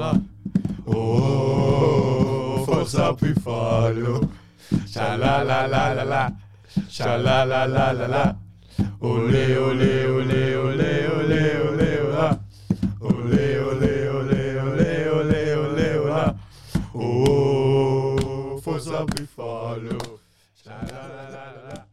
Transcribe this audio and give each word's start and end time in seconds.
la. 0.00 0.20
Oh, 0.86 2.64
forza 2.64 3.12
Buffalo. 3.12 4.28
Sha 4.86 5.16
la 5.16 5.42
la 5.42 5.66
la 5.66 5.92
la 5.92 6.04
la. 6.04 6.36
Sha 6.88 7.16
la 7.16 7.44
la 7.44 7.66
la 7.66 7.92
la 7.92 8.06
la. 8.08 8.38
Ole 9.00 9.58
ole 9.58 10.06
ole 10.16 10.56
ole 10.56 11.08
ole 11.16 11.42
ole 11.68 12.00
ola. 12.06 12.44
Ole 13.00 13.60
ole 13.60 14.10
ole 14.10 14.60
ole 14.60 15.10
ole 15.10 15.56
ole 15.56 15.98
ola. 15.98 16.36
Oh, 16.92 18.58
forza 18.62 18.90
la 18.90 19.04
la 20.90 21.12
la 21.12 21.28
la 21.34 21.62
la. 21.68 21.86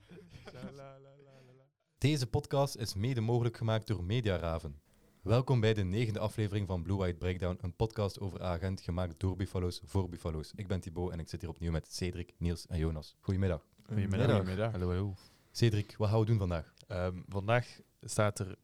Sha 0.52 0.62
la 0.76 0.90
la 1.00 1.14
la 1.26 1.36
la 1.46 1.54
la. 1.58 1.66
Deze 1.98 2.26
podcast 2.26 2.76
is 2.76 2.94
mede 2.96 3.22
mogelijk 3.22 3.58
gemaakt 3.58 3.88
door 3.88 4.04
Mediaraven. 4.04 4.87
Welkom 5.28 5.60
bij 5.60 5.74
de 5.74 5.84
negende 5.84 6.20
aflevering 6.20 6.68
van 6.68 6.82
Blue 6.82 6.98
White 6.98 7.18
Breakdown, 7.18 7.58
een 7.62 7.76
podcast 7.76 8.20
over 8.20 8.42
agent 8.42 8.82
gemaakt 8.82 9.20
door 9.20 9.36
Buffalo's 9.36 9.82
voor 9.86 10.10
Buffalo's. 10.10 10.52
Ik 10.56 10.68
ben 10.68 10.80
Thibaut 10.80 11.12
en 11.12 11.20
ik 11.20 11.30
zit 11.30 11.42
hier 11.42 11.50
opnieuw 11.50 11.72
met 11.72 11.94
Cedric, 11.94 12.34
Niels 12.38 12.68
en 12.68 12.78
Jonas. 12.78 13.16
Goedemiddag. 13.22 13.66
Goedemiddag. 13.86 14.36
Goedemiddag. 14.36 14.72
Hallo, 14.72 14.88
hallo. 14.88 15.14
Cedric, 15.52 15.96
wat 15.98 16.10
gaan 16.10 16.20
we 16.20 16.26
doen 16.26 16.38
vandaag? 16.38 16.74
Ehm, 16.88 17.16
vandaag 17.28 17.80
staat 18.02 18.40
er 18.40 18.56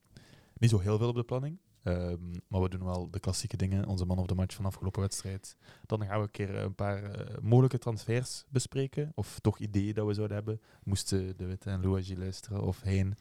niet 0.58 0.70
zo 0.70 0.80
heel 0.80 0.98
veel 0.98 1.08
op 1.08 1.16
de 1.16 1.23
planning. 1.23 1.58
Ehm, 1.84 2.31
maar 2.48 2.62
we 2.62 2.70
doen 2.70 2.84
wel 2.84 3.09
de 3.11 3.20
klassieke 3.20 3.58
dingen. 3.58 3.86
Onze 3.86 4.05
man 4.05 4.17
of 4.17 4.25
de 4.25 4.36
match 4.36 4.55
van 4.55 4.64
de 4.64 4.70
afgelopen 4.70 5.02
wedstrijd. 5.02 5.58
Dan 5.86 6.05
gaan 6.05 6.17
we 6.17 6.23
een 6.23 6.31
keer 6.31 6.55
een 6.55 6.75
paar 6.75 7.03
eh, 7.03 7.38
mogelijke 7.41 7.77
transfers 7.77 8.45
bespreken. 8.50 9.11
Of 9.16 9.39
toch 9.39 9.59
ideeën 9.59 9.94
dat 9.94 10.08
we 10.08 10.14
zouden 10.14 10.38
hebben. 10.38 10.61
Moesten 10.84 11.38
De 11.38 11.45
Witte 11.45 11.70
en 11.70 11.81
Louagie 11.81 12.17
luisteren 12.17 12.61
of 12.61 12.81
Heen. 12.81 13.16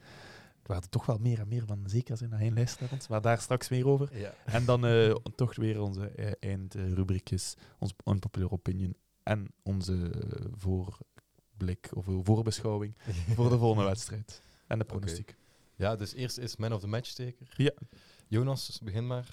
Waren 0.73 0.87
er 0.87 0.99
toch 0.99 1.07
wel 1.07 1.19
meer 1.19 1.41
en 1.41 1.49
meer 1.49 1.67
van 1.67 1.85
zeker 1.87 2.17
zijn 2.17 2.31
dat 2.31 2.39
Heen 2.39 2.55
luistert 2.55 2.81
naar 2.81 2.93
ons. 2.93 3.09
Maar 3.09 3.21
daar 3.21 3.41
straks 3.41 3.69
meer 3.69 3.87
over. 3.87 4.19
Ja. 4.19 4.35
En 4.45 4.65
dan 4.65 4.87
eh, 4.87 5.15
toch 5.35 5.55
weer 5.55 5.81
onze 5.81 6.09
eh, 6.09 6.33
eindrubriekjes. 6.41 7.57
Ons 7.79 7.95
unpopular 8.05 8.51
opinion. 8.51 8.97
En 9.23 9.53
onze 9.63 10.11
eh, 10.11 10.47
voorblik 10.53 11.91
of 11.95 12.05
voorbeschouwing 12.23 12.95
voor 13.37 13.51
de 13.51 13.59
volgende 13.59 13.89
wedstrijd. 13.89 14.43
En 14.67 14.79
de 14.79 14.85
pronostiek. 14.85 15.37
Ja, 15.75 15.97
dus 15.97 16.15
eerst 16.15 16.39
is 16.39 16.57
man 16.57 16.73
of 16.73 16.81
the 16.81 16.87
match 16.87 17.09
zeker? 17.09 17.47
Ja. 17.57 17.73
Jonas, 18.29 18.81
begin 18.83 19.07
maar. 19.07 19.31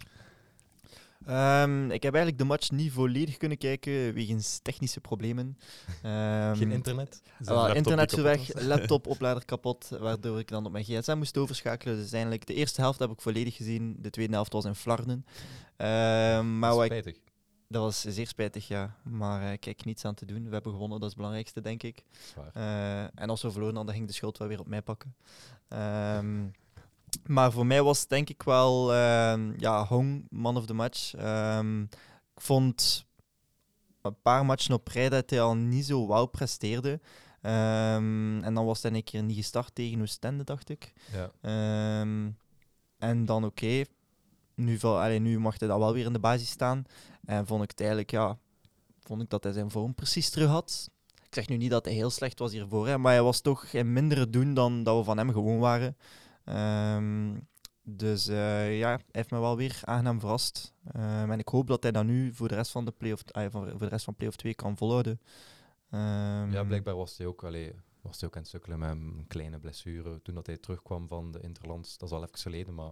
Ehm, 1.26 1.92
ik 1.92 2.04
heb 2.04 2.14
eigenlijk 2.14 2.38
de 2.38 2.44
match 2.50 2.72
niet 2.72 2.92
volledig 2.92 3.38
kunnen 3.38 3.58
kijken 3.58 4.14
wegens 4.14 4.60
technische 4.62 5.02
problemen. 5.02 5.58
Ehm, 6.04 6.56
Geen 6.56 6.72
internet? 6.72 7.22
Laptop 7.40 7.76
internet 7.76 8.10
kapot 8.10 8.24
weg, 8.26 8.62
laptop, 8.78 9.08
oplader 9.08 9.46
kapot, 9.46 9.90
waardoor 10.00 10.40
ik 10.40 10.48
dan 10.48 10.66
op 10.66 10.72
mijn 10.72 10.84
gsm 10.84 11.18
moest 11.18 11.38
overschakelen. 11.38 11.94
Dus 11.94 12.02
uiteindelijk, 12.02 12.46
de 12.46 12.54
eerste 12.54 12.82
helft 12.82 13.00
heb 13.00 13.12
ik 13.12 13.22
volledig 13.22 13.56
gezien, 13.56 13.96
de 14.00 14.10
tweede 14.10 14.34
helft 14.34 14.54
was 14.54 14.66
in 14.66 14.76
Flarden. 14.76 15.26
Ehm, 15.78 16.60
maar 16.60 16.72
is 16.72 16.78
ik- 16.80 16.86
spijtig. 16.86 17.16
dat 17.68 17.82
was 17.82 18.02
zeer 18.02 18.28
spijtig, 18.28 18.68
ja. 18.68 18.96
Maar 19.04 19.52
eh, 19.52 19.58
kijk, 19.60 19.86
niets 19.86 20.06
aan 20.06 20.14
te 20.16 20.26
doen. 20.26 20.44
We 20.48 20.54
hebben 20.54 20.72
gewonnen, 20.72 21.00
dat 21.00 21.10
is 21.10 21.14
het 21.14 21.16
belangrijkste, 21.16 21.62
denk 21.62 21.84
ik. 21.84 22.04
Eh, 22.54 23.02
en 23.04 23.30
als 23.30 23.42
we 23.42 23.52
verloren, 23.52 23.74
dan 23.74 23.90
ging 23.92 24.08
de 24.08 24.14
schuld 24.14 24.38
wel 24.38 24.48
weer 24.48 24.60
op 24.60 24.68
mij 24.68 24.82
pakken. 24.82 25.16
Ehm, 25.68 26.46
maar 27.26 27.52
voor 27.52 27.66
mij 27.66 27.84
was 27.84 28.00
het 28.00 28.10
denk 28.10 28.30
ik 28.30 28.44
wel 28.44 28.94
ehm, 28.94 29.54
ja, 29.58 29.86
Hong, 29.86 30.28
man 30.30 30.58
of 30.58 30.66
the 30.66 30.74
match. 30.74 31.14
Ehm, 31.14 31.82
ik 31.82 32.42
vond 32.42 33.06
een 34.02 34.22
paar 34.22 34.46
matchen 34.46 34.74
op 34.74 34.88
rij 34.88 35.10
dat 35.10 35.30
hij 35.30 35.42
al 35.42 35.56
niet 35.56 35.86
zo 35.86 36.08
wauw 36.08 36.26
presteerde. 36.26 37.00
Ehm, 37.42 38.44
en 38.44 38.54
dan 38.54 38.66
was 38.66 38.82
hij 38.82 38.92
een 38.92 39.04
keer 39.04 39.24
niet 39.24 39.36
gestart 39.38 39.76
tegen 39.76 40.02
Oostende, 40.02 40.44
dacht 40.44 40.70
ik. 40.70 40.94
Ja. 41.12 41.32
En 42.98 43.26
dan 43.26 43.46
oké, 43.46 43.84
nu, 44.56 44.80
val- 44.80 45.02
allee, 45.02 45.20
nu 45.20 45.40
mag 45.40 45.60
hij 45.60 45.68
dat 45.68 45.78
wel 45.80 45.94
weer 45.94 46.06
in 46.06 46.14
de 46.14 46.20
basis 46.20 46.50
staan. 46.50 46.84
En 47.26 47.48
vond 47.48 47.64
ik 47.64 47.70
het 47.70 47.80
eigenlijk, 47.80 48.12
ja, 48.12 48.38
vond 49.04 49.22
ik 49.22 49.30
dat 49.30 49.44
hij 49.44 49.54
zijn 49.54 49.72
vorm 49.72 49.94
precies 49.96 50.30
terug 50.30 50.50
had. 50.50 50.90
Ik 51.26 51.36
zeg 51.36 51.48
nu 51.48 51.58
niet 51.58 51.70
dat 51.72 51.86
hij 51.86 51.94
heel 51.94 52.10
slecht 52.10 52.40
was 52.40 52.52
hiervoor, 52.52 52.88
hè, 52.88 52.98
maar 52.98 53.12
hij 53.14 53.22
was 53.24 53.42
toch 53.42 53.66
in 53.66 53.94
mindere 53.94 54.30
doen 54.30 54.54
dan 54.54 54.84
dat 54.84 54.98
we 54.98 55.04
van 55.04 55.18
hem 55.18 55.32
gewoon 55.32 55.60
waren. 55.60 55.98
Ehm, 56.50 57.38
dus 57.84 58.28
eh, 58.28 58.78
ja, 58.80 58.90
hij 58.90 59.00
heeft 59.12 59.32
me 59.32 59.40
wel 59.40 59.58
weer 59.58 59.80
aangenaam 59.84 60.20
verrast. 60.20 60.74
Ehm, 60.92 61.32
en 61.32 61.40
ik 61.40 61.48
hoop 61.48 61.68
dat 61.68 61.84
hij 61.84 61.92
dat 61.92 62.06
nu 62.06 62.34
voor 62.34 62.48
de 62.48 62.56
rest 62.56 62.72
van 62.72 62.86
de 62.86 62.92
play-off, 62.92 63.24
ah, 63.32 63.52
voor 63.52 63.80
de 63.80 63.88
rest 63.88 64.06
van 64.06 64.16
play-off 64.16 64.38
2 64.38 64.54
kan 64.54 64.78
volhouden. 64.78 65.22
Ehm, 65.90 66.52
ja, 66.52 66.64
blijkbaar 66.64 66.96
was 66.96 67.18
hij 67.18 67.28
ook, 67.28 67.44
allee, 67.44 67.74
was 68.02 68.20
hij 68.20 68.30
ook 68.30 68.36
aan 68.36 68.42
het 68.42 68.52
sukkelen 68.52 68.80
met 68.80 68.90
een 68.90 69.26
kleine 69.28 69.60
blessure 69.60 70.22
toen 70.22 70.36
dat 70.36 70.46
hij 70.46 70.58
terugkwam 70.58 71.08
van 71.08 71.32
de 71.32 71.40
Interlands. 71.40 71.98
Dat 71.98 72.10
is 72.10 72.16
al 72.16 72.24
even 72.24 72.38
geleden, 72.38 72.76
maar 72.76 72.92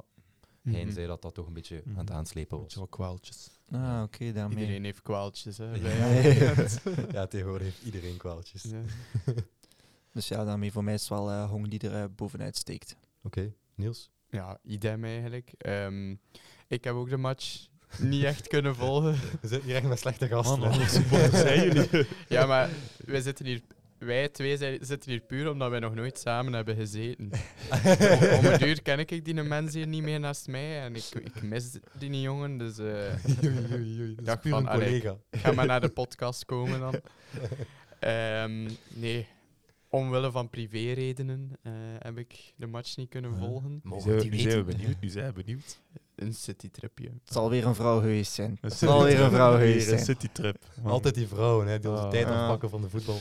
hij 0.63 0.83
Mhm. 0.83 0.93
zei 0.93 1.07
dat 1.07 1.21
dat 1.21 1.33
toch 1.33 1.47
een 1.47 1.53
beetje 1.53 1.83
aan 1.87 1.97
het 1.97 2.09
Mhm. 2.09 2.17
aanslepen 2.17 2.55
was. 2.57 2.63
Beetje 2.65 2.79
wel 2.79 2.87
kwaaltjes. 2.87 3.49
Ah, 3.71 4.01
oké, 4.03 4.31
daarmee. 4.31 4.57
Iedereen 4.59 4.83
heeft 4.83 5.01
kwaaltjes, 5.01 5.57
hè. 5.57 5.73
Ja. 5.73 6.53
ja, 7.11 7.27
tegenwoordig 7.27 7.67
heeft 7.67 7.83
iedereen 7.83 8.17
kwaaltjes. 8.17 8.63
Ja. 8.63 8.81
Dus 10.11 10.27
ja, 10.27 10.43
daarmee 10.45 10.71
voor 10.71 10.83
mij 10.83 10.93
is 10.93 10.99
het 10.99 11.09
wel 11.09 11.29
eh, 11.31 11.49
Hong 11.49 11.67
die 11.67 11.79
er 11.89 12.01
eh, 12.01 12.09
bovenuit 12.15 12.55
steekt. 12.57 12.95
Oké, 13.27 13.53
Niels? 13.75 14.09
Ja, 14.29 14.59
idem 14.63 15.03
eigenlijk. 15.03 15.51
Ehm, 15.57 16.11
ik 16.67 16.83
heb 16.83 16.93
ook 16.93 17.09
de 17.09 17.17
match 17.17 17.67
niet 17.99 18.23
echt 18.23 18.47
kunnen 18.47 18.75
volgen. 18.75 19.11
We 19.41 19.47
zitten 19.47 19.67
hier 19.67 19.75
echt 19.75 19.85
met 19.87 19.99
slechte 19.99 20.27
gasten. 20.27 20.59
Man, 20.59 20.71
hè. 20.71 20.79
wat 20.79 20.89
supporters 21.01 21.39
zijn 21.41 21.73
jullie? 21.73 22.07
Ja, 22.27 22.45
maar 22.45 22.69
wij 23.05 23.21
zitten 23.21 23.45
hier... 23.45 23.61
Wij 23.97 24.29
twee 24.29 24.57
zijn- 24.57 24.77
zitten 24.81 25.11
hier 25.11 25.19
puur 25.19 25.49
omdat 25.49 25.69
wij 25.69 25.79
nog 25.79 25.93
nooit 25.95 26.19
samen 26.19 26.53
hebben 26.53 26.75
gezeten. 26.75 27.31
Om 28.37 28.45
een 28.45 28.57
duur 28.59 28.81
ken 28.81 28.99
ik 28.99 29.25
die 29.25 29.33
mens 29.33 29.73
hier 29.73 29.87
niet 29.87 30.03
meer 30.03 30.19
naast 30.19 30.47
mij 30.47 30.81
en 30.81 30.95
ik, 30.95 31.03
ik 31.23 31.41
mis 31.41 31.71
die 31.99 32.21
jongen, 32.21 32.57
dus 32.57 32.77
eh, 32.77 32.85
Oei, 33.43 33.71
oei, 33.73 33.99
oei, 34.01 34.15
dat 34.15 34.35
is 34.35 34.41
puur 34.41 34.51
van, 34.51 34.61
een 34.61 34.67
allee, 34.67 34.87
collega. 35.01 35.17
ik 35.29 35.39
ga 35.39 35.51
maar 35.51 35.65
naar 35.65 35.81
de 35.81 35.89
podcast 35.89 36.45
komen 36.45 36.79
dan. 36.79 37.01
Ehm, 37.99 38.69
nee, 38.87 39.27
omwille 39.89 40.31
van 40.31 40.49
privéredenen 40.49 41.51
eh, 41.61 41.71
heb 41.99 42.17
ik 42.17 42.53
de 42.55 42.67
match 42.67 42.97
niet 42.97 43.09
kunnen 43.09 43.37
volgen. 43.37 43.71
Nu 43.71 43.79
Mogen 43.83 44.01
zijn 44.11 44.19
die 44.19 44.31
nu 44.31 44.37
zijn 44.37 44.55
we 44.57 44.63
weten? 44.63 44.77
benieuwd. 44.79 44.99
Nu 45.01 45.09
zijn 45.09 45.33
we 45.33 45.43
benieuwd. 45.43 45.79
Een 46.15 46.33
citytripje. 46.33 47.05
Het 47.23 47.33
zal 47.33 47.49
weer 47.49 47.65
een 47.65 47.75
vrouw 47.75 47.99
geweest 47.99 48.31
zijn. 48.31 48.49
Een 48.51 48.57
Het 48.61 48.73
zal 48.73 49.03
weer 49.03 49.19
een 49.21 49.31
vrouw 49.31 49.51
geweest 49.51 49.85
Weer 49.85 49.97
een 49.97 50.03
zijn. 50.05 50.17
citytrip. 50.17 50.63
Man. 50.83 50.91
Altijd 50.91 51.15
die 51.15 51.27
vrouwen 51.27 51.67
hè, 51.67 51.79
die 51.79 51.89
onze 51.89 52.03
Ah. 52.03 52.09
tijd 52.09 52.25
afpakken 52.25 52.69
van 52.69 52.81
de 52.81 52.89
voetbal. 52.89 53.19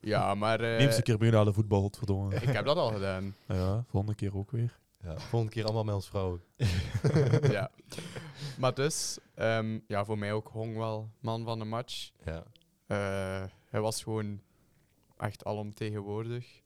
Ja, 0.00 0.34
maar 0.34 0.60
eh, 0.60 0.76
Neem 0.78 0.86
eens 0.86 0.96
een 0.96 1.02
keer 1.02 1.18
mee 1.18 1.30
naar 1.30 1.44
de 1.44 1.52
voetbal, 1.52 1.80
godverdomme. 1.80 2.34
ik 2.34 2.48
heb 2.48 2.64
dat 2.64 2.76
al 2.76 2.92
gedaan. 2.92 3.34
Ja, 3.48 3.84
volgende 3.88 4.14
keer 4.16 4.36
ook 4.36 4.50
weer. 4.50 4.78
Ja, 5.02 5.18
volgende 5.18 5.54
keer 5.54 5.64
allemaal 5.64 5.84
met 5.84 5.94
ons 5.94 6.08
vrouwen. 6.08 6.40
ja. 7.50 7.70
Maar 8.58 8.74
dus, 8.74 9.18
ehm, 9.34 9.78
ja, 9.86 10.04
voor 10.04 10.18
mij 10.18 10.32
ook 10.32 10.48
Hong 10.48 10.76
wel 10.76 11.08
man 11.20 11.44
van 11.44 11.58
de 11.58 11.64
match. 11.64 12.10
Ja. 12.24 12.42
Eh, 12.86 13.48
hij 13.70 13.80
was 13.80 14.02
gewoon 14.02 14.40
echt 15.24 15.44
alomtegenwoordig. 15.44 16.62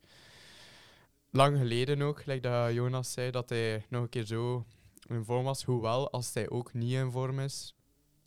Lang 1.30 1.58
geleden 1.58 2.02
ook, 2.02 2.20
gelijk 2.20 2.42
dat 2.42 2.72
Jonas 2.72 3.12
zei, 3.12 3.30
dat 3.30 3.48
hij 3.48 3.84
nog 3.88 4.02
een 4.02 4.08
keer 4.08 4.24
zo 4.24 4.66
in 5.08 5.24
vorm 5.24 5.44
was. 5.44 5.64
Hoewel, 5.64 6.10
als 6.10 6.34
hij 6.34 6.50
ook 6.50 6.72
niet 6.72 6.92
in 6.92 7.10
vorm 7.10 7.40
is, 7.40 7.74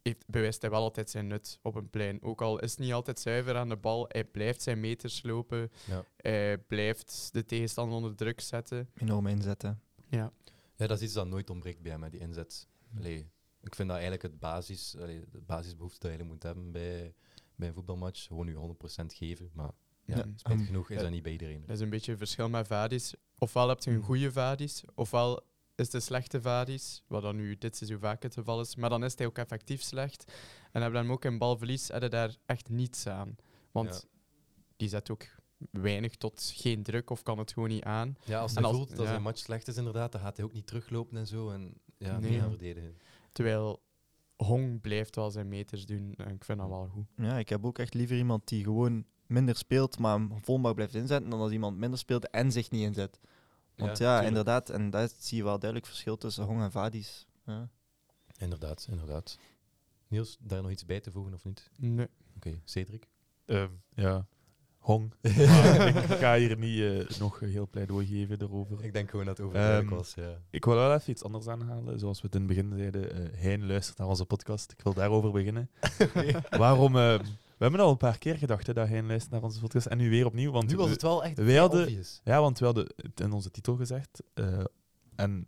heeft, 0.02 0.28
bewijst 0.28 0.62
hij 0.62 0.70
wel 0.70 0.82
altijd 0.82 1.10
zijn 1.10 1.28
nut 1.28 1.60
op 1.62 1.76
een 1.76 1.90
plein. 1.90 2.22
Ook 2.22 2.42
al 2.42 2.60
is 2.60 2.72
het 2.72 2.80
niet 2.80 2.94
altijd 2.94 3.20
zuiver 3.20 3.56
aan 3.56 3.70
de 3.70 3.78
bal, 3.78 4.06
hij 4.08 4.24
blijft 4.24 4.62
zijn 4.62 4.80
meters 4.80 5.24
lopen. 5.24 5.72
Ja. 5.86 6.06
Hij 6.18 6.58
blijft 6.58 7.30
de 7.32 7.46
tegenstander 7.46 7.96
onder 7.96 8.16
druk 8.16 8.42
zetten. 8.42 8.90
Enorm 8.94 9.28
inzetten. 9.28 9.82
Ja. 10.10 10.32
ja, 10.76 10.88
dat 10.88 10.98
is 10.98 11.04
iets 11.04 11.14
dat 11.14 11.28
nooit 11.28 11.50
ontbreekt 11.50 11.82
bij 11.82 11.92
hem, 11.92 12.04
hè, 12.04 12.10
die 12.10 12.20
inzet. 12.20 12.68
Allee, 12.98 13.30
ik 13.62 13.76
vind 13.76 13.88
dat 13.88 13.98
eigenlijk 13.98 14.22
het 14.22 14.40
basis, 14.40 14.96
allee, 14.98 15.24
de 15.32 15.42
basisbehoefte 15.42 16.08
dat 16.08 16.18
je 16.18 16.24
moet 16.24 16.44
hebben 16.44 16.72
bij, 16.72 17.14
bij 17.56 17.68
een 17.68 17.74
voetbalmatch. 17.74 18.28
Gewoon 18.28 18.48
je 18.48 18.76
100% 19.02 19.06
geven, 19.06 19.50
maar 19.54 19.72
ja, 20.06 20.16
Ja. 20.18 20.26
spijtig 20.36 20.66
genoeg 20.66 20.90
is 20.90 20.96
ja. 20.96 21.02
dat 21.02 21.12
niet 21.12 21.24
bij 21.24 21.32
iedereen. 21.32 21.64
Dat 21.66 21.76
is 21.76 21.82
een 21.82 21.90
beetje 21.90 22.12
het 22.12 22.20
verschil 22.20 22.50
met 22.50 22.68
vadis. 22.68 23.14
Ofwel 23.38 23.70
heb 23.70 23.80
je 23.84 23.90
een 23.92 23.96
Mm. 23.98 24.04
goede 24.04 24.32
vadis, 24.32 24.84
ofwel 24.96 25.42
is 25.76 25.94
een 25.94 26.02
slechte 26.02 26.42
vadis, 26.42 27.04
wat 27.08 27.22
dan 27.22 27.36
nu 27.36 27.56
dit 27.58 27.76
seizoen 27.78 28.00
vaak 28.00 28.24
het 28.24 28.34
geval 28.34 28.62
is. 28.62 28.76
Maar 28.76 28.90
dan 28.90 29.04
is 29.04 29.18
hij 29.18 29.26
ook 29.28 29.38
effectief 29.38 29.82
slecht. 29.82 30.32
En 30.72 30.82
hebben 30.82 31.00
we 31.00 31.06
hem 31.06 31.16
ook 31.16 31.26
in 31.26 31.38
balverlies, 31.38 31.88
hebben 31.88 32.10
daar 32.10 32.36
echt 32.46 32.70
niets 32.70 33.08
aan. 33.08 33.36
Want 33.72 34.08
die 34.78 34.90
zet 34.90 35.10
ook 35.12 35.26
weinig 35.72 36.16
tot 36.16 36.52
geen 36.56 36.84
druk 36.84 37.10
of 37.10 37.24
kan 37.24 37.38
het 37.38 37.52
gewoon 37.54 37.70
niet 37.70 37.84
aan. 37.84 38.16
Ja, 38.26 38.40
als 38.40 38.54
hij 38.54 38.64
als- 38.64 38.76
voelt 38.76 38.90
dat 38.90 39.00
ja. 39.00 39.06
zijn 39.06 39.22
match 39.22 39.40
slecht 39.40 39.68
is 39.68 39.78
inderdaad, 39.78 40.12
dan 40.12 40.22
gaat 40.22 40.36
hij 40.38 40.46
ook 40.46 40.54
niet 40.54 40.68
teruglopen 40.68 41.18
en 41.18 41.28
zo. 41.28 41.50
En 41.50 41.74
ja, 41.98 42.20
Nee. 42.20 42.30
nee. 42.30 42.40
gaan 42.40 42.50
verdedigen. 42.50 42.98
Terwijl 43.32 43.82
Hong 44.36 44.82
blijft 44.82 45.16
wel 45.16 45.32
zijn 45.32 45.48
meters 45.48 45.86
doen. 45.86 46.14
En 46.18 46.34
ik 46.36 46.44
vind 46.44 46.60
dat 46.60 46.68
wel 46.70 46.88
goed. 46.88 47.06
Ja, 47.16 47.38
ik 47.38 47.50
heb 47.50 47.66
ook 47.66 47.78
echt 47.80 47.94
liever 47.94 48.18
iemand 48.18 48.48
die 48.48 48.64
gewoon 48.64 49.06
minder 49.32 49.56
speelt, 49.56 50.00
maar 50.00 50.20
hem 50.46 50.74
blijft 50.74 50.96
inzetten, 50.96 51.30
dan 51.30 51.40
als 51.40 51.52
iemand 51.52 51.78
minder 51.78 52.00
speelt 52.00 52.30
en 52.30 52.52
zich 52.52 52.72
niet 52.72 52.82
inzet. 52.82 53.20
Want 53.76 53.98
ja, 53.98 54.22
inderdaad, 54.22 54.70
en 54.70 54.90
daar 54.90 55.10
zie 55.18 55.38
je 55.38 55.44
wel 55.44 55.60
duidelijk 55.60 55.90
verschil 55.90 56.18
tussen 56.18 56.44
Hong 56.44 56.62
en 56.62 56.72
Vadis. 56.72 57.28
Ja. 57.46 57.70
Inderdaad, 58.38 58.88
inderdaad. 58.90 59.38
Niels, 60.08 60.38
daar 60.40 60.62
nog 60.62 60.72
iets 60.72 60.86
bij 60.86 61.00
te 61.00 61.12
voegen 61.12 61.34
of 61.34 61.44
niet? 61.44 61.70
Nee. 61.78 62.08
Oké, 62.36 62.60
Cedric? 62.64 63.08
Ehm, 63.46 63.70
ja, 63.94 64.26
Hong. 64.82 65.14
Ik 65.22 66.18
ga 66.20 66.36
hier 66.36 66.58
niet 66.58 66.82
eh, 66.82 67.20
nog 67.20 67.40
heel 67.40 67.68
pleidooi 67.68 68.06
geven 68.06 68.42
erover. 68.42 68.84
Ik 68.84 68.94
denk 68.94 69.10
gewoon 69.10 69.26
dat 69.26 69.38
het 69.38 69.46
overduidelijk 69.46 69.90
Ehm, 69.90 69.98
was, 69.98 70.14
ja. 70.14 70.38
Ik 70.50 70.66
wil 70.66 70.76
wel 70.76 70.94
even 70.94 71.12
iets 71.12 71.24
anders 71.24 71.48
aanhalen. 71.48 72.00
Zoals 72.00 72.22
we 72.22 72.26
het 72.26 72.36
in 72.36 72.42
het 72.42 72.50
begin 72.50 72.78
zeiden, 72.78 73.34
eh 73.34 73.42
Hein 73.42 73.66
luistert 73.68 73.98
naar 73.98 74.08
onze 74.08 74.26
podcast. 74.26 74.72
Ik 74.72 74.82
wil 74.82 74.94
daarover 74.94 75.32
beginnen. 75.32 75.70
Waarom... 76.50 76.96
we 77.62 77.68
hebben 77.68 77.86
al 77.86 77.92
een 77.92 77.98
paar 77.98 78.18
keer 78.18 78.38
gedacht 78.38 78.68
hè, 78.68 78.74
dat 78.74 78.88
Hein 78.88 79.08
luistert 79.08 79.32
naar 79.32 79.44
onze 79.44 79.60
podcast. 79.60 79.86
En 79.86 79.98
nu 79.98 80.10
weer 80.10 80.26
opnieuw. 80.26 80.52
Want 80.52 80.70
Nu 80.70 80.76
was 80.76 80.86
we- 80.86 80.92
het 80.92 81.02
wel 81.02 81.24
echt 81.24 81.38
hadden- 81.38 81.82
obvious. 81.84 82.22
Ja, 82.24 82.40
want 82.42 82.60
we 82.60 82.66
hadden 82.66 82.94
het 82.96 83.20
in 83.20 83.32
onze 83.32 83.52
titel 83.52 83.76
gezegd. 83.76 84.22
eh, 84.34 84.64
en 85.16 85.46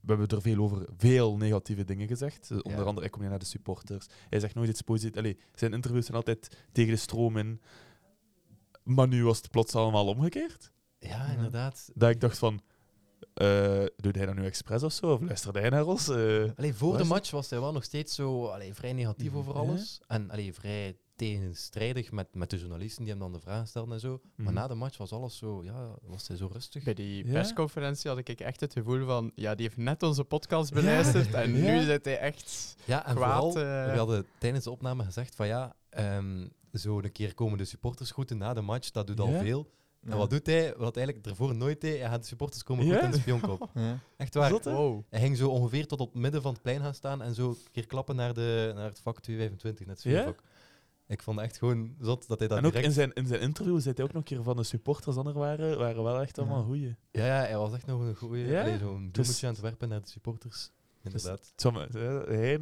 we 0.00 0.16
hebben 0.16 0.28
er 0.28 0.42
veel 0.42 0.58
over, 0.62 0.88
veel 0.96 1.36
negatieve 1.36 1.84
dingen 1.84 2.08
gezegd. 2.08 2.50
Eh, 2.50 2.58
onder 2.62 2.84
andere, 2.84 3.06
ik 3.06 3.12
kom 3.12 3.20
niet 3.20 3.30
naar 3.30 3.38
de 3.38 3.44
supporters. 3.44 4.06
Hij 4.28 4.40
zegt 4.40 4.54
nooit 4.54 4.68
iets 4.68 4.80
positiefs. 4.82 5.16
Allee, 5.18 5.38
zijn 5.54 5.72
interviews 5.72 6.04
zijn 6.04 6.16
altijd 6.16 6.56
tegen 6.72 6.90
de 6.92 6.98
stroom 6.98 7.36
in. 7.36 7.60
Maar 8.82 9.08
nu 9.08 9.24
was 9.24 9.36
het 9.36 9.50
plots 9.50 9.74
allemaal 9.74 10.06
omgekeerd. 10.06 10.70
Ja, 10.98 11.26
inderdaad. 11.26 11.90
Dat 11.94 12.10
ik 12.10 12.20
dacht 12.20 12.38
van, 12.38 12.60
eh 13.34 13.84
doet 13.96 14.14
hij 14.16 14.26
dat 14.26 14.34
nu 14.34 14.44
expres 14.44 14.82
of 14.82 14.92
zo? 14.92 15.12
Of 15.12 15.20
luisterde 15.20 15.60
hij 15.60 15.68
naar 15.70 15.86
ons? 15.86 16.08
Allee, 16.08 16.74
voor 16.74 16.96
de 16.96 17.04
match 17.04 17.30
was 17.30 17.50
hij 17.50 17.60
wel 17.60 17.72
nog 17.72 17.84
steeds 17.84 18.14
zo 18.14 18.46
allee, 18.46 18.74
vrij 18.74 18.92
negatief 18.92 19.34
over 19.34 19.52
Ja. 19.54 19.58
alles. 19.60 20.00
En 20.06 20.30
allee, 20.30 20.52
vrij 20.54 20.96
tegenstrijdig 21.28 22.10
met, 22.12 22.34
met 22.34 22.50
de 22.50 22.58
journalisten 22.58 23.02
die 23.02 23.12
hem 23.12 23.20
dan 23.22 23.32
de 23.32 23.40
vragen 23.40 23.66
stelden 23.66 23.94
en 23.94 24.00
zo. 24.00 24.20
Maar 24.36 24.46
Mhm. 24.46 24.54
na 24.54 24.66
de 24.66 24.74
match 24.74 24.96
was 24.96 25.12
alles 25.12 25.36
zo, 25.38 25.64
ja, 25.64 25.88
was 26.02 26.28
hij 26.28 26.36
zo 26.36 26.48
rustig. 26.52 26.82
Bij 26.84 26.94
die 26.94 27.26
Ja? 27.26 27.32
persconferentie 27.32 28.10
had 28.10 28.18
ik 28.18 28.28
echt 28.28 28.60
het 28.60 28.72
gevoel 28.72 29.06
van, 29.06 29.32
ja, 29.34 29.54
die 29.54 29.64
heeft 29.66 29.76
net 29.78 30.02
onze 30.02 30.24
podcast 30.24 30.72
beluisterd 30.72 31.34
en 31.34 31.56
Ja. 31.56 31.72
nu 31.74 31.82
zit 31.84 32.04
hij 32.04 32.18
echt 32.18 32.76
Ja, 32.84 33.06
en 33.06 33.14
kwaad. 33.14 33.40
vooral, 33.42 33.48
eh, 33.64 33.92
we 33.92 33.98
hadden 33.98 34.26
tijdens 34.38 34.64
de 34.64 34.70
opname 34.70 35.04
gezegd 35.04 35.34
van 35.34 35.46
ja, 35.46 35.74
ehm, 35.90 36.46
zo 36.72 36.98
een 36.98 37.12
keer 37.12 37.34
komen 37.34 37.58
de 37.58 37.64
supporters 37.64 38.10
groeten 38.10 38.38
na 38.38 38.54
de 38.54 38.60
match, 38.60 38.90
dat 38.90 39.06
doet 39.06 39.20
al 39.20 39.32
veel. 39.38 39.70
En 40.00 40.16
wat 40.16 40.30
doet 40.30 40.46
hij? 40.46 40.74
Wat 40.76 40.96
eigenlijk 40.96 41.26
ervoor 41.26 41.54
nooit 41.54 41.80
deed, 41.80 41.98
hij 42.00 42.08
gaat 42.08 42.20
de 42.20 42.26
supporters 42.26 42.62
komen 42.62 42.84
groeten 42.84 43.04
in 43.06 43.10
de 43.12 43.18
spionkop. 43.18 43.70
Echt 44.16 44.34
waar. 44.34 44.50
Wow. 44.62 45.02
Hij 45.10 45.20
ging 45.20 45.36
zo 45.36 45.48
ongeveer 45.48 45.86
tot 45.86 46.00
op 46.00 46.12
het 46.12 46.22
midden 46.22 46.42
van 46.42 46.52
het 46.52 46.62
plein 46.62 46.80
gaan 46.80 46.94
staan 46.94 47.22
en 47.22 47.34
zo 47.34 47.48
een 47.48 47.56
keer 47.72 47.86
klappen 47.86 48.16
naar, 48.16 48.34
de, 48.34 48.72
naar 48.74 48.84
het 48.88 49.00
vak 49.00 49.20
225, 49.20 49.86
net 49.86 50.02
vak. 50.24 50.42
Ik 51.10 51.22
vond 51.22 51.36
het 51.40 51.46
echt 51.48 51.58
gewoon 51.58 51.94
zot 52.00 52.28
dat 52.28 52.38
hij 52.38 52.48
dat 52.48 52.58
en 52.58 52.64
ook 52.64 52.70
direct... 52.72 52.88
in 52.88 52.94
zijn, 52.94 53.12
in 53.12 53.26
zijn 53.26 53.40
interview 53.40 53.80
zei 53.80 53.94
hij 53.94 54.04
ook 54.04 54.12
nog 54.12 54.22
een 54.22 54.28
keer 54.36 54.42
van 54.42 54.56
de 54.56 54.62
supporters 54.62 55.16
die 55.16 55.24
er 55.24 55.32
waren, 55.32 55.78
waren 55.78 56.02
wel 56.02 56.20
echt 56.20 56.38
allemaal 56.38 56.58
Ja. 56.58 56.64
goeie. 56.64 56.96
Ja, 57.10 57.26
ja, 57.26 57.40
hij 57.40 57.56
was 57.56 57.72
echt 57.72 57.86
nog 57.86 58.00
een 58.00 58.14
goeie... 58.16 58.46
Ja? 58.46 58.60
allee, 58.60 58.78
zo'n 58.78 59.08
Dus- 59.12 59.44
aan 59.44 59.50
het 59.52 59.60
werpen 59.60 59.88
naar 59.88 60.00
de 60.00 60.08
supporters. 60.08 60.70
Inderdaad. 61.02 61.52
Sommige, 61.56 61.98
eh, 61.98 62.34
hij 62.36 62.58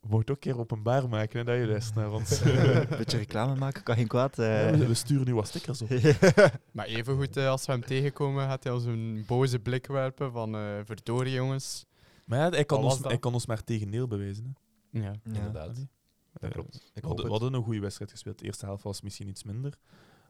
moet 0.00 0.20
ook 0.22 0.28
een 0.28 0.38
keer 0.38 0.58
openbaar 0.58 1.08
maken 1.08 1.38
hè, 1.38 1.44
dat 1.44 1.58
je 1.58 1.66
luistert 1.66 1.94
naar 1.96 2.12
ons. 2.12 2.40
Een 2.40 2.86
beetje 2.98 3.18
reclame 3.18 3.54
maken, 3.54 3.82
kan 3.82 3.94
geen 3.96 4.06
kwaad. 4.06 4.38
eh. 4.38 4.70
Ja, 4.70 4.78
we, 4.78 4.86
we 4.86 4.94
sturen 4.94 5.26
nu 5.26 5.34
wat 5.34 5.48
stickers 5.48 5.82
op. 5.82 5.88
Maar 6.72 6.86
evengoed, 6.86 7.36
eh, 7.36 7.48
als 7.48 7.66
we 7.66 7.72
hem 7.72 7.84
tegenkomen, 7.84 8.44
gaat 8.48 8.64
hij 8.64 8.72
ons 8.72 8.84
een 8.84 9.24
boze 9.26 9.58
blik 9.58 9.86
werpen 9.86 10.32
van, 10.32 10.54
eh 10.56 10.78
verdorie 10.84 11.32
jongens. 11.32 11.86
Maar 12.24 12.38
ja, 12.38 12.48
hij, 12.50 12.64
kan 12.64 12.84
ons, 12.84 12.98
hij 13.02 13.18
kan 13.18 13.32
ons 13.32 13.46
maar 13.46 13.64
tegendeel 13.64 14.06
bewijzen. 14.06 14.56
Hè. 14.90 15.00
Ja. 15.00 15.04
Ja. 15.24 15.32
Inderdaad. 15.34 15.86
Dat 16.38 16.48
Eh, 16.50 16.54
klopt. 16.56 16.74
Ik 16.74 17.02
We 17.02 17.06
hadden, 17.06 17.16
we 17.26 17.32
het. 17.32 17.40
hadden 17.40 17.58
een 17.58 17.64
goede 17.64 17.80
wedstrijd 17.80 18.10
gespeeld. 18.10 18.38
De 18.38 18.44
eerste 18.44 18.64
helft 18.66 18.82
was 18.82 19.00
misschien 19.02 19.28
iets 19.28 19.44
minder. 19.44 19.78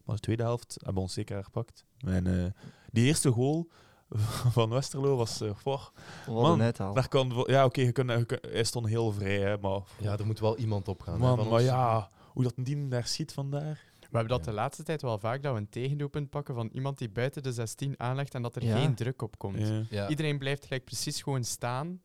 Maar 0.04 0.14
de 0.16 0.22
tweede 0.22 0.42
helft 0.42 0.74
hebben 0.74 0.94
we 0.94 1.00
ons 1.00 1.12
zeker 1.12 1.36
herpakt. 1.36 1.84
En 1.98 2.44
eh, 2.44 2.50
die 2.92 3.04
eerste 3.06 3.30
goal 3.30 3.68
van 4.56 4.70
Westerlo 4.70 5.16
was... 5.16 5.40
eh 5.40 5.50
goh, 5.62 5.82
We 6.26 6.32
Man, 6.32 6.40
hadden 6.40 6.58
net 6.58 6.80
al. 6.80 6.94
daar 6.94 7.08
kan, 7.08 7.44
ja, 7.46 7.64
oké, 7.64 7.80
je 7.80 7.92
kunt- 7.92 8.10
je 8.10 8.24
kunt- 8.24 8.42
hij 8.46 8.64
stond 8.64 8.86
heel 8.86 9.12
vrij, 9.12 9.38
hè, 9.40 9.58
maar... 9.58 9.80
Ja, 10.00 10.18
er 10.18 10.26
moet 10.26 10.40
wel 10.40 10.56
iemand 10.56 10.88
op 10.88 11.02
gaan. 11.02 11.18
man, 11.18 11.36
maar 11.36 11.46
ons. 11.46 11.62
ja, 11.62 12.10
hoe 12.32 12.42
dat 12.42 12.54
team 12.64 12.88
daar 12.88 13.06
schiet 13.06 13.32
vandaar... 13.32 13.86
We 13.98 14.16
hebben 14.16 14.36
dat 14.36 14.44
Ja. 14.44 14.50
de 14.50 14.56
laatste 14.56 14.82
tijd 14.82 15.02
wel 15.02 15.18
vaak, 15.18 15.42
dat 15.42 15.52
we 15.52 15.58
een 15.58 15.68
tegendoelpunt 15.68 16.30
pakken 16.30 16.54
van 16.54 16.68
iemand 16.72 16.98
die 16.98 17.08
buiten 17.10 17.42
de 17.42 17.52
16 17.52 17.94
aanlegt 18.00 18.34
en 18.34 18.42
dat 18.42 18.56
er 18.56 18.64
Ja. 18.64 18.76
geen 18.78 18.94
druk 18.94 19.22
op 19.22 19.38
komt. 19.38 19.58
Ja. 19.58 19.82
Ja, 19.90 20.08
Iedereen 20.08 20.38
blijft 20.38 20.64
gelijk 20.66 20.84
precies 20.84 21.22
gewoon 21.22 21.44
staan. 21.44 22.00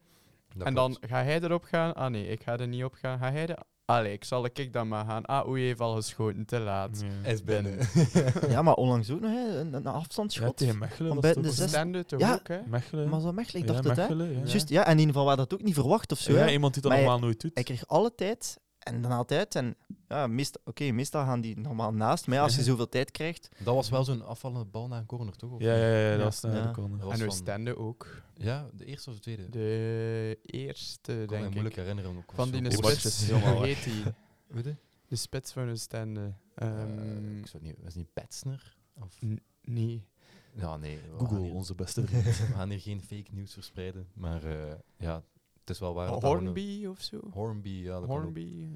dat 0.55 0.67
en 0.67 0.73
dan 0.73 0.97
ga 1.01 1.23
hij 1.23 1.41
erop 1.41 1.63
gaan. 1.63 1.93
Ah 1.93 2.11
nee, 2.11 2.27
ik 2.27 2.43
ga 2.43 2.57
er 2.57 2.67
niet 2.67 2.83
op 2.83 2.93
gaan. 2.93 3.19
Ga 3.19 3.31
hij 3.31 3.47
er... 3.47 3.57
Allee, 3.85 4.13
ik 4.13 4.23
zal 4.23 4.45
ik 4.45 4.73
dan 4.73 4.87
maar 4.87 5.05
gaan. 5.05 5.25
Ah, 5.25 5.47
oei, 5.47 5.65
heeft 5.65 5.79
al 5.79 5.95
geschoten, 5.95 6.45
te 6.45 6.59
laat. 6.59 7.01
Ja. 7.01 7.07
Hij 7.21 7.33
is 7.33 7.43
binnen. 7.43 7.77
Ja, 8.49 8.61
maar 8.61 8.73
onlangs 8.73 9.09
ook 9.11 9.19
nog, 9.19 9.31
hè, 9.31 9.59
een, 9.59 9.73
een 9.73 9.81
Ja, 9.83 9.89
afstandsschot. 9.89 10.57
tegen 10.57 10.77
Mechelen 10.77 11.11
Van 11.11 11.19
buiten 11.21 11.43
het 11.43 11.51
de 11.51 11.57
zes- 11.61 11.69
Stende 11.69 12.05
toch 12.05 12.19
Ja. 12.19 12.33
ook, 12.33 12.47
hè? 12.47 12.59
Mechelen. 12.65 13.09
maar 13.09 13.19
zo 13.21 13.31
Mechelen, 13.31 13.61
ik 13.61 13.67
Ja, 13.67 13.73
dacht 13.73 13.85
het, 13.87 13.95
hè. 13.95 14.01
Mechelen, 14.15 14.39
ja. 14.39 14.45
Juist, 14.45 14.69
ja, 14.69 14.85
en 14.85 14.91
in 14.91 14.97
ieder 14.97 15.13
geval 15.13 15.27
waar 15.27 15.37
dat 15.37 15.53
ook 15.53 15.61
niet 15.63 15.73
verwacht 15.73 16.11
of 16.11 16.19
zo. 16.19 16.31
Ja, 16.33 16.37
hè. 16.37 16.51
iemand 16.51 16.73
die 16.73 16.81
dat 16.83 16.91
normaal 16.91 17.19
nooit 17.19 17.41
doet. 17.41 17.51
Hij 17.53 17.63
kreeg 17.63 17.87
alle 17.87 18.15
tijd 18.15 18.59
en 18.83 19.01
dan 19.01 19.11
altijd. 19.11 19.55
En 19.55 19.75
ja, 20.07 20.27
meest, 20.27 20.59
oké, 20.65 20.91
meestal 20.91 21.23
gaan 21.23 21.41
die 21.41 21.59
normaal 21.59 21.93
naast. 21.93 22.27
Maar 22.27 22.35
ja, 22.35 22.43
als 22.43 22.55
je 22.55 22.63
zoveel 22.71 22.89
tijd 22.89 23.11
krijgt. 23.11 23.49
Dat 23.57 23.75
was 23.75 23.89
wel 23.89 24.03
zo'n 24.03 24.25
afvallende 24.25 24.65
bal 24.65 24.87
naar 24.87 24.99
een 24.99 25.05
corner, 25.05 25.35
toch? 25.35 25.51
Of 25.51 25.61
Ja, 25.61 25.75
ja, 25.75 26.09
ja, 26.09 26.15
dat 26.15 26.23
was 26.23 26.41
naar 26.41 26.55
Ja. 26.55 26.65
de 26.67 26.71
corner. 26.73 26.97
Dat 26.99 27.09
was 27.09 27.19
En 27.21 27.31
Stende 27.31 27.77
ook. 27.77 28.21
Ja, 28.35 28.69
de 28.73 28.85
eerste 28.85 29.09
of 29.09 29.15
de 29.15 29.21
tweede? 29.21 29.49
De 29.49 30.39
eerste, 30.41 31.11
Ik 31.21 31.27
kan 31.27 31.35
me 31.35 31.41
denk 31.41 31.51
moeilijk 31.53 31.75
ik. 31.75 31.81
herinneren. 31.81 32.17
ook 32.17 32.31
Van 32.33 32.51
die 32.51 32.71
spits. 32.71 33.27
heet 33.31 33.83
die? 33.83 34.03
Weet 34.47 34.63
je? 34.65 34.75
De 35.07 35.15
spits 35.15 35.51
van 35.51 35.77
Stende. 35.77 36.33
Eh, 36.55 36.81
Ehm, 36.81 37.37
ik 37.37 37.47
zou 37.47 37.63
niet... 37.63 37.75
Was 37.83 37.95
niet 37.95 38.13
Petsner? 38.13 38.75
Of... 39.01 39.17
nee. 39.61 40.07
Ja, 40.55 40.77
nee. 40.77 40.97
we 41.11 41.17
Google, 41.17 41.39
hier- 41.39 41.53
onze 41.53 41.75
beste 41.75 42.05
vriend. 42.07 42.23
We 42.47 42.53
gaan 42.53 42.69
hier 42.69 42.79
geen 42.79 43.01
fake 43.01 43.29
nieuws 43.31 43.53
verspreiden. 43.53 44.07
Maar 44.13 44.43
eh, 44.43 44.73
ja, 44.97 45.23
het 45.65 45.69
is 45.69 45.79
wel 45.79 45.93
waar. 45.93 46.07
een- 46.13 46.21
Hornby 46.23 46.85
of 46.85 47.01
zo? 47.01 47.19
Hornby, 47.31 47.69
ja. 47.69 47.99
Dat 47.99 48.07
kan 48.07 48.09
ook. 48.17 48.21
Hornby. 48.21 48.67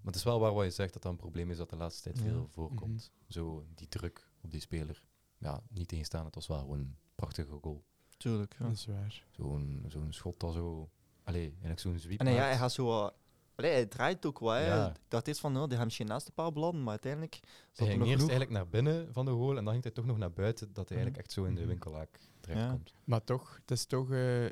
Maar 0.00 0.12
het 0.12 0.14
is 0.16 0.22
wel 0.22 0.40
waar 0.40 0.52
wat 0.54 0.64
je 0.64 0.70
zegt 0.70 0.92
dat 0.92 1.02
dat 1.02 1.12
een 1.12 1.18
probleem 1.18 1.50
is 1.50 1.56
dat 1.56 1.70
de 1.70 1.76
laatste 1.76 2.02
tijd 2.02 2.18
Ja. 2.18 2.24
veel 2.24 2.46
voorkomt. 2.50 3.10
Mhm. 3.22 3.32
Zo 3.32 3.64
die 3.74 3.88
druk 3.88 4.28
op 4.42 4.50
die 4.50 4.60
speler. 4.60 5.02
Ja, 5.38 5.60
niet 5.68 5.88
tegenstaan, 5.88 6.24
het 6.24 6.34
was 6.34 6.46
wel 6.46 6.58
gewoon 6.58 6.78
een 6.78 6.96
prachtige 7.14 7.58
goal. 7.60 7.84
Tuurlijk. 8.16 8.56
Ja. 8.58 8.64
Dat 8.64 8.74
is 8.74 8.86
waar. 8.86 9.24
Zo'n 9.30 9.84
zo'n 9.88 10.12
schot 10.12 10.40
dat 10.40 10.52
zo... 10.54 10.88
Allee, 11.24 11.48
eigenlijk 11.50 11.80
zo'n 11.80 11.98
zwiep 11.98 12.20
En 12.20 12.26
hij- 12.26 12.34
ja, 12.34 12.42
hij 12.42 12.56
gaat 12.56 12.72
zo. 12.72 13.10
Allee, 13.54 13.72
hij 13.72 13.86
draait 13.86 14.26
ook 14.26 14.38
wel. 14.40 14.54
Ja. 14.56 14.88
Ik 14.88 14.96
dacht 15.08 15.28
eerst 15.28 15.40
van, 15.40 15.52
nou, 15.52 15.66
die 15.66 15.76
gaan 15.76 15.84
misschien 15.84 16.06
naast 16.06 16.26
de 16.26 16.32
paal 16.32 16.52
belanden, 16.52 16.80
maar 16.82 16.90
uiteindelijk 16.90 17.34
Hij 17.34 17.50
zat 17.72 17.86
ging 17.86 17.98
nog 17.98 18.08
eerst 18.08 18.20
genoeg. 18.22 18.30
eigenlijk 18.36 18.50
naar 18.50 18.68
binnen 18.68 19.12
van 19.12 19.24
de 19.24 19.30
goal 19.30 19.56
en 19.56 19.64
dan 19.64 19.72
ging 19.72 19.82
hij 19.84 19.92
toch 19.92 20.04
nog 20.06 20.18
naar 20.18 20.32
buiten, 20.32 20.66
dat 20.72 20.88
hij 20.88 20.96
Mhm. 20.98 21.06
eigenlijk 21.06 21.16
echt 21.26 21.32
zo 21.32 21.44
in 21.44 21.54
de 21.54 21.60
Mhm. 21.60 21.68
winkelhaak 21.68 22.20
terechtkomt. 22.40 22.92
Maar 23.04 23.24
toch, 23.24 23.54
het 23.60 23.70
is 23.70 23.86
toch 23.86 24.10
eh, 24.10 24.46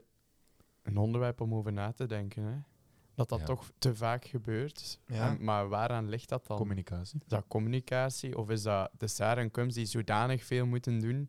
een 0.87 0.97
onderwerp 0.97 1.41
om 1.41 1.55
over 1.55 1.73
na 1.73 1.93
te 1.93 2.07
denken. 2.07 2.43
Hè? 2.43 2.55
Dat 3.15 3.29
dat 3.29 3.39
Ja. 3.39 3.45
toch 3.45 3.71
te 3.79 3.95
vaak 3.97 4.25
gebeurt. 4.25 5.01
Ja. 5.07 5.29
En- 5.29 5.45
maar 5.45 5.69
waaraan 5.69 6.09
ligt 6.09 6.29
dat 6.29 6.47
dan? 6.47 6.57
Communicatie. 6.57 7.21
Is 7.23 7.29
dat 7.29 7.45
communicatie? 7.49 8.39
Of 8.39 8.51
is 8.51 8.63
dat 8.63 8.91
de 8.99 9.07
Sarah 9.07 9.43
en 9.45 9.51
Kums 9.51 9.75
die 9.75 9.87
zodanig 9.87 10.45
veel 10.45 10.67
moeten 10.67 10.99
doen 11.01 11.29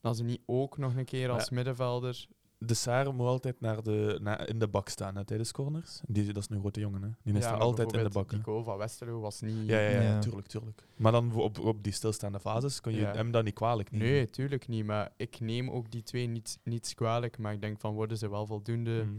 dat 0.00 0.16
ze 0.16 0.24
niet 0.24 0.42
ook 0.46 0.78
nog 0.78 0.94
een 0.96 1.04
keer 1.04 1.30
als 1.30 1.48
Ja. 1.48 1.54
middenvelder... 1.54 2.26
De 2.66 2.74
Saar 2.74 3.14
moet 3.14 3.26
altijd 3.26 3.60
naar 3.60 3.82
de, 3.82 4.18
na- 4.22 4.46
in 4.46 4.58
de 4.58 4.68
bak 4.68 4.88
staan 4.88 5.16
hè, 5.16 5.24
tijdens 5.24 5.52
corners. 5.52 6.00
Die, 6.06 6.32
dat 6.32 6.42
is 6.42 6.48
een 6.48 6.60
grote 6.60 6.80
jongen, 6.80 7.02
hè. 7.02 7.08
Die 7.22 7.34
is 7.34 7.44
er 7.44 7.52
altijd 7.58 7.92
in 7.92 8.02
de 8.02 8.08
bak. 8.10 8.30
Die 8.30 8.42
goal 8.42 8.62
van 8.64 8.76
Westerlo 8.78 9.20
was 9.20 9.40
niet... 9.40 9.66
Ja, 9.66 9.78
ja, 9.80 9.88
ja, 9.90 10.00
Ja. 10.02 10.18
tuurlijk, 10.20 10.46
tuurlijk. 10.46 10.82
Maar 10.96 11.12
dan 11.12 11.32
op, 11.34 11.58
op 11.58 11.82
die 11.84 11.92
stilstaande 11.92 12.40
fases 12.40 12.80
kun 12.80 12.92
je 12.92 13.00
Ja. 13.00 13.12
hem 13.14 13.30
dan 13.30 13.44
niet 13.44 13.54
kwalijk 13.54 13.90
nemen. 13.90 14.06
Nee, 14.06 14.30
tuurlijk 14.30 14.68
niet. 14.68 14.84
Maar 14.84 15.12
ik 15.16 15.40
neem 15.40 15.70
ook 15.70 15.90
die 15.90 16.02
twee 16.02 16.26
niet, 16.26 16.58
niets 16.64 16.94
kwalijk. 16.94 17.38
Maar 17.38 17.52
ik 17.52 17.60
denk 17.60 17.80
van, 17.80 17.94
worden 17.94 18.18
ze 18.18 18.30
wel 18.30 18.46
voldoende 18.46 19.04
Mhm. 19.04 19.14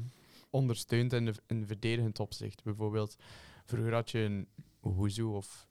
ondersteund 0.50 1.14
in, 1.14 1.26
de, 1.26 1.34
in 1.48 1.68
verdedigend 1.68 2.20
opzicht? 2.20 2.64
Bijvoorbeeld, 2.64 3.16
vroeger 3.66 3.94
had 3.94 4.12
je 4.12 4.20
een 4.20 4.48
Ohuzu 4.82 5.22
of 5.24 5.68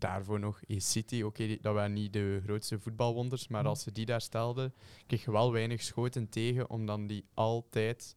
daarvoor 0.00 0.40
nog 0.40 0.60
E-City. 0.66 1.22
Oké, 1.22 1.46
die- 1.46 1.58
dat 1.60 1.74
waren 1.74 1.92
niet 1.92 2.12
de 2.12 2.40
grootste 2.44 2.78
voetbalwonders, 2.78 3.48
maar 3.48 3.66
als 3.66 3.82
ze 3.82 3.92
die 3.92 4.06
daar 4.06 4.20
stelden, 4.20 4.74
kreeg 5.06 5.24
je 5.24 5.30
wel 5.32 5.52
weinig 5.52 5.82
schoten 5.82 6.28
tegen, 6.28 6.70
omdat 6.70 7.08
die 7.08 7.24
altijd 7.34 8.16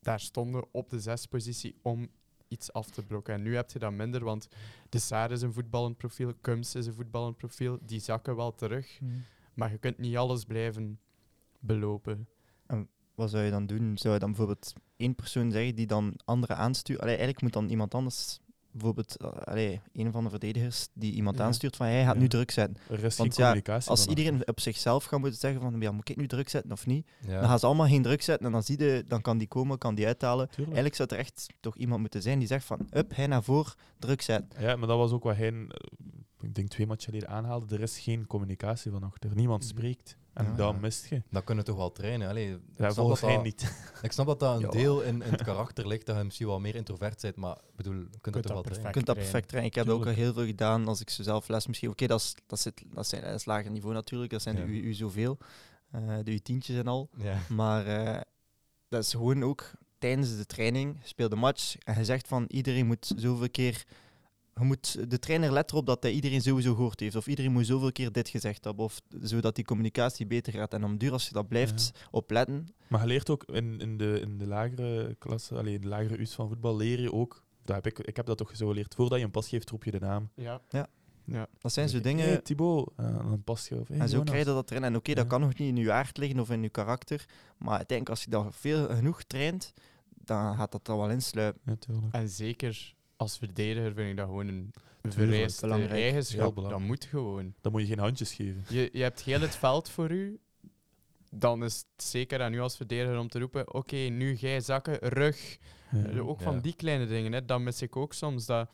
daar 0.00 0.20
stonden 0.20 0.64
op 0.72 0.90
de 0.90 1.00
zespositie 1.00 1.74
om 1.82 2.08
iets 2.48 2.72
af 2.72 2.90
te 2.90 3.02
blokken. 3.02 3.34
En 3.34 3.42
nu 3.42 3.54
heb 3.54 3.70
je 3.70 3.78
dat 3.78 3.92
minder, 3.92 4.24
want 4.24 4.48
de 4.88 4.98
Saar 4.98 5.30
is 5.30 5.42
een 5.42 5.52
voetballend 5.52 5.96
profiel, 5.96 6.32
Kums 6.40 6.74
is 6.74 6.86
een 6.86 6.94
voetballend 6.94 7.36
profiel, 7.36 7.78
die 7.82 8.00
zakken 8.00 8.36
wel 8.36 8.54
terug. 8.54 9.00
Mhm. 9.00 9.12
Maar 9.54 9.70
je 9.70 9.78
kunt 9.78 9.98
niet 9.98 10.16
alles 10.16 10.44
blijven 10.44 11.00
belopen. 11.60 12.28
Wat 13.14 13.30
zou 13.30 13.44
je 13.44 13.50
dan 13.50 13.66
doen? 13.66 13.98
Zou 13.98 14.14
je 14.14 14.20
dan 14.20 14.28
bijvoorbeeld 14.28 14.72
één 14.96 15.14
persoon 15.14 15.50
zeggen 15.50 15.74
die 15.74 15.86
dan 15.86 16.14
anderen 16.24 16.56
aanstuurt? 16.56 16.98
Allee, 17.00 17.12
eigenlijk 17.16 17.42
moet 17.42 17.52
dan 17.52 17.68
iemand 17.68 17.94
anders, 17.94 18.40
bijvoorbeeld 18.72 19.16
eh, 19.16 19.28
allee, 19.30 19.80
een 19.92 20.12
van 20.12 20.24
de 20.24 20.30
verdedigers, 20.30 20.88
die 20.92 21.12
iemand 21.12 21.36
Ja. 21.38 21.44
aanstuurt 21.44 21.76
van 21.76 21.86
hij 21.86 22.04
gaat 22.04 22.14
Ja. 22.14 22.20
nu 22.20 22.28
druk 22.28 22.50
zetten. 22.50 22.76
Er 22.88 23.04
is 23.04 23.16
Want 23.16 23.34
geen 23.34 23.44
ja, 23.44 23.50
communicatie. 23.50 23.90
Als 23.90 24.06
iedereen 24.06 24.48
op 24.48 24.60
zichzelf 24.60 25.04
gaat 25.04 25.20
moeten 25.20 25.38
zeggen 25.38 25.60
van 25.60 25.80
ja, 25.80 25.92
moet 25.92 26.08
ik 26.08 26.16
nu 26.16 26.26
druk 26.26 26.48
zetten 26.48 26.72
of 26.72 26.86
niet? 26.86 27.06
Dan 27.26 27.44
gaan 27.44 27.58
ze 27.58 27.66
allemaal 27.66 27.86
geen 27.86 28.02
druk 28.02 28.22
zetten 28.22 28.46
en 28.46 28.52
dan, 28.52 28.62
zie 28.62 28.78
je, 28.84 29.04
dan 29.08 29.20
kan 29.20 29.38
die 29.38 29.48
komen, 29.48 29.78
kan 29.78 29.94
die 29.94 30.06
uithalen. 30.06 30.46
Tuurlijk. 30.46 30.66
Eigenlijk 30.76 30.94
zou 30.94 31.08
er 31.08 31.18
echt 31.18 31.46
toch 31.60 31.76
iemand 31.76 32.00
moeten 32.00 32.22
zijn 32.22 32.38
die 32.38 32.48
zegt 32.48 32.64
van 32.64 32.86
up, 32.90 33.14
hij 33.16 33.26
naar 33.26 33.42
voren, 33.42 33.72
druk 33.98 34.22
zetten. 34.22 34.60
Ja, 34.62 34.76
maar 34.76 34.88
dat 34.88 34.98
was 34.98 35.10
ook 35.12 35.22
wat 35.22 35.36
hij, 35.36 35.48
eh, 35.48 35.64
ik 36.40 36.54
denk 36.54 36.68
twee 36.68 36.86
matchen 36.86 37.12
geleden 37.12 37.28
aanhaalde. 37.34 37.74
Er 37.74 37.82
is 37.82 37.98
geen 37.98 38.26
communicatie 38.26 38.90
van 38.90 39.02
achter. 39.02 39.30
Niemand 39.34 39.60
Mhm. 39.62 39.70
spreekt. 39.70 40.16
En 40.34 40.44
Ja. 40.44 40.54
dat 40.56 40.80
mist 40.80 41.06
je. 41.08 41.22
Dat 41.30 41.44
kunnen 41.44 41.64
we 41.64 41.70
toch 41.70 41.78
wel 41.80 41.92
trainen. 41.92 42.28
Allee, 42.28 42.50
ik, 42.52 42.58
Ja, 42.68 42.74
snap 42.76 42.92
volgens 42.92 43.20
dat 43.20 43.28
hij 43.28 43.38
dat, 43.38 43.44
niet. 43.46 43.74
ik 44.02 44.12
snap 44.12 44.26
dat 44.26 44.40
dat 44.40 44.54
een 44.54 44.60
Ja. 44.60 44.68
deel 44.68 45.00
in, 45.00 45.22
in 45.22 45.30
het 45.30 45.42
karakter 45.42 45.86
ligt, 45.86 46.06
dat 46.06 46.16
je 46.16 46.24
misschien 46.24 46.46
wel 46.46 46.60
meer 46.60 46.74
introvert 46.74 47.20
bent, 47.20 47.36
maar 47.36 47.56
ik 47.56 47.76
bedoel, 47.76 47.94
je 47.94 48.18
kunt 48.20 48.34
dat 48.34 48.42
toch 48.42 48.52
wel 48.52 48.62
trainen. 48.62 48.86
Je 48.86 48.92
kunt 48.92 49.06
dat 49.06 49.16
perfect 49.16 49.48
trainen. 49.48 49.70
Ik 49.70 49.76
heb 49.76 49.86
dat 49.86 49.94
ook 49.96 50.06
al 50.06 50.12
heel 50.12 50.32
veel 50.32 50.46
gedaan 50.46 50.88
als 50.88 51.00
ik 51.00 51.10
zo 51.10 51.22
zelf 51.22 51.48
les 51.48 51.66
misschien. 51.66 51.90
Oké, 51.90 52.06
dat, 52.06 52.20
is, 52.20 52.34
dat, 52.46 52.60
zit, 52.60 52.82
dat, 52.94 53.06
zijn, 53.06 53.22
dat 53.22 53.34
is 53.34 53.44
lager 53.44 53.70
niveau 53.70 53.94
natuurlijk. 53.94 54.30
Dat 54.30 54.42
zijn 54.42 54.56
Ja. 54.56 54.64
de 54.64 54.68
U, 54.70 54.82
U 54.82 54.92
zoveel. 54.94 55.38
eh, 55.90 56.00
de 56.24 56.32
U-tientjes 56.32 56.76
en 56.76 56.86
al. 56.86 57.08
Ja. 57.16 57.38
Maar 57.48 57.86
eh, 57.86 58.20
dat 58.88 59.02
is 59.04 59.10
gewoon 59.10 59.42
ook 59.44 59.70
tijdens 59.98 60.36
de 60.36 60.46
training, 60.46 60.96
je 61.02 61.08
speelt 61.08 61.30
de 61.30 61.36
match 61.36 61.76
en 61.78 61.98
je 61.98 62.04
zegt 62.04 62.28
van 62.28 62.44
iedereen 62.48 62.86
moet 62.86 63.12
zoveel 63.16 63.50
keer. 63.50 63.84
Je 64.54 64.64
moet 64.64 65.10
de 65.10 65.18
trainer 65.18 65.52
let 65.52 65.70
erop 65.70 65.86
dat 65.86 66.02
hij 66.02 66.12
iedereen 66.12 66.42
sowieso 66.42 66.74
gehoord 66.74 67.00
heeft. 67.00 67.16
Of 67.16 67.26
iedereen 67.26 67.52
moet 67.52 67.66
zoveel 67.66 67.92
keer 67.92 68.12
dit 68.12 68.28
gezegd 68.28 68.64
hebben. 68.64 68.84
Of 68.84 69.00
zodat 69.20 69.54
die 69.54 69.64
communicatie 69.64 70.26
beter 70.26 70.52
gaat. 70.52 70.72
En 70.74 70.84
om 70.84 70.98
duur, 70.98 71.12
als 71.12 71.26
je 71.26 71.32
dat 71.32 71.48
blijft 71.48 71.90
opletten. 72.10 72.66
Maar 72.88 73.00
je 73.00 73.06
leert 73.06 73.30
ook 73.30 73.44
in, 73.44 73.80
in, 73.80 73.96
de, 73.96 74.20
in 74.20 74.38
de 74.38 74.46
lagere 74.46 75.14
klasse, 75.18 75.54
alleen 75.54 75.80
de 75.80 75.88
lagere 75.88 76.18
U's 76.18 76.34
van 76.34 76.48
voetbal, 76.48 76.76
leer 76.76 77.00
je 77.00 77.12
ook. 77.12 77.42
Dat 77.64 77.76
heb 77.76 77.86
ik, 77.86 77.98
ik 78.06 78.16
heb 78.16 78.26
dat 78.26 78.38
toch 78.38 78.56
zo 78.56 78.66
geleerd. 78.68 78.94
Voordat 78.94 79.18
je 79.18 79.24
een 79.24 79.30
pas 79.30 79.48
geeft, 79.48 79.70
roep 79.70 79.84
je 79.84 79.90
de 79.90 79.98
naam. 80.00 80.28
Ja. 80.34 80.60
Ja. 80.70 80.86
ja. 81.24 81.46
Dat 81.58 81.72
zijn 81.72 81.88
zo 81.88 82.00
dingen. 82.00 82.24
Hey, 82.26 82.38
Thibaut. 82.40 82.92
En 82.96 83.12
dan 83.12 83.42
pas 83.44 83.68
je. 83.68 83.80
Of, 83.80 83.88
hey, 83.88 83.98
En 83.98 84.08
zo 84.08 84.12
Jonas. 84.16 84.30
krijg 84.30 84.46
je 84.46 84.52
dat 84.52 84.70
erin. 84.70 84.84
En 84.84 84.96
oké, 84.96 85.14
dat 85.14 85.22
Ja. 85.24 85.30
kan 85.30 85.40
nog 85.40 85.48
niet 85.48 85.68
in 85.68 85.76
je 85.76 85.92
aard 85.92 86.16
liggen 86.16 86.40
of 86.40 86.50
in 86.50 86.62
je 86.62 86.68
karakter. 86.68 87.24
Maar 87.58 87.80
ik 87.80 87.88
denk 87.88 88.08
als 88.08 88.24
je 88.24 88.30
dat 88.30 88.46
veel 88.56 88.86
genoeg 88.88 89.22
traint, 89.22 89.72
dan 90.24 90.56
gaat 90.56 90.72
dat 90.72 90.88
er 90.88 90.96
wel 90.96 91.10
insluipen. 91.10 91.60
Ja, 91.64 91.74
tuurlijk. 91.78 92.14
En 92.14 92.28
zeker 92.28 92.94
als 93.22 93.38
verdediger 93.38 93.92
vind 93.94 94.10
ik 94.10 94.16
dat 94.16 94.26
gewoon 94.26 94.48
een 94.48 94.72
vereiste 95.08 95.66
eigenschap. 95.88 96.40
Dat 96.40 96.54
belangrijk. 96.54 96.84
moet 96.86 97.04
gewoon. 97.04 97.54
Dan 97.60 97.72
moet 97.72 97.80
je 97.80 97.86
geen 97.86 97.98
handjes 97.98 98.34
geven. 98.34 98.64
Je, 98.68 98.88
je 98.92 99.02
hebt 99.02 99.22
heel 99.22 99.40
het 99.40 99.56
veld 99.56 99.88
voor 99.90 100.10
u. 100.10 100.38
Dan 101.30 101.64
is 101.64 101.84
het 101.96 102.04
zeker 102.04 102.42
aan 102.42 102.52
u 102.54 102.60
als 102.60 102.76
verdediger 102.76 103.18
om 103.18 103.28
te 103.28 103.38
roepen: 103.38 103.74
Oké, 103.74 103.96
nu 103.96 104.34
jij 104.34 104.60
zakken, 104.60 104.98
rug. 104.98 105.58
Ja. 105.92 106.04
Eh, 106.04 106.28
ook 106.28 106.38
Ja. 106.38 106.44
van 106.44 106.60
die 106.60 106.74
kleine 106.76 107.06
dingen. 107.06 107.32
Hè. 107.32 107.44
Dat 107.44 107.60
mis 107.60 107.82
ik 107.82 107.96
ook 107.96 108.12
soms. 108.12 108.46
Dat 108.46 108.68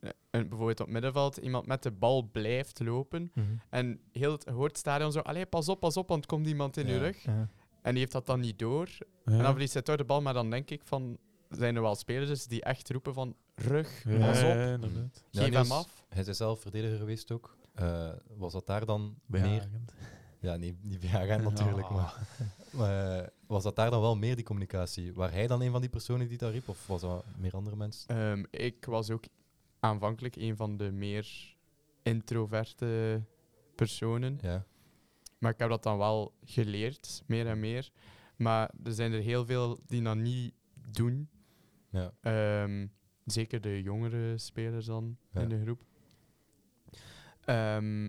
eh, 0.00 0.10
een- 0.30 0.48
bijvoorbeeld 0.48 0.80
op 0.80 0.88
middenveld 0.88 1.36
iemand 1.36 1.66
met 1.66 1.82
de 1.82 1.90
bal 1.90 2.22
blijft 2.32 2.80
lopen. 2.80 3.32
En 3.70 4.00
heel 4.12 4.32
het, 4.32 4.44
hoort 4.44 4.70
het 4.70 4.78
stadion 4.78 5.12
zo: 5.12 5.18
Allee, 5.20 5.46
pas 5.46 5.68
op, 5.68 5.80
pas 5.80 5.96
op, 5.96 6.08
want 6.08 6.22
er 6.22 6.28
komt 6.28 6.46
iemand 6.46 6.76
in 6.76 6.86
je 6.86 6.92
Ja. 6.92 6.98
rug. 6.98 7.22
Ja. 7.22 7.48
En 7.82 7.90
die 7.90 8.00
heeft 8.00 8.12
dat 8.12 8.26
dan 8.26 8.40
niet 8.40 8.58
door. 8.58 8.88
Ja. 8.98 9.32
En 9.32 9.38
dan 9.42 9.50
verliest 9.52 9.72
hij 9.72 9.82
toch 9.82 9.96
de 9.96 10.04
bal. 10.04 10.22
Maar 10.22 10.34
dan 10.34 10.50
denk 10.50 10.70
ik 10.70 10.80
van. 10.84 11.18
Zijn 11.56 11.76
er 11.76 11.82
wel 11.82 11.94
spelers 11.94 12.46
die 12.46 12.62
echt 12.62 12.90
roepen 12.90 13.14
van 13.14 13.36
rug, 13.54 14.02
pas 14.02 14.38
op, 14.42 14.44
ja, 14.44 14.72
inderdaad. 14.72 15.24
Ja, 15.30 15.42
geef 15.42 15.54
hem 15.54 15.72
af. 15.72 16.04
Hij 16.08 16.24
is 16.24 16.36
zelf 16.36 16.60
verdediger 16.60 16.98
geweest 16.98 17.32
ook. 17.32 17.56
Eh, 17.74 18.08
was 18.36 18.52
dat 18.52 18.66
daar 18.66 18.86
dan 18.86 19.18
meer? 19.26 19.68
Ja, 20.40 20.56
niet, 20.56 20.82
niet 20.82 21.00
bij 21.00 21.10
Agent 21.10 21.42
natuurlijk, 21.42 21.90
maar, 21.90 22.26
maar 22.70 23.18
eh, 23.18 23.26
was 23.46 23.62
dat 23.62 23.76
daar 23.76 23.90
dan 23.90 24.00
wel 24.00 24.16
meer 24.16 24.36
die 24.36 24.44
communicatie? 24.44 25.14
Waar 25.14 25.32
hij 25.32 25.46
dan 25.46 25.60
een 25.60 25.70
van 25.70 25.80
die 25.80 25.90
personen 25.90 26.28
die 26.28 26.38
dat 26.38 26.52
riep, 26.52 26.68
of 26.68 26.86
was 26.86 27.00
dat 27.00 27.24
meer 27.36 27.52
andere 27.52 27.76
mensen? 27.76 28.08
Ehm, 28.08 28.44
ik 28.50 28.84
was 28.84 29.10
ook 29.10 29.24
aanvankelijk 29.80 30.36
een 30.36 30.56
van 30.56 30.76
de 30.76 30.90
meer 30.90 31.54
introverte 32.02 33.22
personen. 33.74 34.38
Ja, 34.42 34.64
Maar 35.38 35.52
ik 35.52 35.58
heb 35.58 35.68
dat 35.68 35.82
dan 35.82 35.98
wel 35.98 36.32
geleerd, 36.44 37.22
meer 37.26 37.46
en 37.46 37.60
meer. 37.60 37.90
Maar 38.36 38.70
er 38.84 38.92
zijn 38.92 39.12
er 39.12 39.20
heel 39.20 39.46
veel 39.46 39.78
die 39.86 40.02
dat 40.02 40.16
niet 40.16 40.54
doen. 40.90 41.28
Ja. 41.90 42.12
Ehm, 42.20 42.86
zeker 43.24 43.60
de 43.60 43.82
jongere 43.82 44.38
spelers 44.38 44.86
dan 44.86 45.16
Ja. 45.32 45.40
in 45.40 45.48
de 45.48 45.60
groep. 45.62 45.82
Ehm, 47.44 48.08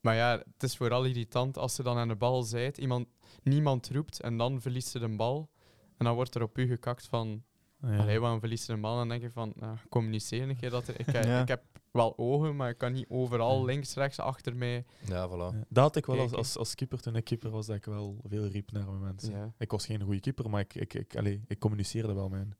maar 0.00 0.14
ja, 0.14 0.42
het 0.52 0.62
is 0.62 0.76
vooral 0.76 1.04
irritant 1.04 1.58
als 1.58 1.74
ze 1.74 1.82
dan 1.82 1.96
aan 1.96 2.08
de 2.08 2.16
bal 2.16 2.42
zijt. 2.42 2.78
Iemand, 2.78 3.06
niemand 3.42 3.88
roept 3.90 4.20
en 4.20 4.36
dan 4.36 4.60
verliest 4.60 4.88
ze 4.88 4.98
de 4.98 5.08
bal. 5.16 5.50
En 5.96 6.04
dan 6.04 6.14
wordt 6.14 6.34
er 6.34 6.42
op 6.42 6.58
u 6.58 6.66
gekakt 6.66 7.06
van, 7.06 7.42
Ja. 7.80 7.96
allee, 7.96 8.20
waarom 8.20 8.40
verliest 8.40 8.64
ze 8.64 8.74
de 8.74 8.80
bal? 8.80 8.92
En 8.92 8.98
dan 8.98 9.08
denk 9.08 9.22
je 9.22 9.30
van, 9.30 9.52
nou, 9.56 9.76
communiceer 9.88 10.48
een 10.48 10.56
keer. 10.56 10.70
Dat 10.70 10.88
er, 10.88 11.00
ik, 11.00 11.06
eh, 11.06 11.22
Ja. 11.22 11.40
ik 11.42 11.48
heb 11.48 11.62
wel 11.90 12.18
ogen, 12.18 12.56
maar 12.56 12.70
ik 12.70 12.78
kan 12.78 12.92
niet 12.92 13.06
overal 13.08 13.58
Ja. 13.58 13.64
links, 13.64 13.94
rechts, 13.94 14.18
achter 14.20 14.56
mij. 14.56 14.84
Ja, 15.06 15.28
voilà. 15.28 15.54
Ja, 15.56 15.64
Dat 15.68 15.84
had 15.84 15.96
ik 15.96 16.06
wel 16.06 16.18
als, 16.18 16.32
als, 16.32 16.56
als 16.56 16.74
keeper 16.74 17.00
toen 17.00 17.16
ik 17.16 17.24
keeper 17.24 17.50
was, 17.50 17.66
dat 17.66 17.76
ik 17.76 17.84
wel 17.84 18.16
veel 18.28 18.46
riep 18.46 18.72
naar 18.72 18.86
mijn 18.86 19.00
mensen. 19.00 19.32
Ja. 19.36 19.52
Ik 19.58 19.70
was 19.70 19.86
geen 19.86 20.02
goede 20.02 20.20
keeper, 20.20 20.50
maar 20.50 20.60
ik, 20.60 20.74
ik, 20.74 20.94
ik, 20.94 21.16
allee, 21.16 21.42
ik 21.46 21.58
communiceerde 21.58 22.12
wel 22.12 22.28
met 22.28 22.38
hen. 22.38 22.56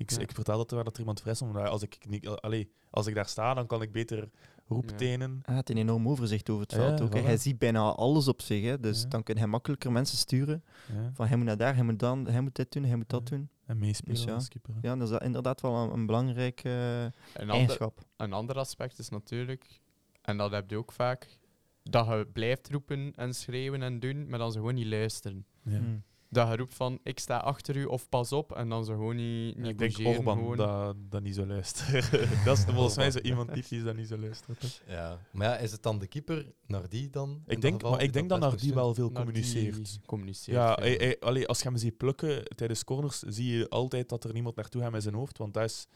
Ik, 0.00 0.10
Ja. 0.10 0.18
ik 0.18 0.32
vertelde 0.32 0.64
terwijl 0.64 0.84
dat 0.84 0.92
er 0.94 1.00
iemand 1.00 1.20
vrij 1.20 1.34
omdat 1.40 1.68
als 1.68 1.82
ik, 1.82 1.98
niet, 2.08 2.26
allee, 2.28 2.70
als 2.90 3.06
ik 3.06 3.14
daar 3.14 3.26
sta, 3.28 3.54
dan 3.54 3.66
kan 3.66 3.82
ik 3.82 3.92
beter 3.92 4.30
roeptenen. 4.66 5.40
Hij 5.42 5.54
had 5.54 5.68
een 5.70 5.76
enorm 5.76 6.08
overzicht 6.08 6.50
over 6.50 6.62
het 6.62 6.72
Ja, 6.72 6.78
veld 6.78 7.00
ook. 7.00 7.18
voilà. 7.18 7.24
Hij 7.24 7.36
ziet 7.36 7.58
bijna 7.58 7.80
alles 7.80 8.28
op 8.28 8.42
zich. 8.42 8.64
Hè. 8.64 8.80
Dus 8.80 9.02
Ja. 9.02 9.08
dan 9.08 9.22
kan 9.22 9.36
hij 9.36 9.46
makkelijker 9.46 9.92
mensen 9.92 10.16
sturen. 10.18 10.64
Ja. 10.92 11.10
Van 11.14 11.26
hij 11.26 11.36
moet 11.36 11.46
naar 11.46 11.56
daar, 11.56 11.74
hij 11.74 11.84
moet, 11.84 11.98
dan, 11.98 12.26
hij 12.28 12.40
moet 12.40 12.54
dit 12.54 12.72
doen, 12.72 12.84
hij 12.84 12.96
moet 12.96 13.08
dat 13.08 13.28
Ja. 13.28 13.36
doen. 13.36 13.48
En 13.66 13.78
meespelen 13.78 14.14
Dus 14.14 14.24
ja. 14.24 14.34
als 14.34 14.48
keeper. 14.48 14.74
hè. 14.74 14.88
Ja, 14.88 14.94
dat 14.94 15.02
is 15.02 15.10
dat 15.10 15.22
inderdaad 15.22 15.60
wel 15.60 15.76
een, 15.76 15.92
een 15.92 16.06
belangrijk 16.06 16.60
eh, 16.64 17.02
Een, 17.04 17.10
ander, 17.34 17.54
eigenschap. 17.54 18.00
een 18.16 18.32
ander 18.32 18.56
aspect 18.56 18.98
is 18.98 19.08
natuurlijk, 19.08 19.80
en 20.22 20.36
dat 20.36 20.50
heb 20.50 20.70
je 20.70 20.76
ook 20.76 20.92
vaak, 20.92 21.38
dat 21.82 22.06
je 22.06 22.26
blijft 22.32 22.70
roepen 22.70 23.12
en 23.16 23.34
schreeuwen 23.34 23.82
en 23.82 24.00
doen, 24.00 24.28
maar 24.28 24.38
dan 24.38 24.52
ze 24.52 24.58
gewoon 24.58 24.74
niet 24.74 24.86
luisteren. 24.86 25.44
Ja. 25.62 25.78
Hmm. 25.78 26.02
Dat 26.32 26.48
je 26.48 26.56
roept 26.56 26.74
van, 26.74 26.98
ik 27.02 27.18
sta 27.18 27.36
achter 27.36 27.76
u 27.76 27.84
of 27.84 28.08
pas 28.08 28.32
op, 28.32 28.52
en 28.52 28.68
dan 28.68 28.84
ze 28.84 28.92
gewoon 28.92 29.16
niet, 29.16 29.54
Ja, 29.54 29.60
niet 29.60 29.70
ik 29.70 29.78
denk 29.78 29.92
bougeren, 29.92 30.18
Orban 30.18 30.38
gewoon. 30.38 30.56
dat, 30.56 30.96
dat 31.10 31.22
niet 31.22 31.34
zo 31.34 31.46
luistert. 31.46 32.10
dat 32.44 32.58
is 32.58 32.64
volgens 32.64 32.96
mij 32.96 33.10
zo 33.10 33.18
iemand 33.18 33.52
typisch 33.52 33.82
dat 33.82 33.96
niet 33.96 34.08
zo 34.08 34.18
luistert. 34.18 34.82
hè. 34.84 34.94
Ja. 34.94 35.18
Maar 35.32 35.46
ja, 35.48 35.56
is 35.56 35.72
het 35.72 35.82
dan 35.82 35.98
de 35.98 36.06
keeper 36.06 36.52
naar 36.66 36.88
die 36.88 37.10
dan? 37.10 37.42
Ik 37.46 37.60
denk, 37.60 37.74
geval? 37.74 37.90
maar 37.90 38.00
ik 38.00 38.06
Is 38.06 38.12
denk 38.12 38.28
dat 38.28 38.40
naar 38.40 38.56
die 38.56 38.74
wel 38.74 38.94
veel 38.94 39.06
die 39.08 39.16
communiceert. 39.16 39.98
communiceert 40.06 40.56
Ja, 40.56 40.74
hij- 40.74 40.94
hij- 40.94 41.16
allee, 41.20 41.46
als 41.48 41.58
je 41.62 41.68
hem 41.68 41.76
ziet 41.76 41.96
plukken 41.96 42.44
tijdens 42.44 42.84
corners, 42.84 43.18
zie 43.18 43.56
je 43.56 43.68
altijd 43.68 44.08
dat 44.08 44.24
er 44.24 44.32
niemand 44.32 44.56
naartoe 44.56 44.82
gaat 44.82 44.92
met 44.92 45.02
zijn 45.02 45.14
hoofd. 45.14 45.38
Want 45.38 45.54
dat 45.54 45.64
is 45.64 45.86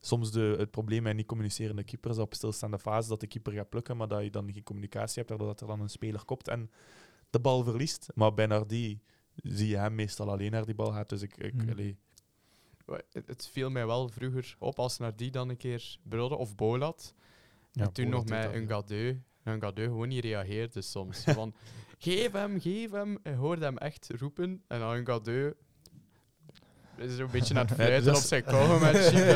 soms 0.00 0.30
de, 0.32 0.54
het 0.58 0.70
probleem 0.70 1.02
met 1.02 1.16
niet 1.16 1.26
communicerende 1.26 1.84
keepers 1.84 2.18
op 2.18 2.34
stilstaande 2.34 2.78
fase, 2.78 3.08
dat 3.08 3.20
de 3.20 3.26
keeper 3.26 3.52
gaat 3.52 3.68
plukken, 3.68 3.96
maar 3.96 4.08
dat 4.08 4.22
je 4.22 4.30
dan 4.30 4.52
geen 4.52 4.62
communicatie 4.62 5.14
hebt, 5.16 5.28
waardoor 5.28 5.48
dat 5.48 5.60
er 5.60 5.66
dan 5.66 5.80
een 5.80 5.90
speler 5.90 6.24
kopt 6.24 6.48
en 6.48 6.70
de 7.30 7.40
bal 7.40 7.64
verliest. 7.64 8.08
Maar 8.14 8.34
bij 8.34 8.46
Nardi 8.46 9.00
zie 9.34 9.68
je 9.68 9.76
hem 9.76 9.94
meestal 9.94 10.30
alleen 10.30 10.50
naar 10.50 10.64
die 10.64 10.74
bal 10.74 10.92
gaat. 10.92 11.08
Dus 11.08 11.22
ik, 11.22 11.36
ik, 11.36 11.52
Hmm. 12.86 13.00
Het, 13.12 13.26
het 13.26 13.48
viel 13.52 13.70
mij 13.70 13.86
wel 13.86 14.08
vroeger 14.08 14.56
op 14.58 14.78
als 14.78 14.98
naar 14.98 15.16
die 15.16 15.30
dan 15.30 15.48
een 15.48 15.56
keer 15.56 15.96
brodde 16.02 16.36
of 16.36 16.54
Bolat. 16.54 17.14
ja, 17.72 17.84
en 17.84 17.92
toen 17.92 18.08
nog 18.08 18.24
met 18.24 18.54
een 18.54 18.68
gadeu. 18.68 19.20
En 19.42 19.52
een 19.52 19.62
gadeu 19.62 19.84
gewoon 19.84 20.08
niet 20.08 20.24
reageerde 20.24 20.82
soms. 20.82 21.24
Van, 21.38 21.54
geef 21.98 22.32
hem, 22.32 22.60
geef 22.60 22.90
hem. 22.90 23.18
Hij 23.22 23.34
hoorde 23.34 23.64
hem 23.64 23.78
echt 23.78 24.10
roepen. 24.18 24.62
En 24.68 24.80
dan 24.80 24.94
een 24.94 25.06
gadeu 25.06 25.52
is 26.96 27.16
zo'n 27.16 27.30
beetje 27.30 27.54
aan 27.54 27.66
het 27.66 27.74
fluiten 27.80 28.04
dat 28.04 28.16
op 28.16 28.22
zijn 28.22 28.44
kouwen 28.44 28.80
met. 28.80 28.94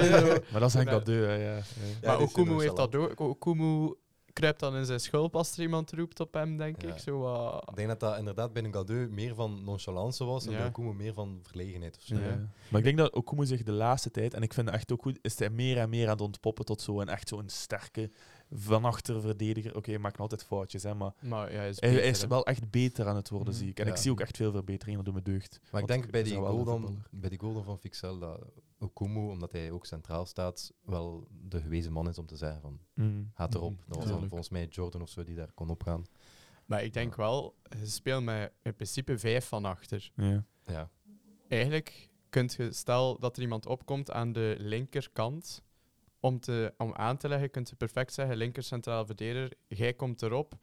Maar 0.51 0.61
dat 0.61 0.69
is 0.69 0.75
een 0.75 0.87
hè, 1.05 1.35
ja. 1.35 1.57
ja. 1.57 1.63
Maar 2.03 2.19
Okumu 2.19 2.61
heeft 2.61 2.77
dat 2.77 2.95
ook. 2.95 3.21
Okumu 3.21 3.95
kruipt 4.37 4.61
dan 4.61 4.77
in 4.77 4.85
zijn 4.85 5.01
schulp 5.01 5.37
als 5.37 5.53
er 5.57 5.63
iemand 5.63 5.93
roept 5.93 6.21
op 6.21 6.35
hem, 6.35 6.57
denk 6.57 6.83
Ja. 6.83 6.89
ik. 6.89 6.99
Zo, 6.99 7.19
wat- 7.19 7.69
Ik 7.71 7.77
denk 7.77 7.89
dat 7.89 8.01
dat 8.01 8.19
inderdaad 8.19 8.53
bij 8.53 8.65
een 8.65 8.73
Gadeu 8.73 9.09
meer 9.11 9.35
van 9.35 9.65
nonchalance 9.65 10.25
was 10.25 10.47
en 10.47 10.53
Ja. 10.53 10.59
bij 10.59 10.67
Okumu 10.67 10.95
meer 10.95 11.13
van 11.15 11.39
verlegenheid 11.43 11.97
of 11.97 12.03
zo. 12.03 12.15
Ja. 12.15 12.21
Ja. 12.27 12.49
Maar 12.69 12.79
ik 12.79 12.85
denk 12.85 12.99
dat 12.99 13.13
Okumu 13.13 13.47
zich 13.47 13.63
de 13.63 13.73
laatste 13.73 14.11
tijd, 14.11 14.35
en 14.35 14.43
ik 14.43 14.55
vind 14.55 14.67
het 14.67 14.75
echt 14.77 14.93
ook 14.93 15.03
goed, 15.03 15.19
is 15.23 15.39
hij 15.39 15.51
meer 15.51 15.79
en 15.79 15.89
meer 15.89 16.05
aan 16.07 16.13
het 16.13 16.21
ontpoppen 16.21 16.65
tot 16.65 16.81
zo'n 16.81 17.09
echt 17.09 17.29
zo'n 17.29 17.49
sterke 17.49 18.11
van 18.53 18.85
achter 18.85 19.21
verdediger. 19.21 19.77
Oké, 19.77 19.91
hij 19.91 19.99
maakt 19.99 20.13
nog 20.19 20.31
altijd 20.31 20.45
foutjes, 20.49 20.83
hè, 20.83 20.95
maar 20.95 21.13
Maar 21.21 21.53
ja, 21.53 21.59
hij 21.59 21.69
is, 21.69 21.81
hij, 21.81 21.89
beter, 21.89 22.03
hij 22.05 22.13
is 22.13 22.27
wel 22.27 22.47
echt 22.47 22.71
beter 22.71 23.07
aan 23.07 23.17
het 23.17 23.29
worden, 23.29 23.49
Mhm. 23.55 23.63
zie 23.63 23.69
ik. 23.71 23.79
En 23.79 23.87
Ja. 23.87 23.93
ik 23.93 23.99
zie 23.99 24.11
ook 24.11 24.21
echt 24.21 24.37
veel 24.37 24.53
verbeteringen 24.53 25.05
door 25.05 25.13
mijn 25.13 25.25
deugd. 25.25 25.61
Maar 25.71 25.81
ik 25.81 25.87
denk 25.89 26.11
bij 26.11 26.23
die, 26.23 26.35
goal 26.35 26.65
dan, 26.65 26.81
voetballer. 26.81 27.07
bij 27.11 27.29
die 27.31 27.39
goal 27.39 27.55
dan 27.55 27.65
van 27.65 27.79
Fixel 27.79 28.19
dat 28.19 28.45
Okumu, 28.79 29.29
omdat 29.31 29.53
hij 29.53 29.71
ook 29.71 29.87
centraal 29.87 30.27
staat, 30.27 30.73
wel 30.85 31.27
de 31.49 31.61
gewezen 31.61 31.93
man 31.93 32.09
is 32.09 32.19
om 32.19 32.27
te 32.27 32.37
zeggen 32.37 32.61
van 32.61 32.79
Mm. 32.95 33.31
gaat 33.35 33.55
erop. 33.55 33.73
Mhm. 33.73 33.83
Dat 33.89 33.97
was 33.97 34.07
dan 34.09 34.29
volgens 34.29 34.49
mij 34.51 34.67
Jordan 34.67 35.03
of 35.03 35.09
zo 35.09 35.25
die 35.25 35.35
daar 35.37 35.53
kon 35.55 35.69
opgaan. 35.71 36.05
Maar 36.67 36.85
ik 36.85 36.93
denk 36.93 37.15
wel, 37.17 37.55
je 37.81 37.87
speelt 37.87 38.25
met 38.25 38.53
in 38.63 38.75
principe 38.75 39.19
vijf 39.19 39.47
van 39.49 39.65
achter. 39.65 40.11
Ja. 40.15 40.45
Ja, 40.67 40.91
Eigenlijk 41.49 42.09
kunt 42.29 42.55
je, 42.55 42.73
stel 42.73 43.19
dat 43.19 43.37
er 43.37 43.43
iemand 43.43 43.67
opkomt 43.67 44.11
aan 44.11 44.33
de 44.33 44.57
linkerkant, 44.59 45.63
om, 46.21 46.41
te, 46.41 46.75
om 46.79 46.95
aan 46.95 47.17
te 47.17 47.29
leggen, 47.29 47.51
kunt 47.51 47.69
je 47.69 47.77
perfect 47.77 48.13
zeggen, 48.13 48.37
linker 48.37 48.63
centraal 48.63 49.07
verdediger, 49.07 49.53
jij 49.69 49.95
komt 49.95 50.23
erop, 50.23 50.55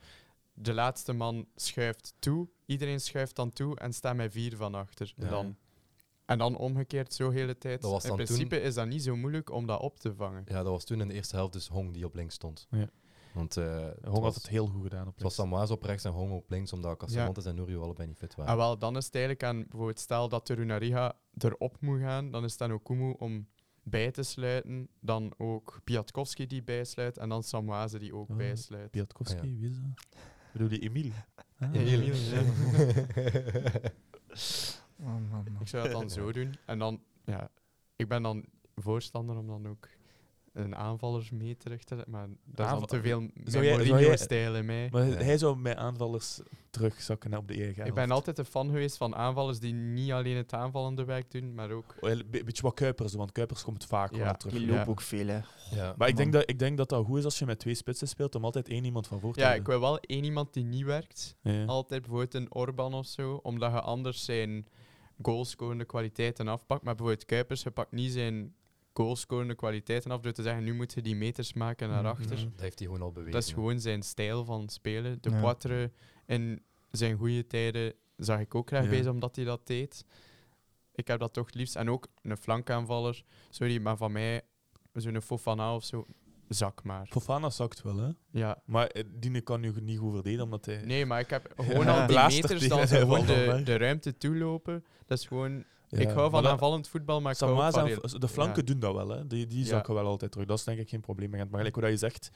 de 0.53 0.73
laatste 0.73 1.13
man 1.13 1.47
schuift 1.55 2.13
toe, 2.19 2.49
iedereen 2.65 2.99
schuift 2.99 3.35
dan 3.35 3.49
toe 3.49 3.75
en 3.75 3.93
staat 3.93 4.15
met 4.15 4.31
vier 4.31 4.55
van 4.55 4.75
achter. 4.75 5.13
Ja. 5.15 5.29
Dan. 5.29 5.57
En 6.25 6.37
dan 6.37 6.57
omgekeerd 6.57 7.13
zo 7.13 7.29
de 7.29 7.35
hele 7.35 7.57
tijd. 7.57 7.81
Dat 7.81 7.91
was 7.91 8.05
in 8.05 8.15
principe 8.15 8.61
is 8.61 8.73
dat 8.73 8.87
niet 8.87 9.03
zo 9.03 9.15
moeilijk 9.15 9.51
om 9.51 9.65
dat 9.65 9.81
op 9.81 9.99
te 9.99 10.15
vangen. 10.15 10.43
ja, 10.47 10.55
dat 10.55 10.71
was 10.71 10.83
toen 10.83 11.01
in 11.01 11.07
de 11.07 11.13
eerste 11.13 11.35
helft 11.35 11.53
dus 11.53 11.67
Hong 11.67 11.93
die 11.93 12.05
op 12.05 12.15
links 12.15 12.35
stond. 12.35 12.67
Ja. 12.69 12.89
Want 13.33 13.57
eh, 13.57 13.85
het 13.85 14.03
Hong 14.03 14.13
had 14.13 14.21
was, 14.21 14.35
het 14.35 14.49
heel 14.49 14.67
goed 14.67 14.83
gedaan 14.83 15.07
op 15.07 15.13
het 15.13 15.23
was 15.23 15.37
links. 15.37 15.71
Op 15.71 15.83
rechts 15.83 16.03
en 16.03 16.11
Hong 16.11 16.31
op 16.31 16.49
links, 16.49 16.73
omdat 16.73 16.97
Casamontes 16.97 17.45
en 17.45 17.55
Nurio 17.55 17.81
allebei 17.81 18.07
niet 18.07 18.17
fit 18.17 18.35
waren. 18.35 18.51
En 18.51 18.57
wel, 18.57 18.77
dan 18.77 18.97
is 18.97 19.05
het 19.05 19.15
eigenlijk 19.15 19.43
aan, 19.43 19.59
bijvoorbeeld 19.59 19.99
stel 19.99 20.29
dat 20.29 20.47
de 20.47 20.53
Runariga 20.53 21.17
erop 21.37 21.77
moet 21.79 21.99
gaan, 21.99 22.31
dan 22.31 22.43
is 22.43 22.51
het 22.51 22.61
aan 22.61 22.73
Okumu 22.73 23.13
om 23.17 23.47
bij 23.83 24.11
te 24.11 24.23
sluiten, 24.23 24.87
dan 24.99 25.33
ook 25.37 25.79
Piatkowski 25.83 26.47
die 26.47 26.63
bijsluit 26.63 27.17
en 27.17 27.29
dan 27.29 27.43
Samoise 27.43 27.99
die 27.99 28.15
ook 28.15 28.29
Oh, 28.29 28.35
bijsluit. 28.35 28.91
Piatkowski, 28.91 29.47
Ja. 29.47 29.57
wie 29.57 29.69
is 29.69 29.75
dat? 29.75 30.05
Bedoel 30.51 30.69
je 30.69 30.79
Emiel? 30.79 31.11
Ah. 31.59 31.73
Emiel, 31.73 32.13
Oh, 34.99 35.05
man, 35.05 35.27
man. 35.31 35.45
Ik 35.59 35.67
zou 35.67 35.83
dat 35.83 35.91
dan 35.91 36.09
zo 36.09 36.31
doen. 36.31 36.53
En 36.65 36.79
dan, 36.79 37.01
ja, 37.25 37.49
ik 37.95 38.07
ben 38.07 38.23
dan 38.23 38.45
voorstander 38.75 39.37
om 39.37 39.47
dan 39.47 39.67
ook 39.67 39.87
een 40.53 40.75
aanvallers 40.75 41.31
mee 41.31 41.57
terug 41.57 41.83
te 41.83 41.95
zetten. 41.95 42.11
Maar 42.13 42.27
dat 42.27 42.37
is 42.45 42.53
dan 42.55 42.65
Aanval- 42.65 42.85
te 42.87 43.01
veel 43.01 43.19
Zou 43.19 43.31
jij- 43.43 43.51
zou 43.51 43.63
jij- 43.65 43.87
Mourinho-stijl 43.89 44.55
in 44.55 44.65
mij. 44.65 44.87
Maar 44.91 45.05
Ja. 45.07 45.15
hij 45.15 45.37
zou 45.37 45.57
met 45.57 45.77
aanvallers 45.77 46.39
terugzakken 46.69 47.37
op 47.37 47.47
de 47.47 47.53
eigen 47.53 47.85
Ik 47.85 47.93
ben 47.93 48.11
altijd 48.11 48.37
een 48.37 48.45
fan 48.45 48.67
geweest 48.67 48.97
van 48.97 49.15
aanvallers 49.15 49.59
die 49.59 49.73
niet 49.73 50.11
alleen 50.11 50.37
het 50.37 50.53
aanvallende 50.53 51.05
werk 51.05 51.31
doen, 51.31 51.53
maar 51.53 51.71
ook... 51.71 51.95
Wel, 51.99 52.11
Een 52.11 52.25
beetje 52.29 52.61
wat 52.61 52.73
Kuipers 52.73 53.09
doen, 53.11 53.19
want 53.19 53.31
Kuipers 53.31 53.63
komt 53.63 53.85
vaak 53.85 54.15
Ja, 54.15 54.23
wel 54.23 54.33
terug. 54.35 54.53
Die 54.53 54.65
Ja. 54.65 54.75
lopen 54.75 54.87
ook 54.91 55.01
veel, 55.01 55.27
hè. 55.27 55.39
ja. 55.71 55.93
Maar 55.97 56.07
ik 56.07 56.15
denk, 56.17 56.33
dat, 56.33 56.49
ik 56.49 56.59
denk 56.59 56.77
dat 56.77 56.89
dat 56.89 57.05
goed 57.05 57.17
is 57.17 57.25
als 57.25 57.39
je 57.39 57.45
met 57.45 57.59
twee 57.59 57.75
spitsen 57.75 58.07
speelt, 58.07 58.35
om 58.35 58.43
altijd 58.43 58.67
één 58.69 58.85
iemand 58.85 59.07
van 59.07 59.19
voor 59.19 59.33
te 59.33 59.39
Ja, 59.39 59.53
ik 59.53 59.65
wil 59.65 59.79
wel 59.79 59.99
één 59.99 60.23
iemand 60.23 60.53
die 60.53 60.63
niet 60.63 60.85
werkt. 60.85 61.35
Ja. 61.41 61.65
Altijd 61.65 62.01
bijvoorbeeld 62.01 62.33
een 62.33 62.53
Orban 62.53 62.93
of 62.93 63.05
zo, 63.05 63.39
omdat 63.43 63.71
je 63.71 63.81
anders 63.81 64.25
zijn 64.25 64.67
goalscorende 65.21 65.85
kwaliteiten 65.85 66.47
afpakt. 66.47 66.83
Maar 66.83 66.95
bijvoorbeeld 66.95 67.25
Kuipers, 67.25 67.63
je 67.63 67.71
pakt 67.71 67.91
niet 67.91 68.11
zijn 68.11 68.53
goalscorende 68.93 69.55
kwaliteiten 69.55 70.11
af 70.11 70.21
door 70.21 70.31
te 70.31 70.41
zeggen, 70.41 70.63
nu 70.63 70.73
moet 70.73 70.93
je 70.93 71.01
die 71.01 71.15
meters 71.15 71.53
maken 71.53 71.89
naar 71.89 72.01
Mhm. 72.01 72.11
achter. 72.11 72.37
Ja. 72.37 72.43
Dat 72.51 72.61
heeft 72.61 72.79
hij 72.79 72.87
gewoon 72.87 73.01
al 73.03 73.11
bewezen. 73.11 73.33
Dat 73.33 73.43
is 73.43 73.53
gewoon 73.53 73.79
zijn 73.79 74.03
stijl 74.03 74.45
van 74.45 74.69
spelen. 74.69 75.17
De 75.21 75.29
Ja. 75.29 75.39
Poitre 75.41 75.91
in 76.25 76.63
zijn 76.91 77.17
goede 77.17 77.47
tijden 77.47 77.93
zag 78.17 78.39
ik 78.39 78.55
ook 78.55 78.67
graag 78.67 78.83
Ja. 78.83 78.89
bezig 78.89 79.11
omdat 79.11 79.35
hij 79.35 79.45
dat 79.45 79.67
deed. 79.67 80.05
Ik 80.95 81.07
heb 81.07 81.19
dat 81.19 81.33
toch 81.33 81.45
het 81.45 81.55
liefst. 81.55 81.75
En 81.75 81.89
ook 81.89 82.07
een 82.21 82.37
flankaanvaller. 82.37 83.23
Sorry, 83.49 83.81
maar 83.81 83.97
van 83.97 84.11
mij, 84.11 84.41
zo'n 84.93 85.21
Fofana 85.21 85.75
of 85.75 85.83
zo, 85.83 86.05
zak 86.47 86.83
maar. 86.83 87.07
Fofana 87.09 87.49
zakt 87.49 87.81
wel, 87.81 87.97
hè? 87.97 88.09
Ja. 88.31 88.61
Maar 88.65 88.87
eh, 88.87 89.03
die 89.19 89.41
kan 89.41 89.61
nu 89.61 89.73
niet 89.81 89.97
goed 89.99 90.13
verdedigen, 90.13 90.43
omdat 90.43 90.65
hij... 90.65 90.81
Nee, 90.85 91.05
maar 91.05 91.19
ik 91.19 91.29
heb 91.29 91.53
gewoon 91.57 91.85
Ja. 91.85 92.01
al 92.01 92.07
die 92.07 92.17
er 92.17 92.31
meters 92.31 92.67
dan 92.67 92.87
gewoon 93.07 93.25
de, 93.25 93.61
de 93.63 93.77
ruimte 93.77 94.17
toelopen. 94.17 94.85
Dat 95.05 95.17
is 95.17 95.25
gewoon... 95.27 95.63
Ja, 95.93 95.99
ik 95.99 96.09
hou 96.09 96.29
van 96.29 96.47
aanvallend 96.47 96.87
voetbal, 96.87 97.21
maar 97.21 97.31
ik 97.31 97.37
Samaza 97.37 97.87
van... 97.87 98.19
de 98.19 98.27
flanken 98.27 98.65
ja. 98.65 98.71
doen 98.71 98.79
dat 98.79 98.93
wel, 98.95 99.09
hè? 99.09 99.27
Die, 99.27 99.47
die 99.47 99.59
Ja. 99.59 99.65
zakken 99.65 99.93
wel 99.93 100.05
altijd 100.05 100.31
terug. 100.31 100.47
Dat 100.47 100.57
is 100.57 100.63
denk 100.63 100.79
ik 100.79 100.89
geen 100.89 101.01
probleem. 101.01 101.29
Maar 101.29 101.47
gelijk 101.49 101.73
hoe 101.73 101.83
dat 101.83 101.91
je 101.91 101.97
zegt, 101.97 102.31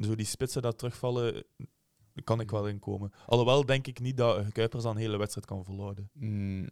zo 0.00 0.14
die 0.14 0.26
spitsen 0.26 0.62
dat 0.62 0.78
terugvallen, 0.78 1.44
kan 2.24 2.40
ik 2.40 2.50
wel 2.50 2.68
inkomen. 2.68 3.12
Alhoewel 3.26 3.66
denk 3.66 3.86
ik 3.86 4.00
niet 4.00 4.16
dat 4.16 4.52
Kuipers 4.52 4.82
dan 4.82 4.94
een 4.94 5.00
hele 5.00 5.16
wedstrijd 5.16 5.46
kan 5.46 5.64
volhouden. 5.64 6.10
Mm, 6.12 6.68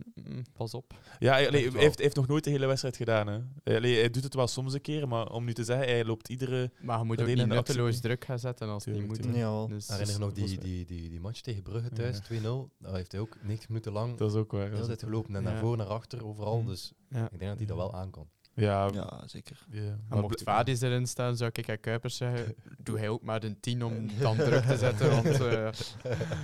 pas 0.56 0.74
op. 0.74 0.94
Ja, 1.18 1.32
hij, 1.32 1.48
allee, 1.48 1.70
hij 1.70 1.80
heeft, 1.80 1.94
hij 1.94 2.04
heeft 2.04 2.16
nog 2.16 2.26
nooit 2.26 2.44
de 2.44 2.50
hele 2.50 2.66
wedstrijd 2.66 2.96
gedaan. 2.96 3.26
Hè. 3.26 3.38
Hij- 3.64 3.76
allee, 3.76 3.98
hij 3.98 4.10
doet 4.10 4.22
het 4.22 4.34
wel 4.34 4.46
soms 4.46 4.74
een 4.74 4.80
keer, 4.80 5.08
maar 5.08 5.30
om 5.32 5.44
nu 5.44 5.54
te 5.54 5.64
zeggen, 5.64 5.86
hij 5.88 6.04
loopt 6.04 6.28
iedere... 6.28 6.70
Maar 6.80 6.98
je 6.98 7.04
moet 7.04 7.18
Dat 7.18 7.28
ook 7.28 7.34
niet 7.34 7.46
nutteloos 7.46 7.92
niet. 7.92 8.02
druk 8.02 8.24
gaan 8.24 8.38
zetten 8.38 8.68
als 8.68 8.84
het 8.84 8.94
niet 8.94 9.02
Tuurlijk, 9.04 9.22
moet. 9.26 9.32
tuurlijk. 9.34 9.52
Ja, 9.52 9.58
wel. 9.58 9.68
Dus, 9.68 9.88
Herinner 9.88 10.14
je 10.14 10.20
nog 10.20 10.32
dat 10.32 10.46
die, 10.46 10.58
die, 10.58 10.84
die, 10.84 11.08
die 11.10 11.20
match 11.20 11.40
tegen 11.40 11.62
Brugge 11.62 11.90
thuis, 11.90 12.20
Ja. 12.28 12.40
2-0? 12.40 12.68
Daar 12.78 12.94
heeft 12.94 13.12
hij 13.12 13.20
ook 13.20 13.36
90 13.42 13.68
minuten 13.68 13.92
lang 13.92 14.16
Dat 14.16 14.30
is 14.30 14.36
ook 14.36 14.52
waar. 14.52 14.70
tijd 14.86 15.02
gelopen. 15.02 15.36
En 15.36 15.42
naar 15.42 15.58
voor, 15.58 15.76
naar 15.76 15.86
achter, 15.86 16.26
overal. 16.26 16.64
Dus 16.64 16.92
ja. 17.08 17.24
ik 17.30 17.38
denk 17.38 17.50
dat 17.50 17.58
hij 17.58 17.66
dat 17.66 17.76
wel 17.76 17.94
aan 17.94 18.10
kan. 18.10 18.28
Ja, 18.60 18.88
ja. 18.92 19.22
zeker. 19.26 19.66
En 19.70 20.04
maar 20.08 20.20
mocht 20.20 20.42
Vadis 20.42 20.80
erin 20.80 21.06
staan, 21.06 21.36
zou 21.36 21.50
ik 21.54 21.70
aan 21.70 21.80
Kuipers 21.80 22.16
zeggen, 22.16 22.54
doe 22.84 22.98
hij 22.98 23.08
ook 23.08 23.22
maar 23.22 23.42
een 23.42 23.60
10 23.60 23.84
om 23.84 24.08
dan 24.20 24.36
druk 24.36 24.62
te 24.64 24.76
zetten, 24.76 25.10
want 25.10 25.26
eh 25.40 25.70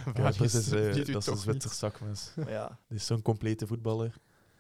Kuipers 0.15 0.55
is, 0.55 0.71
eh, 0.73 0.81
dat 0.87 0.97
is 0.97 1.09
een 1.09 1.21
toch 1.21 1.39
Zwitser 1.39 1.53
niet. 1.53 1.63
zakmes. 1.79 2.33
Maar 2.37 2.51
ja, 2.51 2.79
Die 2.89 2.97
is 2.97 3.07
zo'n 3.07 3.23
complete 3.23 3.67
voetballer. 3.67 4.15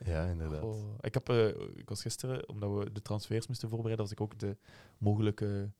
Ja, 0.05 0.25
inderdaad. 0.25 0.65
Ik, 1.01 1.15
heb, 1.15 1.29
eh, 1.29 1.47
ik 1.75 1.89
was 1.89 2.03
gisteren, 2.03 2.49
omdat 2.49 2.71
we 2.79 2.93
de 2.93 3.03
transfers 3.03 3.47
moesten 3.47 3.69
voorbereiden, 3.69 4.05
was 4.05 4.13
ik 4.13 4.21
ook 4.21 4.39
de 4.39 4.57
mogelijke 4.99 5.71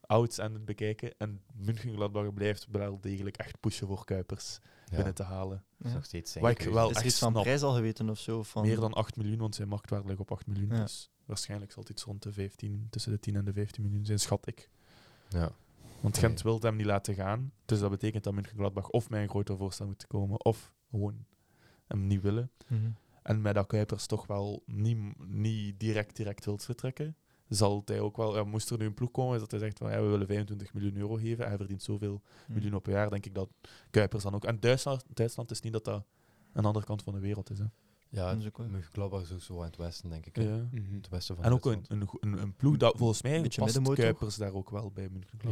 outs 0.00 0.40
aan 0.40 0.52
het 0.52 0.64
bekijken. 0.64 1.12
En 1.18 1.42
München 1.54 1.94
Gladbach 1.94 2.32
blijft 2.34 2.66
wel 2.70 3.00
degelijk 3.00 3.36
echt 3.36 3.60
pushen 3.60 3.86
voor 3.86 4.04
Kuipers 4.04 4.58
binnen 4.90 5.14
te 5.14 5.22
halen. 5.22 5.64
dat 5.76 5.86
is 5.86 5.90
ja. 5.90 5.96
nog 5.96 6.04
steeds 6.04 6.32
zijn 6.32 6.44
ik 6.44 6.60
wel 6.60 6.90
Is 6.90 6.96
echt 6.96 7.04
iets 7.04 7.18
van 7.18 7.30
snap. 7.30 7.42
prijs 7.42 7.62
al 7.62 7.74
geweten 7.74 8.10
of 8.10 8.18
zo? 8.18 8.42
Van... 8.42 8.62
Meer 8.62 8.80
dan 8.80 8.92
8 8.92 9.16
miljoen, 9.16 9.38
want 9.38 9.54
zijn 9.54 9.68
marktwaarde 9.68 10.08
ligt 10.08 10.20
op 10.20 10.32
8 10.32 10.46
miljoen. 10.46 10.68
Ja. 10.68 10.80
Dus 10.82 11.10
waarschijnlijk 11.24 11.72
zal 11.72 11.82
het 11.82 11.90
iets 11.90 12.02
rond 12.02 12.22
de 12.22 12.32
15, 12.32 12.86
tussen 12.90 13.12
de 13.12 13.18
10 13.18 13.36
en 13.36 13.44
de 13.44 13.52
15 13.52 13.82
miljoen 13.82 14.04
zijn, 14.04 14.18
schat 14.18 14.46
ik. 14.46 14.70
Ja. 15.28 15.52
Want. 16.00 16.18
Gent 16.18 16.42
wil 16.42 16.60
hem 16.60 16.76
niet 16.76 16.86
laten 16.86 17.14
gaan. 17.14 17.52
Dus 17.64 17.80
dat 17.80 17.90
betekent 17.90 18.24
dat 18.24 18.34
München 18.34 18.56
Gladbach 18.56 18.90
of 18.90 19.10
met 19.10 19.20
een 19.20 19.28
groter 19.28 19.56
voorstel 19.56 19.86
moet 19.86 20.06
komen, 20.06 20.44
of 20.44 20.72
gewoon 20.90 21.24
hem 21.86 22.06
niet 22.06 22.20
willen. 22.20 22.50
Mhm. 22.66 22.90
En 23.22 23.40
met 23.40 23.54
dat 23.54 23.66
Kuipers 23.66 24.06
toch 24.06 24.26
wel 24.26 24.62
niet, 24.66 25.28
niet 25.28 25.80
direct, 25.80 26.16
direct 26.16 26.44
wilt 26.44 26.64
vertrekken, 26.64 27.16
zal 27.48 27.82
hij 27.84 28.00
ook 28.00 28.16
wel, 28.16 28.36
ja, 28.36 28.44
moest 28.44 28.70
er 28.70 28.78
nu 28.78 28.86
een 28.86 28.94
ploeg 28.94 29.10
komen 29.10 29.38
dat 29.38 29.50
hij 29.50 29.60
zegt 29.60 29.78
van 29.78 29.90
ja, 29.90 30.00
we 30.02 30.08
willen 30.08 30.26
25 30.26 30.74
miljoen 30.74 30.96
euro 30.96 31.14
geven 31.14 31.42
en 31.44 31.48
hij 31.48 31.56
verdient 31.56 31.82
zoveel 31.82 32.20
Mhm. 32.46 32.52
miljoen 32.52 32.74
op 32.74 32.86
een 32.86 32.92
jaar, 32.92 33.10
denk 33.10 33.26
ik 33.26 33.34
dat 33.34 33.48
Kuipers 33.90 34.22
dan 34.22 34.34
ook. 34.34 34.44
En 34.44 34.60
Duitsland, 34.60 35.04
Duitsland 35.14 35.50
is 35.50 35.60
niet 35.60 35.72
dat 35.72 35.84
dat 35.84 36.04
een 36.52 36.64
andere 36.64 36.84
kant 36.86 37.02
van 37.02 37.12
de 37.14 37.20
wereld 37.20 37.50
is. 37.50 37.58
Hè. 37.58 37.64
Ja, 38.10 38.30
Dat 38.30 38.40
is 38.40 38.46
ook 38.46 38.58
is 39.38 39.44
zo 39.44 39.58
aan 39.58 39.64
het 39.66 39.76
westen, 39.76 40.10
denk 40.10 40.26
ik. 40.26 40.36
Ja. 40.36 40.66
Mhm. 40.70 40.94
Het 40.94 41.08
westen 41.08 41.34
van 41.36 41.44
En 41.44 41.52
ook 41.52 41.64
een, 41.66 41.84
een, 41.88 42.08
een, 42.20 42.42
een 42.42 42.54
ploeg 42.56 42.76
dat 42.76 42.96
volgens 42.96 43.22
mij 43.22 43.42
Beetje 43.42 43.60
past 43.60 43.74
middenmoot, 43.74 43.96
Kuipers 44.02 44.36
daar 44.36 44.52
ook 44.52 44.70
wel 44.70 44.90
bij. 44.90 45.08
Ja. 45.40 45.50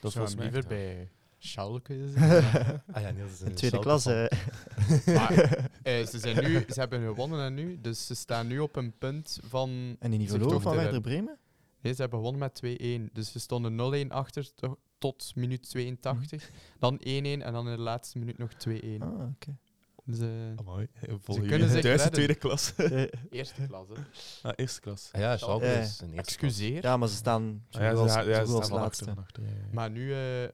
Dat 0.00 0.10
is 0.10 0.12
volgens 0.12 0.34
mij 0.34 0.44
liever 0.44 0.68
bij 0.68 1.10
Schalke. 1.38 1.94
Ah 2.92 3.02
ja, 3.02 3.10
Niels 3.10 3.32
is 3.32 3.40
In 3.40 3.46
een 3.46 3.54
tweede 3.54 3.76
Schalke 3.76 3.78
klas, 3.80 4.02
fan. 4.02 4.12
hè. 4.14 5.12
maar 5.14 5.58
eh, 5.86 6.06
ze, 6.06 6.18
zijn 6.18 6.44
nu, 6.44 6.64
ze 6.68 6.80
hebben 6.80 7.00
gewonnen 7.00 7.40
en 7.44 7.54
nu, 7.54 7.80
dus 7.80 8.06
ze 8.06 8.14
staan 8.14 8.46
nu 8.46 8.58
op 8.58 8.76
een 8.76 8.92
punt 8.98 9.38
van... 9.48 9.96
En 9.98 10.10
die 10.10 10.18
niet 10.18 10.28
Zich 10.30 10.38
verloren 10.38 10.62
toch 10.62 10.72
van 10.72 10.82
Werder. 10.82 11.00
Bremen? 11.00 11.38
Nee, 11.80 11.92
ze 11.94 12.00
hebben 12.00 12.18
gewonnen 12.18 12.40
met 12.60 13.08
2-1. 13.08 13.12
Dus 13.12 13.32
ze 13.32 13.38
stonden 13.40 14.06
0-1 14.06 14.08
achter 14.12 14.54
to- 14.54 14.78
tot 14.98 15.32
minuut 15.34 15.68
82. 15.70 16.50
Dan 16.78 16.98
1-1 16.98 17.02
en 17.02 17.40
dan 17.40 17.68
in 17.68 17.76
de 17.76 17.82
laatste 17.82 18.18
minuut 18.18 18.38
nog 18.38 18.52
2-1. 18.52 18.98
Ah, 18.98 19.08
oké. 19.08 19.56
Dus, 20.04 20.18
eh, 20.18 20.26
Amai, 20.56 20.86
volgen 21.22 21.46
kunnen 21.46 21.68
zich 21.68 21.80
thuis 21.82 21.84
in 21.84 21.90
redden. 21.90 22.12
tweede 22.12 22.34
klas? 22.34 22.72
eerste 23.30 23.66
klasse. 23.66 23.94
ah, 24.42 24.52
eerste 24.56 24.80
klas. 24.80 25.08
Ah 25.12 25.20
ja, 25.20 25.36
Schalke 25.36 25.64
Ja. 25.66 25.72
is 25.72 26.00
een 26.00 26.06
eerste 26.12 26.16
Excuseer. 26.20 26.82
Ja, 26.82 26.96
maar 26.96 27.08
ze 27.08 27.14
staan 27.14 27.64
Ah, 27.70 27.80
ja, 27.80 27.96
ze, 28.08 28.28
ja, 28.28 28.44
ze 28.44 28.46
staan 28.46 28.54
als 28.60 28.70
laatste. 28.70 28.78
achter. 28.80 29.06
Van 29.06 29.18
achter 29.18 29.42
ja, 29.42 29.48
ja. 29.48 29.66
Maar 29.72 29.90
nu, 29.90 30.12
eh, 30.14 30.48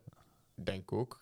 denk 0.54 0.82
ik 0.82 0.92
ook, 0.92 1.20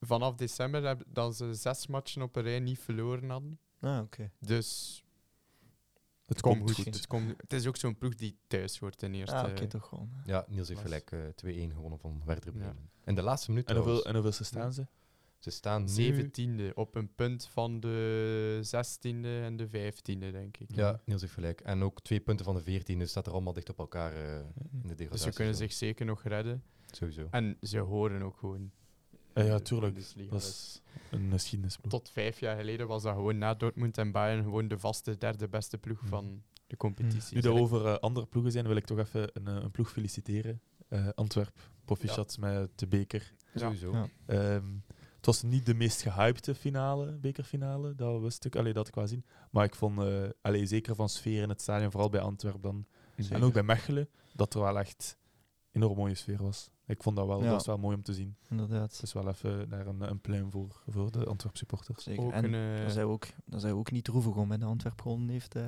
vanaf 0.00 0.34
december 0.34 0.86
heb, 0.86 1.02
dat 1.06 1.36
ze 1.36 1.54
zes 1.54 1.86
matchen 1.86 2.22
op 2.22 2.36
een 2.36 2.42
rij 2.42 2.60
niet 2.60 2.78
verloren 2.78 3.30
hadden. 3.30 3.58
Ah, 3.80 4.00
oké. 4.02 4.30
Dus 4.40 5.00
het 6.26 6.40
kom 6.40 6.52
komt 6.58 6.70
goed. 6.70 6.84
goed. 6.84 6.94
Het, 6.94 7.06
komt- 7.06 7.34
het 7.36 7.52
is 7.52 7.66
ook 7.66 7.76
zo'n 7.76 7.96
ploeg 7.98 8.14
die 8.14 8.38
thuis 8.46 8.78
wordt 8.78 8.98
ten 8.98 9.14
eerste. 9.14 9.36
Ah, 9.36 9.50
oké, 9.50 9.66
toch 9.66 9.86
gewoon. 9.88 10.10
Ja, 10.24 10.44
Niels 10.48 10.68
heeft 10.68 10.80
gelijk 10.80 11.12
eh, 11.12 11.68
2-1 11.68 11.72
gewonnen 11.72 11.98
van 11.98 12.22
Werder 12.24 12.52
Ja. 12.52 12.58
Bremen. 12.58 12.90
In 13.04 13.14
de 13.14 13.22
laatste 13.22 13.50
minuut 13.50 13.68
En 13.68 13.76
hoeveel, 13.76 14.04
en 14.04 14.12
hoeveel 14.14 14.32
ze 14.32 14.44
staan 14.44 14.72
ze? 14.72 14.86
Ze 15.38 15.50
staan 15.50 15.82
nu... 15.82 15.88
Zeventiende, 15.88 16.72
op 16.74 16.94
een 16.94 17.14
punt 17.14 17.46
van 17.46 17.80
de 17.80 18.58
zestiende 18.62 19.40
en 19.40 19.56
de 19.56 19.68
vijftiende, 19.68 20.30
denk 20.30 20.56
ik. 20.56 20.74
Ja, 20.74 21.00
Niels 21.04 21.20
heeft 21.20 21.32
gelijk. 21.32 21.60
En 21.60 21.82
ook 21.82 22.00
twee 22.02 22.20
punten 22.20 22.44
van 22.44 22.54
de 22.54 22.62
14, 22.62 22.98
dus 22.98 23.10
staat 23.10 23.26
er 23.26 23.32
allemaal 23.32 23.52
dicht 23.52 23.68
op 23.68 23.78
elkaar 23.78 24.12
eh, 24.14 24.34
in 24.38 24.44
de 24.72 24.94
degradatie. 24.94 25.08
Dus 25.08 25.22
ze 25.22 25.30
kunnen 25.30 25.54
zich 25.54 25.72
zeker 25.72 26.06
nog 26.06 26.22
redden. 26.22 26.62
Sowieso. 26.90 27.26
En 27.30 27.56
ze 27.60 27.78
horen 27.78 28.22
ook 28.22 28.36
gewoon. 28.36 28.70
Ja, 29.44 29.58
tuurlijk. 29.58 29.92
Bundesliga. 29.92 30.30
Dat 30.30 30.42
is 30.42 30.80
een 31.10 31.30
geschiedenisploeg. 31.30 31.90
Tot 31.90 32.10
vijf 32.10 32.40
jaar 32.40 32.56
geleden 32.56 32.86
was 32.86 33.02
dat 33.02 33.14
gewoon 33.14 33.38
na 33.38 33.54
Dortmund 33.54 33.98
en 33.98 34.12
Bayern 34.12 34.42
gewoon 34.42 34.68
de 34.68 34.78
vaste 34.78 35.18
derde 35.18 35.48
beste 35.48 35.78
ploeg 35.78 36.00
Mhm. 36.00 36.08
van 36.08 36.42
de 36.66 36.76
competitie. 36.76 37.34
Nu 37.34 37.40
dat 37.40 37.54
we 37.54 37.60
over 37.60 37.86
eh, 37.86 37.98
andere 37.98 38.26
ploegen 38.26 38.52
zijn, 38.52 38.66
wil 38.66 38.76
ik 38.76 38.84
toch 38.86 38.98
even 38.98 39.30
een, 39.32 39.46
eh, 39.46 39.54
een 39.62 39.70
ploeg 39.70 39.90
feliciteren. 39.92 40.60
Eh 40.88 41.08
Antwerp, 41.14 41.70
proficiat 41.84 42.36
met 42.38 42.70
de 42.78 42.86
beker. 42.86 43.32
Ja. 43.54 43.60
Sowieso. 43.60 43.92
Ja. 43.92 44.08
Ehm, 44.26 44.64
het 45.16 45.26
was 45.26 45.42
niet 45.42 45.66
de 45.66 45.74
meest 45.74 46.02
gehypte 46.02 46.54
finale, 46.54 47.12
bekerfinale, 47.18 47.94
dat 47.94 48.20
wist 48.20 48.44
ik, 48.44 48.56
allee, 48.56 48.72
dat 48.72 48.88
ik 48.88 48.94
wel 48.94 49.06
zien. 49.06 49.24
Maar 49.50 49.64
ik 49.64 49.74
vond, 49.74 50.00
eh, 50.00 50.22
allee, 50.40 50.66
zeker 50.66 50.94
van 50.94 51.08
sfeer 51.08 51.42
in 51.42 51.48
het 51.48 51.60
stadion, 51.60 51.90
vooral 51.90 52.10
bij 52.10 52.20
Antwerp 52.20 52.62
dan, 52.62 52.86
en 53.30 53.42
ook 53.42 53.52
bij 53.52 53.62
Mechelen, 53.62 54.08
dat 54.34 54.54
er 54.54 54.60
wel 54.60 54.78
echt 54.78 55.16
een 55.72 55.82
enorm 55.82 55.96
mooie 55.98 56.14
sfeer 56.14 56.42
was. 56.42 56.70
Ik 56.86 57.02
vond 57.02 57.16
dat 57.16 57.26
wel, 57.26 57.36
Ja. 57.38 57.42
dat 57.44 57.52
was 57.52 57.66
wel 57.66 57.78
mooi 57.78 57.96
om 57.96 58.02
te 58.02 58.14
zien. 58.14 58.36
Inderdaad. 58.50 59.00
Dus 59.00 59.12
wel 59.12 59.28
even 59.28 59.68
daar 59.68 59.86
een, 59.86 60.00
een 60.00 60.20
pluim 60.20 60.50
voor, 60.50 60.82
voor 60.86 61.10
de 61.10 61.24
Antwerp 61.24 61.56
supporters. 61.56 62.02
Zeker. 62.04 62.24
Ook 62.24 62.32
en 62.32 62.52
een, 62.54 62.76
eh, 62.76 62.82
dat 62.82 62.92
zijn 62.92 63.06
we 63.06 63.12
ook, 63.12 63.26
dat 63.44 63.60
zijn 63.60 63.72
we 63.72 63.78
ook 63.78 63.90
niet 63.90 64.04
droevig 64.04 64.34
om 64.36 64.48
met 64.48 64.60
de 64.60 64.66
Antwerp 64.66 65.00
gewonnen 65.00 65.28
heeft. 65.28 65.54
eh 65.54 65.62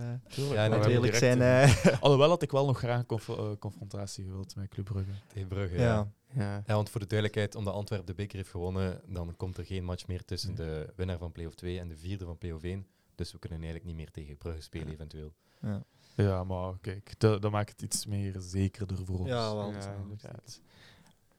Ja, 0.53 0.69
direct, 0.87 1.17
zijn. 1.17 1.41
eh, 1.41 1.87
eh, 1.87 2.03
Alhoewel 2.03 2.29
had 2.29 2.43
ik 2.43 2.51
wel 2.51 2.67
nog 2.67 2.79
graag 2.79 2.99
een 2.99 3.07
conf- 3.07 3.29
eh, 3.29 3.51
confrontatie 3.59 4.25
gewild 4.25 4.57
met 4.57 4.69
Club 4.69 4.85
Brugge. 4.85 5.11
Tegen 5.27 5.49
Brugge, 5.49 5.77
ja. 5.77 5.83
ja. 5.83 6.13
ja. 6.35 6.63
Ja, 6.67 6.75
want 6.75 6.91
voor 6.91 7.01
de 7.01 7.07
duidelijkheid, 7.07 7.55
omdat 7.55 7.75
Antwerpen 7.75 8.07
de 8.07 8.15
beker 8.15 8.37
heeft 8.37 8.51
gewonnen, 8.51 9.01
dan 9.07 9.37
komt 9.37 9.57
er 9.59 9.65
geen 9.65 9.85
match 9.85 10.07
meer 10.07 10.25
tussen 10.25 10.55
de 10.55 10.93
winnaar 10.97 11.19
van 11.19 11.33
play-off 11.33 11.55
2 11.57 11.79
en 11.79 11.89
de 11.89 11.97
vierde 11.97 12.25
van 12.25 12.39
play-off 12.39 12.65
1. 12.65 12.87
Dus 13.15 13.33
we 13.33 13.39
kunnen 13.39 13.59
eigenlijk 13.59 13.89
niet 13.89 13.97
meer 13.97 14.11
tegen 14.11 14.37
Brugge 14.37 14.61
spelen, 14.61 14.89
eventueel. 14.89 15.33
Ja. 15.63 15.83
Ja, 16.15 16.45
maar 16.45 16.79
kijk, 16.81 17.15
dat, 17.19 17.43
dat 17.43 17.51
maakt 17.51 17.71
het 17.71 17.83
iets 17.83 18.07
meer 18.07 18.35
zekerder 18.39 19.05
voor 19.05 19.19
ons. 19.19 19.29
Ja, 19.29 19.55
wel. 19.55 19.71
Ja, 19.73 19.95
inderdaad. 20.03 20.61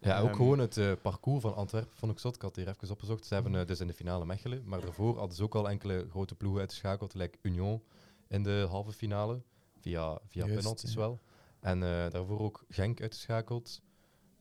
Ja, 0.02 0.20
ook 0.20 0.28
Ehm, 0.28 0.36
gewoon 0.36 0.60
het 0.60 0.78
eh, 0.78 0.92
parcours 1.02 1.42
van 1.42 1.56
Antwerpen 1.56 1.98
vond 1.98 2.12
ik 2.12 2.20
zot. 2.20 2.36
Ik 2.36 2.42
had 2.42 2.56
hier 2.56 2.68
even 2.68 2.90
opgezocht. 2.90 3.26
Ze 3.26 3.34
hebben 3.34 3.56
eh, 3.56 3.66
dus 3.66 3.80
in 3.80 3.88
de 3.88 3.94
finale 3.94 4.26
Mechelen, 4.26 4.62
maar 4.66 4.82
daarvoor 4.82 5.18
hadden 5.18 5.36
ze 5.36 5.44
ook 5.44 5.56
al 5.56 5.70
enkele 5.70 6.08
grote 6.10 6.36
ploegen 6.36 6.60
uitgeschakeld, 6.60 7.14
like 7.14 7.38
Union 7.42 7.84
in 8.28 8.44
de 8.44 8.66
halve 8.70 8.92
finale, 8.92 9.42
via, 9.80 10.20
via 10.26 10.46
Juist, 10.46 10.60
penalties 10.60 10.94
ja. 10.94 11.00
wel. 11.00 11.20
En 11.60 11.84
eh, 11.84 12.10
daarvoor 12.10 12.40
ook 12.40 12.66
Genk 12.70 13.02
uitgeschakeld. 13.02 13.82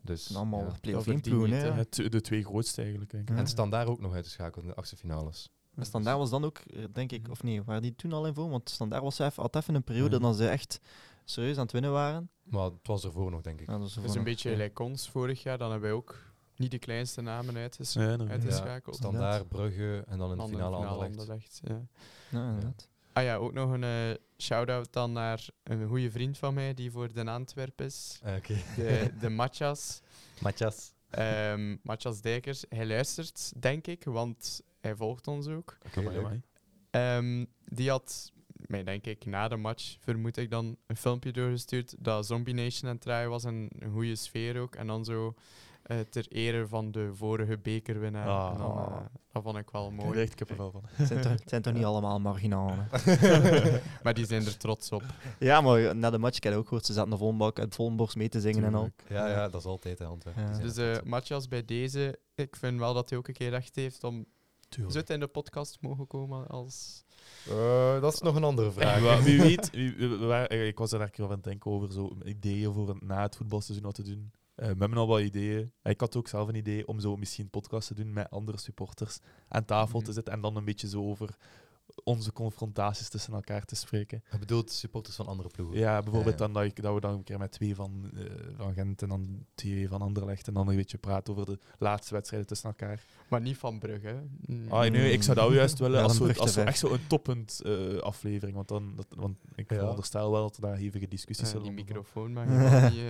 Dus, 0.01 0.29
En 0.29 0.37
allemaal 0.37 0.61
ja. 0.61 0.77
play-off 0.81 1.05
Dat 1.05 1.15
1 1.15 1.23
verdient 1.23 1.51
ploegen, 1.51 2.11
de, 2.11 2.21
twee 2.21 2.45
grootste 2.45 2.81
eigenlijk, 2.81 3.11
denk 3.11 3.31
ik. 3.31 3.37
En 3.37 3.47
Standaard 3.47 3.89
ook 3.89 4.01
nog 4.01 4.15
uitgeschakeld 4.15 4.65
in 4.65 4.71
de 4.71 4.77
achtste 4.77 4.97
finales. 4.97 5.51
En 5.75 5.87
Standaard 5.87 6.19
was 6.19 6.31
dan 6.31 6.45
ook, 6.45 6.63
denk 6.93 7.13
ik, 7.13 7.29
of 7.31 7.43
nee, 7.43 7.63
waren 7.63 7.83
die 7.83 7.95
toen 7.95 8.13
al 8.13 8.27
in 8.27 8.35
vorm? 8.35 8.51
Want 8.51 8.71
Standaard 8.71 9.03
was 9.03 9.19
even, 9.19 9.43
had 9.43 9.57
even 9.57 9.75
een 9.75 9.85
periode 9.85 10.17
Ja. 10.17 10.23
dat 10.23 10.37
ze 10.37 10.49
echt 10.49 10.81
serieus 11.31 11.57
aan 11.57 11.63
het 11.63 11.73
winnen 11.73 11.93
waren. 11.93 12.31
Maar 12.43 12.65
het 12.65 12.87
was 12.87 13.05
ervoor 13.05 13.31
nog, 13.31 13.41
denk 13.41 13.61
ik. 13.61 13.67
Ja, 13.67 13.79
dat 13.79 13.87
is 14.05 14.15
een 14.15 14.25
beetje 14.25 14.51
gelijk 14.51 14.79
ons 14.79 15.11
vorig 15.11 15.43
jaar. 15.43 15.59
Dan 15.59 15.71
hebben 15.71 15.89
wij 15.89 15.99
ook 15.99 16.19
niet 16.57 16.71
de 16.71 16.79
kleinste 16.79 17.21
namen 17.21 17.55
Ja, 17.55 17.69
inderdaad. 17.95 18.29
uitgeschakeld. 18.31 18.97
Standaard, 18.97 19.49
Brugge 19.49 20.05
en 20.07 20.19
dan 20.19 20.31
in 20.31 20.37
de 20.39 20.49
finale 20.49 20.77
Anderlecht. 20.77 21.11
Anderlecht, 21.11 21.61
ja. 21.65 21.81
Ja, 22.31 22.49
inderdaad. 22.49 22.89
Ah 23.13 23.25
ja, 23.25 23.37
ook 23.37 23.53
nog 23.53 23.71
een 23.73 23.85
eh, 23.85 24.15
shout-out 24.37 24.93
dan 24.93 25.13
naar 25.13 25.49
een 25.63 25.87
goede 25.89 26.11
vriend 26.11 26.39
van 26.39 26.55
mij 26.55 26.75
die 26.75 26.91
voor 26.91 27.13
de 27.13 27.25
Antwerp 27.31 27.81
is. 27.81 28.21
Ah, 28.25 28.37
Oké. 28.37 28.55
De, 28.77 29.11
de 29.21 29.29
Matjas. 29.41 30.01
Matjas. 30.41 30.93
Ehm 31.11 31.77
Matjas 31.83 32.21
Dijkers. 32.21 32.65
Hij 32.69 32.87
luistert, 32.87 33.53
denk 33.63 33.87
ik, 33.87 34.05
want 34.05 34.61
hij 34.81 34.95
volgt 34.97 35.27
ons 35.27 35.47
ook. 35.49 35.79
Leuk. 35.95 36.17
amai. 36.17 36.41
Ehm, 36.91 37.45
die 37.65 37.91
had 37.91 38.33
mij, 38.67 38.85
denk 38.85 39.07
ik, 39.07 39.27
na 39.27 39.49
de 39.49 39.57
match, 39.57 39.97
vermoed 40.01 40.37
ik 40.37 40.51
dan, 40.51 40.77
een 40.87 40.97
filmpje 40.97 41.33
doorgestuurd 41.33 41.95
dat 41.99 42.27
Zombie 42.27 42.55
Nation 42.55 42.89
aan 42.89 42.95
het 42.95 43.05
draaien 43.05 43.31
was 43.31 43.45
en 43.45 43.69
een 43.79 43.93
goede 43.93 44.17
sfeer 44.17 44.61
ook. 44.61 44.75
En 44.75 44.87
dan 44.87 45.05
zo 45.05 45.35
eh, 45.83 45.99
ter 46.11 46.27
ere 46.29 46.67
van 46.67 46.91
de 46.91 47.11
vorige 47.15 47.59
bekerwinnaar. 47.59 48.29
Ah. 48.29 48.51
En 48.53 48.59
dan, 48.59 48.79
eh, 48.79 48.97
dat 49.33 49.43
vond 49.43 49.57
ik 49.57 49.71
wel 49.71 49.87
Ik 49.87 49.91
heb 49.91 50.01
er 50.01 50.15
mooi. 50.15 50.29
kippenvel 50.29 50.71
van. 50.71 50.83
Het 50.87 51.07
zijn, 51.07 51.21
toch, 51.21 51.33
het 51.33 51.49
zijn 51.49 51.63
toch 51.63 51.73
niet 51.73 51.85
allemaal 51.85 52.21
marginalen? 52.21 52.89
maar 54.03 54.15
die 54.15 54.27
zijn 54.27 54.47
er 54.47 54.57
trots 54.57 54.93
op. 54.93 55.03
ja, 55.39 55.61
maar 55.61 55.97
na 55.97 56.11
de 56.11 56.19
match, 56.19 56.37
ik 56.37 56.43
heb 56.43 56.55
ook 56.55 56.69
gehoord, 56.69 56.87
ze 56.87 56.93
zaten 56.93 57.11
de 57.11 57.17
volbak 57.17 57.59
uit 57.59 57.75
Vollenborst 57.75 58.17
mee 58.17 58.29
te 58.29 58.41
zingen 58.41 58.65
en 58.65 58.75
al. 58.75 58.91
Ja, 59.09 59.29
ja, 59.29 59.49
dat 59.49 59.61
is 59.61 59.67
altijd 59.67 59.99
de 59.99 60.05
hand. 60.05 60.25
Ja. 60.37 60.59
Dus 60.59 60.77
eh 60.77 60.97
op. 60.97 61.05
Matthias, 61.05 61.49
bij 61.49 61.65
deze, 61.65 62.19
ik 62.35 62.57
vind 62.57 62.79
wel 62.79 62.95
dat 62.95 63.09
hij 63.09 63.19
ook 63.19 63.29
een 63.29 63.35
keer 63.35 63.51
recht 63.51 63.77
heeft 63.77 64.05
om 64.05 64.27
Tuurlijk. 64.69 65.09
in 65.09 65.21
de 65.21 65.27
podcast 65.27 65.79
mogen 65.81 66.07
komen 66.07 66.47
als... 66.49 67.05
Eh, 67.49 68.01
dat 68.01 68.13
is 68.13 68.21
nog 68.21 68.35
een 68.37 68.45
andere 68.45 68.73
vraag. 68.73 69.03
Ja, 69.03 69.23
wie 69.29 69.41
weet, 69.41 69.71
wie- 69.71 70.33
eh, 70.33 70.67
ik 70.67 70.79
was 70.79 70.93
er 70.93 70.99
daar 70.99 71.07
een 71.07 71.13
keer 71.13 71.25
aan 71.25 71.31
het 71.31 71.45
denken 71.45 71.71
over 71.71 71.93
zo 71.93 72.17
ideeën 72.25 72.73
voor 72.73 72.89
een- 72.89 73.01
na 73.03 73.23
het 73.23 73.37
voetbalseizoen 73.37 73.85
wat 73.87 73.95
te 73.95 74.03
doen. 74.03 74.33
Eh, 74.55 74.65
we 74.69 74.77
hebben 74.79 74.99
al 74.99 75.07
wat 75.07 75.21
ideeën. 75.21 75.73
Ik 75.83 76.01
had 76.01 76.17
ook 76.17 76.29
zelf 76.29 76.49
een 76.49 76.55
idee 76.55 76.87
om 76.89 77.01
zo 77.01 77.17
misschien 77.17 77.45
een 77.45 77.51
podcast 77.51 77.89
te 77.89 77.95
doen 77.95 78.13
met 78.13 78.31
andere 78.31 78.59
supporters 78.59 79.19
aan 79.49 79.65
tafel 79.65 79.99
te 79.99 80.05
Mhm. 80.05 80.15
zitten 80.15 80.33
en 80.33 80.41
dan 80.41 80.57
een 80.57 80.65
beetje 80.65 80.89
zo 80.89 81.03
over 81.09 81.37
onze 82.05 82.33
confrontaties 82.33 83.09
tussen 83.09 83.33
elkaar 83.35 83.65
te 83.65 83.75
spreken. 83.77 84.23
Je 84.31 84.39
bedoelt 84.39 84.71
supporters 84.71 85.17
van 85.17 85.27
andere 85.27 85.49
ploegen? 85.49 85.79
Ja, 85.79 86.03
bijvoorbeeld 86.03 86.39
Ja, 86.39 86.45
Dan 86.45 86.53
dat, 86.53 86.65
ik, 86.65 86.83
dat 86.83 86.95
we 86.95 87.01
dan 87.01 87.13
een 87.15 87.23
keer 87.25 87.39
met 87.39 87.53
twee 87.53 87.75
van, 87.75 88.11
eh, 88.17 88.25
van 88.57 88.73
Gent 88.73 89.03
en 89.03 89.09
dan 89.09 89.47
twee 89.55 89.89
van 89.89 90.03
Anderlecht 90.03 90.49
en 90.49 90.55
dan 90.55 90.69
een 90.69 90.77
beetje 90.77 90.99
praten 90.99 91.33
over 91.37 91.47
de 91.47 91.59
laatste 91.79 92.15
wedstrijden 92.15 92.49
tussen 92.49 92.69
elkaar. 92.69 93.05
Maar 93.29 93.41
niet 93.41 93.57
van 93.57 93.79
Brugge. 93.79 94.07
hè. 94.07 94.17
Mm. 94.55 94.69
Ah, 94.69 94.91
nee, 94.91 95.13
ik 95.13 95.23
zou 95.23 95.37
dat 95.37 95.53
juist 95.53 95.79
willen 95.79 95.97
Ja, 95.99 96.03
als, 96.05 96.17
zo, 96.17 96.29
als 96.33 96.53
zo 96.53 96.61
echt 96.65 96.79
zo 96.79 96.93
een 96.93 97.07
toppend 97.07 97.61
eh, 97.65 97.97
aflevering. 97.99 98.57
Want, 98.57 98.69
dan, 98.69 98.93
dat, 98.97 99.07
want 99.17 99.37
ik 99.55 99.71
Ja. 99.71 99.77
veronderstel 99.77 100.31
wel 100.31 100.43
dat 100.43 100.57
er 100.57 100.63
daar 100.63 100.77
hevige 100.77 101.09
discussies 101.09 101.47
Eh, 101.47 101.53
zullen 101.61 101.75
die 101.75 101.87
ondergaan. 101.87 102.33
microfoon 102.33 102.33
mag 102.33 102.91
niet... 102.91 103.01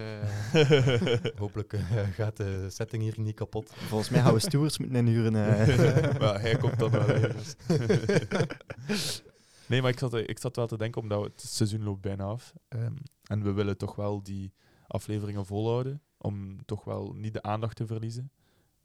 eh, 1.32 1.34
Hopelijk 1.42 1.76
gaat 2.14 2.36
de 2.36 2.66
setting 2.70 3.02
hier 3.02 3.14
niet 3.16 3.34
kapot. 3.34 3.72
Volgens 3.76 4.10
mij 4.10 4.20
gaan 4.20 4.32
we 4.34 4.38
stewards 4.38 4.78
moeten 4.78 4.96
inhuren. 4.96 5.34
eh. 5.34 6.18
maar 6.20 6.40
hij 6.40 6.56
komt 6.56 6.78
dan 6.78 6.90
wel 6.90 7.08
ergens. 7.08 7.54
nee, 9.68 9.82
maar 9.82 9.90
ik 9.90 9.98
zat, 9.98 10.14
ik 10.14 10.38
zat 10.38 10.56
wel 10.56 10.66
te 10.66 10.76
denken, 10.78 11.02
omdat 11.02 11.24
het 11.24 11.40
seizoen 11.40 11.82
loopt 11.82 12.00
bijna 12.00 12.24
af. 12.24 12.52
Ehm, 12.68 12.92
en 13.24 13.42
we 13.42 13.52
willen 13.52 13.76
toch 13.76 13.96
wel 13.96 14.22
die 14.22 14.52
afleveringen 14.86 15.46
volhouden. 15.46 16.02
Om 16.18 16.64
toch 16.64 16.84
wel 16.84 17.12
niet 17.16 17.32
de 17.32 17.42
aandacht 17.42 17.76
te 17.76 17.86
verliezen. 17.86 18.30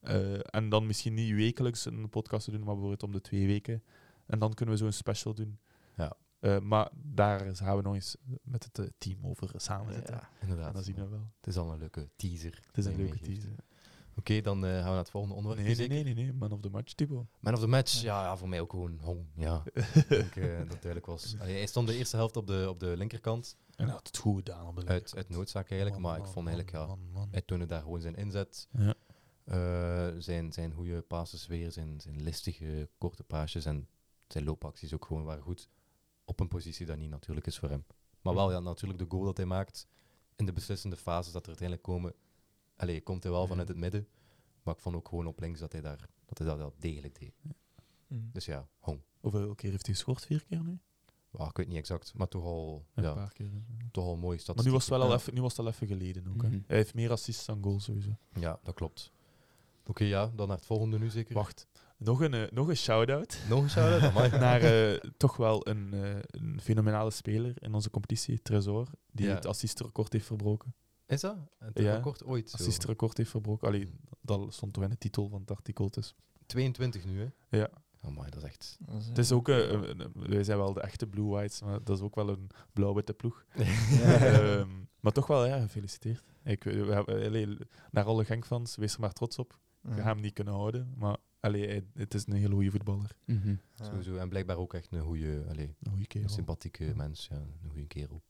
Eh, 0.04 0.40
en 0.56 0.70
dan 0.70 0.86
misschien 0.86 1.14
niet 1.14 1.36
wekelijks 1.36 1.86
een 1.86 2.10
podcast 2.10 2.46
te 2.46 2.52
doen, 2.52 2.60
maar 2.60 2.74
bijvoorbeeld 2.74 3.04
om 3.04 3.12
de 3.12 3.22
twee 3.22 3.48
weken. 3.48 3.84
En 4.26 4.40
dan 4.40 4.54
kunnen 4.54 4.76
we 4.76 4.82
zo 4.82 4.88
een 4.88 4.94
special 4.94 5.34
doen. 5.34 5.60
Ja. 5.98 6.14
Eh, 6.40 6.60
maar 6.60 6.90
daar 6.94 7.56
gaan 7.56 7.76
we 7.76 7.82
nog 7.82 7.94
eens 7.94 8.16
met 8.44 8.64
het 8.64 8.80
eh, 8.80 8.86
team 8.98 9.26
over 9.26 9.52
samen 9.56 9.94
zitten. 9.94 10.16
Ja. 10.16 10.30
Inderdaad. 10.42 10.68
En 10.68 10.74
dan 10.74 10.84
zien 10.84 10.96
we 10.96 11.08
wel. 11.08 11.32
Het 11.38 11.48
is 11.48 11.58
al 11.58 11.72
een 11.72 11.80
leuke 11.80 12.10
teaser. 12.16 12.60
Het 12.66 12.78
is 12.78 12.86
een 12.86 12.96
leuke 12.96 13.20
meegeeft. 13.20 13.42
teaser. 13.42 13.64
Oké, 14.18 14.42
dan 14.42 14.66
eh, 14.66 14.72
gaan 14.72 14.82
we 14.84 14.90
naar 14.90 14.98
het 14.98 15.10
volgende 15.10 15.36
onderwerp. 15.36 15.66
Nee, 15.66 15.76
nee, 15.76 15.88
zeker? 15.88 16.04
nee, 16.04 16.14
nee, 16.14 16.24
nee. 16.24 16.34
Man 16.34 16.52
of 16.52 16.60
the 16.60 16.70
match, 16.70 16.94
Thibaut. 16.94 17.26
Man 17.40 17.54
of 17.54 17.60
the 17.60 17.68
match, 17.68 18.02
ja, 18.02 18.24
ja 18.24 18.38
voor 18.38 18.50
mij 18.50 18.62
ook 18.62 18.72
gewoon 18.72 19.00
Hong. 19.02 19.26
Ja, 19.36 19.64
ik 19.94 20.08
denk 20.08 20.36
eh, 20.36 20.58
dat 20.58 20.58
het 20.58 20.70
duidelijk 20.70 21.06
was. 21.06 21.36
Allee, 21.40 21.56
hij 21.56 21.66
stond 21.66 21.88
de 21.88 21.96
eerste 21.96 22.16
helft 22.16 22.38
op 22.38 22.48
de, 22.48 22.66
op 22.70 22.80
de 22.80 22.98
linkerkant, 22.98 23.58
En 23.76 23.86
hij 23.86 23.94
had 23.94 24.08
het 24.08 24.18
goed 24.18 24.36
gedaan 24.36 24.68
op 24.68 24.80
de 24.80 24.86
uit, 24.86 25.14
uit 25.16 25.30
noodzaak 25.30 25.70
eigenlijk. 25.70 26.02
Man, 26.02 26.12
maar 26.12 26.20
ik 26.20 26.26
vond 26.26 26.46
man, 26.46 26.48
eigenlijk, 26.48 26.78
ja, 26.78 26.86
man, 26.88 27.12
man. 27.12 27.28
hij 27.32 27.42
toonde 27.42 27.66
daar 27.66 27.82
gewoon 27.82 28.02
zijn 28.02 28.16
inzet. 28.16 28.68
Ja. 28.72 28.94
Eh, 29.44 30.08
zijn, 30.18 30.52
zijn 30.54 30.74
goede 30.74 31.02
passes 31.02 31.48
weer, 31.48 31.72
zijn, 31.72 32.02
zijn 32.02 32.22
listige 32.22 32.90
korte 32.98 33.24
paasjes 33.24 33.66
en 33.66 33.88
zijn 34.28 34.44
loopacties 34.44 34.94
ook 34.94 35.06
gewoon 35.06 35.24
waren 35.24 35.44
goed. 35.44 35.70
Op 36.26 36.40
een 36.40 36.48
positie 36.48 36.86
dat 36.86 36.98
niet 36.98 37.10
natuurlijk 37.10 37.48
is 37.48 37.60
voor 37.60 37.70
hem. 37.70 37.86
Maar 38.22 38.34
wel 38.36 38.52
ja, 38.52 38.60
natuurlijk 38.60 39.00
de 39.00 39.06
goal 39.10 39.24
dat 39.24 39.38
hij 39.38 39.46
maakt 39.46 39.88
in 40.36 40.46
de 40.46 40.54
beslissende 40.54 40.96
fases 40.96 41.34
dat 41.34 41.42
er 41.42 41.48
uiteindelijk 41.48 41.88
komen. 41.88 42.14
Allee, 42.76 43.02
komt 43.02 43.24
hij 43.24 43.32
wel 43.32 43.42
Ja. 43.42 43.48
vanuit 43.48 43.68
het 43.68 43.78
midden. 43.78 44.08
Maar 44.64 44.74
ik 44.74 44.80
vond 44.80 44.96
ook 44.96 45.08
gewoon 45.08 45.28
op 45.28 45.40
links 45.40 45.60
dat 45.60 45.72
hij, 45.72 45.82
daar, 45.82 46.10
dat, 46.26 46.38
hij 46.38 46.48
dat 46.48 46.58
wel 46.58 46.74
degelijk 46.78 47.20
deed. 47.20 47.34
Mm. 48.08 48.30
Dus 48.34 48.46
ja, 48.46 48.68
Hong. 48.80 49.02
Hoeveel 49.20 49.56
keer 49.56 49.72
heeft 49.72 49.86
hij 49.86 49.96
gescoord? 49.96 50.26
Vier 50.26 50.44
keer 50.44 50.64
nu? 50.64 50.80
Ja, 51.38 51.48
ik 51.48 51.58
weet 51.58 51.68
niet 51.68 51.78
exact, 51.78 52.14
maar 52.14 52.28
toch 52.28 52.44
al, 52.44 52.86
Ja, 52.96 53.02
ja, 53.04 53.10
Een 53.10 53.16
paar 53.16 53.34
keer. 53.34 53.52
hè. 53.52 53.60
toch 53.92 54.06
al 54.06 54.16
mooi 54.18 54.40
Maar 54.56 54.66
nu 54.66 54.72
was, 54.72 54.82
het 54.82 54.90
wel 54.90 55.02
al 55.02 55.14
even, 55.14 55.34
nu 55.34 55.42
was 55.42 55.52
het 55.58 55.66
al 55.66 55.72
even 55.72 55.88
geleden 55.88 56.28
ook. 56.28 56.42
hè. 56.42 56.48
Mhm. 56.48 56.60
Hij 56.68 56.78
heeft 56.78 56.94
meer 56.94 57.12
assists 57.12 57.46
dan 57.46 57.64
goals 57.64 57.84
sowieso. 57.84 58.18
Ja, 58.34 58.60
dat 58.64 58.74
klopt. 58.76 59.12
Oké, 59.86 60.04
ja, 60.04 60.32
dan 60.36 60.48
naar 60.48 60.58
het 60.58 60.66
volgende 60.66 61.00
nu 61.00 61.10
zeker. 61.10 61.34
Wacht, 61.36 61.68
nog 61.98 62.22
een, 62.22 62.34
eh, 62.34 62.52
nog 62.52 62.68
een 62.68 62.76
shout-out 62.76 63.40
Nog 63.50 63.64
een 63.64 63.70
shout-out? 63.70 64.02
Amai. 64.16 64.30
naar 64.30 64.62
eh, 64.62 65.00
toch 65.18 65.38
wel 65.38 65.68
een, 65.68 65.94
eh, 65.94 66.16
een 66.26 66.60
fenomenale 66.62 67.12
speler 67.12 67.54
in 67.64 67.74
onze 67.74 67.90
competitie, 67.90 68.42
Tresor, 68.42 68.88
die 69.12 69.26
Ja. 69.28 69.34
het 69.36 69.46
assistrecord 69.46 70.14
heeft 70.14 70.26
verbroken. 70.26 70.74
Is 71.06 71.22
dat? 71.22 71.38
Het 71.60 71.80
Ja. 71.80 71.96
record 71.96 72.24
ooit 72.24 72.50
zo. 72.50 72.56
Assistrecord 72.58 73.18
heeft 73.18 73.30
verbroken. 73.30 73.68
Allee, 73.68 73.90
dat 74.22 74.54
stond 74.54 74.74
toch 74.74 74.84
in 74.84 74.90
de 74.90 74.98
titel 74.98 75.30
van 75.30 75.40
het 75.42 75.52
artikel. 75.52 75.90
Dus. 75.90 76.16
22 76.46 77.06
nu, 77.06 77.20
hè? 77.20 77.58
Ja. 77.58 77.70
Amai, 78.02 78.30
dat 78.30 78.42
is 78.44 78.48
echt... 78.48 78.78
Dat 78.80 79.02
is, 79.02 79.08
Het 79.08 79.18
is 79.18 79.32
ook, 79.32 79.48
wij 80.14 80.44
zijn 80.44 80.58
wel 80.58 80.74
de 80.74 80.82
echte 80.82 81.08
Blue 81.08 81.26
Whites, 81.26 81.62
maar 81.62 81.84
dat 81.84 81.98
is 81.98 82.04
ook 82.04 82.16
wel 82.16 82.30
een 82.30 82.50
blauw-witte 82.74 83.14
ploeg. 83.14 83.46
Ehm, 84.04 84.70
maar 85.00 85.12
toch 85.12 85.28
wel, 85.28 85.46
ja, 85.46 85.60
gefeliciteerd. 85.60 86.24
Ik, 86.44 86.64
we 86.64 87.58
naar 87.92 88.04
alle 88.04 88.26
Genk-fans, 88.26 88.76
wees 88.76 88.94
er 88.94 89.00
maar 89.00 89.14
trots 89.14 89.38
op. 89.40 89.60
Je 89.84 89.94
gaat 89.96 90.04
hem 90.06 90.20
niet 90.22 90.34
kunnen 90.34 90.54
houden, 90.54 90.94
maar 90.98 91.18
allee, 91.40 91.68
hij- 91.68 91.86
het 91.94 92.14
is 92.14 92.28
een 92.28 92.34
hele 92.34 92.54
goede 92.54 92.72
voetballer. 92.72 93.12
Mhm. 93.26 93.50
Ja. 93.76 93.86
Sowieso. 93.86 94.16
En 94.16 94.30
blijkbaar 94.30 94.58
ook 94.58 94.74
echt 94.74 94.92
een 94.92 95.02
goede, 95.02 95.46
allee, 95.50 95.68
Een 95.68 95.76
goede 95.90 95.98
een 96.00 96.08
kerel. 96.08 96.30
sympathieke 96.30 96.94
mens. 96.96 97.28
Ja, 97.32 97.36
een 97.36 97.70
goede 97.70 97.88
kerel. 97.88 98.22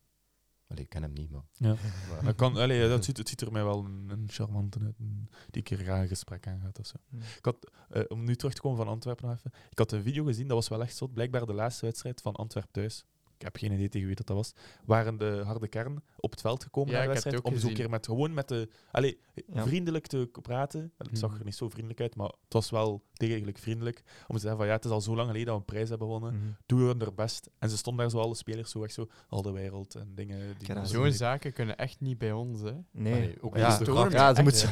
Allee, 0.68 0.84
ik 0.84 0.90
ken 0.90 1.02
hem 1.02 1.14
niet, 1.14 1.30
maar... 1.30 1.44
Ja. 1.58 1.76
maar- 2.10 2.24
Dat 2.24 2.36
kan, 2.36 2.58
allee, 2.58 2.88
dat 2.90 3.06
ziet, 3.06 3.18
het 3.18 3.30
ziet 3.30 3.42
er 3.42 3.52
mij 3.52 3.64
wel 3.64 3.86
een, 3.86 4.10
een 4.10 4.24
charmante 4.28 4.80
uit, 4.80 5.00
een- 5.00 5.30
die 5.50 5.62
keer 5.62 5.78
graag 5.78 6.02
een 6.02 6.08
gesprek 6.08 6.48
aangaat 6.48 6.80
of 6.80 6.86
zo. 6.88 6.96
Mm. 7.10 7.20
Ik 7.22 7.46
had, 7.46 7.72
eh, 7.90 8.04
om 8.08 8.24
nu 8.24 8.36
terug 8.36 8.54
te 8.54 8.62
komen 8.62 8.78
van 8.78 8.88
Antwerpen 8.88 9.28
nog 9.28 9.38
even. 9.38 9.52
Ik 9.70 9.78
had 9.78 9.92
een 9.92 10.04
video 10.04 10.24
gezien, 10.26 10.48
dat 10.48 10.58
was 10.58 10.68
wel 10.68 10.82
echt 10.82 10.96
zot. 10.96 11.14
Blijkbaar 11.14 11.46
de 11.46 11.54
laatste 11.54 11.86
wedstrijd 11.86 12.22
van 12.22 12.34
Antwerp 12.36 12.68
thuis. 12.72 13.06
Ik 13.46 13.50
heb 13.54 13.58
geen 13.62 13.72
idee 13.72 13.90
tegen 13.90 14.08
wie 14.08 14.16
dat, 14.16 14.28
dat 14.28 14.36
was. 14.36 14.54
Waren 14.86 15.18
de 15.18 15.42
harde 15.46 15.68
kern 15.68 16.04
op 16.18 16.32
het 16.32 16.42
veld 16.42 16.64
gekomen 16.64 16.92
Ja, 16.92 16.98
naar 16.98 17.08
de 17.08 17.18
ik 17.18 17.24
heb 17.24 17.34
het 17.34 17.44
wedstrijd. 17.44 17.72
Om 17.72 17.78
keer 17.80 17.90
met, 17.90 18.06
gewoon 18.06 18.34
met 18.34 18.48
de... 18.48 18.70
Allee, 18.92 19.20
Ja. 19.54 19.64
vriendelijk 19.66 20.08
te 20.08 20.30
praten. 20.42 20.92
Het 20.98 21.18
zag 21.18 21.30
Mhm. 21.30 21.40
er 21.40 21.46
niet 21.46 21.56
zo 21.56 21.70
vriendelijk 21.70 22.02
uit, 22.02 22.16
maar 22.16 22.28
het 22.28 22.54
was 22.54 22.70
wel 22.70 23.04
degelijk 23.14 23.58
vriendelijk. 23.58 24.04
Om 24.28 24.36
te 24.36 24.42
zeggen 24.42 24.58
van 24.60 24.68
ja, 24.68 24.74
het 24.74 24.86
is 24.86 24.92
al 24.92 25.02
zo 25.02 25.16
lang 25.16 25.28
geleden 25.28 25.46
dat 25.48 25.56
we 25.56 25.60
een 25.60 25.66
prijs 25.74 25.90
hebben 25.90 26.08
gewonnen. 26.08 26.34
Mhm. 26.40 26.48
Doe 26.66 26.94
we 26.94 27.06
er 27.06 27.14
best. 27.14 27.50
En 27.60 27.70
ze 27.70 27.78
stonden 27.78 28.02
daar 28.02 28.12
zo 28.12 28.20
alle 28.20 28.36
spelers 28.36 28.72
zo 28.72 28.84
echt 28.84 28.94
zo, 28.94 29.08
al 29.28 29.42
de 29.42 29.52
wereld 29.52 29.96
en 29.96 30.12
dingen. 30.16 30.56
Die 30.58 30.86
Zo'n 30.86 31.12
zaken 31.12 31.54
kunnen 31.54 31.78
echt 31.78 32.00
niet 32.00 32.18
bij 32.18 32.32
ons, 32.32 32.62
hè. 32.62 32.74
Nee. 32.92 33.14
Allee, 33.14 33.38
ook 33.42 33.58
ja, 33.58 33.78
ja, 34.10 34.36
ze 34.36 34.44
moet, 34.44 34.68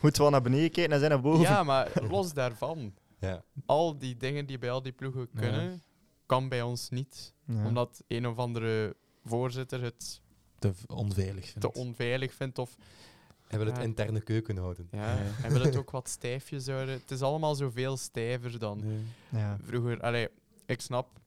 moet 0.00 0.16
wel 0.22 0.30
naar 0.30 0.42
beneden 0.42 0.70
kijken 0.70 0.92
en 0.92 0.98
zijn 0.98 1.10
naar 1.10 1.20
boven. 1.20 1.40
Ja, 1.42 1.62
maar 1.62 1.90
los 2.10 2.32
daarvan. 2.32 2.94
Ja. 3.18 3.44
Al 3.66 3.98
die 3.98 4.16
dingen 4.16 4.46
die 4.46 4.58
bij 4.58 4.70
al 4.70 4.82
die 4.82 4.92
ploegen 4.92 5.28
Ja. 5.32 5.40
kunnen, 5.40 5.82
kan 6.30 6.48
bij 6.48 6.62
ons 6.62 6.88
niet. 6.88 7.34
Ja. 7.44 7.66
Omdat 7.66 8.02
een 8.08 8.26
of 8.26 8.36
andere 8.38 8.96
voorzitter 9.24 9.82
het 9.82 10.20
te 10.58 10.72
onveilig 10.86 11.44
vindt. 11.48 11.60
te 11.60 11.72
onveilig 11.80 12.34
vindt. 12.34 12.58
Of 12.58 12.76
Hij 13.46 13.58
wil 13.58 13.68
het 13.68 13.76
Ja. 13.76 13.82
interne 13.82 14.20
keuken 14.20 14.56
houden. 14.56 14.88
ja, 14.90 14.98
Ja. 15.14 15.16
hij 15.22 15.50
wil 15.50 15.60
het 15.62 15.76
ook 15.76 15.90
wat 15.90 16.08
stijfjes 16.08 16.66
houden. 16.66 16.94
Het 16.94 17.10
is 17.10 17.22
allemaal 17.22 17.54
zoveel 17.54 17.96
stijver 17.96 18.58
dan 18.58 18.78
Nee. 18.86 19.04
Ja. 19.28 19.58
vroeger. 19.62 20.00
Allee, 20.00 20.28
ik 20.66 20.80
snap, 20.80 21.20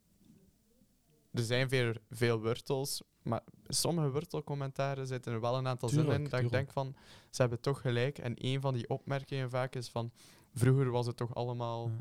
er 1.31 1.43
zijn 1.43 1.69
veel, 1.69 1.93
veel 2.09 2.39
wortels, 2.41 3.01
maar 3.21 3.41
sommige 3.67 4.11
wortelcommentaren 4.11 5.07
zitten 5.07 5.33
er 5.33 5.41
wel 5.41 5.57
een 5.57 5.67
aantal 5.67 5.89
zinnen 5.89 6.07
in 6.07 6.11
Tuurlijk, 6.13 6.31
dat 6.35 6.41
ik 6.43 6.51
denk 6.51 6.71
van, 6.71 6.95
ze 7.29 7.41
hebben 7.41 7.59
toch 7.59 7.81
gelijk. 7.81 8.17
En 8.17 8.33
een 8.35 8.61
van 8.61 8.73
die 8.73 8.89
opmerkingen 8.89 9.49
vaak 9.49 9.75
is 9.75 9.89
van, 9.89 10.11
vroeger 10.53 10.91
was 10.91 11.05
het 11.07 11.17
toch 11.17 11.35
allemaal 11.35 11.87
Ja. 11.87 11.93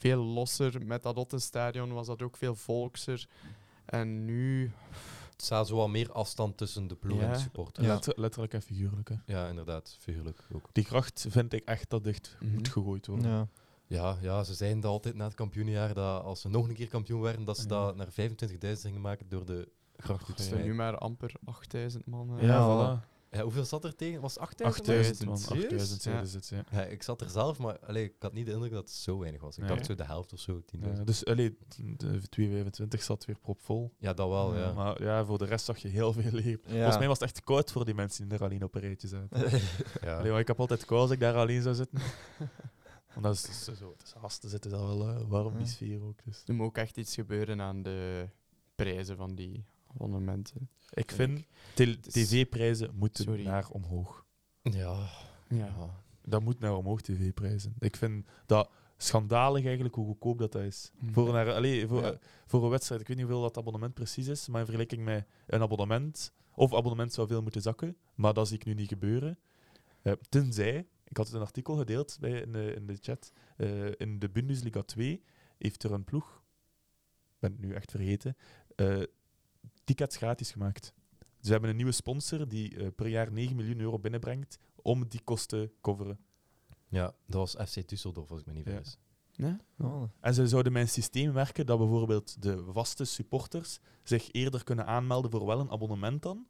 Veel 0.00 0.22
losser. 0.24 0.86
Met 0.86 1.02
dat 1.02 1.16
Ottenstadion 1.16 1.92
was 1.92 2.06
dat 2.06 2.22
ook 2.22 2.36
veel 2.36 2.54
volkser. 2.54 3.26
En 3.84 4.24
nu... 4.24 4.72
Het 5.32 5.42
staat 5.48 5.66
zo 5.66 5.76
wat 5.76 5.88
meer 5.88 6.12
afstand 6.12 6.56
tussen 6.56 6.86
de 6.86 6.94
ploeg 6.94 7.20
en 7.20 7.32
de 7.32 7.38
supporters. 7.38 7.86
Ja. 7.86 7.92
Letter- 7.92 8.14
letterlijk 8.20 8.54
en 8.54 8.62
figuurlijk. 8.62 9.08
Hè. 9.08 9.14
Ja, 9.24 9.48
inderdaad. 9.48 9.96
Figuurlijk 10.00 10.42
ook. 10.52 10.68
Die 10.72 10.84
kracht 10.84 11.26
vind 11.28 11.52
ik 11.52 11.64
echt 11.64 11.90
dat 11.90 12.04
dicht 12.04 12.36
Mhm. 12.40 12.54
moet 12.54 12.68
gegooid 12.68 13.06
worden. 13.06 13.30
Ja. 13.30 13.48
Ja, 13.86 14.16
ja, 14.20 14.44
ze 14.44 14.54
zeiden 14.54 14.80
dat 14.80 14.90
altijd 14.90 15.14
na 15.14 15.24
het 15.24 15.34
kampioenjaar, 15.34 15.94
dat 15.94 16.22
als 16.22 16.40
ze 16.40 16.48
nog 16.48 16.68
een 16.68 16.74
keer 16.74 16.88
kampioen 16.88 17.20
werden, 17.20 17.44
dat 17.44 17.56
ze 17.56 17.62
Ja. 17.62 17.68
dat 17.68 17.96
naar 17.96 18.10
25.000 18.12 18.86
gingen 18.86 19.00
maken 19.00 19.28
door 19.28 19.44
de 19.44 19.68
gracht 19.96 20.26
te 20.26 20.32
Er 20.32 20.42
zijn 20.42 20.64
nu 20.64 20.74
maar 20.74 20.98
amper 20.98 21.32
8000 21.44 22.06
man. 22.06 22.36
Ja, 22.40 22.46
Ja. 22.46 22.98
voilà. 22.98 23.08
Ja, 23.30 23.42
hoeveel 23.42 23.64
zat 23.64 23.84
er 23.84 23.96
tegen? 23.96 24.20
Was 24.20 24.34
het 24.34 24.42
8.000? 24.62 24.66
8000 24.66 25.24
man. 25.28 25.38
Serieus? 25.38 25.64
8000 25.64 26.02
zeiden 26.02 26.26
Ja. 26.26 26.36
het, 26.36 26.48
ja. 26.48 26.64
Ja, 26.70 26.84
ik 26.84 27.02
zat 27.02 27.20
er 27.20 27.30
zelf, 27.30 27.58
maar 27.58 27.78
allee, 27.78 28.04
ik 28.04 28.14
had 28.18 28.32
niet 28.32 28.46
de 28.46 28.52
indruk 28.52 28.72
dat 28.72 28.80
het 28.82 28.90
zo 28.90 29.18
weinig 29.18 29.40
was. 29.40 29.56
Ik 29.56 29.64
Nee. 29.64 29.72
dacht 29.74 29.86
zo 29.86 29.94
de 29.94 30.04
helft 30.04 30.32
of 30.32 30.38
zo, 30.40 30.60
10.000. 30.64 30.98
Ja, 30.98 31.04
dus 31.04 31.24
allee, 31.24 31.56
de 31.96 32.28
225 32.28 33.02
zat 33.02 33.24
weer 33.24 33.38
propvol. 33.38 33.94
Ja, 33.98 34.12
dat 34.12 34.28
wel, 34.28 34.56
ja. 34.56 34.72
Maar 34.72 35.02
ja, 35.02 35.24
voor 35.24 35.38
de 35.38 35.44
rest 35.44 35.64
zag 35.64 35.78
je 35.78 35.88
heel 35.88 36.12
veel 36.12 36.30
leeg. 36.32 36.58
Volgens 36.62 36.98
mij 36.98 37.06
was 37.08 37.18
het 37.18 37.28
echt 37.28 37.44
koud 37.44 37.72
voor 37.72 37.84
die 37.84 37.94
mensen 37.94 38.28
die 38.28 38.38
er 38.38 38.44
alleen 38.44 38.62
op 38.64 38.74
een 38.74 38.80
rijtje 38.80 39.08
zaten. 39.08 39.40
ja. 40.02 40.18
Allee, 40.18 40.30
maar 40.30 40.40
ik 40.40 40.46
heb 40.48 40.60
altijd 40.60 40.84
koud 40.84 41.00
als 41.00 41.10
ik 41.10 41.20
daar 41.20 41.34
alleen 41.34 41.62
zou 41.62 41.74
zitten. 41.74 41.98
Want 43.14 43.22
dat 43.22 43.34
is, 43.34 43.42
dat 43.42 43.74
is 43.74 43.78
zo, 43.80 43.90
het 43.98 44.02
is 44.06 44.12
haast, 44.20 44.42
er 44.44 44.48
zit 44.50 44.62
dus 44.62 44.72
al 44.72 44.98
wel 44.98 45.08
eh, 45.08 45.28
warm 45.28 45.56
die 45.56 45.66
sfeer 45.66 46.02
ook. 46.02 46.24
Dus. 46.24 46.42
Er 46.46 46.54
moet 46.54 46.66
ook 46.66 46.76
echt 46.76 46.96
iets 46.96 47.14
gebeuren 47.14 47.60
aan 47.60 47.82
de 47.82 48.28
prijzen 48.74 49.16
van 49.16 49.34
die 49.34 49.64
abonnementen. 49.94 50.68
Ik 50.90 51.10
Vind 51.10 51.46
tv-prijzen 52.00 52.90
moeten 52.94 53.24
Sorry. 53.24 53.44
naar 53.44 53.68
omhoog. 53.70 54.26
Ja. 54.62 55.08
Ja. 55.48 56.02
Dat 56.22 56.42
moet 56.42 56.60
naar 56.60 56.76
omhoog, 56.76 57.00
tv-prijzen. 57.00 57.74
Ik 57.78 57.96
vind 57.96 58.26
dat 58.46 58.70
schandalig 58.96 59.64
eigenlijk 59.64 59.94
hoe 59.94 60.06
goedkoop 60.06 60.38
dat, 60.38 60.52
dat 60.52 60.62
is. 60.62 60.90
Mhm. 60.98 61.12
Voor, 61.12 61.32
naar, 61.32 61.52
allee, 61.52 61.86
voor, 61.86 62.02
Ja. 62.02 62.10
eh, 62.12 62.18
voor 62.46 62.64
een 62.64 62.70
wedstrijd, 62.70 63.00
ik 63.00 63.08
weet 63.08 63.16
niet 63.16 63.26
hoeveel 63.26 63.42
dat 63.44 63.56
abonnement 63.58 63.94
precies 63.94 64.26
is, 64.26 64.48
maar 64.48 64.58
in 64.60 64.66
vergelijking 64.66 65.04
met 65.04 65.26
een 65.46 65.62
abonnement, 65.62 66.32
of 66.54 66.74
abonnement 66.74 67.12
zou 67.12 67.28
veel 67.28 67.42
moeten 67.42 67.62
zakken, 67.62 67.96
maar 68.14 68.34
dat 68.34 68.48
zie 68.48 68.56
ik 68.56 68.64
nu 68.64 68.74
niet 68.74 68.88
gebeuren. 68.88 69.38
Eh, 70.02 70.12
tenzij, 70.28 70.86
ik 71.04 71.16
had 71.16 71.26
het 71.26 71.34
een 71.34 71.40
artikel 71.42 71.74
gedeeld 71.76 72.16
bij, 72.20 72.40
in, 72.40 72.52
de, 72.52 72.74
in 72.74 72.86
de 72.86 72.96
chat, 73.00 73.32
eh, 73.56 73.86
in 73.96 74.18
de 74.18 74.28
Bundesliga 74.30 74.82
2 74.82 75.22
heeft 75.58 75.82
er 75.82 75.92
een 75.92 76.04
ploeg, 76.04 76.42
ik 77.28 77.36
ben 77.38 77.52
het 77.52 77.60
nu 77.60 77.74
echt 77.74 77.90
vergeten, 77.90 78.36
eh, 78.76 79.02
tickets 79.94 80.16
gratis 80.16 80.50
gemaakt. 80.50 80.92
Ze 81.40 81.50
hebben 81.52 81.70
een 81.70 81.76
nieuwe 81.76 81.92
sponsor 81.92 82.48
die 82.48 82.76
eh, 82.76 82.86
per 82.96 83.06
jaar 83.08 83.32
9 83.32 83.56
miljoen 83.56 83.80
euro 83.80 83.98
binnenbrengt 83.98 84.58
om 84.82 85.08
die 85.08 85.20
kosten 85.24 85.66
te 85.68 85.72
coveren. 85.80 86.18
ja, 86.88 87.14
dat 87.26 87.54
was 87.54 87.70
FC 87.70 87.76
Düsseldorf, 87.80 88.28
als 88.30 88.40
ik 88.40 88.46
me 88.46 88.52
niet 88.52 88.66
Ja. 88.66 88.72
vergis. 88.72 88.98
Oh. 89.78 90.02
En 90.20 90.34
ze 90.34 90.48
zouden 90.48 90.72
met 90.72 90.82
een 90.82 90.88
systeem 90.88 91.32
werken 91.32 91.66
dat 91.66 91.78
bijvoorbeeld 91.78 92.42
de 92.42 92.64
vaste 92.72 93.04
supporters 93.04 93.78
zich 94.02 94.32
eerder 94.32 94.64
kunnen 94.64 94.86
aanmelden 94.86 95.30
voor 95.30 95.46
wel 95.46 95.60
een 95.60 95.70
abonnement 95.70 96.22
dan, 96.22 96.46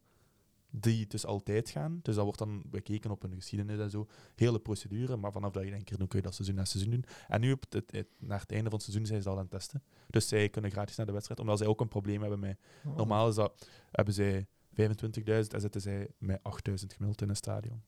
die 0.70 1.06
dus 1.06 1.26
altijd 1.26 1.70
gaan. 1.70 1.98
Dus 2.02 2.14
dat 2.14 2.24
wordt 2.24 2.38
dan 2.38 2.62
bekeken 2.66 3.10
op 3.10 3.22
hun 3.22 3.34
geschiedenis 3.34 3.78
en 3.78 3.90
zo. 3.90 4.06
Hele 4.36 4.58
procedure, 4.58 5.16
maar 5.16 5.32
vanaf 5.32 5.52
dat 5.52 5.64
je 5.64 5.70
denkt, 5.70 5.98
dan 5.98 6.08
kun 6.08 6.18
je 6.18 6.24
dat 6.24 6.34
seizoen 6.34 6.56
na 6.56 6.64
seizoen 6.64 6.90
doen. 6.92 7.04
En 7.28 7.40
nu, 7.40 7.52
op 7.52 7.64
het, 7.70 7.90
het- 7.92 8.06
naar 8.18 8.40
het 8.40 8.50
einde 8.50 8.64
van 8.70 8.78
het 8.78 8.82
seizoen, 8.82 9.06
zijn 9.06 9.22
ze 9.22 9.28
dat 9.28 9.36
aan 9.36 9.42
het 9.42 9.50
testen. 9.50 9.82
Dus 10.08 10.28
zij 10.28 10.48
kunnen 10.48 10.70
gratis 10.70 10.96
naar 10.96 11.06
de 11.06 11.12
wedstrijd, 11.12 11.40
omdat 11.40 11.58
zij 11.58 11.66
ook 11.66 11.80
een 11.80 11.88
probleem 11.88 12.20
hebben 12.20 12.40
met... 12.40 12.58
Oh. 12.84 12.96
Normaal 12.96 13.28
is 13.28 13.34
dat, 13.34 13.66
hebben 13.90 14.14
zij 14.14 14.46
25.000 14.70 14.84
en 15.26 15.60
zitten 15.60 15.80
zij 15.80 16.08
met 16.18 16.38
8.000 16.38 16.74
gemiddeld 16.74 17.22
in 17.22 17.28
een 17.28 17.36
stadion. 17.36 17.82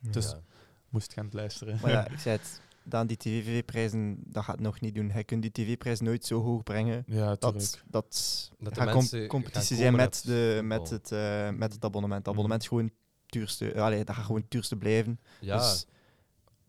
Dus- 0.00 0.30
Ja. 0.30 0.40
Moest 0.88 1.12
Gent 1.12 1.32
luisteren. 1.32 1.78
Maar 1.82 1.90
ja, 1.90 2.08
ik 2.14 2.18
zei 2.18 2.36
het, 2.36 2.60
Daan, 2.88 3.06
die 3.06 3.16
tv-prijzen, 3.16 4.18
dat 4.26 4.44
gaat 4.44 4.60
nog 4.60 4.80
niet 4.80 4.94
doen. 4.94 5.10
Hij 5.10 5.24
kunt 5.24 5.42
die 5.42 5.52
tv-prijs 5.52 6.00
nooit 6.00 6.24
zo 6.24 6.42
hoog 6.42 6.62
brengen. 6.62 7.04
ja, 7.06 7.34
Dat, 7.34 7.82
dat, 7.86 8.50
Dat 8.58 8.74
de 8.74 9.24
competitie 9.28 9.76
zijn 9.76 9.96
met, 9.96 10.22
de, 10.24 10.32
het 10.32 10.64
met, 10.64 10.90
het, 10.90 11.12
eh, 11.12 11.50
met 11.50 11.72
het 11.72 11.84
abonnement. 11.84 12.18
Het 12.20 12.28
abonnement 12.28 12.62
is 12.62 12.68
gewoon 12.68 12.90
duurste. 13.26 13.72
eh, 13.72 13.82
allee, 13.82 14.04
dat 14.04 14.14
gaat 14.14 14.24
gewoon 14.24 14.40
het 14.40 14.50
duurste 14.50 14.76
blijven. 14.76 15.20
Ja, 15.40 15.56
Dus, 15.58 15.86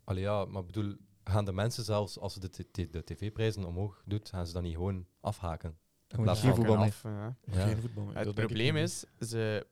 allee, 0.03 0.21
ja, 0.23 0.45
maar 0.45 0.65
bedoel, 0.65 0.93
gaan 1.23 1.45
de 1.45 1.53
mensen 1.53 1.83
zelfs, 1.83 2.19
als 2.19 2.33
ze 2.33 2.39
de, 2.39 2.87
de 2.91 3.03
tv-prijzen 3.03 3.65
omhoog 3.65 4.01
doet, 4.05 4.29
gaan 4.29 4.47
ze 4.47 4.53
dan 4.53 4.63
niet 4.63 4.75
gewoon 4.75 5.05
afhaken? 5.21 5.77
Gewoon 6.07 6.35
geen 6.35 6.55
voetbal 6.55 6.75
meer. 6.77 6.85
Af, 6.85 7.03
ja. 7.03 7.35
Ja. 7.51 7.65
Geen 7.65 7.77
voetbal 7.77 8.03
meer. 8.03 8.17
Het 8.17 8.33
probleem 8.35 8.75
is, 8.75 9.03
ze... 9.19 9.67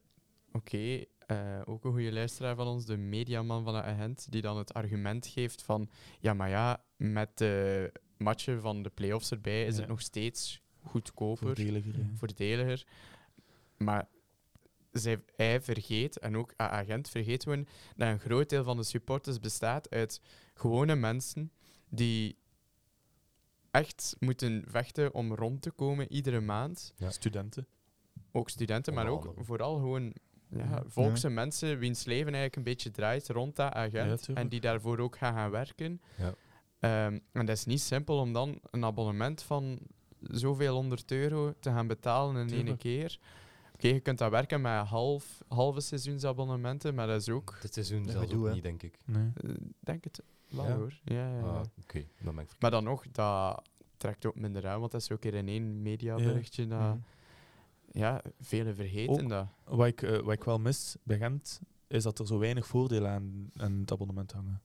Oké, 0.52 1.04
eh, 1.28 1.62
ook 1.66 1.84
een 1.86 1.92
goede 1.92 2.12
luisteraar 2.12 2.56
van 2.56 2.68
ons, 2.68 2.86
de 2.86 2.98
mediaman 2.98 3.64
van 3.64 3.74
de 3.74 3.82
agent, 3.84 4.32
die 4.32 4.42
dan 4.42 4.58
het 4.58 4.74
argument 4.74 5.28
geeft 5.28 5.62
van 5.62 5.90
ja, 6.20 6.34
maar 6.34 6.50
ja, 6.50 6.84
met 6.96 7.38
de 7.38 7.92
matchen 8.18 8.62
van 8.62 8.84
de 8.84 8.90
play-offs 8.90 9.32
erbij 9.32 9.66
is 9.66 9.74
Ja. 9.76 9.80
het 9.80 9.90
nog 9.90 10.02
steeds 10.02 10.62
goedkoper, 10.82 11.46
Voordeliger, 11.46 11.98
ja. 11.98 12.06
voordeliger. 12.14 12.86
Maar 13.78 14.08
zij, 14.92 15.24
hij 15.36 15.62
vergeet, 15.62 16.20
en 16.20 16.38
ook 16.38 16.54
agent 16.58 17.10
vergeet 17.10 17.44
gewoon, 17.44 17.68
dat 17.96 18.08
een 18.08 18.20
groot 18.20 18.50
deel 18.50 18.64
van 18.64 18.78
de 18.78 18.84
supporters 18.84 19.40
bestaat 19.40 19.90
uit 19.90 20.22
gewone 20.54 20.96
mensen 20.96 21.52
die 21.90 22.38
echt 23.72 24.16
moeten 24.20 24.64
vechten 24.68 25.14
om 25.14 25.34
rond 25.36 25.62
te 25.62 25.72
komen 25.72 26.12
iedere 26.12 26.40
maand. 26.40 26.94
Ja. 26.96 27.10
Studenten. 27.10 27.68
Ook 28.32 28.50
studenten, 28.50 28.94
maar 28.94 29.08
ook 29.08 29.34
vooral 29.38 29.76
gewoon 29.76 30.14
ja, 30.50 30.58
Ja. 30.70 30.84
volkse 30.88 31.30
mensen 31.30 31.78
wiens 31.80 32.06
leven 32.06 32.26
eigenlijk 32.34 32.56
een 32.56 32.64
beetje 32.64 32.92
draait 32.92 33.30
rond 33.30 33.56
dat 33.56 33.74
agent 33.74 34.28
en 34.34 34.48
die 34.48 34.60
daarvoor 34.62 35.00
ook 35.00 35.18
gaan 35.18 35.34
gaan 35.34 35.52
werken. 35.52 36.02
Ja. 36.18 36.34
Ehm, 36.80 37.20
en 37.32 37.46
dat 37.46 37.56
is 37.56 37.66
niet 37.66 37.82
simpel 37.82 38.18
om 38.20 38.34
dan 38.34 38.60
een 38.72 38.86
abonnement 38.86 39.42
van 39.44 39.80
zoveel 40.22 40.76
honderd 40.76 41.12
euro 41.12 41.54
te 41.60 41.70
gaan 41.70 41.88
betalen 41.88 42.48
in 42.50 42.66
één 42.68 42.78
keer. 42.78 43.20
Oké, 43.74 43.88
je 43.88 44.00
kunt 44.00 44.18
dat 44.18 44.32
werken 44.32 44.62
met 44.62 44.86
half, 44.88 45.42
halve 45.48 45.80
seizoensabonnementen, 45.80 46.96
maar 46.96 47.08
dat 47.08 47.22
is 47.22 47.30
ook, 47.30 47.58
Dit 47.62 47.74
seizoen 47.74 48.16
ook 48.16 48.46
hè. 48.46 48.54
niet, 48.54 48.64
denk 48.64 48.84
ik. 48.84 48.98
Nee. 49.06 49.32
eh, 49.36 49.50
denk 49.80 50.04
het 50.04 50.22
wel 50.50 50.66
Ja? 50.66 50.76
hoor. 50.76 51.00
Ja, 51.04 51.16
ja, 51.16 51.38
ja. 51.38 51.42
Ah, 51.42 51.62
Oké, 51.82 52.04
dan 52.22 52.36
ben 52.36 52.44
ik 52.44 52.50
Maar 52.60 52.72
dan 52.72 52.84
nog, 52.84 53.06
dat 53.12 53.62
trekt 53.98 54.26
ook 54.26 54.36
minder 54.36 54.68
aan, 54.68 54.80
want 54.80 54.92
dat 54.92 55.02
is 55.02 55.12
ook 55.12 55.24
weer 55.24 55.34
in 55.34 55.48
één 55.48 55.82
mediaberichtje. 55.82 56.68
Dat, 56.68 56.80
Mhm. 56.80 56.98
Ja, 57.92 58.22
velen 58.40 58.76
vergeten 58.76 59.24
Ook- 59.24 59.30
dat. 59.30 59.48
Wat 59.64 59.88
ik, 59.88 60.02
eh, 60.02 60.20
wat 60.20 60.34
ik 60.34 60.44
wel 60.44 60.60
mis 60.60 60.96
bij 61.04 61.18
Gent, 61.18 61.62
is 61.88 62.04
dat 62.04 62.20
er 62.20 62.28
zo 62.28 62.38
weinig 62.40 62.68
voordelen 62.68 63.12
aan, 63.12 63.50
aan 63.56 63.80
het 63.80 63.92
abonnement 63.92 64.32
hangen. 64.32 64.62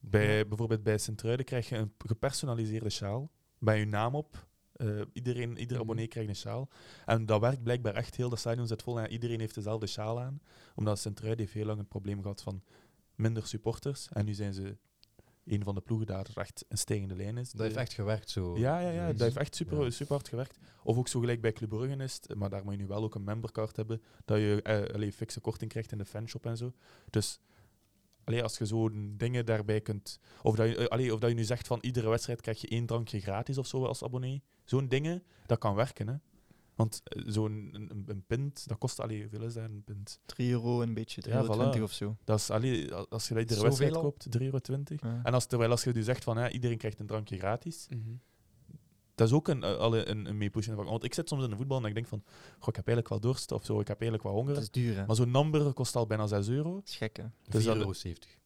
Bij, 0.00 0.46
Bijvoorbeeld 0.48 0.82
bij 0.82 0.98
Sint-Truiden 0.98 1.46
krijg 1.46 1.68
je 1.68 1.76
een 1.76 1.92
gepersonaliseerde 1.98 2.90
sjaal. 2.90 3.30
Bij 3.58 3.78
je 3.78 3.84
naam 3.86 4.14
op. 4.14 4.46
Eh, 4.72 5.00
iedereen, 5.12 5.50
ieder 5.58 5.72
Mhm. 5.72 5.80
abonnee 5.82 6.06
krijgt 6.08 6.28
een 6.28 6.36
sjaal. 6.36 6.68
En 7.06 7.26
dat 7.26 7.40
werkt 7.40 7.62
blijkbaar 7.62 7.94
echt 7.94 8.16
heel. 8.16 8.28
Dat 8.28 8.38
stadion 8.38 8.66
zit 8.66 8.82
vol 8.82 9.00
en 9.00 9.10
iedereen 9.12 9.40
heeft 9.40 9.54
dezelfde 9.54 9.86
sjaal 9.86 10.20
aan. 10.20 10.40
Omdat 10.74 10.98
Sint-Truiden 10.98 11.40
heeft 11.44 11.56
heel 11.56 11.66
lang 11.66 11.78
het 11.78 11.88
probleem 11.88 12.22
gehad 12.22 12.42
van 12.42 12.62
minder 13.14 13.46
supporters. 13.46 14.08
En 14.12 14.24
nu 14.24 14.34
zijn 14.34 14.54
ze 14.54 14.76
een 15.46 15.62
van 15.62 15.74
de 15.74 15.80
ploegen 15.80 16.06
daar 16.06 16.26
echt 16.34 16.64
een 16.68 16.78
stijgende 16.78 17.16
lijn 17.16 17.36
is. 17.38 17.50
Dat 17.50 17.60
heeft 17.60 17.76
echt 17.76 17.92
gewerkt 17.92 18.30
zo. 18.30 18.58
Ja, 18.58 18.80
ja, 18.80 18.90
ja, 18.90 19.06
dat 19.06 19.20
heeft 19.20 19.36
echt 19.36 19.54
super, 19.56 19.82
Ja. 19.84 19.90
super 19.90 20.14
hard 20.14 20.28
gewerkt. 20.28 20.58
Of 20.82 20.96
ook 20.96 21.08
zo 21.08 21.20
gelijk 21.20 21.40
bij 21.40 21.52
Club 21.52 21.68
Brugge 21.68 21.96
is 21.96 22.14
het, 22.14 22.34
maar 22.38 22.50
daar 22.50 22.64
moet 22.64 22.72
je 22.72 22.78
nu 22.78 22.86
wel 22.86 23.02
ook 23.02 23.14
een 23.14 23.24
membercard 23.24 23.76
hebben, 23.76 24.02
dat 24.24 24.38
je 24.38 24.60
eh, 24.62 24.94
allee, 24.94 25.12
fikse 25.12 25.40
korting 25.40 25.70
krijgt 25.70 25.92
in 25.92 25.98
de 25.98 26.04
fanshop 26.04 26.46
en 26.46 26.56
zo. 26.56 26.72
Dus 27.10 27.40
allee, 28.24 28.42
als 28.42 28.58
je 28.58 28.66
zo'n 28.66 29.14
dingen 29.16 29.46
daarbij 29.46 29.80
kunt... 29.80 30.18
Of 30.42 30.56
dat, 30.56 30.68
je, 30.68 30.76
eh, 30.76 30.86
allee, 30.86 31.14
of 31.14 31.20
dat 31.20 31.30
je 31.30 31.36
nu 31.36 31.44
zegt 31.44 31.66
van 31.66 31.78
iedere 31.80 32.08
wedstrijd 32.08 32.40
krijg 32.40 32.60
je 32.60 32.68
één 32.68 32.86
drankje 32.86 33.20
gratis 33.20 33.58
of 33.58 33.66
zo 33.66 33.84
als 33.84 34.02
abonnee. 34.04 34.42
Zo'n 34.64 34.88
dingen, 34.88 35.22
dat 35.46 35.58
kan 35.58 35.74
werken, 35.74 36.08
hè. 36.08 36.14
Want 36.76 37.00
eh, 37.04 37.22
zo'n 37.26 37.68
een, 37.72 37.90
een, 37.90 38.04
een 38.06 38.24
pint, 38.26 38.68
dat 38.68 38.78
kost... 38.78 39.00
Allee, 39.00 39.20
hoeveel 39.20 39.42
is 39.42 39.54
dat, 39.54 39.64
een 39.64 39.82
pint? 39.84 40.20
3 40.26 40.50
euro, 40.50 40.82
een 40.82 40.94
beetje, 40.94 41.22
3,20 41.22 41.30
Ja, 41.32 41.40
euro 41.40 41.72
voilà. 41.78 41.82
of 41.82 41.92
zo. 41.92 42.16
Dat 42.24 42.38
is, 42.38 42.50
allee, 42.50 42.94
als 42.94 43.28
je 43.28 43.34
dat 43.34 43.42
iedere 43.42 43.62
wedstrijd 43.62 43.94
al? 43.94 44.02
koopt, 44.02 44.26
3,20 44.38 44.42
euro. 44.42 44.58
Ja. 44.96 45.20
En 45.22 45.34
als, 45.34 45.46
terwijl 45.46 45.70
als 45.70 45.84
je 45.84 45.92
nu 45.92 46.02
zegt 46.02 46.24
van 46.24 46.36
ja, 46.38 46.50
iedereen 46.50 46.76
krijgt 46.78 46.98
een 47.00 47.06
drankje 47.06 47.38
gratis, 47.38 47.86
Mhm. 47.90 48.00
dat 49.14 49.26
is 49.28 49.32
ook 49.34 49.48
een, 49.48 49.62
eh, 49.62 49.76
al 49.76 49.96
een, 49.96 50.26
een 50.26 50.50
factor. 50.50 50.84
Want 50.84 51.04
ik 51.04 51.14
zit 51.14 51.28
soms 51.28 51.44
in 51.44 51.50
de 51.50 51.56
voetbal 51.56 51.78
en 51.78 51.84
ik 51.88 51.94
denk 51.94 52.06
van, 52.06 52.22
goh, 52.58 52.68
ik 52.68 52.76
heb 52.76 52.86
eigenlijk 52.86 53.08
wel 53.08 53.20
dorst 53.20 53.52
of 53.52 53.64
zo, 53.64 53.80
ik 53.80 53.88
heb 53.88 54.00
eigenlijk 54.00 54.22
wel 54.28 54.32
honger. 54.38 54.54
Dat 54.54 54.62
is 54.62 54.70
duur, 54.70 54.96
hè? 54.96 55.06
Maar 55.06 55.16
zo'n 55.16 55.30
number 55.30 55.72
kost 55.72 55.96
al 55.96 56.06
bijna 56.06 56.26
6 56.26 56.48
euro. 56.48 56.74
Dat 56.74 56.88
is 56.88 56.96
gek, 56.96 57.16
hè? 57.16 57.24
Dus 57.48 57.64
4,70 57.64 57.70
Ja, 57.72 58.45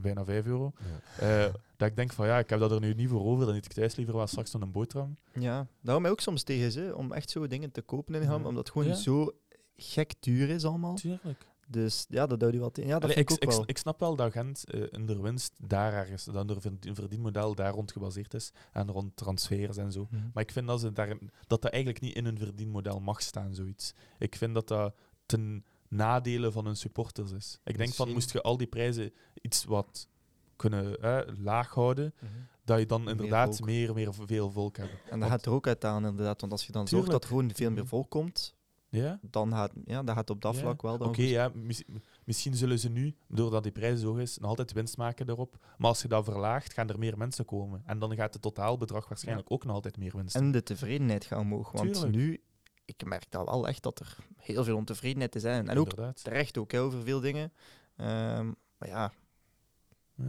bijna 0.00 0.24
5 0.24 0.46
euro. 0.46 0.72
Ja. 1.20 1.44
Eh, 1.46 1.52
dat 1.76 1.88
ik 1.88 1.96
denk 1.96 2.12
van, 2.12 2.26
ja, 2.26 2.38
ik 2.38 2.50
heb 2.50 2.60
dat 2.60 2.70
er 2.72 2.80
nu 2.80 2.94
niet 2.94 3.08
voor 3.08 3.24
over, 3.24 3.46
dan 3.46 3.54
eet 3.54 3.64
ik 3.64 3.72
thuis 3.72 3.96
liever 3.96 4.14
wel 4.16 4.26
straks 4.26 4.52
nog 4.52 4.62
een 4.62 4.72
boterham. 4.72 5.16
Ja, 5.32 5.66
daarom 5.80 6.02
mij 6.02 6.10
ook 6.12 6.20
soms 6.20 6.42
tegen 6.42 6.72
ze 6.72 6.92
om 6.96 7.12
echt 7.12 7.30
zo 7.30 7.46
dingen 7.46 7.70
te 7.70 7.82
kopen 7.82 8.14
in 8.14 8.22
Ham, 8.22 8.40
Ja. 8.42 8.48
omdat 8.48 8.64
het 8.64 8.72
gewoon 8.72 8.88
Ja. 8.88 8.94
zo 8.94 9.32
gek 9.76 10.14
duur 10.20 10.48
is 10.48 10.64
allemaal. 10.64 10.94
Tuurlijk. 10.94 11.46
Dus 11.70 12.06
ja, 12.08 12.26
dat 12.26 12.40
houdt 12.40 12.54
je 12.54 12.60
wel 12.60 12.70
tegen. 12.70 12.90
Ja, 12.90 12.98
dat 12.98 13.10
Allee, 13.10 13.16
vind 13.16 13.30
ik, 13.30 13.36
ik 13.36 13.42
ook 13.44 13.50
ik, 13.50 13.56
wel. 13.58 13.68
ik 13.68 13.78
snap 13.78 14.00
wel 14.00 14.16
dat 14.16 14.32
Gent 14.32 14.70
eh, 14.70 14.82
in 14.90 15.06
de 15.06 15.20
winst 15.20 15.52
daar 15.68 15.92
ergens, 15.92 16.24
dat 16.24 16.50
er 16.50 16.56
een 16.80 16.94
verdienmodel 16.94 17.54
daar 17.54 17.72
rond 17.72 17.92
gebaseerd 17.92 18.34
is 18.34 18.52
en 18.72 18.90
rond 18.90 19.16
transfers 19.16 19.76
en 19.76 19.92
zo. 19.92 20.06
Mhm. 20.10 20.22
Maar 20.34 20.42
ik 20.42 20.50
vind 20.52 20.66
dat, 20.66 20.80
ze 20.80 20.92
daar, 20.92 21.08
dat 21.46 21.62
dat 21.62 21.72
eigenlijk 21.72 22.02
niet 22.02 22.14
in 22.14 22.24
een 22.24 22.38
verdienmodel 22.38 23.00
mag 23.00 23.22
staan, 23.22 23.54
zoiets. 23.54 23.94
Ik 24.18 24.36
vind 24.36 24.54
dat 24.54 24.68
dat 24.68 24.94
ten 25.26 25.64
nadele 25.88 26.52
van 26.52 26.64
hun 26.64 26.76
supporters 26.76 27.32
is. 27.32 27.58
Ik 27.64 27.78
denk 27.78 27.94
van, 27.94 28.12
moest 28.12 28.32
je 28.32 28.42
al 28.42 28.56
die 28.56 28.66
prijzen 28.66 29.12
iets 29.42 29.64
wat 29.64 30.08
kunnen 30.56 31.02
eh, 31.02 31.34
laag 31.38 31.74
houden, 31.74 32.14
Mhm. 32.20 32.32
dat 32.64 32.78
je 32.78 32.86
dan 32.86 33.00
Meer 33.02 33.10
inderdaad 33.10 33.56
volk. 33.56 33.68
meer, 33.68 33.94
meer 33.94 34.14
veel 34.14 34.50
volk 34.50 34.76
hebt. 34.76 34.90
En 34.90 34.98
dat 35.10 35.18
Want- 35.18 35.30
gaat 35.30 35.46
er 35.46 35.52
ook 35.52 35.66
uit 35.66 35.84
aan, 35.84 36.06
inderdaad. 36.06 36.40
Want 36.40 36.52
als 36.52 36.66
je 36.66 36.72
dan 36.72 36.84
Tuurlijk. 36.84 37.10
zorgt 37.10 37.22
dat 37.22 37.30
er 37.30 37.36
gewoon 37.36 37.54
veel 37.54 37.70
meer 37.70 37.78
Mhm. 37.82 37.88
volk 37.88 38.10
komt, 38.10 38.56
Ja? 38.88 39.18
dan 39.22 39.52
gaat, 39.52 39.72
ja, 39.84 40.02
dan 40.02 40.14
gaat 40.14 40.30
op 40.30 40.40
dat 40.42 40.54
Ja. 40.54 40.60
vlak 40.60 40.82
wel 40.82 40.98
dan 40.98 41.08
Oké, 41.08 41.22
ja, 41.22 41.50
mis- 41.54 41.84
misschien 42.24 42.54
zullen 42.54 42.78
ze 42.78 42.88
nu, 42.88 43.14
doordat 43.28 43.62
die 43.62 43.72
prijs 43.72 44.00
zo 44.00 44.14
is, 44.14 44.38
nog 44.38 44.48
altijd 44.50 44.72
winst 44.72 44.96
maken 44.96 45.26
daarop. 45.26 45.56
Maar 45.78 45.88
als 45.88 46.02
je 46.02 46.08
dat 46.08 46.24
verlaagt, 46.24 46.72
gaan 46.72 46.88
er 46.88 46.98
meer 46.98 47.18
mensen 47.18 47.44
komen. 47.44 47.82
En 47.86 47.98
dan 47.98 48.14
gaat 48.14 48.32
het 48.32 48.42
totaalbedrag 48.42 49.08
waarschijnlijk 49.08 49.50
ook 49.52 49.64
nog 49.64 49.74
altijd 49.74 49.96
meer 49.96 50.16
winst. 50.16 50.36
En 50.36 50.50
de 50.52 50.62
tevredenheid 50.62 51.24
gaat 51.24 51.38
omhoog. 51.40 51.72
Want 51.72 51.92
Tuurlijk. 51.92 52.14
nu, 52.14 52.42
ik 52.84 53.04
merk 53.04 53.30
dat 53.30 53.44
wel 53.44 53.68
echt 53.68 53.82
dat 53.82 54.00
er 54.00 54.16
heel 54.36 54.64
veel 54.64 54.76
ontevredenheid 54.76 55.34
is. 55.34 55.42
Hè. 55.42 55.50
En 55.50 55.78
ook 55.78 55.88
Inderdaad. 55.90 56.24
terecht 56.24 56.58
ook 56.58 56.72
hè, 56.72 56.80
over 56.80 57.02
veel 57.02 57.20
dingen. 57.20 57.52
Ehm, 57.96 58.46
maar 58.78 58.88
ja, 58.88 59.12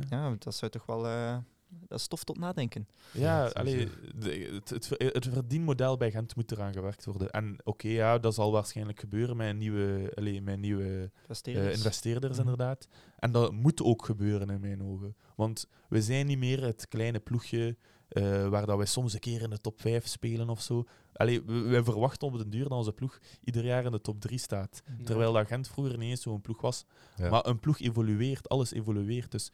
Ja. 0.10 0.36
dat 0.40 0.56
zou 0.56 0.72
toch 0.72 0.86
wel... 0.86 1.08
eh, 1.08 1.38
dat 1.88 1.98
is 1.98 2.04
stof 2.04 2.24
tot 2.24 2.38
nadenken. 2.38 2.88
Ja, 3.12 3.46
allee, 3.48 3.88
de- 4.16 4.50
het, 4.54 4.70
het, 4.70 4.90
het 5.14 5.28
verdienmodel 5.32 5.98
bij 5.98 6.12
Gent 6.12 6.36
moet 6.36 6.52
eraan 6.52 6.74
gewerkt 6.74 7.06
worden. 7.06 7.30
En 7.32 7.58
oké, 7.64 7.88
ja, 7.88 8.18
dat 8.18 8.34
zal 8.34 8.52
waarschijnlijk 8.52 9.00
gebeuren 9.00 9.38
met 9.38 9.58
nieuwe, 9.58 10.12
allee, 10.16 10.42
met 10.42 10.60
nieuwe 10.60 10.84
eh, 10.84 11.02
Investeerders. 11.22 11.76
investeerders, 11.78 12.38
Mhm. 12.38 12.42
inderdaad. 12.50 12.88
En 13.18 13.32
dat 13.32 13.52
moet 13.52 13.84
ook 13.84 14.06
gebeuren 14.06 14.50
in 14.50 14.60
mijn 14.60 14.84
ogen. 14.84 15.16
Want 15.36 15.68
we 15.90 16.02
zijn 16.02 16.26
niet 16.26 16.38
meer 16.38 16.64
het 16.64 16.88
kleine 16.88 17.20
ploegje 17.20 17.78
eh, 18.10 18.48
waar 18.48 18.66
dat 18.66 18.78
wij 18.78 18.86
soms 18.86 19.14
een 19.14 19.20
keer 19.20 19.42
in 19.42 19.50
de 19.50 19.62
top 19.62 19.82
5 19.82 20.08
spelen 20.08 20.50
of 20.50 20.62
zo. 20.62 20.86
Allee, 21.14 21.44
we, 21.44 21.54
wij 21.62 21.84
verwachten 21.84 22.28
op 22.28 22.38
den 22.38 22.50
duur 22.50 22.64
dat 22.64 22.72
onze 22.78 22.92
ploeg 22.94 23.20
ieder 23.44 23.66
jaar 23.66 23.86
in 23.86 23.92
de 23.92 24.02
top 24.02 24.22
3 24.22 24.38
staat. 24.38 24.82
Terwijl 25.04 25.34
dat 25.34 25.48
Gent 25.48 25.68
vroeger 25.68 25.98
niet 25.98 26.10
eens 26.10 26.22
zo'n 26.22 26.42
ploeg 26.42 26.62
was. 26.62 26.86
Ja. 27.16 27.30
Maar 27.30 27.46
een 27.46 27.60
ploeg 27.60 27.80
evolueert, 27.80 28.50
alles 28.50 28.72
evolueert. 28.74 29.32
Dus 29.32 29.52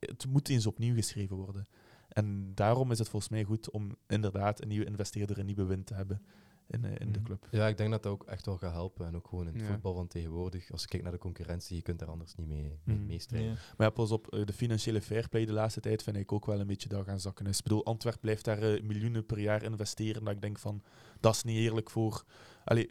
het 0.00 0.26
moet 0.28 0.48
eens 0.48 0.66
opnieuw 0.66 0.94
geschreven 0.94 1.36
worden. 1.36 1.66
En 2.08 2.54
daarom 2.54 2.90
is 2.90 2.98
het 2.98 3.08
volgens 3.08 3.30
mij 3.32 3.44
goed 3.44 3.70
om 3.70 3.96
inderdaad 4.06 4.62
een 4.62 4.68
nieuwe 4.68 4.84
investeerder, 4.84 5.38
een 5.38 5.46
nieuwe 5.46 5.64
wind 5.64 5.86
te 5.86 5.94
hebben 5.94 6.22
in, 6.66 6.84
eh, 6.84 6.90
in 6.98 7.12
de 7.12 7.18
Mhm. 7.18 7.26
club. 7.26 7.48
Ja, 7.50 7.66
ik 7.68 7.76
denk 7.76 7.90
dat 7.90 8.02
dat 8.02 8.12
ook 8.12 8.24
echt 8.24 8.46
wel 8.46 8.56
gaat 8.58 8.72
helpen. 8.72 9.06
En 9.06 9.16
ook 9.16 9.28
gewoon 9.28 9.46
in 9.46 9.52
het 9.52 9.62
Ja. 9.62 9.68
voetbal 9.68 9.94
van 9.94 10.06
tegenwoordig. 10.06 10.72
Als 10.72 10.82
je 10.82 10.88
kijkt 10.88 11.04
naar 11.04 11.14
de 11.14 11.18
concurrentie, 11.20 11.76
je 11.76 11.82
kunt 11.82 11.98
daar 11.98 12.08
anders 12.08 12.34
niet 12.34 12.46
mee, 12.48 12.78
mee 12.84 12.96
Mhm. 12.96 13.06
meestrijden. 13.06 13.48
Ja. 13.50 13.54
Maar 13.76 13.86
ja, 13.86 13.90
pas 13.92 14.10
op, 14.10 14.32
eh, 14.34 14.44
de 14.44 14.52
financiële 14.52 15.00
fairplay 15.02 15.44
de 15.44 15.52
laatste 15.52 15.80
tijd 15.80 16.02
vind 16.02 16.16
ik 16.16 16.32
ook 16.32 16.46
wel 16.46 16.60
een 16.60 16.66
beetje 16.66 16.88
daar 16.88 17.04
gaan 17.04 17.20
zakken. 17.20 17.46
is. 17.46 17.56
Ik 17.58 17.62
bedoel, 17.62 17.84
Antwerp 17.84 18.20
blijft 18.20 18.44
daar 18.44 18.62
eh, 18.62 18.82
miljoenen 18.82 19.26
per 19.26 19.38
jaar 19.38 19.62
investeren. 19.62 20.24
Dat 20.24 20.34
ik 20.34 20.40
denk 20.40 20.58
van, 20.58 20.82
dat 21.20 21.34
is 21.34 21.42
niet 21.42 21.56
eerlijk 21.56 21.90
voor... 21.90 22.24
Allee, 22.64 22.90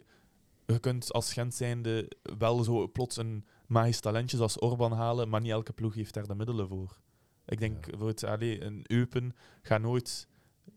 je 0.66 0.78
kunt 0.78 1.12
als 1.12 1.32
Gent 1.32 1.54
zijnde 1.54 2.10
wel 2.38 2.64
zo 2.64 2.88
plots 2.88 3.16
een 3.16 3.44
magisch 3.70 4.00
talentje 4.00 4.36
zoals 4.36 4.58
Orban 4.58 4.92
halen, 4.92 5.28
maar 5.28 5.40
niet 5.40 5.50
elke 5.50 5.72
ploeg 5.72 5.94
heeft 5.94 6.14
daar 6.14 6.26
de 6.26 6.34
middelen 6.34 6.68
voor. 6.68 6.98
Ik 7.46 7.58
denk, 7.58 7.86
Ja. 7.90 7.98
voor 7.98 8.08
het, 8.08 8.24
allee, 8.24 8.62
een 8.64 8.84
Eupen 8.86 9.34
gaat 9.62 9.80
nooit 9.80 10.28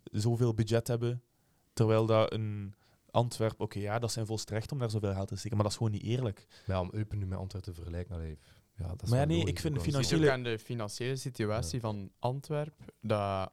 zoveel 0.04 0.54
budget 0.54 0.88
hebben, 0.88 1.24
terwijl 1.74 2.06
dat 2.06 2.34
een 2.34 2.74
Antwerp, 3.12 3.60
oké, 3.62 3.80
ja, 3.80 4.00
dat 4.00 4.12
zijn 4.12 4.26
volstrekt 4.26 4.72
om 4.72 4.80
daar 4.80 4.90
zoveel 4.90 5.14
geld 5.14 5.28
te 5.28 5.36
steken, 5.36 5.56
maar 5.56 5.64
dat 5.66 5.72
is 5.72 5.78
gewoon 5.78 5.94
niet 5.94 6.04
eerlijk. 6.04 6.48
Maar 6.68 6.76
ja, 6.76 6.82
om 6.82 6.90
Eupen 6.92 7.18
nu 7.18 7.26
met 7.26 7.38
Antwerpen 7.40 7.70
te 7.74 7.76
vergelijken, 7.82 8.16
allee, 8.16 8.40
ja, 8.76 8.88
dat 8.88 9.02
is 9.04 9.10
Maar 9.10 9.20
ja, 9.20 9.26
nee, 9.26 9.46
ik 9.46 9.60
vind 9.60 9.76
de 9.76 9.82
financiële- 9.82 10.26
ook 10.26 10.32
aan 10.32 10.44
de 10.44 10.60
financiële 10.60 11.16
situatie 11.16 11.80
van 11.80 12.12
Antwerpen 12.20 12.86
dat, 13.02 13.52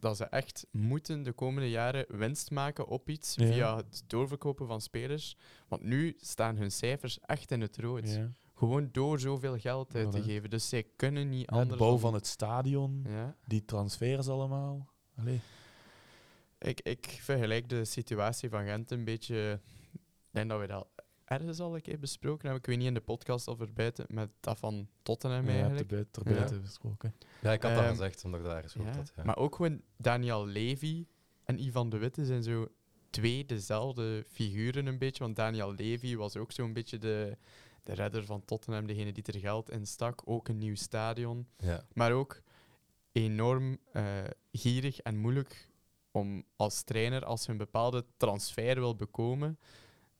dat 0.00 0.16
ze 0.16 0.24
echt 0.24 0.66
moeten 0.70 1.22
de 1.22 1.32
komende 1.32 1.70
jaren 1.70 2.04
winst 2.18 2.50
maken 2.50 2.86
op 2.86 3.08
iets 3.08 3.34
Ja. 3.34 3.46
via 3.46 3.76
het 3.76 4.02
doorverkopen 4.06 4.66
van 4.66 4.80
spelers. 4.80 5.36
Want 5.68 5.82
nu 5.82 6.14
staan 6.20 6.56
hun 6.56 6.70
cijfers 6.72 7.20
echt 7.20 7.50
in 7.50 7.60
het 7.60 7.76
rood. 7.76 8.18
Ja. 8.64 8.70
Gewoon 8.70 8.88
door 8.92 9.20
zoveel 9.20 9.58
geld 9.58 9.94
uit 9.94 10.10
te 10.12 10.22
geven. 10.22 10.50
Dus 10.50 10.68
zij 10.68 10.86
kunnen 10.96 11.28
niet 11.28 11.50
Ja, 11.50 11.56
anders. 11.56 11.70
de 11.70 11.76
bouw 11.76 11.90
dan- 11.90 11.98
van 12.00 12.14
het 12.14 12.26
stadion, 12.26 13.04
Ja. 13.08 13.36
die 13.46 13.64
transfers 13.64 14.28
allemaal. 14.28 14.88
Allee. 15.16 15.40
Ik, 16.58 16.80
ik 16.80 17.18
vergelijk 17.22 17.68
de 17.68 17.84
situatie 17.84 18.48
van 18.48 18.64
Gent 18.64 18.90
een 18.90 19.04
beetje. 19.04 19.60
Ik 19.92 20.30
denk 20.30 20.48
dat 20.50 20.60
we 20.60 20.66
dat 20.66 20.86
ergens 21.24 21.60
al 21.60 21.74
een 21.74 21.82
keer 21.82 21.98
besproken 21.98 22.40
hebben. 22.42 22.58
Ik 22.58 22.66
weet 22.66 22.76
niet 22.78 22.86
in 22.86 22.94
de 22.94 23.00
podcast 23.00 23.48
of 23.48 23.60
erbuiten, 23.60 24.04
met 24.08 24.30
dat 24.40 24.58
van 24.58 24.88
Tottenham 25.02 25.44
Ja, 25.44 25.50
eigenlijk. 25.50 25.78
ter 25.78 25.86
buiten, 25.96 26.22
ter 26.22 26.32
Ja. 26.32 26.38
buiten 26.38 26.60
gesproken. 26.64 27.14
Ja, 27.42 27.52
ik 27.52 27.62
had 27.62 27.74
dat 27.74 27.80
Ehm, 27.82 27.90
gezegd, 27.90 28.24
omdat 28.24 28.40
ik 28.40 28.46
daar 28.46 28.62
eens 28.62 28.72
Ja, 28.74 28.82
had. 28.84 29.12
Ja. 29.16 29.24
Maar 29.24 29.36
ook 29.36 29.54
gewoon 29.54 29.80
Daniel 29.96 30.46
Levy 30.46 31.06
en 31.44 31.58
Ivan 31.62 31.88
de 31.90 31.98
Witte 31.98 32.24
zijn 32.24 32.42
zo 32.42 32.68
twee 33.10 33.44
dezelfde 33.46 34.24
figuren 34.28 34.86
een 34.86 34.98
beetje. 34.98 35.24
Want 35.24 35.36
Daniel 35.36 35.74
Levy 35.74 36.16
was 36.16 36.36
ook 36.36 36.52
zo'n 36.52 36.72
beetje 36.72 36.98
de, 36.98 37.36
de 37.84 37.92
redder 37.92 38.24
van 38.24 38.44
Tottenham, 38.44 38.86
degene 38.86 39.12
die 39.12 39.24
er 39.24 39.38
geld 39.38 39.70
in 39.70 39.86
stak. 39.86 40.22
Ook 40.24 40.48
een 40.48 40.58
nieuw 40.58 40.74
stadion. 40.74 41.46
ja. 41.56 41.84
Maar 41.92 42.12
ook 42.12 42.42
enorm 43.12 43.78
eh, 43.92 44.24
gierig 44.52 44.98
en 44.98 45.16
moeilijk 45.16 45.70
om 46.10 46.44
als 46.56 46.82
trainer, 46.82 47.24
als 47.24 47.44
je 47.44 47.52
een 47.52 47.58
bepaalde 47.58 48.04
transfer 48.16 48.74
wil 48.74 48.96
bekomen, 48.96 49.58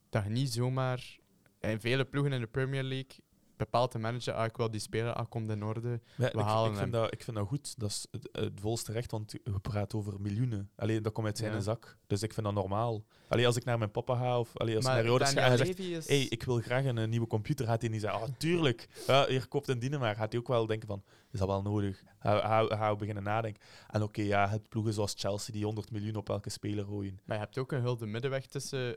dat 0.09 0.23
je 0.23 0.29
niet 0.29 0.51
zomaar... 0.51 1.17
In 1.59 1.79
vele 1.79 2.05
ploegen 2.05 2.33
in 2.33 2.39
de 2.39 2.47
Premier 2.47 2.83
League 2.83 3.17
bepaalt 3.57 3.91
de 3.91 3.99
manager, 3.99 4.33
ah, 4.33 4.45
ik 4.45 4.57
wil 4.57 4.71
die 4.71 4.79
speler, 4.79 5.13
ah, 5.13 5.25
komt 5.29 5.49
in 5.49 5.63
orde. 5.63 6.01
Ja, 6.15 6.27
ik, 6.27 6.39
halen 6.39 6.71
ik, 6.71 6.77
hem. 6.77 6.81
vind 6.81 6.91
dat, 6.91 7.13
ik 7.13 7.23
vind 7.23 7.37
dat 7.37 7.47
goed. 7.47 7.79
Dat 7.79 7.89
is 7.89 8.07
het, 8.11 8.29
het 8.31 8.59
volste 8.59 8.91
recht, 8.91 9.11
want 9.11 9.31
we 9.43 9.59
praten 9.59 9.97
over 9.97 10.21
miljoenen. 10.21 10.69
Alleen 10.75 11.03
dat 11.03 11.13
komt 11.13 11.27
uit 11.27 11.37
zijn 11.37 11.53
Ja. 11.53 11.59
zak. 11.59 11.97
Dus 12.07 12.21
ik 12.21 12.33
vind 12.33 12.45
dat 12.45 12.55
normaal. 12.55 13.03
Alleen 13.27 13.45
als 13.45 13.55
ik 13.55 13.63
naar 13.63 13.77
mijn 13.77 13.91
papa 13.91 14.15
ga 14.15 14.39
of 14.39 14.57
allee, 14.57 14.75
als 14.75 14.85
ik 14.85 14.91
naar 14.91 15.03
je 15.03 15.09
ouders 15.09 15.31
ga 15.31 15.57
zegt: 15.57 15.79
is... 15.79 16.07
hey, 16.07 16.21
ik 16.21 16.43
wil 16.43 16.59
graag 16.59 16.85
een, 16.85 17.09
nieuwe 17.09 17.27
computer, 17.27 17.65
gaat 17.65 17.81
hij 17.81 17.89
niet 17.89 18.01
zeggen: 18.01 18.21
Ah, 18.21 18.29
tuurlijk, 18.37 18.87
ja, 19.07 19.27
hier 19.27 19.47
koopt 19.47 19.67
een 19.67 19.79
dienen, 19.79 19.99
maar 19.99 20.15
gaat 20.15 20.31
hij 20.31 20.41
ook 20.41 20.47
wel 20.47 20.65
denken: 20.65 20.87
van, 20.87 21.03
Is 21.31 21.39
dat 21.39 21.47
wel 21.47 21.61
nodig? 21.61 22.03
Ga, 22.19 22.39
ga, 22.39 22.75
ga 22.75 22.95
beginnen 22.95 23.23
nadenken. 23.23 23.61
En 23.87 24.03
oké, 24.03 24.21
ja, 24.21 24.49
het 24.49 24.69
ploegen 24.69 24.93
zoals 24.93 25.13
Chelsea 25.17 25.53
die 25.53 25.63
100 25.65 25.91
miljoen 25.91 26.15
op 26.15 26.29
elke 26.29 26.49
speler 26.49 26.85
gooien. 26.85 27.19
Maar 27.25 27.37
je 27.37 27.43
hebt 27.43 27.57
ook 27.57 27.71
een 27.71 27.81
hulde 27.81 28.05
middenweg 28.05 28.45
tussen 28.45 28.95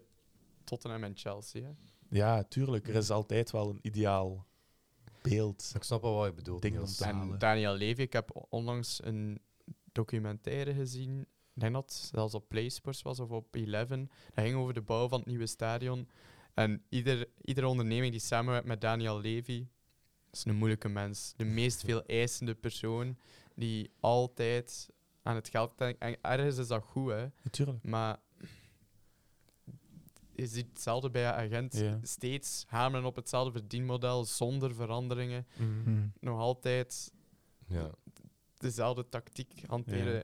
Tottenham 0.64 1.04
en 1.04 1.12
Chelsea. 1.16 1.62
Hè? 1.62 1.70
Ja, 2.08 2.42
tuurlijk, 2.42 2.88
er 2.88 2.94
is 2.94 3.10
altijd 3.10 3.50
wel 3.50 3.70
een 3.70 3.78
ideaal 3.82 4.46
beeld. 5.22 5.72
Ik 5.74 5.82
snap 5.82 6.02
wel 6.02 6.14
wat 6.14 6.26
je 6.26 6.32
bedoelt. 6.34 6.64
Om 6.64 6.84
te. 6.84 7.04
En 7.04 7.38
Daniel 7.38 7.74
Levy, 7.74 8.00
ik 8.00 8.12
heb 8.12 8.46
onlangs 8.48 9.04
een 9.04 9.40
documentaire 9.92 10.74
gezien. 10.74 11.20
Ik 11.54 11.64
denk 11.64 11.72
dat 11.72 11.82
het 11.82 11.92
zelfs 11.92 12.34
op 12.34 12.48
PlaySports 12.48 13.02
was 13.02 13.20
of 13.20 13.30
op 13.30 13.54
Eleven. 13.54 14.10
Dat 14.34 14.44
ging 14.44 14.56
over 14.56 14.74
de 14.74 14.82
bouw 14.82 15.08
van 15.08 15.18
het 15.18 15.28
nieuwe 15.28 15.46
stadion. 15.46 16.08
En 16.54 16.82
ieder, 16.88 17.28
iedere 17.40 17.68
onderneming 17.68 18.12
die 18.12 18.20
samenwerkt 18.20 18.66
met 18.66 18.80
Daniel 18.80 19.20
Levy 19.20 19.66
is 20.32 20.44
een 20.44 20.56
moeilijke 20.56 20.88
mens. 20.88 21.34
De 21.36 21.44
meest 21.44 21.84
veel 21.84 22.04
eisende 22.04 22.54
persoon 22.54 23.18
die 23.54 23.90
altijd 24.00 24.88
aan 25.22 25.34
het 25.34 25.48
geld 25.48 25.78
denkt. 25.78 26.00
En 26.00 26.16
ergens 26.22 26.56
is 26.56 26.66
dat 26.66 26.82
goed, 26.82 27.10
hè. 27.10 27.26
Natuurlijk. 27.42 27.84
Maar 27.84 28.18
je 30.38 30.46
ziet 30.46 30.66
hetzelfde 30.68 31.10
bij 31.10 31.32
agent. 31.32 31.76
Ja. 31.76 31.98
Steeds 32.02 32.64
hameren 32.66 33.06
op 33.06 33.16
hetzelfde 33.16 33.52
verdienmodel 33.58 34.24
zonder 34.24 34.74
veranderingen. 34.74 35.46
Mhm. 35.56 35.82
Hm. 35.84 36.06
Nog 36.20 36.38
altijd 36.38 37.12
Ja. 37.66 37.90
dezelfde 38.56 39.08
tactiek 39.08 39.62
hanteren. 39.66 40.14
Ja. 40.14 40.22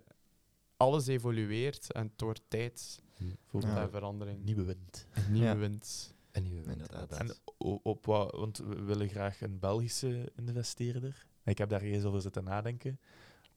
Alles 0.76 1.06
evolueert 1.06 1.92
en 1.92 2.12
wordt 2.16 2.42
tijd 2.48 3.02
Ja. 3.14 3.26
voor 3.46 3.60
verandering. 3.90 4.44
nieuwe 4.44 4.64
wind. 4.64 5.06
Een 5.12 5.32
nieuwe 5.32 5.46
Ja. 5.48 5.56
wind. 5.56 6.14
En 6.30 6.42
nieuwe 6.42 6.62
wind, 6.62 6.70
Inderdaad. 6.80 7.12
En 7.18 7.34
o- 7.58 7.80
op 7.82 8.06
wat, 8.06 8.32
want 8.32 8.58
we 8.58 8.82
willen 8.82 9.08
graag 9.08 9.40
een 9.40 9.58
Belgische 9.58 10.32
investeerder. 10.36 11.26
Ik 11.44 11.58
heb 11.58 11.68
daar 11.68 11.82
eens 11.82 12.04
over 12.04 12.20
zitten 12.20 12.44
nadenken. 12.44 13.00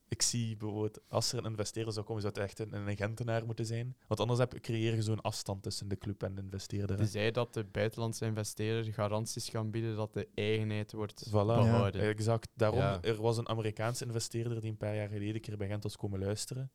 Ik 0.09 0.21
zie 0.21 0.57
bijvoorbeeld, 0.57 0.99
als 1.07 1.31
er 1.31 1.37
een 1.39 1.45
investeerder 1.51 1.93
zou 1.93 2.05
komen, 2.05 2.21
zou 2.21 2.33
het 2.33 2.43
echt 2.43 2.59
een, 2.59 2.73
een 2.87 2.97
Gentenaar 2.97 3.45
moeten 3.45 3.65
zijn. 3.65 3.95
Want 4.07 4.19
anders 4.19 4.39
heb, 4.39 4.53
creëer 4.59 4.95
je 4.95 5.01
zo'n 5.01 5.21
afstand 5.21 5.63
tussen 5.63 5.87
de 5.87 5.97
club 5.97 6.23
en 6.23 6.35
de 6.35 6.41
investeerder. 6.41 6.97
Die 6.97 7.05
zei 7.07 7.31
dat 7.31 7.53
de 7.53 7.63
buitenlandse 7.63 8.25
investeerder 8.25 8.93
garanties 8.93 9.49
kan 9.51 9.71
bieden 9.71 9.95
dat 9.95 10.13
de 10.13 10.27
eigenheid 10.33 10.91
wordt 10.91 11.27
Voilà. 11.29 11.31
behouden. 11.31 12.01
Exact. 12.01 12.49
Daarom, 12.55 12.79
Ja. 12.79 13.01
er 13.01 13.21
was 13.21 13.37
een 13.37 13.49
Amerikaanse 13.49 14.05
investeerder 14.05 14.61
die 14.61 14.69
een 14.69 14.77
paar 14.77 14.95
jaar 14.95 15.07
geleden 15.09 15.35
een 15.35 15.41
keer 15.41 15.57
bij 15.57 15.67
Gent 15.67 15.83
was 15.83 15.97
komen 15.97 16.19
luisteren. 16.19 16.71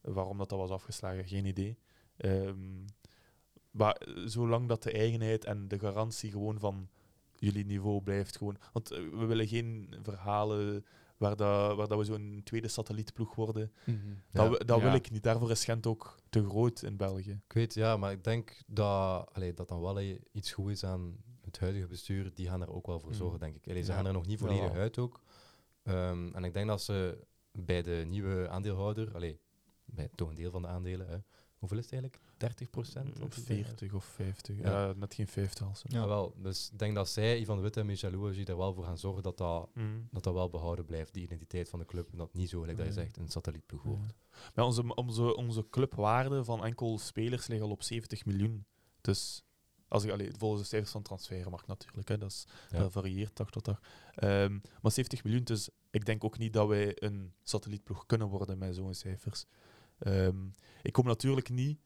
Waarom 0.00 0.38
dat, 0.38 0.48
dat 0.48 0.58
was 0.58 0.70
afgeslagen, 0.70 1.28
geen 1.28 1.44
idee. 1.44 1.78
Ehm, 2.16 2.84
maar 3.70 3.94
eh, 3.94 4.14
zolang 4.24 4.68
dat 4.68 4.82
de 4.82 4.92
eigenheid 4.92 5.44
en 5.44 5.68
de 5.68 5.78
garantie 5.78 6.30
gewoon 6.30 6.58
van 6.58 6.88
jullie 7.36 7.64
niveau 7.66 8.02
blijft 8.02 8.36
gewoon... 8.36 8.56
Want 8.72 8.90
eh, 8.90 8.98
we 8.98 9.24
willen 9.24 9.48
geen 9.48 9.94
verhalen 10.02 10.84
waar, 11.20 11.36
dat, 11.36 11.76
waar 11.76 11.88
dat 11.88 11.98
we 11.98 12.04
zo'n 12.04 12.40
tweede 12.44 12.68
satellietploeg 12.68 13.34
worden. 13.34 13.72
Mhm. 13.84 13.96
Dat, 14.30 14.52
Ja. 14.52 14.58
dat 14.64 14.78
Ja. 14.78 14.84
wil 14.84 14.94
ik 14.94 15.10
niet. 15.10 15.22
Daarvoor 15.22 15.50
is 15.50 15.64
Gent 15.64 15.86
ook 15.86 16.16
te 16.30 16.44
groot 16.48 16.82
in 16.82 16.96
België. 16.96 17.40
Ik 17.46 17.52
weet, 17.52 17.74
ja, 17.74 17.96
maar 17.96 18.12
ik 18.12 18.24
denk 18.24 18.62
dat, 18.66 19.28
allee, 19.34 19.54
dat 19.54 19.68
dan 19.68 19.80
wel 19.80 20.00
iets 20.32 20.52
goed 20.52 20.70
is 20.70 20.84
aan 20.84 21.16
het 21.44 21.58
huidige 21.58 21.86
bestuur. 21.86 22.34
Die 22.34 22.48
gaan 22.48 22.62
er 22.62 22.72
ook 22.72 22.86
wel 22.86 23.00
voor 23.00 23.08
Mm. 23.10 23.14
zorgen, 23.16 23.38
denk 23.40 23.56
ik. 23.56 23.68
Allee, 23.68 23.82
ze 23.82 23.90
Ja. 23.90 23.96
gaan 23.96 24.06
er 24.06 24.12
nog 24.12 24.26
niet 24.26 24.40
Ja. 24.40 24.46
volledig 24.46 24.72
uit 24.72 24.98
ook. 24.98 25.20
Ehm, 25.82 26.28
en 26.34 26.44
ik 26.44 26.52
denk 26.52 26.66
dat 26.68 26.82
ze 26.82 27.18
bij 27.52 27.82
de 27.82 28.04
nieuwe 28.06 28.48
aandeelhouder, 28.48 29.14
allee, 29.14 29.40
bij 29.84 30.08
toch 30.14 30.28
een 30.28 30.34
deel 30.34 30.50
van 30.50 30.62
de 30.62 30.68
aandelen, 30.68 31.08
hè, 31.08 31.16
hoeveel 31.58 31.78
is 31.78 31.84
het 31.84 31.92
eigenlijk? 31.92 32.22
30 32.40 32.70
procent? 32.70 33.20
Of 33.20 33.34
40 33.34 33.92
of 33.94 34.04
50. 34.04 34.58
Ja. 34.58 34.92
Net 34.96 35.14
geen 35.14 35.26
50 35.26 35.66
als. 35.66 35.82
Ja. 35.88 36.00
Ja, 36.00 36.06
wel. 36.06 36.34
Dus 36.36 36.70
ik 36.72 36.78
denk 36.78 36.94
dat 36.94 37.08
zij, 37.08 37.38
Ivan 37.38 37.56
de 37.56 37.62
Witte 37.62 37.80
en 37.80 37.86
Michel 37.86 38.10
Louagie, 38.10 38.46
er 38.46 38.56
wel 38.56 38.74
voor 38.74 38.84
gaan 38.84 38.98
zorgen 38.98 39.22
dat 39.22 39.36
dat, 39.38 39.68
Mm. 39.74 40.08
dat 40.10 40.22
dat 40.22 40.34
wel 40.34 40.50
behouden 40.50 40.84
blijft, 40.84 41.12
die 41.14 41.22
identiteit 41.22 41.68
van 41.68 41.78
de 41.78 41.84
club. 41.84 42.10
En 42.12 42.18
dat 42.18 42.26
het 42.26 42.36
niet 42.36 42.48
zo, 42.48 42.60
gelijk 42.60 42.78
dat 42.78 42.86
je 42.86 42.92
Ja. 42.94 43.00
zegt, 43.00 43.16
een 43.16 43.28
satellietploeg 43.28 43.82
Ja. 43.84 43.88
wordt. 43.90 44.14
Maar 44.54 44.64
onze, 44.64 44.94
onze, 44.94 45.36
onze 45.36 45.66
clubwaarde 45.70 46.44
van 46.44 46.64
enkel 46.64 46.98
spelers 46.98 47.46
ligt 47.46 47.62
al 47.62 47.70
op 47.70 47.82
70 47.82 48.24
miljoen. 48.24 48.64
Dus 49.00 49.44
Als 49.88 50.04
ik, 50.04 50.10
allee, 50.10 50.30
volgens 50.38 50.62
de 50.62 50.68
cijfers 50.68 50.90
van 50.92 51.02
transfermarkt 51.02 51.66
natuurlijk. 51.66 52.08
Hè, 52.08 52.18
dat, 52.18 52.30
is, 52.30 52.46
Ja. 52.70 52.78
dat 52.78 52.92
varieert 52.92 53.36
dag 53.36 53.50
tot 53.50 53.64
dag. 53.64 53.80
Ehm, 54.14 54.58
maar 54.82 54.92
70 54.92 55.24
miljoen, 55.24 55.44
dus 55.44 55.68
ik 55.90 56.04
denk 56.04 56.24
ook 56.24 56.38
niet 56.38 56.52
dat 56.52 56.68
wij 56.68 56.92
een 57.02 57.32
satellietploeg 57.42 58.06
kunnen 58.06 58.28
worden 58.28 58.58
met 58.58 58.74
zo'n 58.74 58.94
cijfers. 58.94 59.44
Ehm, 59.98 60.36
ik 60.82 60.96
hoop 60.96 61.04
natuurlijk 61.04 61.48
niet, 61.48 61.78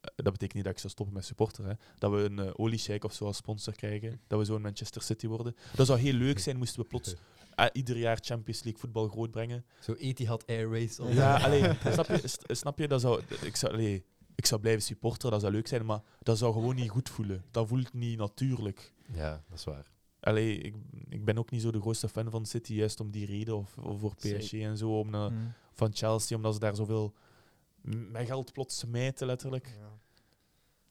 dat 0.00 0.32
betekent 0.32 0.54
niet 0.54 0.64
dat 0.64 0.72
ik 0.72 0.78
zou 0.78 0.92
stoppen 0.92 1.14
met 1.14 1.24
supporter, 1.24 1.66
hè, 1.66 1.72
dat 1.98 2.10
we 2.10 2.16
een 2.18 2.38
uh, 2.38 2.50
oliesheik 2.56 3.04
of 3.04 3.12
zo 3.12 3.24
als 3.24 3.36
sponsor 3.36 3.74
krijgen, 3.76 4.20
dat 4.26 4.38
we 4.38 4.44
zo'n 4.44 4.62
Manchester 4.62 5.02
City 5.02 5.26
worden. 5.26 5.56
Dat 5.74 5.86
zou 5.86 5.98
heel 5.98 6.12
leuk 6.12 6.38
zijn, 6.38 6.56
moesten 6.56 6.80
we 6.82 6.86
plots 6.86 7.14
eh, 7.54 7.66
ieder 7.72 7.96
jaar 7.96 8.18
Champions 8.20 8.62
League 8.62 8.80
voetbal 8.80 9.08
groot 9.08 9.30
brengen. 9.30 9.64
Zo 9.80 9.92
Etihad 9.92 10.46
Airways. 10.46 11.00
of- 11.00 11.12
Ja, 11.14 11.38
alleen, 11.44 11.76
snap 11.92 12.06
je, 12.06 12.20
snap 12.54 12.78
je 12.78 12.88
dat 12.88 13.00
zou, 13.00 13.22
ik, 13.42 13.56
zou, 13.56 13.72
allee, 13.72 14.04
ik 14.34 14.46
zou 14.46 14.60
blijven 14.60 14.82
supporteren, 14.82 15.30
dat 15.30 15.40
zou 15.40 15.52
leuk 15.52 15.66
zijn, 15.66 15.84
maar 15.86 16.00
dat 16.22 16.38
zou 16.38 16.52
gewoon 16.52 16.74
niet 16.74 16.90
goed 16.90 17.08
voelen. 17.08 17.44
Dat 17.50 17.68
voelt 17.68 17.92
niet 17.92 18.18
natuurlijk. 18.18 18.92
Ja, 19.12 19.42
dat 19.48 19.58
is 19.58 19.64
waar. 19.64 19.90
Allee, 20.20 20.58
ik, 20.58 20.74
ik 21.08 21.24
ben 21.24 21.38
ook 21.38 21.50
niet 21.50 21.62
zo 21.62 21.70
de 21.70 21.80
grootste 21.80 22.08
fan 22.08 22.30
van 22.30 22.46
City, 22.46 22.74
juist 22.74 23.00
om 23.00 23.10
die 23.10 23.26
reden, 23.26 23.56
of, 23.56 23.78
of 23.78 24.00
voor 24.00 24.14
PSG 24.14 24.52
en 24.52 24.76
zo, 24.76 24.98
om, 24.98 25.08
Mm. 25.08 25.52
van 25.72 25.94
Chelsea, 25.94 26.36
omdat 26.36 26.54
ze 26.54 26.60
daar 26.60 26.74
zoveel 26.74 27.14
met 27.82 28.26
geld 28.26 28.52
plots 28.52 28.78
smijten, 28.78 29.26
letterlijk. 29.26 29.78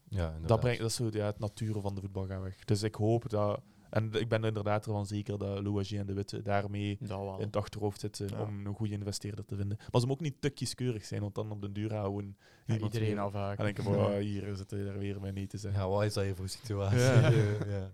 Ja, 0.09 0.25
inderdaad. 0.25 0.47
Dat 0.47 0.59
brengt 0.59 0.79
dat 0.79 0.89
is 0.89 0.95
zo, 0.95 1.09
ja, 1.11 1.25
het 1.25 1.39
natuur 1.39 1.81
van 1.81 1.95
de 1.95 2.01
voetbal 2.01 2.25
gaat 2.27 2.41
weg. 2.41 2.65
Dus 2.65 2.83
ik 2.83 2.95
hoop 2.95 3.29
dat, 3.29 3.61
en 3.89 4.11
ik 4.13 4.29
ben 4.29 4.41
er 4.41 4.47
inderdaad 4.47 4.85
ervan 4.85 5.05
zeker 5.05 5.37
dat 5.37 5.61
Louagie 5.63 5.99
en 5.99 6.05
de 6.05 6.13
Witte 6.13 6.41
daarmee 6.41 6.97
in 6.99 7.37
het 7.39 7.55
achterhoofd 7.55 7.99
zitten 7.99 8.27
Ja. 8.27 8.41
om 8.41 8.65
een 8.65 8.75
goede 8.75 8.93
investeerder 8.93 9.45
te 9.45 9.55
vinden. 9.55 9.77
Maar 9.91 10.01
ze 10.01 10.07
moeten 10.07 10.25
ook 10.25 10.31
niet 10.31 10.41
te 10.41 10.49
kieskeurig 10.49 11.05
zijn, 11.05 11.21
want 11.21 11.35
dan 11.35 11.51
op 11.51 11.61
de 11.61 11.71
duur 11.71 11.93
houden 11.93 12.37
Ja, 12.65 12.77
iedereen 12.77 13.07
meer. 13.13 13.19
afhaken. 13.19 13.57
En 13.57 13.65
denken 13.65 13.83
van, 13.83 13.95
oh, 13.95 14.17
hier 14.17 14.55
zitten 14.55 14.83
we 14.83 14.89
er 14.91 14.97
weer 14.97 15.21
mee 15.21 15.31
niet 15.31 15.49
te 15.49 15.57
zeggen. 15.57 15.81
Ja, 15.81 15.87
wat 15.89 16.03
is 16.03 16.13
dat 16.13 16.23
hier 16.23 16.35
voor 16.35 16.49
situatie? 16.49 16.99
Ja. 16.99 17.29
Ja, 17.29 17.65
ja. 17.77 17.91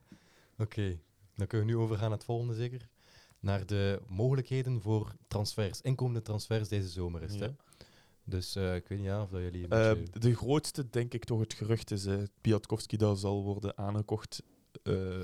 Oké, 0.58 1.00
dan 1.36 1.48
kunnen 1.48 1.68
we 1.68 1.74
nu 1.74 1.80
overgaan 1.80 2.10
naar 2.10 2.18
het 2.18 2.26
volgende 2.26 2.54
zeker. 2.56 2.88
Naar 3.40 3.66
de 3.66 4.02
mogelijkheden 4.08 4.82
voor 4.82 5.16
transfers, 5.28 5.82
inkomende 5.82 6.22
transfers 6.22 6.68
deze 6.68 6.90
zomer 6.90 7.22
is 7.24 7.40
hè? 7.40 7.48
Dus 8.26 8.56
eh, 8.56 8.76
ik 8.76 8.88
weet 8.88 8.98
niet 8.98 9.08
ja, 9.08 9.22
of 9.22 9.30
dat 9.30 9.42
jullie 9.42 9.64
een 9.64 9.70
Eh, 9.72 9.94
beetje- 9.94 10.20
de 10.20 10.36
grootste, 10.36 10.90
denk 10.90 11.14
ik 11.14 11.24
toch, 11.24 11.40
het 11.40 11.54
gerucht 11.54 11.92
is 11.92 12.06
eh 12.06 12.18
Piatkowski 12.42 12.98
dat 12.98 13.20
zal 13.20 13.44
worden 13.44 13.78
aangekocht. 13.78 14.44
Ehm, 14.84 15.24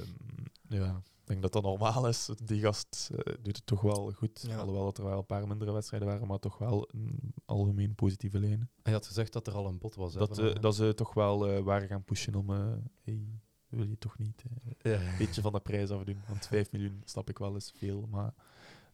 ja, 0.68 1.02
ik 1.22 1.28
denk 1.28 1.42
dat 1.42 1.54
dat 1.54 1.64
normaal 1.64 2.08
is. 2.08 2.30
Die 2.44 2.62
gast 2.62 3.10
doet 3.42 3.56
het 3.56 3.66
toch 3.66 3.82
wel 3.82 4.12
goed. 4.12 4.46
Ja. 4.48 4.58
Alhoewel 4.58 4.84
dat 4.84 4.98
er 4.98 5.04
wel 5.04 5.18
een 5.18 5.26
paar 5.26 5.48
mindere 5.48 5.72
wedstrijden 5.72 6.08
waren, 6.08 6.28
maar 6.28 6.40
toch 6.40 6.58
wel 6.58 6.90
een 6.94 7.34
algemeen 7.46 7.96
positieve 7.96 8.40
lijn. 8.40 8.70
Hij 8.84 8.94
had 8.94 9.08
gezegd 9.08 9.34
dat 9.34 9.48
er 9.48 9.54
al 9.54 9.68
een 9.68 9.78
bod 9.78 9.96
was. 9.96 10.14
hè, 10.14 10.20
Dat, 10.20 10.62
dat 10.62 10.76
ze 10.76 10.94
toch 10.94 11.14
wel 11.14 11.48
eh, 11.48 11.60
waren 11.64 11.88
gaan 11.88 12.04
pushen 12.04 12.36
om... 12.36 12.50
eh 12.50 12.74
hey, 13.04 13.28
wil 13.68 13.88
je 13.88 13.98
toch 13.98 14.18
niet 14.18 14.44
eh, 14.78 14.92
ja. 14.92 15.12
een 15.12 15.18
beetje 15.18 15.42
van 15.42 15.52
de 15.54 15.60
prijs 15.60 15.90
afdoen? 15.90 16.22
Want 16.28 16.48
5 16.48 16.72
miljoen, 16.72 17.02
snap 17.06 17.30
ik 17.30 17.38
wel, 17.38 17.56
is 17.56 17.74
veel, 17.78 18.08
maar 18.10 18.34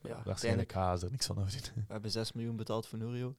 Ja, 0.08 0.22
waarschijnlijk 0.26 0.72
gaan 0.72 1.00
ze 1.00 1.06
er 1.06 1.12
niks 1.12 1.26
van 1.26 1.38
afdoen. 1.38 1.62
We 1.88 1.94
hebben 1.94 2.12
6 2.12 2.32
miljoen 2.34 2.56
betaald 2.56 2.88
voor 2.88 2.98
Nurio. 3.00 3.36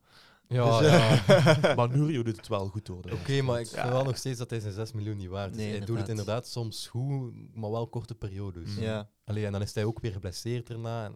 Ja, 0.49 0.79
Dus, 0.79 0.91
ja. 0.91 1.75
maar 1.77 1.89
Nurio 1.89 2.23
doet 2.23 2.37
het 2.37 2.49
wel 2.49 2.69
goed 2.69 2.87
hoor. 2.89 3.05
Oké, 3.13 3.43
maar 3.43 3.61
ik 3.61 3.67
Ja. 3.67 3.81
vind 3.83 3.93
wel 3.93 4.05
nog 4.05 4.17
steeds 4.17 4.39
dat 4.39 4.51
hij 4.51 4.61
zijn 4.61 4.73
6 4.73 4.93
miljoen 4.93 5.17
niet 5.17 5.29
waard 5.29 5.51
is. 5.51 5.57
Nee, 5.57 5.71
hij 5.77 5.81
doet 5.87 5.99
het 5.99 6.09
inderdaad. 6.09 6.47
soms 6.47 6.87
goed, 6.87 7.35
maar 7.55 7.71
wel 7.71 7.87
korte 7.89 8.15
periodes. 8.15 8.75
Mm. 8.77 8.83
Ja. 8.83 9.09
Allee, 9.25 9.47
en 9.47 9.53
dan 9.53 9.63
is 9.63 9.75
hij 9.75 9.85
ook 9.85 10.01
weer 10.01 10.13
geblesseerd 10.13 10.67
daarna. 10.67 11.05
En 11.05 11.13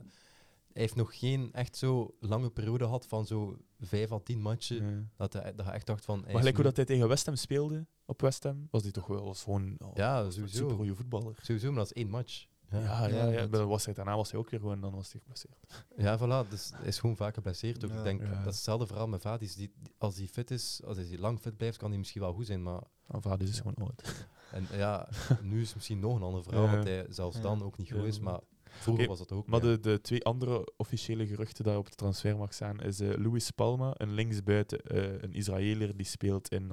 hij 0.72 0.82
heeft 0.82 0.94
nog 0.96 1.18
geen 1.18 1.52
echt 1.52 1.76
zo 1.76 2.14
lange 2.20 2.50
periode 2.50 2.84
gehad 2.84 3.06
van 3.06 3.26
zo 3.26 3.56
5 3.80 4.12
à 4.12 4.18
10 4.18 4.40
matchen. 4.40 5.10
Dat, 5.16 5.32
hij, 5.32 5.54
dat 5.54 5.66
hij 5.66 5.74
echt 5.74 5.86
dacht 5.86 6.04
van... 6.04 6.20
Maar 6.26 6.36
gelijk 6.36 6.54
hoe 6.54 6.64
dat 6.64 6.76
hij 6.76 6.84
tegen 6.84 7.08
West 7.08 7.26
Ham 7.26 7.36
speelde, 7.36 7.86
op 8.06 8.20
West 8.20 8.42
Ham, 8.42 8.68
was 8.70 8.82
hij 8.82 8.90
toch 8.90 9.06
wel 9.06 9.24
was 9.24 9.42
gewoon 9.42 9.76
oh, 9.78 9.90
Ja, 9.94 10.20
een 10.20 10.32
sowieso. 10.32 10.56
super 10.56 10.76
goede 10.76 10.94
voetballer. 10.94 11.34
Sowieso, 11.42 11.68
maar 11.68 11.76
dat 11.78 11.86
is 11.86 11.92
één 12.02 12.08
match. 12.10 12.46
Ja, 12.72 12.78
ja, 12.80 13.06
Ja, 13.06 13.06
ja, 13.16 13.22
inderdaad. 13.24 13.50
Bij 13.50 13.60
de 13.60 13.66
wedstrijd 13.66 13.96
daarna 13.96 14.16
was 14.16 14.30
hij 14.30 14.40
ook 14.40 14.50
weer 14.50 14.60
gewoon, 14.60 14.80
dan 14.80 14.94
was 14.94 15.12
hij 15.12 15.20
geblesseerd. 15.20 15.84
Ja, 15.96 16.18
voilà. 16.18 16.48
Dus 16.48 16.70
hij 16.74 16.86
is 16.88 16.98
gewoon 16.98 17.16
vaak 17.16 17.34
geblesseerd. 17.34 17.84
Ook. 17.84 17.90
Ja. 17.90 17.96
Ik 17.98 18.04
denk, 18.04 18.20
Ja. 18.22 18.28
dat 18.28 18.38
is 18.38 18.44
hetzelfde 18.54 18.86
verhaal 18.86 19.08
met 19.08 19.20
Vadis. 19.22 19.54
Die, 19.54 19.72
als 19.98 20.16
hij 20.16 20.26
fit 20.26 20.50
is, 20.50 20.80
als 20.84 20.96
hij 20.96 21.18
lang 21.18 21.40
fit 21.40 21.56
blijft, 21.56 21.76
kan 21.76 21.88
hij 21.88 21.98
misschien 21.98 22.20
wel 22.20 22.32
goed 22.32 22.46
zijn. 22.46 22.62
Maar 22.62 22.80
Mijn 23.06 23.22
vader 23.22 23.48
is 23.48 23.56
gewoon 23.60 23.74
oud. 23.74 24.26
en, 24.52 24.66
ja, 24.72 25.08
nu 25.42 25.60
is 25.60 25.66
het 25.66 25.74
misschien 25.76 25.98
nog 26.00 26.16
een 26.16 26.22
ander 26.22 26.42
verhaal, 26.42 26.64
Ja. 26.64 26.74
dat 26.76 26.84
hij 26.84 27.06
zelfs 27.08 27.36
Ja. 27.36 27.42
dan 27.42 27.62
ook 27.62 27.76
niet 27.78 27.90
goed 27.92 28.00
Ja. 28.00 28.06
is. 28.06 28.18
Maar 28.20 28.40
vroeger 28.64 29.06
was 29.06 29.18
dat 29.18 29.32
ook. 29.32 29.46
Maar 29.46 29.64
ja. 29.64 29.66
de, 29.70 29.80
de 29.80 30.00
twee 30.00 30.24
andere 30.24 30.72
officiële 30.76 31.26
geruchten 31.26 31.64
daar 31.64 31.76
op 31.76 31.90
de 31.90 31.96
transfermarkt 31.96 32.54
staan, 32.54 32.80
is 32.80 33.00
eh 33.00 33.16
Louis 33.16 33.50
Palma, 33.50 33.94
een 33.96 34.12
linksbuiten, 34.12 34.78
eh 34.80 35.22
een 35.22 35.32
Israëliër 35.32 35.96
die 35.96 36.06
speelt 36.06 36.48
in 36.48 36.72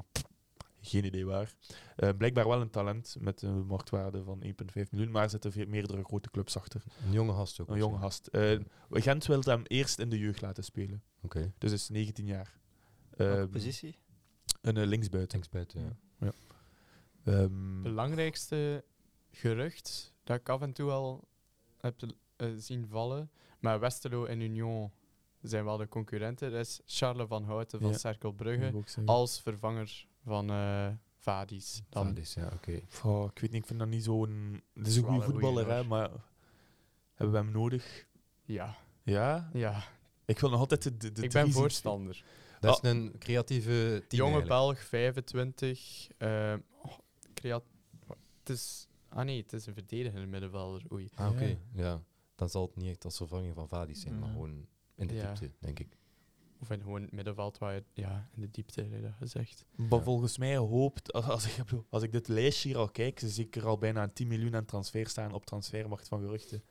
geen 0.90 1.06
idee 1.06 1.26
waar. 1.26 1.54
Eh, 1.96 2.10
blijkbaar 2.18 2.48
wel 2.48 2.62
een 2.62 2.70
talent 2.70 3.16
met 3.20 3.42
een 3.42 3.66
marktwaarde 3.66 4.24
van 4.24 4.44
1,5 4.44 4.92
miljoen, 4.92 5.12
maar 5.12 5.24
er 5.24 5.30
zitten 5.30 5.52
veel, 5.52 5.66
meerdere 5.68 6.04
grote 6.04 6.30
clubs 6.32 6.58
achter. 6.58 6.84
Een 7.06 7.12
jonge 7.12 7.34
gast 7.34 7.60
ook. 7.62 7.70
Een 7.70 7.78
jonge 7.78 7.98
gast. 7.98 8.28
Eh, 8.28 8.60
Gent 8.90 9.26
wil 9.26 9.42
hem 9.44 9.64
eerst 9.66 10.00
in 10.00 10.10
de 10.10 10.20
jeugd 10.20 10.42
laten 10.42 10.64
spelen, 10.64 11.04
Oké, 11.22 11.54
dus 11.58 11.72
is 11.72 11.90
19 11.90 12.26
jaar. 12.26 12.58
Welke 13.10 13.34
Ehm, 13.42 13.50
positie? 13.50 13.98
een 14.62 14.78
eh, 14.78 14.86
linksbuiten. 14.88 15.32
linksbuiten. 15.40 16.00
Ja. 16.20 16.32
Ehm, 17.24 17.82
belangrijkste 17.82 18.84
gerucht 19.32 20.14
dat 20.24 20.38
ik 20.40 20.50
af 20.50 20.62
en 20.62 20.74
toe 20.74 20.92
al 20.92 21.28
heb 21.78 22.00
zien 22.58 22.88
vallen, 22.88 23.32
maar 23.60 23.80
Westerlo 23.80 24.26
en 24.26 24.42
Union 24.42 24.92
zijn 25.42 25.66
wel 25.66 25.78
de 25.78 25.88
concurrenten. 25.88 26.52
Dat 26.52 26.60
is 26.60 26.82
Charles 26.86 27.28
van 27.28 27.44
Houten 27.44 27.80
van 27.80 27.90
Ja. 27.90 27.98
Cerkel 27.98 28.32
Brugge 28.32 28.74
als 29.06 29.42
vervanger 29.42 30.08
van 30.30 30.50
eh 30.50 30.88
Vadis. 31.18 31.82
Dan 31.90 32.06
Vadis, 32.08 32.34
ja, 32.34 32.50
oké. 32.54 32.82
Goh, 32.90 33.30
ik 33.34 33.40
weet 33.40 33.52
niet, 33.52 33.62
ik 33.62 33.68
vind 33.68 33.80
dat 33.80 33.88
niet 33.88 34.04
zo'n... 34.04 34.62
Het 34.74 34.88
is 34.88 34.96
een 34.96 35.04
goede 35.04 35.26
voetballer, 35.26 35.68
hè, 35.70 35.84
maar 35.84 36.10
hebben 37.14 37.32
we 37.36 37.42
hem 37.46 37.52
nodig? 37.52 38.06
ja, 38.46 38.76
Ja? 39.04 39.50
ja. 39.54 39.84
Ik 40.26 40.40
wil 40.40 40.50
nog 40.50 40.60
altijd 40.60 40.84
de, 40.84 40.98
de, 40.98 41.12
de 41.12 41.22
ik 41.24 41.32
ben 41.32 41.52
voorstander. 41.52 42.24
Dat 42.60 42.84
is 42.84 42.90
een 42.90 43.16
creatieve 43.20 44.04
team 44.08 44.22
Jonge 44.24 44.42
eigenlijk. 44.42 44.48
Belg, 44.48 44.80
25. 44.80 46.08
eh, 46.18 46.54
oh, 46.84 46.92
creat- 47.34 47.64
het 48.40 48.50
is, 48.50 48.88
ah 49.10 49.26
nee, 49.26 49.42
het 49.42 49.54
is 49.54 49.66
een 49.66 49.74
verdedigende 49.74 50.26
middenvelder. 50.28 50.82
Oei. 50.92 51.10
Ah, 51.16 51.30
oké. 51.32 51.46
Ja. 51.46 51.58
Ja. 51.84 52.02
Dan 52.36 52.50
zal 52.50 52.62
het 52.66 52.76
niet 52.76 52.90
echt 52.90 53.06
als 53.06 53.18
vervanging 53.18 53.54
van 53.56 53.68
Vadis 53.68 54.02
zijn, 54.02 54.20
maar 54.20 54.30
gewoon 54.30 54.68
in 54.96 55.08
de 55.08 55.14
Ja. 55.14 55.26
diepte, 55.34 55.52
denk 55.60 55.80
ik. 55.80 55.98
Of 56.62 56.70
in 56.70 56.82
gewoon 56.82 57.02
het 57.02 57.12
middenveld 57.12 57.58
waar 57.58 57.74
je, 57.74 57.84
ja, 57.94 58.30
in 58.36 58.42
de 58.42 58.52
diepte, 58.52 58.90
dat 59.02 59.12
gezegd. 59.18 59.66
Maar 59.76 59.98
Ja. 60.00 60.04
volgens 60.04 60.38
mij 60.38 60.58
hoopt, 60.58 61.14
als, 61.14 61.26
als, 61.26 61.46
ik, 61.46 61.52
ik 61.58 61.64
bedoel, 61.64 61.86
als 61.90 62.04
ik 62.04 62.12
dit 62.12 62.28
lijstje 62.28 62.70
hier 62.70 62.78
al 62.78 62.90
kijk, 62.90 63.22
zie 63.26 63.46
ik 63.46 63.56
er 63.56 63.66
al 63.68 63.78
bijna 63.78 64.04
een 64.04 64.14
10 64.14 64.28
miljoen 64.28 64.56
aan 64.56 64.66
transfer 64.66 65.08
staan 65.08 65.34
op 65.34 65.46
transfermarkt 65.46 66.08
van 66.08 66.20
geruchten. 66.22 66.64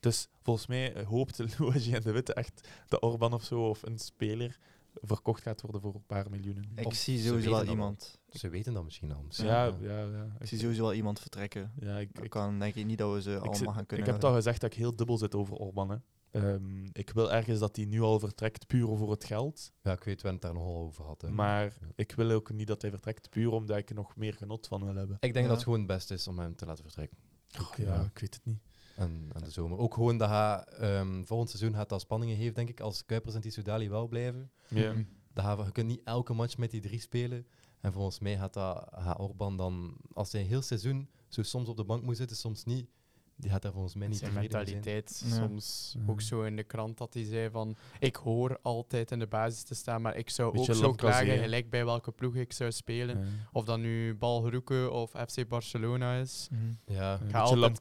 Dus 0.00 0.28
volgens 0.42 0.66
mij 0.66 0.94
eh, 0.94 1.06
hoopt 1.06 1.38
Louagie 1.58 1.94
en 1.94 2.02
de 2.02 2.12
Witte 2.12 2.34
echt 2.34 2.68
dat 2.88 3.02
Orban 3.02 3.32
of 3.32 3.44
zo, 3.44 3.68
of 3.68 3.82
een 3.82 3.98
speler, 3.98 4.58
verkocht 4.94 5.42
gaat 5.42 5.60
worden 5.60 5.80
voor 5.80 5.94
een 5.94 6.06
paar 6.06 6.30
miljoenen. 6.30 6.70
Ik 6.74 6.86
Of 6.86 6.94
zie 6.94 7.18
sowieso 7.20 7.50
wel 7.50 7.58
al. 7.60 7.66
iemand. 7.66 8.18
Ze 8.30 8.48
weten 8.48 8.72
dat 8.74 8.84
misschien 8.84 9.12
al. 9.12 9.22
misschien. 9.22 9.48
Ja, 9.48 9.64
ja, 9.80 10.00
ja. 10.02 10.36
Ik 10.38 10.46
zie 10.46 10.58
sowieso 10.58 10.82
wel 10.82 10.94
iemand 10.94 11.20
vertrekken. 11.20 11.72
Ja, 11.80 11.98
ik, 11.98 12.08
Ik 12.18 12.24
ik, 12.24 12.30
kan 12.30 12.58
denk 12.58 12.74
ik 12.74 12.84
niet 12.86 12.98
dat 12.98 13.12
we 13.14 13.22
ze 13.22 13.30
ik, 13.30 13.36
allemaal 13.36 13.54
zit- 13.54 13.68
gaan 13.68 13.80
ik 13.80 13.86
kunnen. 13.86 14.06
heb 14.06 14.20
toch 14.20 14.34
gezegd 14.34 14.60
dat 14.60 14.72
ik 14.72 14.78
heel 14.78 14.96
dubbel 14.96 15.18
zit 15.18 15.34
over 15.34 15.56
Orban. 15.56 15.90
Hè. 15.90 15.96
Ehm, 16.32 16.84
ik 16.92 17.10
wil 17.10 17.32
ergens 17.32 17.58
dat 17.58 17.76
hij 17.76 17.84
nu 17.84 18.00
al 18.00 18.18
vertrekt, 18.18 18.66
puur 18.66 18.96
voor 18.96 19.10
het 19.10 19.24
geld. 19.24 19.72
Ja, 19.82 19.92
ik 19.92 20.04
weet, 20.04 20.22
we 20.22 20.28
hebben 20.28 20.32
het 20.32 20.42
daar 20.42 20.54
nogal 20.54 20.82
over 20.82 21.02
gehad. 21.02 21.22
Hè. 21.22 21.30
Maar 21.30 21.64
Ja. 21.64 21.86
ik 21.94 22.12
wil 22.12 22.30
ook 22.30 22.52
niet 22.52 22.66
dat 22.66 22.82
hij 22.82 22.90
vertrekt, 22.90 23.30
puur 23.30 23.50
omdat 23.50 23.76
ik 23.76 23.88
er 23.88 23.94
nog 23.94 24.16
meer 24.16 24.34
genot 24.34 24.66
van 24.66 24.84
wil 24.84 24.94
hebben. 24.94 25.16
Ik 25.20 25.32
denk 25.32 25.34
Ja. 25.34 25.42
dat 25.42 25.50
het 25.54 25.62
gewoon 25.62 25.78
het 25.78 25.88
beste 25.88 26.14
is 26.14 26.28
om 26.28 26.38
hem 26.38 26.56
te 26.56 26.66
laten 26.66 26.84
vertrekken. 26.84 27.18
Och, 27.60 27.76
ja, 27.76 28.00
ik 28.00 28.18
weet 28.18 28.34
het 28.34 28.44
niet. 28.44 28.60
En, 28.96 29.30
en 29.32 29.40
de 29.44 29.50
zomer. 29.50 29.78
Ook 29.78 29.94
gewoon 29.94 30.18
dat 30.18 30.28
hij 30.28 30.64
ehm, 30.64 31.22
volgend 31.24 31.50
seizoen 31.50 31.74
gaat 31.74 31.88
dat 31.88 32.00
spanningen 32.00 32.36
heeft, 32.36 32.54
denk 32.54 32.68
ik. 32.68 32.80
Als 32.80 33.04
Kuipers 33.04 33.34
en 33.34 33.40
Tissoudali 33.40 33.88
wel 33.88 34.08
blijven. 34.08 34.50
Ja. 34.68 34.94
Dat 35.32 35.44
hij, 35.44 35.64
je 35.64 35.72
kunt 35.72 35.86
niet 35.86 36.00
elke 36.04 36.32
match 36.32 36.56
met 36.56 36.70
die 36.70 36.80
drie 36.80 37.00
spelen. 37.00 37.46
En 37.80 37.92
volgens 37.92 38.18
mij 38.18 38.36
gaat, 38.36 38.54
dat, 38.54 38.88
gaat 38.92 39.18
Orban 39.18 39.56
dan, 39.56 39.96
als 40.12 40.32
hij 40.32 40.40
een 40.40 40.46
heel 40.46 40.62
seizoen 40.62 41.08
zo 41.28 41.42
soms 41.42 41.68
op 41.68 41.76
de 41.76 41.84
bank 41.84 42.02
moet 42.02 42.16
zitten, 42.16 42.36
soms 42.36 42.64
niet, 42.64 42.88
die 43.36 43.50
gaat 43.50 43.62
daar 43.62 43.72
volgens 43.72 43.94
mij 43.94 44.08
niet 44.08 44.18
Zijn 44.18 44.32
mentaliteit 44.32 45.22
soms 45.26 45.94
Ja. 45.98 46.12
ook 46.12 46.20
zo 46.20 46.42
in 46.42 46.56
de 46.56 46.62
krant 46.62 46.98
dat 46.98 47.14
hij 47.14 47.24
zei 47.24 47.50
van 47.50 47.76
ik 47.98 48.16
hoor 48.16 48.58
altijd 48.62 49.10
in 49.10 49.18
de 49.18 49.26
basis 49.26 49.62
te 49.62 49.74
staan, 49.74 50.02
maar 50.02 50.16
ik 50.16 50.30
zou 50.30 50.52
Beetje 50.52 50.72
ook 50.72 50.78
zo 50.78 50.92
klagen 50.92 51.38
gelijk 51.38 51.70
bij 51.70 51.84
welke 51.84 52.12
ploeg 52.12 52.34
ik 52.34 52.52
zou 52.52 52.72
spelen. 52.72 53.18
Ja. 53.18 53.24
Of 53.52 53.64
dat 53.64 53.78
nu 53.78 54.14
Balgeroeke 54.14 54.90
of 54.90 55.10
FC 55.10 55.48
Barcelona 55.48 56.16
is. 56.16 56.48
Ja, 56.86 57.12
Een 57.12 57.18
Ga 57.18 57.24
beetje 57.24 57.38
altijd- 57.38 57.78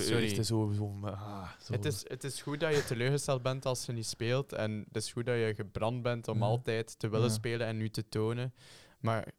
sorry. 0.00 0.28
Het 0.28 0.38
is 0.38 0.46
zo, 0.46 0.72
zo, 0.76 0.98
ah, 1.02 1.48
zo. 1.60 1.72
Het 1.72 1.84
is, 1.84 2.04
het 2.08 2.24
is 2.24 2.42
goed 2.42 2.60
dat 2.60 2.74
je 2.74 2.84
teleurgesteld 2.84 3.42
bent 3.42 3.66
als 3.66 3.86
je 3.86 3.92
niet 3.92 4.06
speelt. 4.06 4.52
En 4.52 4.84
het 4.92 4.96
is 4.96 5.12
goed 5.12 5.26
dat 5.26 5.34
je 5.36 5.52
gebrand 5.56 6.02
bent 6.02 6.28
om 6.28 6.38
Ja. 6.38 6.44
altijd 6.44 6.98
te 6.98 7.08
willen 7.08 7.26
Ja. 7.28 7.32
spelen 7.32 7.66
en 7.66 7.76
nu 7.76 7.88
te 7.90 8.08
tonen. 8.08 8.54
Maar 9.00 9.32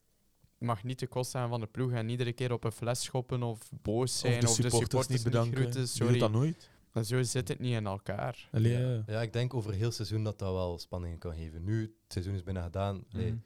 mag 0.64 0.84
niet 0.84 0.98
te 0.98 1.08
kost 1.08 1.32
zijn 1.32 1.50
van 1.50 1.60
de 1.60 1.68
ploeg 1.68 1.92
en 1.92 2.10
iedere 2.10 2.34
keer 2.34 2.52
op 2.54 2.64
een 2.64 2.72
fles 2.72 3.04
schoppen 3.04 3.44
of 3.44 3.70
boos 3.82 4.20
zijn 4.20 4.34
of 4.36 4.40
de 4.42 4.48
of 4.50 4.56
de 4.56 4.70
supporters, 4.70 5.08
niet 5.08 5.24
bedanken. 5.24 5.52
groeten. 5.58 5.74
Die 5.74 5.82
doet 5.82 5.90
Sorry. 5.98 6.20
dat 6.20 6.32
nooit. 6.32 6.70
Maar 6.92 7.04
zo 7.04 7.24
zit 7.24 7.48
het 7.48 7.60
niet 7.60 7.74
in 7.74 7.86
elkaar. 7.86 8.50
Allee, 8.52 8.72
Ja. 8.72 8.80
ja. 8.80 9.04
ja, 9.08 9.22
ik 9.22 9.34
denk 9.34 9.54
over 9.54 9.74
heel 9.74 9.92
seizoen 9.92 10.24
dat 10.24 10.40
dat 10.40 10.54
wel 10.54 10.78
spanningen 10.80 11.18
kan 11.18 11.36
geven. 11.36 11.64
Nu, 11.64 11.82
het 11.82 11.92
seizoen 12.08 12.34
is 12.34 12.44
bijna 12.44 12.64
gedaan. 12.64 13.04
Allee, 13.14 13.28
Mhm. 13.32 13.38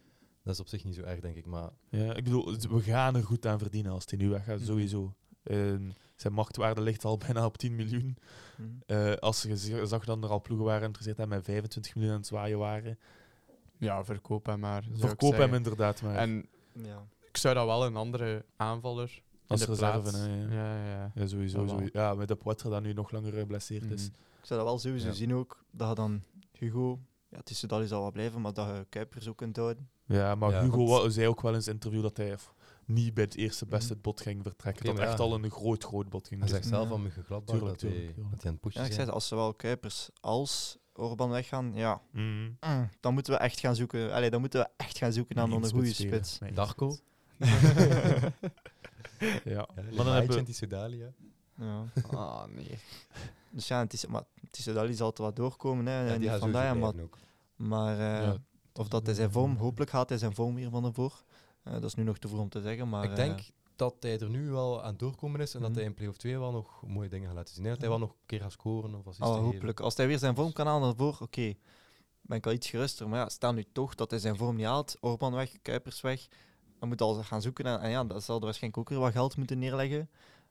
Dat 0.44 0.54
is 0.56 0.62
op 0.62 0.68
zich 0.68 0.84
niet 0.84 0.96
zo 0.96 1.02
erg, 1.02 1.20
denk 1.20 1.36
ik. 1.36 1.46
Maar 1.46 1.70
Ja, 1.90 2.14
ik 2.16 2.24
bedoel, 2.24 2.56
we 2.70 2.82
gaan 2.82 3.16
er 3.16 3.24
goed 3.24 3.46
aan 3.46 3.60
verdienen 3.60 3.92
als 3.92 4.04
hij 4.08 4.20
nu 4.20 4.30
weggaat, 4.30 4.58
Mhm. 4.58 4.66
sowieso. 4.66 5.14
En 5.44 5.94
zijn 6.16 6.34
marktwaarde 6.34 6.82
ligt 6.82 7.06
al 7.06 7.18
bijna 7.28 7.46
op 7.46 7.58
10 7.58 7.76
miljoen. 7.76 8.18
Mhm. 8.58 8.68
Eh, 8.86 9.14
als 9.14 9.42
je 9.42 9.86
zag 9.86 10.06
dat 10.06 10.24
er 10.24 10.30
al 10.30 10.42
ploegen 10.42 10.66
waren 10.66 10.80
geïnteresseerd 10.82 11.20
en 11.20 11.28
met 11.30 11.44
25 11.44 11.96
miljoen 11.96 12.14
aan 12.14 12.20
het 12.20 12.28
zwaaien 12.28 12.58
waren. 12.58 13.00
Ja, 13.78 14.04
verkoop 14.04 14.46
hem 14.46 14.60
maar. 14.60 14.84
Verkoop 14.94 15.34
hem 15.38 15.54
inderdaad 15.54 16.02
maar. 16.02 16.16
En 16.16 16.46
Ja. 16.84 17.06
ik 17.28 17.38
zou 17.38 17.56
dat 17.56 17.66
wel 17.66 17.86
een 17.86 17.96
andere 17.96 18.46
aanvaller 18.56 19.22
als 19.48 19.60
in 19.62 19.66
de 19.66 19.72
reserve. 19.72 20.02
plaats- 20.02 20.18
hè, 20.18 20.26
ja. 20.42 20.52
Ja, 20.52 20.76
ja, 20.78 20.90
ja. 20.90 21.12
Ja, 21.16 21.28
sowieso. 21.28 21.68
Sowieso. 21.68 21.90
Ja, 22.00 22.14
met 22.14 22.28
de 22.28 22.36
Poitre 22.36 22.70
dat 22.70 22.82
nu 22.82 22.94
nog 22.94 23.12
langer 23.12 23.34
geblesseerd 23.34 23.92
is. 23.92 24.02
Mhm. 24.10 24.12
Ik 24.40 24.46
zou 24.54 24.60
dat 24.60 24.70
wel 24.70 24.80
sowieso 24.80 25.08
Ja. 25.08 25.14
zien 25.14 25.34
ook, 25.36 25.64
dat 25.72 25.90
je 25.90 25.96
dan 25.96 26.24
Hugo, 26.52 27.00
ja, 27.30 27.38
het 27.38 27.50
is 27.50 27.60
dat 27.60 27.88
zal 27.88 28.02
wel 28.02 28.12
blijven, 28.12 28.42
maar 28.42 28.54
dat 28.54 28.68
je 28.68 28.86
Kuipers 28.90 29.28
ook 29.28 29.38
kunt 29.38 29.56
houden. 29.58 29.90
Ja, 30.06 30.36
maar 30.36 30.52
Ja, 30.52 30.62
Hugo 30.62 30.86
want- 30.86 31.14
zei 31.14 31.28
ook 31.28 31.42
wel 31.42 31.54
in 31.54 31.62
zijn 31.62 31.76
interview 31.76 32.02
dat 32.02 32.18
hij 32.18 32.36
niet 32.86 33.14
bij 33.14 33.24
het 33.24 33.36
eerste 33.36 33.66
beste 33.66 33.94
Mhm. 33.94 34.02
bot 34.02 34.22
ging 34.22 34.44
vertrekken. 34.44 34.86
Dat 34.86 35.00
echt 35.00 35.20
al 35.20 35.34
een 35.34 35.52
groot, 35.52 35.84
groot 35.84 36.10
bot 36.10 36.28
ging 36.28 36.40
hij 36.40 36.50
zegt 36.50 36.66
zelf 36.66 36.98
Muggen 36.98 37.24
Gladbach 37.24 37.56
Tuurlijk, 37.58 37.80
dat, 37.82 37.90
dat 37.92 38.42
hij 38.42 38.48
aan 38.48 38.52
het 38.52 38.60
pushen 38.60 38.82
Ja, 38.82 38.88
ik 38.88 38.94
zei, 38.94 39.10
als 39.10 39.28
zowel 39.28 39.54
Kuipers 39.54 40.10
als 40.20 40.78
Orban 40.98 41.30
weggaan, 41.30 41.72
ja, 41.74 42.02
Mhm. 42.12 42.24
mm, 42.62 42.90
dan 43.00 43.14
moeten 43.14 43.34
we 43.34 43.40
echt 43.40 43.60
gaan 43.60 43.76
zoeken. 43.76 44.14
Allee, 44.14 44.30
dan 44.30 44.40
moeten 44.40 44.60
we 44.60 44.70
echt 44.78 44.98
gaan 44.98 45.14
zoeken 45.14 45.36
naar 45.36 45.50
een 45.50 45.70
goede 45.70 45.94
spits. 45.94 46.40
Darko. 46.54 46.96
Ja, 49.20 49.42
Ja, 49.44 49.66
maar 49.76 50.06
dan 50.06 50.14
hebben 50.14 50.38
en 50.38 50.46
we... 50.70 50.76
Hè. 51.56 51.66
Ja. 51.66 51.84
Ah, 52.12 52.46
nee. 52.48 52.78
Dus 53.50 53.68
ja, 53.68 53.80
het 53.80 53.94
is, 53.94 54.06
maar 54.06 54.24
het 54.42 54.58
is 54.58 54.64
Dali 54.64 54.94
zal 54.94 55.12
er 55.16 55.22
wat 55.24 55.36
doorkomen, 55.36 55.86
hè, 55.86 55.92
Ja, 55.94 56.06
en 56.06 56.08
die 56.12 56.20
niet 56.20 56.30
gaat 56.30 56.40
van 56.40 56.52
sowieso 56.52 56.82
daar, 56.82 56.96
maar, 56.96 57.06
maar 57.56 57.94
eh, 58.00 58.28
Ja, 58.28 58.38
of 58.74 58.88
dat 58.88 59.06
hij 59.06 59.16
zijn 59.16 59.32
vorm, 59.32 59.56
hopelijk 59.56 59.92
gaat 59.92 60.10
hij 60.10 60.18
zijn 60.18 60.34
vorm 60.36 60.56
weer 60.56 60.70
van 60.70 60.86
ervoor. 60.86 61.24
Eh 61.64 61.74
dat 61.74 61.84
is 61.84 61.94
nu 61.96 62.04
nog 62.04 62.18
te 62.18 62.28
vroeg 62.28 62.40
om 62.42 62.50
te 62.50 62.62
zeggen, 62.62 62.90
maar 62.90 63.04
ik 63.04 63.10
eh, 63.10 63.16
denk 63.16 63.40
dat 63.78 63.96
hij 64.00 64.20
er 64.20 64.30
nu 64.30 64.50
wel 64.50 64.84
aan 64.84 64.98
doorkomen 64.98 65.42
is 65.42 65.54
en 65.54 65.60
dat 65.62 65.70
Mhm. 65.70 65.78
hij 65.80 65.88
in 65.88 65.94
play-off 65.94 66.18
2 66.18 66.40
wel 66.40 66.52
nog 66.52 66.82
mooie 66.88 67.10
dingen 67.10 67.28
gaat 67.28 67.36
laten 67.36 67.54
zien. 67.56 67.64
Dat 67.64 67.80
hij 67.80 67.90
wel 67.90 68.00
nog 68.00 68.10
een 68.10 68.16
keer 68.26 68.40
gaat 68.42 68.52
scoren 68.52 68.96
of 68.96 69.08
assisten 69.08 69.26
Oh, 69.28 69.34
geven. 69.34 69.52
hopelijk. 69.52 69.80
Als 69.80 69.98
hij 69.98 70.08
weer 70.08 70.18
zijn 70.20 70.36
vorm 70.36 70.54
kan 70.54 70.68
halen 70.68 70.90
ervoor, 70.90 71.18
oké. 71.22 71.54
Ben 72.22 72.38
ik 72.38 72.46
al 72.46 72.52
iets 72.52 72.70
geruster. 72.70 73.10
Maar 73.10 73.20
ja, 73.20 73.30
stel 73.30 73.54
nu 73.54 73.66
toch 73.72 73.96
dat 73.96 74.10
hij 74.10 74.20
zijn 74.20 74.38
vorm 74.38 74.56
niet 74.56 74.66
haalt. 74.66 74.98
Orban 75.00 75.34
weg, 75.34 75.52
Kuipers 75.62 76.02
weg. 76.02 76.28
Dan 76.80 76.90
moet 76.90 77.00
hij 77.00 77.08
al 77.08 77.24
gaan 77.24 77.42
zoeken. 77.42 77.66
En, 77.66 77.80
en 77.80 77.90
ja, 77.90 78.04
dat 78.04 78.24
zal 78.24 78.38
er 78.38 78.44
waarschijnlijk 78.44 78.82
ook 78.82 78.90
weer 78.90 79.00
wat 79.00 79.12
geld 79.12 79.38
moeten 79.38 79.60
neerleggen. 79.60 80.10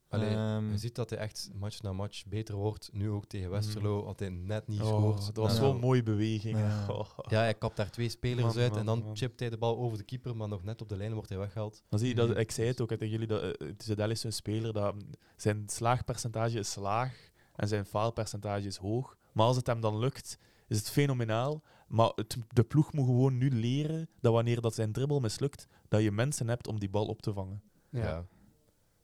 Allee, 0.08 0.28
Ehm, 0.34 0.70
je 0.70 0.78
ziet 0.78 0.94
dat 0.94 1.10
hij 1.10 1.18
echt 1.18 1.50
match 1.54 1.82
na 1.82 1.92
match 1.92 2.26
beter 2.26 2.54
wordt. 2.54 2.90
Nu 2.92 3.10
ook 3.10 3.24
tegen 3.26 3.46
Mhm. 3.46 3.56
Westerlo 3.56 4.04
had 4.04 4.18
hij 4.18 4.28
net 4.28 4.66
niet 4.68 4.80
Oh, 4.80 4.86
gescoord. 4.86 5.26
dat 5.26 5.36
was 5.36 5.52
Ja. 5.52 5.58
zo'n 5.58 5.78
mooie 5.80 6.02
beweging. 6.02 6.58
Ja. 6.58 6.86
Oh. 6.90 7.08
Ja, 7.28 7.38
hij 7.40 7.54
kapt 7.54 7.76
daar 7.76 7.90
twee 7.90 8.08
spelers 8.08 8.54
Man, 8.54 8.58
uit 8.62 8.70
man, 8.70 8.78
en 8.78 8.86
dan 8.86 9.02
man. 9.02 9.16
chipt 9.16 9.40
hij 9.40 9.50
de 9.50 9.58
bal 9.58 9.76
over 9.78 9.98
de 9.98 10.04
keeper, 10.04 10.36
maar 10.36 10.48
nog 10.48 10.62
net 10.64 10.82
op 10.82 10.88
de 10.88 10.96
lijn 10.96 11.12
wordt 11.14 11.28
hij 11.28 11.38
weggehaald. 11.38 11.82
Dan 11.88 11.98
zie 11.98 12.08
je 12.08 12.14
dat, 12.14 12.36
ik 12.36 12.50
zei 12.50 12.68
het 12.68 12.80
ook 12.80 12.88
tegen 12.88 13.08
jullie, 13.08 13.26
dat 13.26 13.42
uh, 13.62 13.70
Tizedel 13.76 14.10
is 14.10 14.24
een 14.24 14.32
speler 14.32 14.72
dat 14.72 14.94
zijn 15.36 15.62
slaagpercentage 15.66 16.58
is 16.58 16.74
laag 16.74 17.30
en 17.54 17.68
zijn 17.68 17.86
faalpercentage 17.86 18.66
is 18.66 18.76
hoog. 18.76 19.16
Maar 19.32 19.46
als 19.46 19.56
het 19.56 19.66
hem 19.66 19.80
dan 19.80 19.98
lukt, 19.98 20.38
is 20.68 20.78
het 20.78 20.90
fenomenaal. 20.90 21.62
Maar 21.88 22.12
het, 22.14 22.36
de 22.48 22.64
ploeg 22.64 22.92
moet 22.92 23.06
gewoon 23.06 23.38
nu 23.38 23.50
leren 23.50 24.08
dat 24.20 24.32
wanneer 24.32 24.60
dat 24.60 24.74
zijn 24.74 24.92
dribbel 24.92 25.20
mislukt, 25.20 25.66
dat 25.88 26.02
je 26.02 26.10
mensen 26.12 26.48
hebt 26.48 26.66
om 26.68 26.78
die 26.80 26.90
bal 26.90 27.06
op 27.06 27.22
te 27.22 27.32
vangen. 27.32 27.62
Ja. 27.90 28.26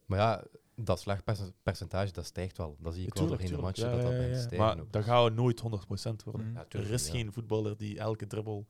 Maar 0.07 0.19
ja, 0.19 0.45
dat 0.77 1.01
slaagpercentage 1.01 2.13
dat 2.13 2.25
stijgt 2.27 2.57
wel. 2.57 2.77
Dat 2.81 2.95
zie 2.95 3.07
ik 3.07 3.15
wel 3.15 3.27
doorheen 3.27 3.51
de 3.51 3.57
matchen, 3.59 3.91
dat 3.91 4.03
dat 4.03 4.13
stijgen. 4.41 4.59
Maar 4.59 4.81
ook. 4.81 4.93
dat 4.93 5.05
gaat 5.05 5.33
nooit 5.35 5.61
100% 5.61 5.65
worden. 6.25 6.47
Mhm. 6.47 6.55
Ja, 6.57 6.65
Er 6.69 6.91
is 6.91 7.07
ja. 7.07 7.13
geen 7.13 7.33
voetballer 7.33 7.77
die 7.77 7.99
elke 7.99 8.27
dribbel... 8.27 8.67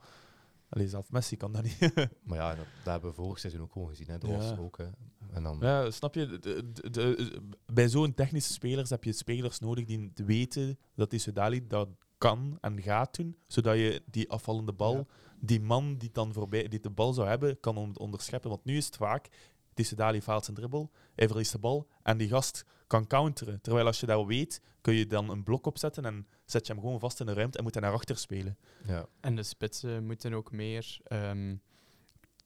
Allee, 0.68 0.88
zelf 0.88 1.10
Messi 1.10 1.36
kan 1.36 1.52
dat 1.52 1.62
niet. 1.62 1.78
Maar 2.24 2.38
ja, 2.38 2.48
dat, 2.54 2.64
dat 2.84 2.92
hebben 2.92 3.10
we 3.10 3.16
vorig 3.16 3.38
seizoen 3.38 3.62
ook 3.62 3.72
gewoon 3.72 3.88
gezien. 3.88 4.06
Hè. 4.08 4.18
Dat 4.18 4.30
Ja. 4.30 4.36
was 4.36 4.58
ook. 4.58 4.78
Hè. 4.78 4.84
En 5.32 5.42
dan, 5.42 5.58
Ja, 5.60 5.90
snap 5.90 6.14
je? 6.14 6.26
De- 6.38 6.72
de- 6.72 6.90
de- 6.90 7.40
bij 7.72 7.88
zo'n 7.88 8.14
technische 8.14 8.52
spelers 8.52 8.90
heb 8.90 9.04
je 9.04 9.12
spelers 9.12 9.58
nodig 9.58 9.84
die 9.84 10.12
weten 10.14 10.78
dat 10.94 11.10
die 11.10 11.18
Sudali 11.18 11.66
dat 11.66 11.88
kan 12.18 12.58
en 12.60 12.82
gaat 12.82 13.16
doen, 13.16 13.36
zodat 13.46 13.74
je 13.76 14.02
die 14.10 14.30
afvallende 14.30 14.72
bal, 14.72 14.94
Ja. 14.96 15.04
die 15.40 15.60
man 15.60 15.96
die 15.96 16.10
dan 16.12 16.32
voorbij, 16.32 16.68
die 16.68 16.80
de 16.80 16.90
bal 16.90 17.12
zou 17.12 17.28
hebben, 17.28 17.60
kan 17.60 17.76
on- 17.76 17.98
onderscheppen. 17.98 18.50
Want 18.50 18.64
nu 18.64 18.76
is 18.76 18.86
het 18.86 18.96
vaak, 18.96 19.28
die 19.74 19.84
Sudali 19.84 20.22
faalt 20.22 20.44
zijn 20.44 20.56
dribbel, 20.56 20.90
hij 21.14 21.26
verliest 21.26 21.52
de 21.52 21.58
bal 21.58 21.88
en 22.02 22.16
die 22.16 22.28
gast 22.28 22.64
kan 22.86 23.06
counteren. 23.06 23.60
Terwijl 23.60 23.86
als 23.86 24.00
je 24.00 24.06
dat 24.06 24.26
weet, 24.26 24.60
kun 24.80 24.94
je 24.94 25.06
dan 25.06 25.30
een 25.30 25.42
blok 25.42 25.66
opzetten 25.66 26.04
en 26.04 26.26
zet 26.44 26.66
je 26.66 26.72
hem 26.72 26.82
gewoon 26.82 27.00
vast 27.00 27.20
in 27.20 27.26
de 27.26 27.32
ruimte 27.32 27.58
en 27.58 27.64
moet 27.64 27.74
hij 27.74 27.82
naar 27.82 27.92
achter 27.92 28.16
spelen. 28.16 28.58
ja. 28.86 29.06
En 29.20 29.36
de 29.36 29.42
spitsen 29.42 30.04
moeten 30.06 30.32
ook 30.32 30.52
meer 30.52 30.98
ehm, 31.04 31.56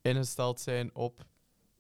ingesteld 0.03 0.61
zijn 0.61 0.95
op... 0.95 1.25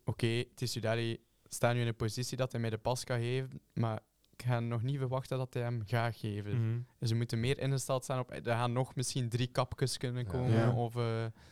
Oké, 0.04 0.26
het 0.26 0.62
is 0.62 0.76
Udari 0.76 1.24
staat 1.48 1.74
nu 1.74 1.80
in 1.80 1.86
een 1.86 1.96
positie 1.96 2.36
dat 2.36 2.52
hij 2.52 2.60
mij 2.60 2.70
de 2.70 2.78
pas 2.78 3.04
kan 3.04 3.18
geven, 3.18 3.60
maar 3.72 4.00
ga 4.36 4.60
nog 4.60 4.82
niet 4.82 4.98
verwachten 4.98 5.38
dat 5.38 5.54
hij 5.54 5.62
hem 5.62 5.82
gaat 5.86 6.16
geven. 6.16 6.86
Dus 6.98 7.08
ze 7.08 7.14
moeten 7.14 7.40
meer 7.40 7.58
ingesteld 7.58 8.04
zijn 8.04 8.18
op... 8.18 8.30
Er 8.30 8.42
gaan 8.44 8.72
nog 8.72 8.94
misschien 8.94 9.28
drie 9.28 9.46
kapjes 9.46 9.96
kunnen 9.96 10.26
komen. 10.26 10.50
Ja. 10.52 10.72
Of, 10.72 10.96
eh, 10.96 11.02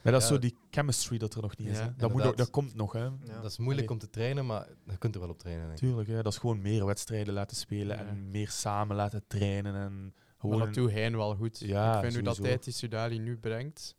Maar 0.03 0.13
dat 0.13 0.23
is 0.23 0.29
zo 0.29 0.39
die 0.39 0.57
chemistry 0.71 1.19
dat 1.19 1.35
er 1.35 1.43
nog 1.43 1.57
niet 1.57 1.69
is. 1.69 1.79
Hè. 1.79 1.97
Dat, 1.97 2.13
moet 2.13 2.37
dat 2.37 2.51
komt 2.51 2.75
nog, 2.75 2.93
hè. 2.93 3.05
Ja. 3.05 3.41
Dat 3.43 3.51
is 3.51 3.59
moeilijk 3.59 3.89
Allee. 3.89 4.01
om 4.03 4.07
te 4.07 4.11
trainen, 4.11 4.47
maar 4.47 4.69
je 4.87 4.99
kunt 4.99 5.15
er 5.15 5.21
wel 5.21 5.31
op 5.31 5.39
trainen. 5.39 5.67
Denk 5.67 5.79
ik. 5.79 5.85
Tuurlijk, 5.87 6.09
hè. 6.09 6.23
dat 6.23 6.33
is 6.33 6.39
gewoon 6.39 6.63
meer 6.63 6.87
wedstrijden 6.87 7.35
laten 7.35 7.57
spelen 7.57 7.97
Ja. 7.97 8.05
en 8.05 8.31
meer 8.31 8.49
samen 8.51 8.97
laten 8.97 9.25
trainen. 9.27 9.75
En 9.75 10.03
maar 10.03 10.13
gewoon 10.39 10.59
dat 10.59 10.75
doet 10.75 10.91
hij 10.91 11.11
wel 11.11 11.37
goed. 11.37 11.59
Ja, 11.59 11.95
ik 11.95 12.01
vind 12.01 12.15
nu 12.15 12.23
dat 12.23 12.37
hij 12.37 12.59
die 12.59 12.73
Sudali 12.73 13.19
nu 13.19 13.37
brengt, 13.37 13.97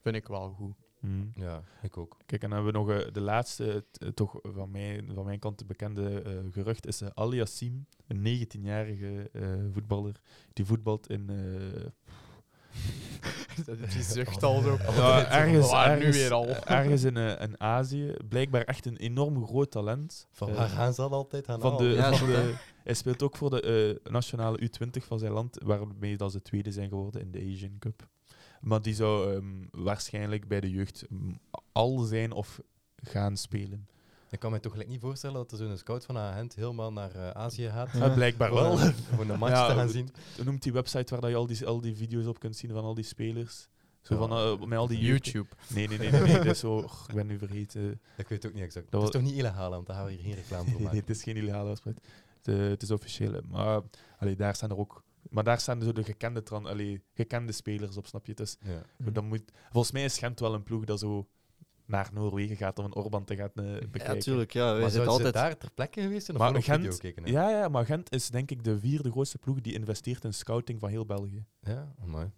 vind 0.00 0.16
ik 0.16 0.26
wel 0.26 0.50
goed. 0.52 0.74
Mm. 1.02 1.32
Ja, 1.34 1.62
ik 1.82 1.96
ook. 1.96 2.16
Kijk, 2.26 2.42
en 2.42 2.50
dan 2.50 2.64
hebben 2.64 2.84
we 2.84 2.92
nog 2.92 3.00
eh, 3.06 3.12
de 3.12 3.20
laatste, 3.20 3.84
eh, 3.98 4.08
toch 4.08 4.38
van, 4.42 4.70
mij, 4.70 5.04
van 5.14 5.24
mijn 5.24 5.38
kant 5.38 5.58
de 5.58 5.64
bekende 5.64 6.22
eh, 6.22 6.32
gerucht, 6.50 6.86
is 6.86 7.02
uh, 7.02 7.08
Ali 7.14 7.36
Yassim, 7.36 7.86
een 8.06 8.46
19-jarige 8.46 9.30
eh, 9.32 9.42
voetballer. 9.72 10.20
Die 10.52 10.64
voetbalt 10.64 11.08
in... 11.08 11.30
eh, 11.30 11.86
die 13.92 14.02
zucht 14.14 14.42
al 14.42 14.60
zo. 14.60 14.76
ja, 14.80 15.26
ergens, 15.40 15.70
Waar 15.70 15.88
nu 15.88 15.94
ergens, 15.96 16.16
weer 16.16 16.32
al. 16.32 16.46
ergens 16.48 17.02
in, 17.04 17.16
in 17.16 17.60
Azië. 17.60 18.14
Blijkbaar 18.28 18.62
echt 18.64 18.86
een 18.86 18.96
enorm 18.96 19.46
groot 19.46 19.70
talent. 19.70 20.26
Van 20.30 20.54
waar 20.54 20.68
gaan 20.68 20.94
ze 20.94 21.00
dat 21.00 21.10
altijd 21.12 21.48
aan 21.48 21.60
van 21.60 21.76
de? 21.76 21.84
Ja, 21.84 22.12
van 22.14 22.28
de, 22.28 22.54
hij 22.84 22.94
speelt 22.94 23.22
ook 23.22 23.36
voor 23.36 23.50
de 23.50 23.60
eh, 24.04 24.12
nationale 24.12 24.60
U20 24.60 25.02
van 25.06 25.18
zijn 25.18 25.32
land, 25.32 25.58
waarmee 25.64 26.16
dat 26.16 26.32
ze 26.32 26.42
tweede 26.42 26.72
zijn 26.72 26.88
geworden 26.88 27.20
in 27.20 27.30
de 27.30 27.38
Asian 27.52 27.78
Cup. 27.78 28.08
Maar 28.62 28.82
die 28.82 28.94
zou 28.94 29.34
ehm, 29.34 29.44
waarschijnlijk 29.70 30.48
bij 30.48 30.60
de 30.60 30.70
jeugd 30.70 31.04
al 31.72 31.98
zijn 31.98 32.32
of 32.32 32.60
gaan 32.96 33.36
spelen. 33.36 33.86
Ik 34.30 34.38
kan 34.38 34.50
me 34.52 34.60
toch 34.60 34.72
gelijk 34.72 34.90
niet 34.90 35.00
voorstellen 35.00 35.36
dat 35.36 35.52
er 35.52 35.58
zo'n 35.58 35.76
scout 35.76 36.04
van 36.04 36.18
Agent 36.18 36.54
helemaal 36.54 36.92
naar 36.92 37.14
eh, 37.14 37.30
Azië 37.30 37.68
gaat. 37.70 37.92
Ja. 37.92 38.08
Blijkbaar 38.08 38.52
wel. 38.54 38.76
Voor 38.78 39.24
een 39.28 39.38
match 39.38 39.52
Ja, 39.52 39.68
te 39.68 39.74
gaan 39.74 39.88
zien. 39.88 40.08
Hoe 40.36 40.44
noemt 40.44 40.62
die 40.62 40.72
website 40.72 41.12
waar 41.12 41.20
dat 41.20 41.30
je 41.30 41.36
al 41.36 41.46
die, 41.46 41.66
al 41.66 41.80
die 41.80 41.94
video's 41.96 42.26
op 42.26 42.38
kunt 42.38 42.56
zien 42.56 42.70
van 42.70 42.84
al 42.84 42.94
die 42.94 43.04
spelers? 43.04 43.68
Zo 44.02 44.16
van, 44.16 44.30
eh, 44.30 44.66
met 44.66 44.78
al 44.78 44.86
die 44.86 44.98
YouTube. 44.98 45.48
Nee, 45.74 45.88
nee, 45.88 45.98
nee, 45.98 46.10
nee, 46.10 46.20
nee, 46.20 46.36
dat 46.36 46.46
is 46.46 46.58
zo, 46.58 46.72
och, 46.76 47.08
ik 47.08 47.14
ben 47.14 47.26
nu 47.26 47.38
vergeten. 47.38 47.90
Ik 48.16 48.28
weet 48.28 48.42
het 48.42 48.46
ook 48.46 48.52
niet 48.54 48.62
exact. 48.62 48.90
Dat 48.90 49.00
is 49.00 49.06
was- 49.06 49.10
toch 49.16 49.22
niet 49.30 49.38
illegaal, 49.38 49.70
want 49.70 49.86
daar 49.86 49.96
gaan 49.96 50.04
we 50.06 50.12
hier 50.12 50.22
geen 50.22 50.34
reclame 50.34 50.62
voor 50.64 50.72
Nee, 50.80 50.82
maken. 50.82 50.98
het 50.98 51.10
is 51.10 51.22
geen 51.22 51.36
illegale 51.36 51.70
afspraak. 51.70 51.96
Het, 52.42 52.48
eh, 52.54 52.68
het 52.68 52.82
is 52.82 52.90
officieel. 52.90 53.40
Maar 53.50 53.80
allee, 54.18 54.36
daar 54.36 54.54
staan 54.54 54.70
er 54.70 54.76
ook. 54.78 55.02
Maar 55.32 55.44
daar 55.44 55.60
staan 55.60 55.82
zo 55.82 55.92
de 55.92 56.04
gekende, 56.04 56.42
tran, 56.42 56.66
allee, 56.66 57.02
gekende 57.14 57.52
spelers 57.52 57.96
op, 57.96 58.06
snap 58.06 58.26
je? 58.26 58.30
Het 58.32 58.40
is, 58.40 58.56
Ja. 58.64 58.82
dan 59.12 59.24
moet, 59.26 59.42
volgens 59.70 59.92
mij 59.92 60.04
is 60.04 60.18
Gent 60.18 60.40
wel 60.40 60.54
een 60.54 60.62
ploeg 60.62 60.84
dat 60.84 60.98
zo 60.98 61.26
naar 61.86 62.10
Noorwegen 62.12 62.56
gaat 62.56 62.78
om 62.78 62.84
een 62.84 62.94
Orban 62.94 63.24
te 63.24 63.36
gaan 63.36 63.50
eh, 63.54 63.64
bekijken. 63.90 64.14
Ja, 64.14 64.20
tuurlijk. 64.20 64.52
Ja, 64.52 64.68
zouden 64.68 64.90
ze 64.90 65.04
altijd... 65.04 65.34
daar 65.34 65.56
ter 65.58 65.70
plekke 65.70 66.00
geweest 66.00 66.24
zijn 66.26 66.36
of 66.36 66.42
Maar 66.52 66.62
Gent- 66.62 66.94
gekeken? 66.94 67.26
Ja, 67.26 67.50
ja, 67.50 67.68
maar 67.68 67.86
Gent 67.86 68.12
is 68.12 68.28
denk 68.30 68.50
ik 68.50 68.64
de 68.64 68.78
vierde 68.78 69.10
grootste 69.10 69.38
ploeg 69.38 69.60
die 69.60 69.72
investeert 69.72 70.24
in 70.24 70.34
scouting 70.34 70.80
van 70.80 70.88
heel 70.88 71.06
België. 71.06 71.44
Ja, 71.60 71.92
mooi. 72.04 72.30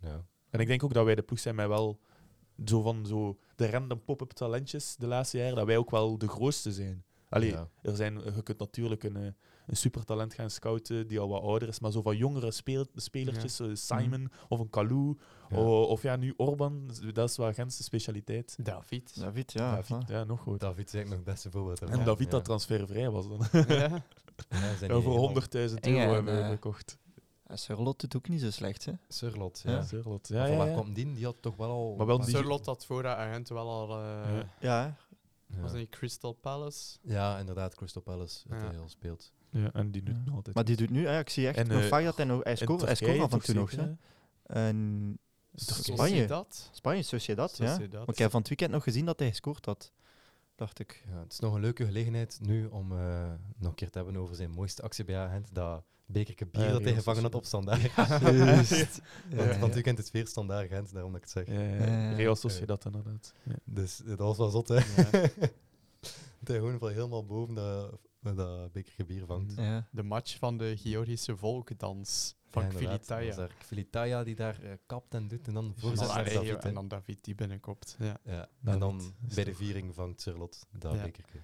Ja. 0.00 0.24
En 0.50 0.60
ik 0.60 0.66
denk 0.66 0.82
ook 0.84 0.92
dat 0.94 1.04
wij 1.04 1.14
de 1.14 1.22
ploeg 1.22 1.38
zijn 1.38 1.54
met 1.54 1.68
wel 1.68 2.00
zo 2.64 2.82
van 2.82 3.06
zo 3.06 3.38
de 3.56 3.70
random 3.70 4.04
pop-up 4.04 4.30
talentjes 4.30 4.96
de 4.96 5.06
laatste 5.06 5.38
jaren, 5.38 5.54
dat 5.54 5.66
wij 5.66 5.76
ook 5.76 5.90
wel 5.90 6.18
de 6.18 6.28
grootste 6.28 6.72
zijn. 6.72 7.04
Allee, 7.28 7.50
Ja. 7.50 7.68
er 7.82 7.96
zijn, 7.96 8.14
je 8.34 8.42
kunt 8.42 8.58
natuurlijk 8.58 9.02
een, 9.04 9.16
eh, 9.16 9.32
een 9.70 9.76
supertalent 9.76 10.34
gaan 10.34 10.50
scouten 10.50 11.06
die 11.06 11.18
al 11.20 11.28
wat 11.28 11.42
ouder 11.42 11.68
is, 11.68 11.80
maar 11.80 11.90
zo 11.92 12.02
van 12.02 12.16
jongere 12.16 12.50
speel, 12.50 12.86
spelertjes, 12.94 13.56
zo 13.56 13.74
Simon 13.74 14.30
of 14.48 14.58
een 14.60 14.70
Kalou, 14.70 15.18
Ja. 15.50 15.56
o- 15.56 15.82
of 15.82 16.02
ja, 16.02 16.16
nu 16.16 16.34
Orban, 16.36 16.90
dat 17.12 17.30
is 17.30 17.36
wel 17.36 17.52
Gentse 17.52 17.82
specialiteit. 17.82 18.56
David. 18.62 19.20
David, 19.20 19.52
ja. 19.52 19.74
David, 19.74 20.08
ja, 20.08 20.24
nog 20.24 20.40
goed. 20.40 20.60
David 20.60 20.86
is 20.86 20.94
eigenlijk 20.94 21.08
nog 21.08 21.34
het 21.34 21.42
beste 21.44 21.50
voorbeeld. 21.58 21.82
En. 21.82 22.04
David 22.04 22.24
ja. 22.24 22.30
dat 22.30 22.44
transfervrij 22.44 23.10
was 23.10 23.28
dan. 23.28 23.40
ja. 23.52 23.88
Ja, 24.48 24.58
zijn 24.58 24.90
Ja, 24.90 24.96
die 24.96 25.02
voor 25.02 25.12
helemaal- 25.12 25.28
100.000 25.70 25.80
Enge 25.80 25.96
euro 25.98 26.08
en, 26.08 26.14
hebben 26.14 26.34
we 26.36 26.40
eh, 26.42 26.48
gekocht. 26.48 26.98
Ja, 27.46 27.56
Surlot 27.56 28.00
doet 28.00 28.16
ook 28.16 28.28
niet 28.28 28.40
zo 28.40 28.50
slecht, 28.50 28.84
hè. 28.84 28.92
Surlot, 29.08 29.60
Ja. 29.64 29.70
ja. 29.70 29.76
Ja, 29.76 29.82
Ja, 29.82 30.18
van 30.20 30.50
ja, 30.50 30.56
waar 30.56 30.66
ja. 30.66 30.72
kwam 30.72 30.92
die? 30.92 31.12
Die 31.12 31.24
had 31.24 31.36
toch 31.40 31.56
wel 31.56 31.70
al... 31.70 31.94
Maar 31.96 32.06
wel 32.06 32.20
die- 32.20 32.28
Surlot 32.36 32.66
had 32.66 32.86
voor 32.86 33.02
dat 33.02 33.16
agent 33.16 33.48
wel 33.48 33.68
al... 33.68 33.98
eh, 34.02 34.40
Ja. 34.60 34.96
Ja. 35.50 35.56
Ja. 35.56 35.62
Was 35.62 35.70
dat 35.70 35.80
niet 35.80 35.90
Crystal 35.90 36.32
Palace? 36.32 36.98
Ja, 37.02 37.38
inderdaad, 37.38 37.74
Crystal 37.74 38.02
Palace, 38.02 38.48
dat 38.48 38.60
Ja. 38.60 38.66
hij 38.66 38.78
al 38.78 38.88
speelt. 38.88 39.32
Ja, 39.50 39.72
en 39.72 39.90
die 39.90 40.02
doet 40.02 40.16
Ja. 40.16 40.22
nog 40.24 40.34
altijd. 40.34 40.54
Maar 40.54 40.64
die 40.64 40.76
doet 40.76 40.90
nu... 40.90 41.02
Ja, 41.02 41.18
ik 41.18 41.28
zie 41.30 41.46
echt 41.46 41.56
En, 41.58 41.68
nog 41.68 41.82
eh, 41.82 41.88
vaak 41.88 42.04
dat 42.04 42.16
hij 42.16 42.24
nog... 42.26 42.44
Hij 42.44 42.56
scoort, 42.56 42.80
hij 42.80 42.94
Turkije 42.94 43.14
scoort 43.16 43.32
af 43.32 43.38
en 43.38 43.44
toe 43.44 43.54
nog, 43.54 43.70
hè. 43.70 43.92
En 44.42 45.18
Spanje. 45.54 46.26
dat? 46.26 46.68
Spanje, 46.72 47.02
Sociedad, 47.02 47.56
ja. 47.56 47.68
Sociedad. 47.68 48.00
Maar 48.06 48.14
ik 48.14 48.18
heb 48.18 48.30
van 48.30 48.40
het 48.40 48.48
weekend 48.48 48.70
nog 48.70 48.82
gezien 48.82 49.04
dat 49.04 49.18
hij 49.18 49.28
gescoord 49.28 49.64
had. 49.64 49.92
Dacht 50.60 50.78
ik. 50.78 51.04
Ja, 51.10 51.18
het 51.20 51.32
is 51.32 51.38
nog 51.38 51.54
een 51.54 51.60
leuke 51.60 51.84
gelegenheid 51.84 52.38
nu 52.42 52.66
om 52.66 52.92
eh, 52.92 53.32
nog 53.56 53.68
een 53.70 53.74
keer 53.74 53.90
te 53.90 53.98
hebben 53.98 54.16
over 54.16 54.34
zijn 54.36 54.50
mooiste 54.50 54.82
actie 54.82 55.04
bij 55.04 55.18
Agent. 55.18 55.48
Dat 55.52 55.82
bekerke 56.06 56.46
bier 56.46 56.62
Ja, 56.64 56.72
dat 56.72 56.82
hij 56.82 56.94
gevangen 56.94 57.22
had 57.22 57.34
op 57.34 57.44
standaard. 57.44 57.80
Juist. 58.20 59.00
Want 59.30 59.48
Ja, 59.48 59.58
van 59.58 59.70
het 59.96 60.10
weer 60.10 60.26
standaard 60.26 60.68
Gent, 60.68 60.92
daarom 60.92 61.12
dat 61.12 61.22
ik 61.22 61.28
het 61.28 61.46
zeg. 61.46 61.56
Ja, 61.56 61.60
ja, 61.62 62.10
Eh, 62.10 62.16
Real 62.16 62.36
Sociedad 62.36 62.84
inderdaad. 62.84 63.34
Ja. 63.42 63.54
Dus 63.64 63.96
dat 64.04 64.18
was 64.18 64.36
wel 64.36 64.50
zot, 64.50 64.68
hè. 64.68 64.74
dat 66.38 66.48
hij 66.48 66.56
gewoon 66.56 66.78
van 66.78 66.90
helemaal 66.90 67.26
boven 67.26 67.54
dat, 67.54 67.98
dat 68.36 68.72
bekerke 68.72 69.04
bier 69.04 69.26
vangt. 69.26 69.54
Ja. 69.56 69.88
De 69.90 70.02
match 70.02 70.38
van 70.38 70.56
de 70.56 70.76
Georgische 70.76 71.36
volkdans 71.36 72.34
van 72.50 72.62
Ja. 72.62 72.68
Kvilitaya. 72.68 73.46
Kvilitaya 73.58 74.24
die 74.24 74.34
daar 74.34 74.62
eh, 74.62 74.70
kapt 74.86 75.14
en 75.14 75.28
doet 75.28 75.46
en 75.46 75.54
dan 75.54 75.74
voorzet 75.78 76.08
naar 76.08 76.24
David. 76.24 76.64
en 76.64 76.74
dan 76.74 76.88
David 76.88 77.24
die 77.24 77.34
binnenkopt. 77.34 77.96
Ja. 77.98 78.16
Ja. 78.24 78.48
David, 78.60 78.72
En 78.74 78.78
dan 78.78 79.14
bij 79.34 79.44
de 79.44 79.54
viering 79.54 79.94
vangt 79.94 80.22
Charlotte 80.22 80.58
dat 80.70 80.94
Ja. 80.94 81.02
bekerke. 81.02 81.38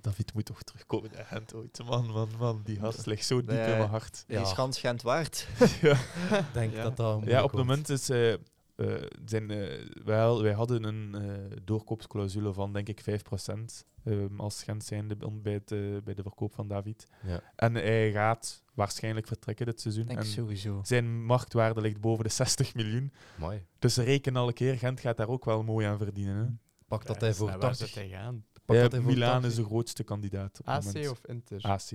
David 0.00 0.34
moet 0.34 0.44
toch 0.44 0.62
terugkomen 0.62 1.10
naar 1.14 1.24
Gent 1.24 1.54
ooit. 1.54 1.78
Man, 1.84 2.06
man, 2.10 2.28
man. 2.38 2.60
Die 2.64 2.78
gast 2.78 3.06
ligt 3.06 3.26
zo 3.26 3.36
diep 3.38 3.48
Nee. 3.48 3.70
in 3.72 3.78
mijn 3.78 3.88
hart. 3.90 4.24
Die 4.26 4.38
is 4.40 4.52
gans 4.52 4.78
Gent 4.78 5.02
waard. 5.02 5.46
ja. 5.82 5.92
Ik 6.38 6.44
denk 6.52 6.72
Ja. 6.74 6.82
dat 6.82 6.96
dat 6.96 7.24
Ja, 7.24 7.42
op 7.42 7.50
het 7.50 7.58
moment 7.58 7.88
is... 7.88 8.08
eh, 8.08 8.34
eh, 8.78 8.94
zijn, 9.24 9.50
eh, 9.50 9.86
wij, 10.04 10.22
al- 10.22 10.42
wij 10.42 10.52
hadden 10.52 10.84
een 10.84 11.14
eh, 11.14 11.56
doorkoopsclausule 11.64 12.52
van, 12.52 12.72
denk 12.72 12.88
ik, 12.88 13.00
5% 13.00 13.84
ehm, 14.04 14.40
als 14.40 14.62
Gent 14.62 14.84
zijnde 14.84 15.16
bij, 15.32 15.52
het, 15.52 15.68
bij 16.04 16.14
de 16.14 16.22
verkoop 16.22 16.54
van 16.54 16.68
David. 16.68 17.06
Ja. 17.26 17.40
En 17.56 17.74
hij 17.74 18.12
gaat 18.12 18.62
waarschijnlijk 18.74 19.26
vertrekken 19.26 19.66
dit 19.66 19.80
seizoen. 19.80 20.06
Denk 20.06 20.18
En 20.18 20.26
sowieso. 20.26 20.80
zijn 20.84 21.24
marktwaarde 21.24 21.80
ligt 21.80 22.00
boven 22.00 22.24
de 22.24 22.30
60 22.30 22.74
miljoen. 22.74 23.12
Mooi. 23.38 23.64
Dus 23.78 23.96
reken 23.96 24.36
al 24.36 24.48
een 24.48 24.54
keer, 24.54 24.78
Gent 24.78 25.00
gaat 25.00 25.16
daar 25.16 25.28
ook 25.28 25.44
wel 25.44 25.62
mooi 25.62 25.86
aan 25.86 25.98
verdienen. 25.98 26.36
Hè? 26.36 26.44
Pak 26.88 27.06
dat 27.06 27.16
Ja, 27.20 27.22
hij 27.26 27.34
voor 27.34 27.48
naar 27.48 27.58
waar 27.58 27.68
80... 27.70 27.88
zou 27.88 28.06
hij 28.08 28.18
gaan? 28.18 28.44
Pak 28.64 28.76
Ja, 28.76 28.82
dat 28.82 28.92
hij 28.92 29.00
voor 29.00 29.10
Milaan 29.10 29.32
80 29.32 29.50
is 29.50 29.56
de 29.56 29.64
grootste 29.64 30.02
kandidaat 30.04 30.60
op 30.60 30.66
het 30.66 30.74
AC 30.74 30.84
moment. 30.84 31.10
of 31.10 31.20
Inter? 31.26 31.62
AC. 31.62 31.90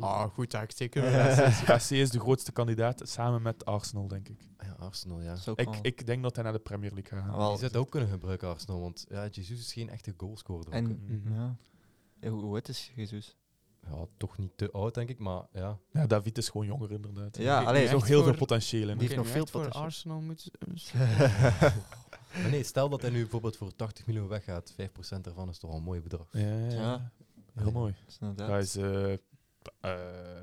Ah, 0.00 0.30
goed, 0.30 0.54
ik 0.54 0.72
zeker 0.74 1.04
Ja. 1.10 1.34
wel 1.34 1.46
AC. 1.76 1.90
Is 1.90 2.10
de 2.10 2.20
grootste 2.20 2.52
kandidaat, 2.52 3.00
samen 3.04 3.42
met 3.42 3.64
Arsenal, 3.64 4.08
denk 4.08 4.28
ik. 4.28 4.40
Ja, 4.58 4.72
Arsenal, 4.78 5.20
ja. 5.20 5.36
Ik, 5.54 5.68
ik 5.82 6.06
denk 6.06 6.22
dat 6.22 6.34
hij 6.34 6.44
naar 6.44 6.52
de 6.52 6.58
Premier 6.58 6.92
League 6.94 7.18
gaat 7.20 7.36
wel. 7.36 7.48
Die 7.48 7.58
zou 7.58 7.66
het 7.70 7.76
ook 7.76 7.90
kunnen 7.90 8.08
gebruiken, 8.08 8.48
Arsenal, 8.48 8.80
want 8.80 9.06
ja, 9.08 9.26
Jesus 9.30 9.58
is 9.58 9.72
geen 9.72 9.88
echte 9.90 10.14
goalscorer. 10.16 10.66
ook, 10.66 10.72
En, 10.72 10.84
hè. 10.84 11.14
Mhm. 11.16 11.34
ja. 11.34 11.56
Ja, 12.20 12.28
Hoe 12.28 12.40
hoe 12.42 12.54
oud 12.54 12.68
is 12.68 12.92
Jesus? 12.94 13.36
Ja, 13.90 14.06
toch 14.16 14.38
niet 14.38 14.52
te 14.56 14.70
oud, 14.70 14.94
denk 14.94 15.08
ik, 15.08 15.18
maar 15.18 15.42
ja. 15.52 15.78
Ja, 15.92 16.06
David 16.06 16.38
is 16.38 16.48
gewoon 16.48 16.66
jonger, 16.66 16.90
inderdaad. 16.92 17.36
Ja, 17.36 17.60
Er 17.60 17.66
allee, 17.66 17.84
is 17.84 17.90
nog 17.90 18.00
echt 18.00 18.08
heel 18.08 18.22
veel 18.22 18.34
potentieel 18.34 18.88
in. 18.88 18.98
Die 18.98 19.06
heeft 19.08 19.16
nog 19.20 19.28
veel 19.28 19.46
voor 19.46 19.60
potentieel. 19.60 19.84
Arsenal 19.84 20.20
moet... 20.20 20.50
Maar 22.42 22.50
nee, 22.50 22.62
stel 22.62 22.88
dat 22.88 23.00
hij 23.02 23.10
nu 23.10 23.20
bijvoorbeeld 23.20 23.56
voor 23.56 23.74
80 23.76 24.06
miljoen 24.06 24.28
weggaat, 24.28 24.72
5% 24.72 25.20
daarvan 25.20 25.48
is 25.48 25.58
toch 25.58 25.70
al 25.70 25.76
een 25.76 25.82
mooi 25.82 26.00
bedrag. 26.00 26.26
Ja, 26.32 26.40
ja, 26.40 26.56
ja. 26.66 26.70
Ja. 26.70 27.10
Heel 27.54 27.70
mooi. 27.70 27.92
Dat 28.04 28.08
is 28.08 28.18
inderdaad- 28.20 28.48
Dat 28.48 28.62
is... 28.62 28.76
eh 28.76 29.16
eh, 29.80 29.96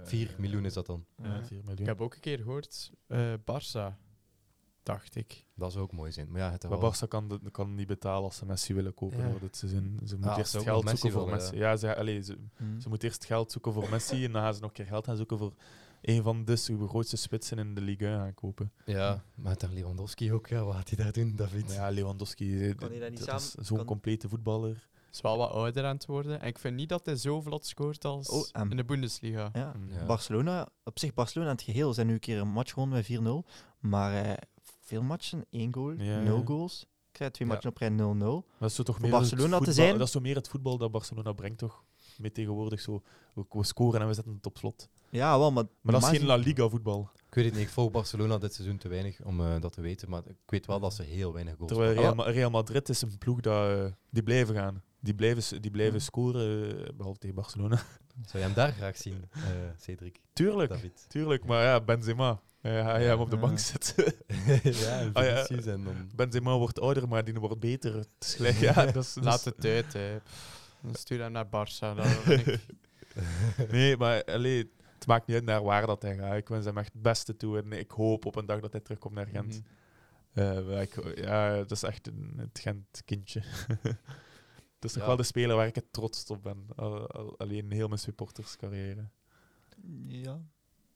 4 0.04 0.36
miljoen 0.38 0.66
is 0.66 0.74
dat 0.74 0.86
dan. 0.86 1.06
Ja, 1.24 1.44
4 1.44 1.58
Ik 1.58 1.66
miljoen. 1.66 1.88
heb 1.88 2.02
ook 2.02 2.14
een 2.14 2.20
keer 2.20 2.38
gehoord, 2.38 2.92
eh 3.08 3.34
Barça, 3.40 3.96
dacht 4.84 5.16
ik. 5.16 5.46
Dat 5.56 5.72
zou 5.72 5.84
ook 5.84 5.92
mooi 5.92 6.12
zijn. 6.12 6.32
Maar 6.32 6.42
ja, 6.42 6.52
het 6.52 6.70
Maar 6.70 6.80
Barca 6.80 7.06
kan, 7.06 7.28
de- 7.28 7.52
kan 7.52 7.76
niet 7.76 7.88
betalen 7.88 8.24
als 8.24 8.36
ze 8.38 8.46
Messi 8.46 8.74
willen 8.74 8.94
kopen 8.94 9.18
Ja. 9.18 9.40
dit 9.40 9.56
seizoen. 9.58 10.00
Ze 10.06 10.12
moeten 10.14 10.30
als 10.30 10.38
eerst 10.40 10.52
ze 10.52 10.60
geld 10.60 10.68
zoeken 10.76 10.92
Messi 10.92 11.12
voor 11.12 11.24
willen, 11.26 11.40
Messi. 11.40 11.56
Ja, 11.58 11.76
ze, 11.78 11.96
allee, 11.96 12.22
ze, 12.24 12.38
ze 12.80 12.90
moeten 12.90 13.08
eerst 13.08 13.26
geld 13.26 13.52
zoeken 13.52 13.74
voor 13.74 13.90
Messi 13.90 14.26
en 14.26 14.32
dan 14.32 14.42
gaan 14.42 14.54
ze 14.54 14.60
nog 14.60 14.70
een 14.70 14.76
keer 14.76 14.86
geld 14.86 15.06
gaan 15.06 15.16
zoeken 15.18 15.38
voor 15.38 15.54
een 16.02 16.24
van 16.24 16.46
de 16.46 16.56
s- 16.56 16.70
grootste 16.88 17.18
spitsen 17.18 17.58
in 17.60 17.76
de 17.76 17.82
Ligue 17.82 18.08
1 18.08 18.18
gaan 18.20 18.34
kopen. 18.34 18.72
Ja, 18.86 19.24
maar 19.36 19.58
daar 19.58 19.70
Lewandowski 19.70 20.34
ook, 20.34 20.48
ja, 20.48 20.64
wat 20.64 20.76
gaat 20.76 20.90
hij 20.90 21.04
daar 21.04 21.12
doen, 21.14 21.36
David? 21.36 21.66
Maar 21.68 21.76
ja, 21.76 21.90
Lewandowski 21.90 22.70
eh, 22.70 22.76
Kan 22.76 22.90
hij 22.90 23.00
dat 23.00 23.10
niet 23.10 23.26
dat 23.26 23.40
is 23.42 23.52
zo'n 23.52 23.86
complete 23.86 24.30
voetballer. 24.30 24.88
Is 25.16 25.22
wel 25.22 25.38
wat 25.38 25.50
ouder 25.52 25.86
aan 25.86 25.96
het 25.96 26.06
worden. 26.06 26.42
En 26.42 26.48
ik 26.48 26.60
vind 26.60 26.76
niet 26.76 26.90
dat 26.90 27.06
hij 27.06 27.16
zo 27.16 27.42
vlot 27.42 27.66
scoort 27.66 28.06
als 28.06 28.30
Oh, 28.54 28.70
in 28.70 28.78
de 28.78 28.86
Bundesliga. 28.86 29.50
Ja. 29.54 29.74
Ja. 29.90 30.06
Barcelona, 30.06 30.68
op 30.84 31.00
zich 31.00 31.14
Barcelona 31.14 31.50
in 31.50 31.56
het 31.56 31.66
geheel 31.66 31.94
zijn 31.94 32.08
nu 32.08 32.14
een 32.14 32.20
keer 32.20 32.40
een 32.40 32.48
match 32.52 32.74
gewonnen 32.74 32.98
met 32.98 33.06
4-0. 33.06 33.50
Maar 33.80 34.24
eh, 34.26 34.34
veel 34.82 35.02
matchen, 35.02 35.46
één 35.50 35.74
goal, 35.74 35.92
Ja, 35.92 36.20
nul 36.20 36.42
goals. 36.46 36.82
Ik 36.82 36.88
krijg 37.12 37.32
twee 37.32 37.48
Ja. 37.48 37.54
matchen 37.54 37.70
op 37.72 37.78
rij 37.78 37.90
0-0. 37.90 38.46
Dat 38.60 38.70
is 38.70 38.76
zo 38.76 38.84
toch 38.84 38.96
Voor 38.96 39.04
meer 39.04 39.14
Barcelona 39.14 39.44
het 39.44 39.58
te 39.58 39.66
voetbal- 39.66 39.74
zijn? 39.86 39.98
Dat 39.98 40.08
is 40.08 40.14
zo 40.14 40.20
meer 40.20 40.36
het 40.36 40.48
voetbal 40.48 40.78
dat 40.78 40.92
Barcelona 40.92 41.32
brengt, 41.34 41.58
toch? 41.58 41.84
Met 42.18 42.34
tegenwoordig 42.34 42.82
zo, 42.82 43.02
we 43.34 43.46
scoren 43.64 44.02
en 44.02 44.08
we 44.08 44.14
zetten 44.14 44.34
het 44.34 44.46
op 44.46 44.58
slot. 44.58 44.90
Ja, 45.16 45.40
wel, 45.40 45.52
maar... 45.52 45.64
Maar 45.82 45.94
dat 45.94 46.04
is 46.04 46.18
geen 46.18 46.26
La 46.26 46.36
Liga 46.36 46.70
voetbal. 46.70 47.10
Ik 47.28 47.34
weet 47.36 47.46
het 47.46 47.54
niet, 47.54 47.64
ik 47.64 47.70
volg 47.74 47.92
Barcelona 47.92 48.38
dit 48.38 48.54
seizoen 48.54 48.78
te 48.78 48.88
weinig 48.88 49.22
om 49.24 49.40
eh, 49.42 49.62
dat 49.62 49.74
te 49.74 49.82
weten, 49.82 50.10
maar 50.10 50.22
ik 50.28 50.36
weet 50.46 50.66
wel 50.66 50.80
dat 50.80 50.94
ze 50.94 51.04
heel 51.04 51.34
weinig 51.34 51.56
goals 51.56 51.72
Terwijl. 51.72 51.94
Real, 51.94 52.16
Ma- 52.16 52.24
Real 52.30 52.50
Madrid 52.50 52.90
is 52.90 53.02
een 53.02 53.18
ploeg 53.18 53.40
dat, 53.40 53.70
eh, 53.78 53.86
die 54.10 54.24
blijven 54.24 54.56
gaan. 54.56 54.84
Die 55.00 55.14
blijven, 55.16 55.62
die 55.62 55.72
blijven 55.72 55.98
Ja. 55.98 56.04
scoren, 56.04 56.78
eh, 56.86 56.90
behalve 56.98 57.20
tegen 57.20 57.36
Barcelona. 57.36 57.76
Zou 58.30 58.38
je 58.38 58.40
hem 58.40 58.54
daar 58.54 58.72
graag 58.72 58.98
zien, 58.98 59.30
eh, 59.32 59.42
Cedric? 59.80 60.20
Tuurlijk, 60.34 60.70
David? 60.70 61.06
tuurlijk. 61.08 61.46
Maar 61.46 61.64
ja, 61.64 61.82
Benzema. 61.82 62.40
Ga 62.62 62.98
je 62.98 63.06
hem 63.08 63.20
op 63.20 63.30
de 63.30 63.36
Ja. 63.36 63.42
bank 63.42 63.60
zetten. 63.74 64.14
ja, 64.64 65.10
Ah, 65.14 65.26
ja. 65.26 65.44
Vinicius 65.46 65.66
en 65.66 65.84
dan... 65.84 66.10
Benzema 66.16 66.58
wordt 66.58 66.80
ouder, 66.80 67.08
maar 67.08 67.24
die 67.24 67.34
wordt 67.34 67.60
beter. 67.60 67.94
Het 67.96 68.08
is 68.20 68.34
gelijk, 68.36 68.56
ja, 68.74 68.86
dat 68.86 69.04
is, 69.04 69.16
Laat 69.22 69.44
het 69.44 69.66
uit, 69.66 69.94
hè. 69.94 70.18
Stuur 70.94 71.22
hem 71.22 71.32
naar 71.32 71.46
Barça. 71.46 71.80
Dan 71.80 71.96
ben 72.26 72.40
ik- 72.48 72.66
Nee, 73.72 73.98
maar 73.98 74.24
allee, 74.24 74.72
het 74.96 75.08
maakt 75.08 75.28
niet 75.28 75.36
uit 75.36 75.46
naar 75.46 75.64
waar 75.64 75.86
dat 75.88 76.02
hij 76.02 76.16
gaat. 76.18 76.38
Ik 76.38 76.48
wens 76.48 76.66
hem 76.66 76.78
echt 76.78 76.94
het 76.94 77.02
beste 77.02 77.36
toe. 77.38 77.58
En 77.62 77.72
ik 77.72 77.92
hoop 77.92 78.26
op 78.26 78.36
een 78.36 78.46
dag 78.46 78.60
dat 78.60 78.72
hij 78.72 78.82
terugkomt 78.82 79.14
naar 79.14 79.28
Gent. 79.28 79.62
Mhm. 79.62 80.40
Eh, 80.40 80.66
maar 80.68 80.82
ik, 80.82 81.18
ja, 81.18 81.56
dat 81.58 81.72
is 81.72 81.84
echt 81.84 82.08
een, 82.08 82.34
het 82.38 82.60
Gent-kindje. 82.60 83.44
dat 84.80 84.84
is 84.90 84.92
toch 84.92 85.02
Ja. 85.02 85.08
wel 85.08 85.16
de 85.16 85.24
speler 85.24 85.56
waar 85.56 85.68
ik 85.68 85.76
het 85.76 85.94
trots 85.94 86.26
op 86.30 86.44
ben. 86.44 86.66
Al- 86.76 87.08
al- 87.12 87.38
alleen 87.38 87.72
heel 87.72 87.88
mijn 87.88 88.00
supporterscarrière. 88.00 89.10
Ja, 90.08 90.42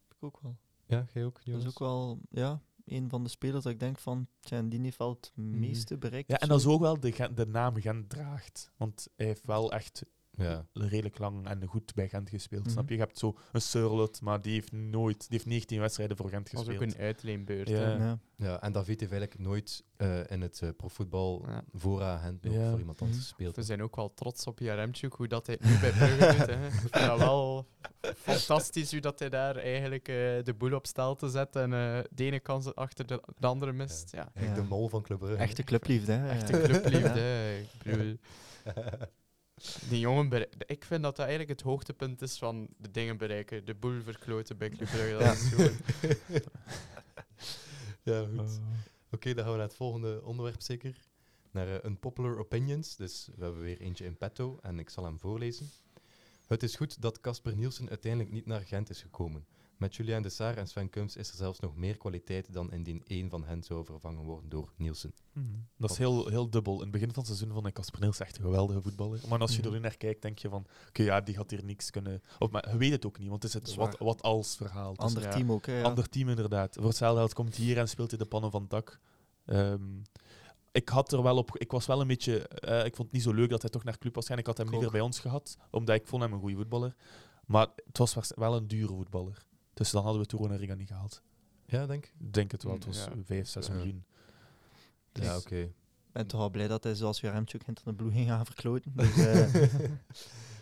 ik 0.08 0.16
ook 0.20 0.38
wel. 0.42 0.56
Ja, 0.86 1.06
jij 1.12 1.24
ook, 1.24 1.44
Dat 1.44 1.60
is 1.60 1.66
ook 1.68 1.78
wel 1.78 2.18
ja, 2.30 2.60
een 2.84 3.08
van 3.08 3.22
de 3.24 3.30
spelers 3.30 3.62
dat 3.64 3.72
ik 3.72 3.80
denk 3.80 3.98
van, 3.98 4.26
tja, 4.40 4.62
die 4.62 4.80
heeft 4.80 4.98
wel 4.98 5.10
het 5.10 5.32
meeste 5.34 5.98
bereikt. 5.98 6.30
Ja, 6.30 6.38
en 6.38 6.48
dat 6.48 6.58
is 6.60 6.66
ook 6.66 6.80
wel 6.80 7.00
de, 7.00 7.28
de 7.34 7.46
naam 7.46 7.80
Gent 7.80 8.08
draagt. 8.08 8.70
Want 8.76 9.08
hij 9.16 9.26
heeft 9.26 9.44
wel 9.46 9.72
echt 9.72 10.04
Ja. 10.36 10.66
redelijk 10.72 11.18
lang 11.18 11.46
en 11.46 11.64
goed 11.66 11.94
bij 11.94 12.08
Gent 12.08 12.28
gespeeld. 12.28 12.62
Mhm. 12.62 12.70
Snap 12.72 12.88
je? 12.88 12.94
Je 12.94 13.00
hebt 13.00 13.18
zo 13.18 13.36
een 13.52 13.60
Surlot, 13.60 14.20
maar 14.20 14.40
die 14.40 14.52
heeft 14.52 14.72
nooit... 14.72 15.18
Die 15.18 15.26
heeft 15.30 15.46
19 15.46 15.80
wedstrijden 15.80 16.16
voor 16.16 16.28
Gent 16.28 16.50
Dat 16.50 16.64
was 16.64 16.74
ook 16.74 16.82
gespeeld. 16.82 16.94
een 16.94 17.00
uitleenbeurt. 17.04 17.68
Ja. 17.68 17.76
hè. 17.76 17.94
Ja. 17.96 18.18
ja, 18.36 18.60
en 18.62 18.72
David 18.72 19.00
heeft 19.00 19.12
eigenlijk 19.12 19.40
nooit 19.42 19.84
eh, 19.96 20.30
in 20.30 20.40
het 20.40 20.60
eh, 20.62 20.68
profvoetbal 20.76 21.44
Ja. 21.46 21.62
voor 21.72 22.00
Gent 22.00 22.46
voor 22.46 22.78
iemand 22.78 23.00
anders 23.00 23.18
Mhm. 23.18 23.26
gespeeld. 23.28 23.56
We 23.56 23.62
zijn 23.62 23.82
ook 23.82 23.96
wel 23.96 24.14
trots 24.14 24.46
op 24.46 24.58
Jaremchuk, 24.58 25.12
hoe 25.14 25.28
dat 25.28 25.46
hij 25.46 25.58
nu 25.60 25.78
bij 25.78 25.90
Brugge 25.90 26.36
doet. 26.36 26.46
Hè. 26.46 26.66
Ik 26.66 26.72
vind 26.72 26.92
dat 27.06 27.18
wel 27.18 27.66
fantastisch 28.16 28.90
hoe 28.90 29.00
dat 29.00 29.18
hij 29.18 29.28
daar 29.28 29.56
eigenlijk 29.56 30.08
eh, 30.08 30.14
de 30.42 30.54
boel 30.58 30.72
op 30.74 30.86
stel 30.86 31.14
te 31.16 31.28
zetten 31.28 31.72
en 31.72 31.96
eh, 31.96 32.04
de 32.10 32.24
ene 32.24 32.40
kans 32.40 32.74
achter 32.74 33.06
de, 33.06 33.22
de 33.38 33.46
andere 33.46 33.72
mist. 33.72 34.12
Ja. 34.12 34.32
De 34.54 34.62
mol 34.62 34.88
van 34.88 35.02
Club 35.02 35.18
Brugge. 35.18 35.36
Echte 35.36 35.62
clubliefde, 35.62 36.12
hè. 36.12 36.28
Echte 36.28 36.60
clubliefde. 36.60 37.58
Ik 37.82 37.82
bedoel, 37.96 38.16
die 39.88 40.00
jongen 40.00 40.28
bere- 40.28 40.48
ik 40.66 40.84
vind 40.84 41.02
dat 41.02 41.16
dat 41.16 41.26
eigenlijk 41.26 41.58
het 41.58 41.68
hoogtepunt 41.68 42.22
is 42.22 42.38
van 42.38 42.68
de 42.78 42.90
dingen 42.90 43.16
bereiken. 43.16 43.64
De 43.64 43.74
boel 43.74 44.00
verkloten 44.02 44.58
bij 44.58 44.68
Club 44.68 44.88
Brugge. 44.88 45.12
Dat 45.12 45.20
Ja. 45.22 45.32
is 45.32 45.48
gewoon... 45.48 45.72
ja, 48.02 48.26
goed. 48.36 48.38
Eh, 48.58 48.62
Oké, 49.12 49.34
dan 49.34 49.42
gaan 49.44 49.52
we 49.52 49.58
naar 49.58 49.66
het 49.68 49.76
volgende 49.76 50.22
onderwerp 50.24 50.62
zeker. 50.62 50.96
Naar 51.50 51.68
eh, 51.80 51.84
Unpopular 51.90 52.38
Opinions. 52.38 52.96
Dus 52.96 53.28
we 53.36 53.42
hebben 53.44 53.62
weer 53.62 53.80
eentje 53.80 54.04
in 54.04 54.16
petto 54.16 54.58
en 54.62 54.78
ik 54.78 54.90
zal 54.90 55.04
hem 55.04 55.18
voorlezen. 55.18 55.70
Het 56.46 56.62
is 56.62 56.76
goed 56.76 57.02
dat 57.02 57.20
Casper 57.20 57.56
Nielsen 57.56 57.88
uiteindelijk 57.88 58.32
niet 58.32 58.46
naar 58.46 58.60
Gent 58.60 58.90
is 58.90 59.00
gekomen. 59.02 59.46
Met 59.80 59.96
Julien 59.96 60.22
de 60.22 60.28
Saar 60.28 60.56
en 60.56 60.66
Sven 60.66 60.90
Kums 60.90 61.16
is 61.16 61.30
er 61.30 61.36
zelfs 61.36 61.60
nog 61.60 61.76
meer 61.76 61.96
kwaliteit 61.96 62.52
dan 62.52 62.72
indien 62.72 63.02
één 63.06 63.30
van 63.30 63.44
hen 63.44 63.62
zou 63.62 63.84
vervangen 63.84 64.24
worden 64.24 64.50
door 64.50 64.72
Nielsen. 64.76 65.14
Mhm. 65.32 65.46
Dat 65.76 65.90
is 65.90 65.98
heel, 65.98 66.26
heel 66.28 66.50
dubbel. 66.50 66.74
In 66.74 66.80
het 66.80 66.90
begin 66.90 67.08
van 67.12 67.18
het 67.18 67.26
seizoen 67.26 67.52
vond 67.52 67.66
ik 67.66 67.74
Casper 67.74 68.00
Niels 68.00 68.20
echt 68.20 68.36
een 68.36 68.42
geweldige 68.42 68.82
voetballer. 68.82 69.20
Maar 69.28 69.38
als 69.38 69.50
je 69.52 69.58
Mhm. 69.58 69.66
er 69.66 69.72
nu 69.72 69.78
naar 69.80 69.96
kijkt, 69.96 70.22
denk 70.22 70.38
je 70.38 70.48
van... 70.48 70.66
Oké, 70.88 71.02
ja, 71.02 71.20
die 71.20 71.34
gaat 71.34 71.50
hier 71.50 71.64
niks 71.64 71.90
kunnen... 71.90 72.22
Of, 72.38 72.50
maar 72.50 72.70
je 72.70 72.76
weet 72.76 72.90
het 72.90 73.06
ook 73.06 73.18
niet, 73.18 73.28
want 73.28 73.42
het 73.42 73.52
is 73.54 73.68
het 73.68 73.74
wat, 73.78 73.98
wat 73.98 74.22
als 74.22 74.56
verhaal. 74.56 74.92
Is 74.92 74.98
Ander 74.98 75.22
ja. 75.22 75.30
team 75.30 75.52
ook, 75.52 75.66
hè. 75.66 75.78
Ja. 75.78 75.82
Ander 75.84 76.08
team 76.08 76.28
inderdaad. 76.28 76.74
Voor 76.74 76.84
hetzelfde 76.88 77.18
geld 77.18 77.32
komt 77.34 77.56
hij 77.56 77.64
hier 77.64 77.78
en 77.78 77.88
speelt 77.88 78.10
hij 78.10 78.18
de 78.18 78.26
pannen 78.26 78.50
van 78.50 78.60
het 78.60 78.70
dak. 78.70 79.00
Ehm, 79.46 79.82
ik, 80.72 80.88
had 80.88 81.12
er 81.12 81.22
wel 81.22 81.36
op, 81.36 81.56
ik 81.58 81.70
was 81.70 81.86
wel 81.86 82.00
een 82.00 82.06
beetje... 82.06 82.48
eh, 82.48 82.84
ik 82.84 82.94
vond 82.96 83.08
het 83.08 83.12
niet 83.12 83.22
zo 83.22 83.32
leuk 83.32 83.50
dat 83.50 83.60
hij 83.62 83.70
toch 83.70 83.84
naar 83.84 83.98
club 83.98 84.14
was 84.14 84.26
gaan. 84.26 84.38
Ik 84.38 84.46
had 84.46 84.56
hem 84.56 84.66
Ik 84.66 84.72
liever 84.72 84.90
bij 84.90 85.00
ons 85.00 85.18
gehad, 85.18 85.56
omdat 85.70 85.94
ik 85.96 86.06
vond 86.06 86.22
hem 86.22 86.32
een 86.32 86.40
goede 86.40 86.56
voetballer. 86.56 86.94
Maar 87.46 87.68
het 87.86 87.98
was 87.98 88.32
wel 88.36 88.56
een 88.56 88.68
dure 88.68 88.94
voetballer. 88.94 89.48
Dus 89.80 89.90
dan 89.90 90.02
hadden 90.02 90.20
we 90.22 90.26
Toronariga 90.28 90.74
niet 90.74 90.88
gehaald. 90.88 91.22
Ja, 91.66 91.86
denk 91.86 92.04
ik. 92.06 92.14
Ik 92.18 92.32
denk 92.32 92.50
het 92.52 92.62
wel. 92.62 92.72
Het 92.74 92.84
was 92.84 93.04
Ja. 93.04 93.12
5, 93.24 93.48
6 93.48 93.66
Ja. 93.66 93.72
miljoen. 93.74 94.04
Ja, 95.12 95.34
Dus- 95.34 95.36
oké. 95.44 95.56
Ik 95.56 95.72
ben 96.12 96.26
toch 96.26 96.40
wel 96.40 96.50
blij 96.50 96.68
dat 96.68 96.84
hij 96.84 96.94
zoals 96.94 97.20
Jaremchuk 97.20 97.64
Hinter 97.64 97.84
de 97.84 97.94
Blue 97.94 98.10
ging 98.12 98.28
gaan 98.28 98.46
verkloten. 98.46 98.92
Dus, 98.96 99.16
eh, 99.16 99.90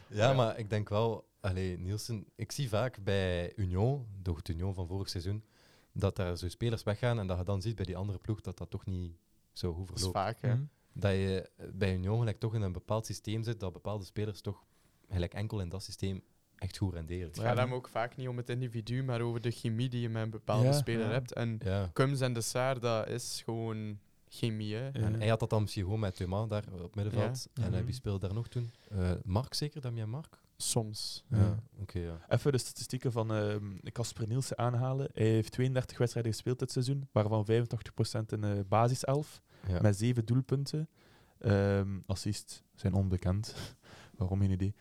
ja, 0.09 0.33
maar 0.33 0.59
ik 0.59 0.71
denk 0.71 0.89
wel, 0.89 1.29
allee, 1.41 1.79
Nielsen, 1.79 2.27
ik 2.35 2.53
zie 2.53 2.69
vaak 2.69 3.05
bij 3.05 3.53
Union, 3.57 4.07
de 4.23 4.35
Union 4.51 4.75
van 4.75 4.87
vorig 4.87 5.09
seizoen, 5.09 5.45
dat 5.93 6.16
daar 6.16 6.37
zo 6.37 6.49
spelers 6.49 6.83
weggaan 6.83 7.19
en 7.19 7.27
dat 7.27 7.39
je 7.39 7.45
dan 7.45 7.62
ziet 7.62 7.77
bij 7.77 7.85
die 7.85 7.97
andere 7.97 8.19
ploeg 8.19 8.41
dat 8.41 8.59
dat 8.59 8.71
toch 8.71 8.87
niet 8.87 9.16
zo 9.53 9.73
goed 9.75 9.87
Dat 9.89 9.97
is 9.97 10.03
verloopt. 10.03 10.19
vaak, 10.19 10.41
hè. 10.43 10.55
Mhm. 10.55 10.64
Dat 10.93 11.12
je 11.12 11.51
bij 11.73 11.95
Union 11.95 12.19
gelijk 12.19 12.39
toch 12.39 12.55
in 12.55 12.62
een 12.62 12.73
bepaald 12.73 13.07
systeem 13.07 13.43
zit, 13.43 13.61
dat 13.61 13.73
bepaalde 13.73 14.05
spelers 14.05 14.41
toch 14.41 14.64
gelijk 15.11 15.35
enkel 15.35 15.61
in 15.61 15.69
dat 15.69 15.83
systeem 15.83 16.23
echt 16.59 16.76
goed 16.76 16.92
renderen. 16.94 17.26
Het 17.28 17.38
gaat 17.38 17.56
hem 17.56 17.72
ook 17.74 17.88
vaak 17.88 18.16
niet 18.16 18.28
om 18.28 18.36
het 18.36 18.48
individu, 18.48 19.02
maar 19.04 19.20
over 19.20 19.40
de 19.40 19.50
chemie 19.50 19.88
die 19.88 20.00
je 20.00 20.09
met 20.09 20.22
een 20.22 20.30
bepaalde 20.30 20.66
Ja. 20.66 20.72
speler 20.72 21.06
Ja. 21.06 21.12
hebt. 21.12 21.32
En 21.32 21.61
Ja. 21.64 21.90
Kums 21.92 22.20
en 22.20 22.32
de 22.32 22.40
Saar, 22.40 22.80
dat 22.80 23.09
is 23.09 23.42
gewoon 23.44 23.98
chemie, 24.28 24.74
hè. 24.74 24.84
Ja. 24.84 24.92
En 24.92 25.14
hij 25.14 25.28
had 25.28 25.40
dat 25.40 25.50
dan 25.50 25.61
misschien 25.62 25.84
gewoon 25.84 26.00
met 26.00 26.14
Thomas 26.16 26.48
daar 26.48 26.64
op 26.82 26.94
middenveld. 26.94 27.48
Ja. 27.54 27.62
En 27.62 27.68
eh, 27.72 27.76
Mhm. 27.76 27.84
wie 27.84 27.94
speelde 27.94 28.26
daar 28.26 28.34
nog 28.36 28.48
toen? 28.48 28.70
Eh, 28.90 29.11
Mark 29.24 29.54
zeker, 29.54 29.80
Damien 29.80 30.11
Mark? 30.11 30.38
Soms. 30.56 31.24
Ja. 31.28 31.59
Even 32.28 32.52
de 32.52 32.59
statistieken 32.59 33.12
van 33.12 33.32
ehm 33.34 33.64
Casper 33.92 34.28
Nielsen 34.28 34.59
aanhalen. 34.59 35.09
Hij 35.12 35.26
heeft 35.26 35.52
32 35.52 35.98
wedstrijden 35.98 36.32
gespeeld 36.32 36.59
dit 36.59 36.72
seizoen, 36.72 37.09
waarvan 37.12 37.44
85% 37.44 38.32
in 38.32 38.40
de 38.40 38.64
basiself, 38.68 39.42
ja. 39.68 39.80
met 39.80 39.96
7 39.98 40.24
doelpunten. 40.24 40.88
Ehm 41.38 41.98
assist 42.06 42.62
zijn 42.74 42.94
onbekend. 42.94 43.54
Waarom 44.19 44.41
geen 44.41 44.51
idee. 44.51 44.75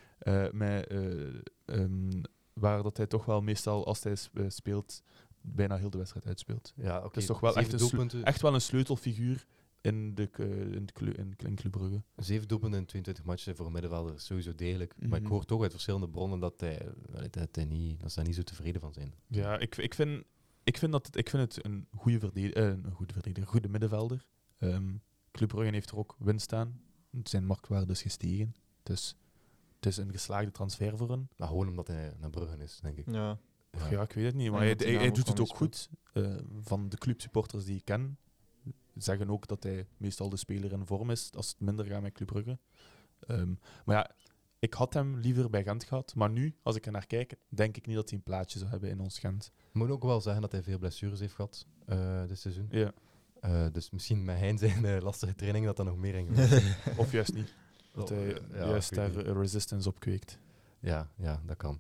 Ehm, 1.66 2.22
waar 2.54 2.84
dat 2.84 2.98
hij 2.98 3.08
toch 3.08 3.26
wel 3.26 3.42
meestal, 3.42 3.86
als 3.86 4.04
hij 4.04 4.16
eh, 4.34 4.46
speelt, 4.48 5.04
bijna 5.42 5.78
heel 5.78 5.90
de 5.90 5.98
wedstrijd 5.98 6.26
uitspeelt. 6.26 6.74
ja 6.76 7.04
oké. 7.04 7.18
is 7.20 7.26
toch 7.26 7.40
wel 7.40 7.56
echt 7.56 7.74
een 7.82 8.24
Echt 8.24 8.42
wel 8.42 8.54
een 8.54 8.62
sleutelfiguur 8.62 9.46
in, 9.82 10.16
de, 10.16 10.30
in, 10.72 10.86
de 10.86 10.94
Clu- 10.94 11.12
in, 11.12 11.34
in 11.38 11.56
Club 11.56 11.72
Brugge. 11.72 12.02
Zeven 12.16 12.48
doelpunten 12.48 12.80
in 12.80 12.86
22 12.86 13.26
matchen 13.26 13.56
voor 13.56 13.66
een 13.66 13.72
middenvelder 13.72 14.20
sowieso 14.20 14.56
degelijk. 14.56 14.94
Maar 15.00 15.18
ik 15.18 15.24
Mhm. 15.24 15.34
hoor 15.34 15.46
toch 15.46 15.62
uit 15.62 15.72
verschillende 15.72 16.10
bronnen 16.10 16.40
dat, 16.40 16.60
hij, 16.60 16.88
dat, 17.30 17.56
hij 17.56 17.66
niet, 17.66 18.00
dat 18.00 18.10
ze 18.10 18.16
daar 18.16 18.26
niet 18.26 18.36
zo 18.36 18.44
tevreden 18.44 18.82
van 18.82 18.94
zijn. 18.94 19.14
Ja, 19.28 19.58
ik, 19.60 19.78
ik, 19.78 19.94
vind, 19.94 20.24
ik, 20.64 20.78
vind 20.78 20.92
dat 20.92 21.06
het, 21.06 21.16
ik 21.16 21.30
vind 21.30 21.54
het 21.56 21.66
een 21.66 21.88
goede 21.96 22.20
verdediger, 22.20 22.64
een 22.64 22.92
goede 22.92 23.14
verdediger, 23.14 23.44
een 23.44 23.52
goede 23.52 23.70
middenvelder. 23.70 24.26
Ehm 24.58 24.96
Club 25.32 25.50
Brugge 25.50 25.72
heeft 25.74 25.90
er 25.90 25.98
ook 25.98 26.16
winst 26.20 26.54
aan. 26.54 26.82
Zijn 27.24 27.46
marktwaarde 27.46 27.92
is 27.92 28.02
gestegen. 28.02 28.56
Dus 28.84 29.16
het 29.80 29.86
is 29.86 29.98
een 29.98 30.12
geslaagde 30.12 30.52
transfer 30.52 30.98
voor 30.98 31.10
hem. 31.10 31.28
Maar 31.38 31.48
gewoon 31.48 31.68
omdat 31.68 31.88
hij 31.88 32.14
naar 32.20 32.30
Brugge 32.30 32.58
is, 32.58 32.80
denk 32.82 32.98
ik. 32.98 33.12
Ja. 33.12 33.40
Of 33.74 33.90
ja, 33.90 34.02
ik 34.02 34.12
weet 34.12 34.26
het 34.26 34.36
niet. 34.36 34.52
Maar 34.52 34.62
hij, 34.62 34.76
hij, 34.78 34.94
hij 34.94 35.12
doet 35.12 35.28
het 35.28 35.40
ook 35.40 35.56
goed. 35.56 35.90
Eh, 36.14 36.36
van 36.62 36.90
de 36.90 36.98
clubsupporters 36.98 37.66
die 37.66 37.76
ik 37.76 37.86
ken, 37.86 38.18
zeggen 38.96 39.30
ook 39.30 39.48
dat 39.48 39.64
hij 39.64 39.88
meestal 39.98 40.30
de 40.30 40.38
speler 40.38 40.72
in 40.72 40.86
vorm 40.86 41.10
is 41.10 41.32
als 41.36 41.48
het 41.48 41.60
minder 41.60 41.86
gaat 41.86 42.02
met 42.02 42.14
Club 42.14 42.28
Brugge. 42.28 42.60
Ehm, 43.20 43.54
maar 43.86 43.96
ja, 43.96 44.12
ik 44.60 44.74
had 44.74 44.94
hem 44.94 45.18
liever 45.18 45.50
bij 45.50 45.64
Gent 45.64 45.84
gehad. 45.84 46.16
Maar 46.16 46.30
nu, 46.30 46.56
als 46.64 46.76
ik 46.76 46.86
er 46.86 46.92
naar 46.92 47.08
kijk, 47.08 47.36
denk 47.50 47.78
ik 47.78 47.86
niet 47.86 47.96
dat 47.96 48.10
hij 48.10 48.18
een 48.18 48.24
plaatje 48.24 48.60
zou 48.60 48.72
hebben 48.72 48.90
in 48.90 49.00
ons 49.00 49.20
Gent. 49.20 49.52
Ik 49.68 49.74
moet 49.74 49.90
ook 49.90 50.04
wel 50.04 50.22
zeggen 50.22 50.42
dat 50.42 50.52
hij 50.52 50.64
veel 50.64 50.78
blessures 50.78 51.20
heeft 51.20 51.34
gehad 51.34 51.66
eh, 51.86 52.28
dit 52.28 52.40
seizoen. 52.40 52.68
Ja. 52.70 52.94
Eh, 53.40 53.66
dus 53.72 53.90
misschien 53.90 54.24
met 54.24 54.38
Hein 54.38 54.58
zijn 54.58 54.86
eh, 54.86 55.02
lastige 55.02 55.36
training 55.36 55.66
dat 55.66 55.78
dat 55.78 55.86
nog 55.86 55.98
meer 55.98 56.16
in. 56.16 56.30
Of 56.98 57.12
juist 57.12 57.34
niet. 57.34 57.54
Dat 57.98 58.10
hij 58.10 58.28
ja, 58.54 58.58
juist 58.66 58.96
daar 58.96 59.16
eh, 59.16 59.32
resistance 59.34 59.90
op 59.90 60.00
kweekt. 60.00 60.40
Ja, 60.80 61.10
ja, 61.16 61.42
dat 61.46 61.58
kan. 61.58 61.80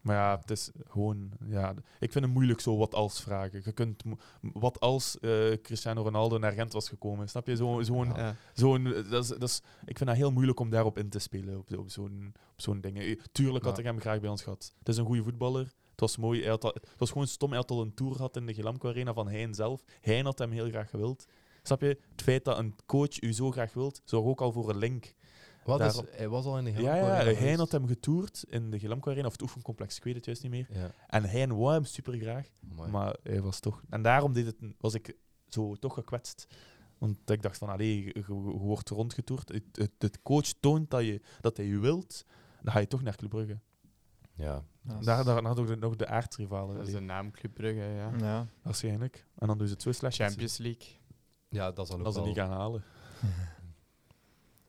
Maar 0.00 0.16
ja, 0.16 0.38
het 0.40 0.50
is 0.50 0.70
gewoon... 0.88 1.30
Ja, 1.48 1.74
ik 2.00 2.12
vind 2.12 2.24
het 2.24 2.34
moeilijk 2.34 2.60
zo 2.60 2.76
wat 2.76 2.94
als 2.94 3.20
vragen. 3.22 3.60
Je 3.64 3.72
kunt... 3.72 4.02
Wat 4.40 4.80
als 4.80 5.18
eh, 5.18 5.52
Cristiano 5.62 6.02
Ronaldo 6.02 6.38
naar 6.38 6.52
Gent 6.52 6.72
was 6.72 6.88
gekomen? 6.88 7.28
Snap 7.28 7.46
je? 7.46 7.56
Zo- 7.56 7.82
Zo'n... 7.82 8.06
Ja. 8.14 8.34
zo'n 8.52 8.84
dat 8.84 9.22
is, 9.24 9.28
dat 9.28 9.42
is, 9.42 9.62
ik 9.84 9.96
vind 9.96 10.08
dat 10.08 10.18
heel 10.18 10.32
moeilijk 10.32 10.60
om 10.60 10.70
daarop 10.70 10.98
in 10.98 11.08
te 11.08 11.18
spelen, 11.18 11.58
op, 11.58 11.76
op 11.76 11.90
zo'n 11.90 12.34
zo'n 12.56 12.80
ding. 12.80 12.98
Eh, 12.98 13.20
Tuurlijk 13.32 13.64
had 13.64 13.72
Ja. 13.76 13.80
ik 13.82 13.88
hem 13.88 14.00
graag 14.00 14.20
bij 14.20 14.30
ons 14.30 14.42
gehad. 14.42 14.74
Het 14.78 14.88
is 14.88 14.96
een 14.96 15.04
goede 15.06 15.22
voetballer. 15.22 15.72
Het 15.90 16.00
was 16.00 16.16
mooi. 16.16 16.40
Hij 16.40 16.50
had 16.50 16.64
al- 16.64 16.74
het 16.80 16.98
was 16.98 17.10
gewoon 17.10 17.26
stom. 17.26 17.48
Hij 17.48 17.58
had 17.58 17.70
al 17.70 17.80
een 17.82 17.94
tour 17.94 18.14
gehad 18.14 18.36
in 18.36 18.46
de 18.46 18.54
Gelamco 18.54 18.88
Arena 18.88 19.12
van 19.12 19.28
Hein 19.28 19.54
zelf. 19.54 19.82
Hein 20.00 20.24
had 20.24 20.38
hem 20.38 20.50
heel 20.50 20.68
graag 20.68 20.90
gewild. 20.90 21.26
Snap 21.68 21.80
je? 21.80 21.98
Het 22.10 22.22
feit 22.22 22.44
dat 22.44 22.58
een 22.58 22.74
coach 22.86 23.20
u 23.22 23.32
zo 23.32 23.50
graag 23.50 23.72
wilt, 23.72 24.00
zorgt 24.04 24.28
ook 24.28 24.40
al 24.40 24.52
voor 24.52 24.70
een 24.70 24.78
link. 24.78 25.14
Wat, 25.64 25.78
Daarop- 25.78 26.08
hij 26.10 26.28
was 26.28 26.44
al 26.44 26.58
in 26.58 26.64
de 26.64 26.70
Ja, 26.70 26.76
Gelamco 26.76 27.06
ja, 27.06 27.12
Hein 27.24 27.36
geweest. 27.36 27.58
had 27.58 27.72
hem 27.72 27.86
getoerd 27.86 28.44
in 28.48 28.70
de 28.70 28.78
Gelamco 28.78 29.10
Arena, 29.10 29.26
of 29.26 29.32
het 29.32 29.42
oefencomplex, 29.42 29.96
ik 29.96 30.04
weet 30.04 30.14
het 30.14 30.24
juist 30.24 30.42
niet 30.42 30.50
meer. 30.50 30.66
Ja, 30.70 30.90
En 31.06 31.24
Hein 31.24 31.56
wou 31.56 31.72
hem 31.72 31.84
super 31.84 32.18
graag, 32.18 32.46
amai. 32.70 32.90
maar 32.90 33.16
hij 33.22 33.40
was 33.42 33.60
toch... 33.60 33.82
En 33.88 34.02
daarom 34.02 34.32
deed 34.32 34.46
het, 34.46 34.56
was 34.78 34.94
ik 34.94 35.16
zo 35.48 35.74
toch 35.74 35.94
gekwetst. 35.94 36.46
Want 36.98 37.30
ik 37.30 37.42
dacht 37.42 37.58
van, 37.58 37.68
allee, 37.68 37.96
je, 38.04 38.04
je- 38.04 38.22
je 38.26 38.32
wordt 38.58 38.88
rondgetoerd. 38.88 39.48
Het, 39.48 39.62
het, 39.72 39.90
het 39.98 40.22
coach 40.22 40.52
toont 40.60 40.90
dat, 40.90 41.02
je, 41.04 41.20
dat 41.40 41.56
hij 41.56 41.66
je 41.66 41.78
wilt, 41.78 42.24
dan 42.62 42.72
ga 42.72 42.78
je 42.78 42.86
toch 42.86 43.02
naar 43.02 43.16
Club 43.16 43.30
Brugge. 43.30 43.58
ja. 44.34 44.64
Ja, 44.82 44.98
Daar, 45.00 45.24
daar 45.24 45.42
nog 45.42 45.54
de, 45.66 45.76
nog 45.76 45.96
de 45.96 46.06
aardsrivalen. 46.06 46.76
Dat 46.76 46.86
is 46.86 46.92
de 46.92 47.00
naam 47.00 47.30
Club 47.30 47.54
Brugge, 47.54 47.80
ja. 47.82 48.12
Ja. 48.18 48.46
Waarschijnlijk. 48.62 49.26
En 49.38 49.46
dan 49.46 49.58
doen 49.58 49.66
ze 49.66 49.72
het 49.72 49.82
zo 49.82 49.92
slecht. 49.92 50.16
Champions 50.16 50.58
League. 50.58 50.97
Ja, 51.48 51.70
dat 51.72 51.86
zal 51.86 51.98
ook 51.98 52.04
Dat 52.04 52.12
ze 52.14 52.18
wel... 52.18 52.28
niet 52.28 52.38
gaan 52.38 52.50
halen. 52.50 52.82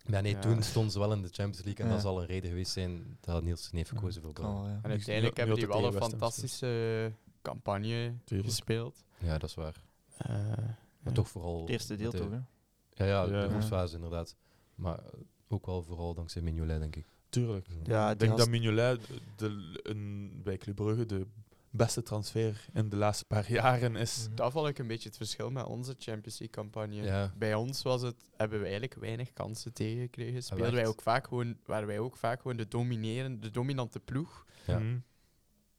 Ja, 0.05 0.21
nee, 0.21 0.34
Ja. 0.34 0.39
toen 0.39 0.63
stonden 0.63 0.91
ze 0.91 0.99
wel 0.99 1.11
in 1.13 1.21
de 1.21 1.27
Champions 1.32 1.63
League 1.65 1.84
en 1.84 1.86
Ja. 1.89 1.91
dat 1.93 2.01
zal 2.01 2.19
een 2.21 2.25
reden 2.27 2.49
geweest 2.49 2.71
zijn 2.71 3.17
dat 3.21 3.43
Niels 3.43 3.69
heeft 3.71 3.89
gekozen 3.89 4.21
voor 4.21 4.32
ja. 4.36 4.80
En 4.82 4.89
uiteindelijk 4.89 5.38
hebben 5.38 5.55
die 5.55 5.67
wel 5.67 5.86
een 5.86 5.93
fantastische 5.93 7.11
campagne 7.41 8.13
Tuurlijk. 8.23 8.49
gespeeld. 8.49 9.03
Ja, 9.17 9.38
dat 9.38 9.49
is 9.49 9.55
waar. 9.55 9.75
Eh, 10.17 10.30
Maar 10.30 10.77
ja. 11.03 11.11
toch 11.11 11.30
vooral... 11.30 11.61
Het 11.61 11.69
eerste 11.69 11.95
deel 11.95 12.11
de- 12.11 12.17
toch, 12.17 12.30
hè? 12.30 12.36
Ja, 12.36 13.05
ja, 13.05 13.23
Ja. 13.23 13.43
de 13.43 13.49
groepsfase 13.49 13.95
inderdaad. 13.95 14.36
Maar 14.75 14.99
ook 15.47 15.65
wel 15.65 15.84
vooral 15.84 16.13
dankzij 16.13 16.41
Mignolet, 16.41 16.80
denk 16.80 16.95
ik. 16.95 17.05
Tuurlijk. 17.30 17.67
Ja, 17.84 18.11
ik 18.11 18.19
denk 18.19 18.38
dat 18.38 18.49
Mignolet 18.49 19.01
de, 19.36 19.80
een, 19.84 20.39
bij 20.43 20.57
Club 20.57 20.75
Brugge 20.75 21.05
de 21.05 21.27
beste 21.72 22.03
transfer 22.03 22.65
in 22.74 22.89
de 22.89 22.95
laatste 22.95 23.26
paar 23.26 23.51
jaren 23.61 23.95
is. 23.95 24.26
Mhm. 24.26 24.36
Dat 24.36 24.51
vond 24.51 24.67
ik 24.67 24.80
een 24.80 24.88
beetje 24.88 25.09
het 25.09 25.17
verschil 25.17 25.51
met 25.51 25.65
onze 25.65 25.95
Champions 25.97 26.39
League 26.39 26.49
campagne. 26.49 27.03
Ja. 27.03 27.34
Bij 27.38 27.55
ons 27.55 27.82
was 27.82 28.01
het, 28.01 28.30
hebben 28.36 28.57
we 28.57 28.63
eigenlijk 28.63 28.95
weinig 28.95 29.34
kansen 29.34 29.74
tegengekregen. 29.74 30.43
Speelden 30.43 30.65
echt? 30.65 30.76
wij 30.76 30.88
ook 30.88 31.01
vaak 31.01 31.28
gewoon, 31.28 31.57
waren 31.65 31.88
wij 31.88 31.99
ook 31.99 32.17
vaak 32.17 32.41
gewoon 32.41 32.57
de 32.57 32.67
dominerende, 32.67 33.39
de 33.39 33.51
dominante 33.51 33.99
ploeg. 33.99 34.45
Ja. 34.65 34.80
Mhm. 34.80 34.97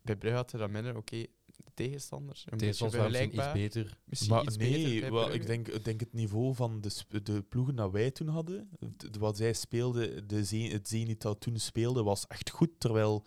Bij 0.03 0.17
Brugge 0.17 0.37
had 0.37 0.51
dat 0.51 0.71
minder. 0.71 0.97
Oké, 0.97 1.27
de 1.65 1.73
tegenstanders. 1.75 2.45
Een 2.49 2.59
Tegen 2.59 2.69
ons 2.69 2.81
beetje 2.81 2.97
waren 2.99 3.31
misschien 3.31 3.41
iets 3.41 3.73
beter. 3.75 3.99
Misschien 4.05 4.31
Maar 4.35 4.43
iets 4.43 4.57
nee, 4.57 4.85
beter 4.85 5.13
wel, 5.13 5.33
ik, 5.33 5.47
denk, 5.47 5.69
ik 5.69 5.85
denk 5.85 6.01
het 6.01 6.13
niveau 6.13 6.55
van 6.55 6.81
de, 6.81 7.23
de 7.23 7.43
ploegen 7.43 7.77
dat 7.77 7.91
wij 7.91 8.11
toen 8.11 8.29
hadden, 8.29 8.71
wat 9.19 9.37
zij 9.37 9.53
speelden, 9.53 10.29
de 10.29 10.37
het 10.71 10.89
Zenit 10.89 11.23
dat 11.23 11.41
toen 11.41 11.59
speelde, 11.59 12.03
was 12.03 12.27
echt 12.27 12.51
goed. 12.51 12.71
Terwijl 12.79 13.25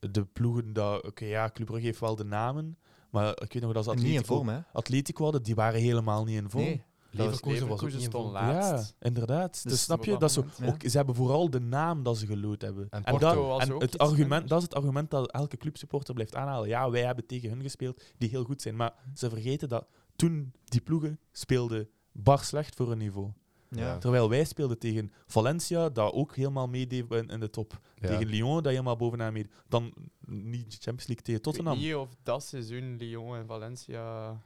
de 0.00 0.24
ploegen 0.24 0.72
dat, 0.72 1.06
oké 1.06 1.24
ja, 1.24 1.50
Club 1.50 1.66
Brugge 1.66 1.86
heeft 1.86 2.00
wel 2.00 2.16
de 2.16 2.24
namen, 2.24 2.78
maar 3.10 3.28
ik 3.28 3.52
weet 3.52 3.62
nog 3.62 3.72
dat 3.72 3.84
ze 3.84 3.90
Niet 3.90 3.98
in 3.98 4.06
Atletico, 4.06 4.34
vorm, 4.34 4.48
hè? 4.48 4.60
Atletico 4.72 5.22
hadden, 5.22 5.42
die 5.42 5.54
waren 5.54 5.80
helemaal 5.80 6.24
niet 6.24 6.36
in 6.36 6.50
vorm. 6.50 6.64
Nee. 6.64 6.84
Leverkusen 7.10 7.68
was 7.68 7.80
ook 7.80 7.90
Leverkusen 7.90 7.98
niet 7.98 8.06
in 8.06 8.20
stond 8.20 8.32
laatst. 8.32 8.94
Ja, 8.98 9.06
inderdaad. 9.06 9.52
Dus, 9.52 9.72
Dus 9.72 9.82
snap 9.82 10.04
je? 10.04 10.16
dat 10.16 10.32
ze, 10.32 10.44
ja. 10.58 10.66
ook, 10.66 10.82
ze 10.82 10.96
hebben 10.96 11.14
vooral 11.14 11.50
de 11.50 11.60
naam 11.60 12.02
dat 12.02 12.18
ze 12.18 12.26
geloot 12.26 12.62
hebben. 12.62 12.86
En 12.90 13.04
En, 13.04 13.18
Porto 13.18 13.48
dat, 13.48 13.68
en 13.68 13.76
het 13.78 13.98
argument, 13.98 14.48
dat 14.48 14.58
is 14.58 14.64
het 14.64 14.74
argument 14.74 15.10
dat 15.10 15.30
elke 15.32 15.56
clubsupporter 15.56 16.14
blijft 16.14 16.34
aanhalen. 16.34 16.68
Ja, 16.68 16.90
wij 16.90 17.04
hebben 17.04 17.26
tegen 17.26 17.48
hun 17.48 17.62
gespeeld 17.62 18.02
die 18.18 18.28
heel 18.28 18.44
goed 18.44 18.62
zijn. 18.62 18.76
Maar 18.76 18.94
ze 19.14 19.28
vergeten 19.28 19.68
dat 19.68 19.86
toen 20.16 20.52
die 20.64 20.80
ploegen 20.80 21.20
speelden 21.32 21.88
bar 22.12 22.44
slecht 22.44 22.74
voor 22.74 22.88
hun 22.88 22.98
niveau. 22.98 23.30
Ja. 23.70 23.98
Terwijl 23.98 24.28
wij 24.28 24.44
speelden 24.44 24.78
tegen 24.78 25.12
Valencia, 25.26 25.88
dat 25.88 26.12
ook 26.12 26.34
helemaal 26.36 26.68
meedeed 26.68 27.10
in, 27.12 27.28
in 27.28 27.40
de 27.40 27.50
top. 27.50 27.80
Ja. 27.94 28.08
Tegen 28.08 28.26
Lyon, 28.26 28.54
dat 28.62 28.72
helemaal 28.72 28.96
bovenaan 28.96 29.32
meedeed. 29.32 29.52
Dan 29.68 29.92
niet 30.26 30.66
Champions 30.80 31.06
League 31.06 31.24
tegen 31.24 31.24
Ik 31.24 31.26
weet 31.26 31.42
Tottenham. 31.42 31.78
niet 31.78 31.94
of 31.94 32.08
dat 32.22 32.44
seizoen 32.44 32.96
Lyon 32.96 33.36
en 33.36 33.46
Valencia... 33.46 34.36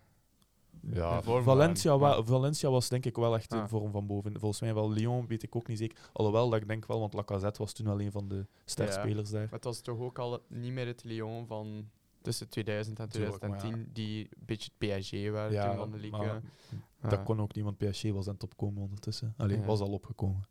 Ja, 0.93 1.23
Valencia, 1.23 1.99
wa- 1.99 2.23
Valencia 2.23 2.71
was 2.71 2.89
denk 2.89 3.07
ik 3.07 3.17
wel 3.17 3.35
echt 3.37 3.53
Ah. 3.53 3.59
in 3.61 3.69
vorm 3.69 3.91
van 3.93 4.07
boven. 4.07 4.39
Volgens 4.41 4.61
mij 4.61 4.75
wel 4.75 4.91
Lyon, 4.91 5.27
weet 5.27 5.43
ik 5.43 5.57
ook 5.57 5.67
niet 5.67 5.79
zeker. 5.79 5.99
Alhoewel, 6.13 6.51
dat 6.51 6.61
ik 6.61 6.69
denk 6.69 6.87
wel, 6.87 7.01
want 7.01 7.15
Lacazette 7.15 7.59
was 7.59 7.73
toen 7.73 7.87
wel 7.87 8.01
een 8.01 8.13
van 8.13 8.29
de 8.29 8.47
sterspelers 8.65 9.31
daar. 9.31 9.43
Maar 9.43 9.53
het 9.53 9.65
was 9.65 9.81
toch 9.81 9.99
ook 9.99 10.19
al 10.19 10.43
niet 10.49 10.73
meer 10.73 10.87
het 10.87 11.05
Lyon 11.05 11.47
van 11.47 11.89
tussen 12.23 12.49
2000 12.49 12.99
en 12.99 13.09
Tuurlijk, 13.09 13.41
maar 13.41 13.59
2010, 13.59 13.91
die 13.93 14.19
een 14.25 14.43
beetje 14.47 14.71
het 14.79 15.01
PSG 15.01 15.31
waren 15.31 15.53
Ja, 15.53 15.69
toen 15.69 15.77
van 15.77 15.91
de 15.91 15.99
Ligue. 15.99 16.41
Dat 17.09 17.23
kon 17.23 17.41
ook 17.41 17.55
niet, 17.55 17.65
want 17.65 17.79
PSG 17.79 18.11
was 18.11 18.27
aan 18.27 18.35
het 18.35 18.43
opkomen 18.43 18.83
ondertussen. 18.83 19.35
Alleen 19.37 19.61
Ja. 19.61 19.67
was 19.67 19.81
al 19.81 19.93
opgekomen. 19.93 20.43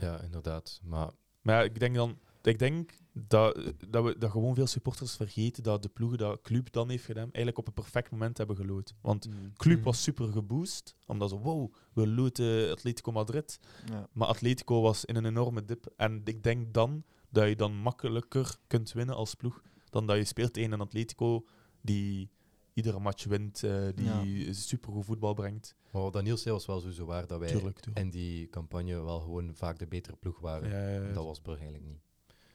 ja, 0.00 0.20
inderdaad. 0.20 0.80
Maar 0.84 1.10
Maar 1.42 1.54
ja, 1.56 1.62
ik 1.62 1.78
denk 1.80 1.94
dan, 1.94 2.18
ik 2.42 2.58
denk 2.58 2.90
dat, 3.12 3.72
dat, 3.88 4.04
we, 4.04 4.18
dat 4.18 4.30
gewoon 4.30 4.54
veel 4.54 4.66
supporters 4.66 5.16
vergeten 5.16 5.62
dat 5.62 5.82
de 5.82 5.88
ploegen 5.88 6.18
dat 6.18 6.40
Club 6.40 6.72
dan 6.72 6.90
heeft 6.90 7.04
gedaan, 7.04 7.22
eigenlijk 7.24 7.58
op 7.58 7.66
een 7.66 7.72
perfect 7.72 8.10
moment 8.10 8.38
hebben 8.38 8.56
gelood. 8.56 8.94
Want 9.00 9.28
Mm. 9.28 9.52
Club 9.56 9.78
Mm. 9.78 9.84
was 9.84 10.02
super 10.02 10.32
geboost, 10.32 10.94
omdat 11.06 11.28
ze, 11.30 11.38
wow, 11.38 11.72
we 11.92 12.06
loten 12.08 12.70
Atletico 12.70 13.12
Madrid. 13.12 13.58
Ja. 13.90 14.08
Maar 14.12 14.28
Atletico 14.28 14.80
was 14.80 15.04
in 15.04 15.16
een 15.16 15.24
enorme 15.26 15.64
dip. 15.64 15.86
En 15.96 16.20
ik 16.24 16.42
denk 16.42 16.74
dan 16.74 17.04
dat 17.30 17.48
je 17.48 17.56
dan 17.56 17.76
makkelijker 17.76 18.56
kunt 18.66 18.92
winnen 18.92 19.14
als 19.16 19.34
ploeg 19.34 19.62
dan 19.90 20.06
dat 20.06 20.16
je 20.16 20.24
speelt 20.24 20.52
tegen 20.52 20.72
een 20.72 20.80
Atletico 20.80 21.44
die 21.80 22.30
iedere 22.78 22.98
match 23.00 23.24
wint, 23.24 23.62
eh, 23.62 23.88
die 23.94 24.52
supergoed 24.52 25.04
voetbal 25.04 25.34
brengt. 25.34 25.74
Maar 25.90 26.02
wat 26.02 26.12
Daniel 26.12 26.36
zei 26.36 26.54
was 26.54 26.66
wel 26.66 26.80
sowieso 26.80 27.04
waar 27.04 27.26
dat 27.26 27.38
wij 27.38 27.48
Tuurlijk, 27.48 27.80
tuurlijk. 27.80 28.04
in 28.04 28.10
die 28.10 28.48
campagne 28.48 29.02
wel 29.02 29.20
gewoon 29.20 29.54
vaak 29.54 29.78
de 29.78 29.86
betere 29.86 30.16
ploeg 30.16 30.38
waren. 30.40 30.70
Ja, 30.70 30.88
ja, 30.88 31.06
ja. 31.06 31.12
Dat 31.12 31.24
was 31.24 31.40
Brugge 31.40 31.62
eigenlijk 31.62 31.90
niet. 31.92 32.00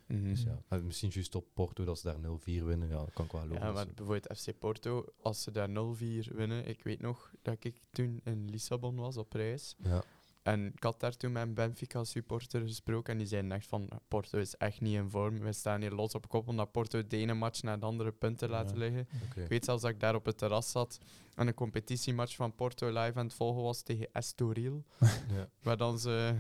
Mhm. 0.07 0.23
Dus 0.23 0.43
ja, 0.69 0.77
misschien 0.77 1.09
juist 1.13 1.35
op 1.35 1.45
Porto 1.53 1.83
dat 1.85 1.99
ze 1.99 2.07
daar 2.07 2.19
0-4 2.19 2.65
winnen, 2.65 2.87
ja, 2.89 3.05
kan 3.13 3.25
ik 3.25 3.31
wel 3.31 3.41
logisch. 3.47 3.63
Ja, 3.63 3.71
maar 3.71 3.85
bijvoorbeeld 3.95 4.37
FC 4.37 4.59
Porto, 4.59 5.05
als 5.21 5.41
ze 5.43 5.51
daar 5.51 5.69
0-4 5.69 6.33
winnen, 6.35 6.67
ik 6.67 6.83
weet 6.83 7.01
nog 7.01 7.31
dat 7.41 7.63
ik 7.63 7.81
toen 7.91 8.21
in 8.23 8.49
Lissabon 8.49 8.95
was 8.95 9.17
op 9.17 9.33
reis. 9.33 9.75
ja. 9.83 10.03
En 10.43 10.65
ik 10.75 10.83
had 10.83 10.99
daar 10.99 11.15
toen 11.17 11.35
een 11.35 11.53
Benfica-supporter 11.53 12.61
gesproken 12.61 13.11
en 13.13 13.17
die 13.19 13.27
zeiden 13.27 13.51
echt 13.51 13.67
van, 13.67 13.89
Porto 14.07 14.37
is 14.39 14.55
echt 14.55 14.81
niet 14.81 14.95
in 14.95 15.09
vorm. 15.09 15.39
We 15.39 15.53
staan 15.53 15.81
hier 15.81 15.91
los 15.91 16.13
op 16.15 16.27
kop 16.29 16.47
omdat 16.47 16.71
Porto 16.71 17.07
de 17.07 17.17
ene 17.17 17.33
match 17.33 17.61
naar 17.63 17.79
de 17.79 17.85
andere 17.85 18.11
punten 18.11 18.47
Ja. 18.49 18.53
laten 18.53 18.77
liggen. 18.77 19.07
Ik 19.35 19.47
weet 19.47 19.65
zelfs 19.65 19.81
dat 19.81 19.91
ik 19.91 19.99
daar 19.99 20.15
op 20.15 20.25
het 20.25 20.37
terras 20.37 20.71
zat 20.71 20.97
en 21.35 21.47
een 21.47 21.53
competitiematch 21.53 22.35
van 22.35 22.55
Porto 22.55 22.87
live 22.87 23.19
aan 23.19 23.25
het 23.25 23.33
volgen 23.33 23.61
was 23.63 23.81
tegen 23.81 24.07
Estoril, 24.11 24.83
Ja. 25.35 25.49
waar 25.61 25.77
dan 25.77 25.99
ze 25.99 26.35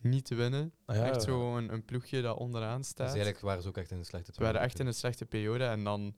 niet 0.00 0.28
winnen. 0.28 0.72
Ah, 0.84 0.96
ja, 0.96 1.04
echt 1.06 1.22
zo 1.22 1.56
een, 1.56 1.72
een 1.72 1.84
ploegje 1.84 2.22
dat 2.22 2.36
onderaan 2.36 2.78
Dus 2.78 2.88
staat. 2.88 3.06
eigenlijk 3.06 3.40
waren 3.40 3.62
ze 3.62 3.68
ook 3.68 3.76
echt 3.76 3.90
in 3.90 3.98
een 3.98 4.04
slechte 4.04 4.32
Ze 4.32 4.38
waren 4.40 4.52
periode. 4.52 4.70
echt 4.72 4.80
in 4.80 4.86
een 4.86 4.94
slechte 4.94 5.26
periode. 5.26 5.64
En 5.64 5.84
dan, 5.84 6.16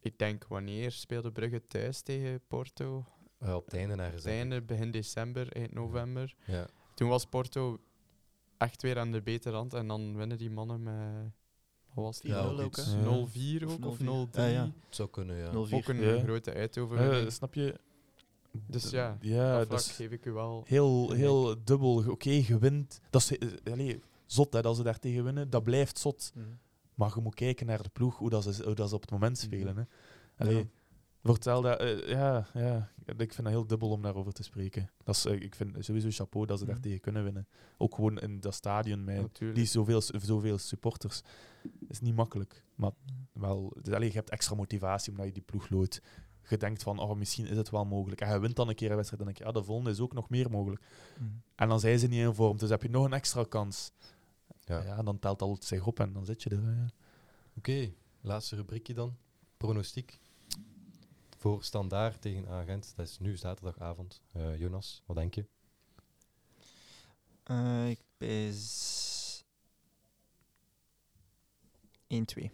ik 0.00 0.18
denk, 0.18 0.46
wanneer 0.46 0.92
speelde 0.92 1.32
Brugge 1.32 1.66
thuis 1.66 2.00
tegen 2.02 2.40
Porto? 2.48 3.04
Ja, 3.40 3.56
op 3.56 3.64
het 3.64 3.74
einde 3.74 3.94
naar 3.94 4.06
Het 4.06 4.14
gezegd. 4.14 4.36
einde, 4.36 4.62
begin 4.62 4.90
december, 4.90 5.52
eind 5.52 5.72
november. 5.72 6.34
Ja. 6.46 6.66
Toen 6.94 7.08
was 7.08 7.24
Porto 7.26 7.78
echt 8.58 8.82
weer 8.82 8.98
aan 8.98 9.12
de 9.12 9.22
betere 9.22 9.54
rand. 9.56 9.74
En 9.74 9.86
dan 9.86 10.16
winnen 10.16 10.38
die 10.38 10.50
mannen 10.50 10.82
met, 10.82 10.94
wat 11.94 12.04
was 12.04 12.16
het? 12.16 12.26
Ja, 12.26 12.40
ook 12.40 12.58
4-0 12.58 12.62
ook, 12.64 12.76
iets. 12.76 12.92
hè? 12.92 13.00
Ja. 13.00 13.60
0-4 13.60 13.64
ook, 13.64 13.84
Of 13.84 13.84
of 13.84 13.98
0-4. 13.98 14.30
0-3. 14.30 14.40
Ja, 14.40 14.46
ja. 14.46 14.62
Het 14.64 14.72
zou 14.96 15.08
kunnen, 15.10 15.36
ja. 15.36 15.50
0-4. 15.50 15.74
Ook 15.74 15.88
een 15.88 16.00
Ja. 16.00 16.22
grote 16.22 16.54
uitoverwinning. 16.54 17.24
Eh, 17.26 17.30
snap 17.30 17.54
je? 17.54 17.74
dus 18.66 18.90
ja, 18.90 19.16
ja 19.20 19.64
dat 19.64 19.80
is 19.80 19.90
geef 19.90 20.10
ik 20.10 20.24
u 20.24 20.32
wel. 20.32 20.62
heel, 20.66 21.10
heel 21.12 21.64
dubbel. 21.64 22.04
Oké, 22.10 22.42
gewint. 22.42 23.00
Dat 23.10 23.20
is 23.20 23.38
eh, 23.38 23.48
allee, 23.72 24.00
zot 24.26 24.52
hè, 24.52 24.62
dat 24.62 24.76
ze 24.76 24.82
daar 24.82 24.98
tegen 24.98 25.24
winnen. 25.24 25.50
Dat 25.50 25.62
blijft 25.62 25.98
zot. 25.98 26.32
Mhm. 26.34 26.46
Maar 26.94 27.12
je 27.14 27.20
moet 27.20 27.34
kijken 27.34 27.66
naar 27.66 27.82
de 27.82 27.88
ploeg, 27.92 28.18
hoe, 28.18 28.30
dat 28.30 28.42
ze, 28.42 28.62
hoe 28.64 28.74
dat 28.74 28.88
ze 28.88 28.94
op 28.94 29.00
het 29.00 29.10
moment 29.10 29.38
spelen. 29.38 29.76
Hè. 29.76 29.82
Allee, 30.36 30.70
Voor 31.22 31.34
hetzelfde, 31.34 31.76
eh, 31.76 32.08
ja, 32.08 32.46
ja, 32.54 32.90
ik 33.06 33.16
vind 33.16 33.36
het 33.36 33.46
heel 33.46 33.66
dubbel 33.66 33.90
om 33.90 34.02
daarover 34.02 34.32
te 34.32 34.42
spreken. 34.42 34.90
Dat 35.04 35.14
is, 35.16 35.24
eh, 35.24 35.32
ik 35.40 35.54
vind 35.54 35.76
sowieso 35.84 36.08
chapeau 36.10 36.46
dat 36.46 36.58
ze 36.58 36.64
daar 36.64 36.74
Mhm. 36.74 36.82
tegen 36.84 37.00
kunnen 37.00 37.24
winnen. 37.24 37.48
Ook 37.78 37.94
gewoon 37.94 38.18
in 38.18 38.40
dat 38.40 38.54
stadion 38.54 39.04
met 39.04 39.16
Natuurlijk. 39.20 39.58
die 39.58 39.66
zoveel, 39.68 40.00
zoveel 40.02 40.58
supporters. 40.58 41.22
is 41.88 42.00
niet 42.00 42.14
makkelijk. 42.14 42.64
Maar 42.74 42.90
wel, 43.32 43.72
dus, 43.82 43.94
allee, 43.94 44.08
je 44.08 44.14
hebt 44.14 44.30
extra 44.30 44.54
motivatie 44.54 45.10
omdat 45.10 45.26
je 45.26 45.32
die 45.32 45.42
ploeg 45.42 45.68
loodt. 45.68 46.02
Je 46.48 46.56
denkt 46.56 46.82
van, 46.82 46.98
oh, 46.98 47.16
misschien 47.16 47.46
is 47.46 47.56
het 47.56 47.70
wel 47.70 47.84
mogelijk. 47.84 48.20
En 48.20 48.32
je 48.32 48.38
wint 48.38 48.56
dan 48.56 48.68
een 48.68 48.74
keer 48.74 48.90
een 48.90 48.96
wedstrijd 48.96 49.20
en 49.22 49.26
dan 49.26 49.34
denk 49.36 49.48
je, 49.48 49.54
ja, 49.54 49.60
de 49.60 49.66
volgende 49.66 49.90
is 49.90 50.00
ook 50.00 50.12
nog 50.12 50.28
meer 50.30 50.50
mogelijk. 50.50 50.82
Mhm. 51.18 51.28
En 51.54 51.68
dan 51.68 51.80
zijn 51.80 51.98
ze 51.98 52.06
niet 52.06 52.20
in 52.20 52.34
vorm, 52.34 52.56
dus 52.58 52.70
heb 52.70 52.82
je 52.82 52.90
nog 52.90 53.04
een 53.04 53.12
extra 53.12 53.44
kans. 53.48 53.92
Ja. 54.64 54.82
Ja, 54.82 55.02
dan 55.02 55.18
telt 55.18 55.42
al 55.42 55.56
zich 55.60 55.86
op 55.86 56.00
en 56.00 56.12
dan 56.12 56.24
zit 56.24 56.42
je 56.42 56.50
er. 56.50 56.62
Ja. 56.62 56.86
Oké, 57.56 57.92
laatste 58.20 58.56
rubriekje 58.56 58.94
dan. 58.94 59.16
Pronostiek. 59.56 60.18
Voor 61.40 61.64
Standaard 61.64 62.20
tegen 62.22 62.48
Agent. 62.48 62.92
Dat 62.96 63.06
is 63.08 63.18
nu 63.18 63.36
zaterdagavond. 63.36 64.22
Eh, 64.32 64.58
Jonas, 64.58 65.02
wat 65.06 65.16
denk 65.16 65.34
je? 65.34 65.44
Eh, 67.44 67.90
ik 67.90 67.98
ben 68.18 68.52
1-2. 72.06 72.50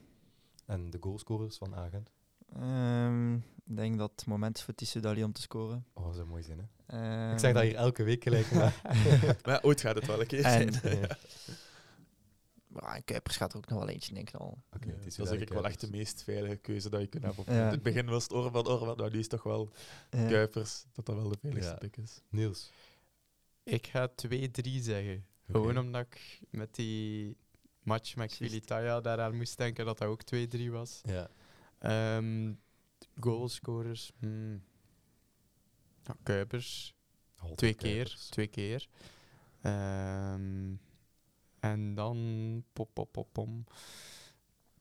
En 0.66 0.90
de 0.90 0.98
goalscorers 1.00 1.56
van 1.56 1.74
Agent? 1.74 2.10
Ehm, 2.52 3.34
Ik 3.68 3.76
denk 3.76 3.98
dat 3.98 4.10
het 4.16 4.26
moment 4.26 4.56
is 4.56 4.62
voor 4.62 4.74
Tissoudali 4.74 5.24
om 5.24 5.32
te 5.32 5.40
scoren. 5.40 5.86
Oh, 5.92 6.04
dat 6.04 6.14
is 6.14 6.20
een 6.20 6.28
mooi 6.28 6.42
zin, 6.42 6.58
hè? 6.58 6.64
Ehm, 6.98 7.32
Ik 7.32 7.38
zeg 7.38 7.52
dat 7.54 7.62
hier 7.62 7.74
elke 7.74 8.02
week 8.02 8.22
gelijk. 8.22 8.50
Maar... 8.52 8.82
Maar 9.46 9.62
ooit 9.62 9.80
gaat 9.80 9.94
het 9.94 10.06
wel 10.06 10.20
een 10.20 10.26
keer 10.26 10.44
En- 10.44 10.72
zijn. 10.72 10.98
Ja. 11.00 11.16
Maar 12.82 12.94
en 12.94 13.04
Kuipers 13.04 13.36
gaat 13.36 13.50
er 13.52 13.56
ook 13.56 13.68
nog 13.68 13.78
wel 13.78 13.88
eentje, 13.88 14.14
denk 14.14 14.28
ik 14.28 14.34
al. 14.34 14.62
Oké, 14.72 14.88
Ja, 14.88 14.94
het 14.94 15.06
is 15.06 15.14
dat 15.16 15.32
is 15.32 15.40
ik 15.40 15.48
wel 15.48 15.64
echt 15.64 15.80
de 15.80 15.90
meest 15.90 16.22
veilige 16.22 16.56
keuze 16.56 16.88
dat 16.90 17.00
je 17.00 17.06
kunt 17.06 17.22
hebben. 17.24 17.40
Op 17.40 17.46
Ja. 17.48 17.64
In 17.64 17.70
het 17.70 17.82
begin 17.82 18.06
was 18.06 18.22
het 18.22 18.32
Orban, 18.32 18.66
Orban, 18.66 18.96
maar 18.96 19.10
nu 19.12 19.18
is 19.18 19.28
toch 19.28 19.42
wel 19.42 19.70
Ja. 20.10 20.28
Kuipers 20.28 20.84
dat 20.92 21.06
dat 21.06 21.14
wel 21.16 21.28
de 21.28 21.38
veiligste 21.40 21.70
Ja. 21.72 21.78
pick 21.78 21.96
is. 21.96 22.20
Niels. 22.28 22.70
Ik 23.62 23.86
ga 23.86 24.08
2-3 24.08 24.80
zeggen. 24.80 25.26
Gewoon 25.50 25.78
omdat 25.78 26.06
ik 26.06 26.40
met 26.50 26.74
die 26.74 27.36
match 27.82 28.16
met. 28.16 28.30
Kvilitaya 28.32 29.00
daaraan 29.00 29.36
moest 29.36 29.56
denken 29.56 29.84
dat 29.84 29.98
dat 29.98 30.08
ook 30.08 30.22
2-3 30.22 30.70
was. 30.70 31.00
Ja. 31.04 31.28
Ehm 31.78 32.52
goalscorers. 33.20 34.12
hmm. 34.18 34.62
Ja, 36.04 36.16
Kuipers. 36.22 36.94
Altijd 37.36 37.56
Twee 37.58 37.74
keer. 37.74 38.16
Twee 38.30 38.46
keer. 38.46 38.88
Ehm, 39.62 40.74
en 41.70 41.94
dan... 41.94 42.64
Pop, 42.72 42.90
pop, 42.92 43.12
pop, 43.12 43.28
pom. 43.32 43.64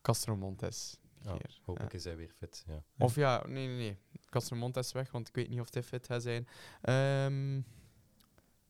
Castro 0.02 0.36
Montes. 0.36 0.98
keer. 1.22 1.60
hopelijk 1.64 1.92
Ja. 1.92 1.98
is 1.98 2.04
hij 2.04 2.16
weer 2.18 2.32
fit. 2.36 2.64
Ja. 2.68 2.84
Of 2.98 3.16
ja, 3.16 3.44
nee, 3.48 3.68
nee, 3.68 3.78
nee. 3.78 3.98
Castro 4.30 4.58
Montes 4.58 4.92
weg, 4.92 5.12
want 5.12 5.28
ik 5.28 5.36
weet 5.36 5.50
niet 5.50 5.60
of 5.60 5.74
hij 5.74 5.84
fit 5.84 6.06
gaat 6.06 6.22
zijn. 6.22 6.48
Ehm 6.82 7.62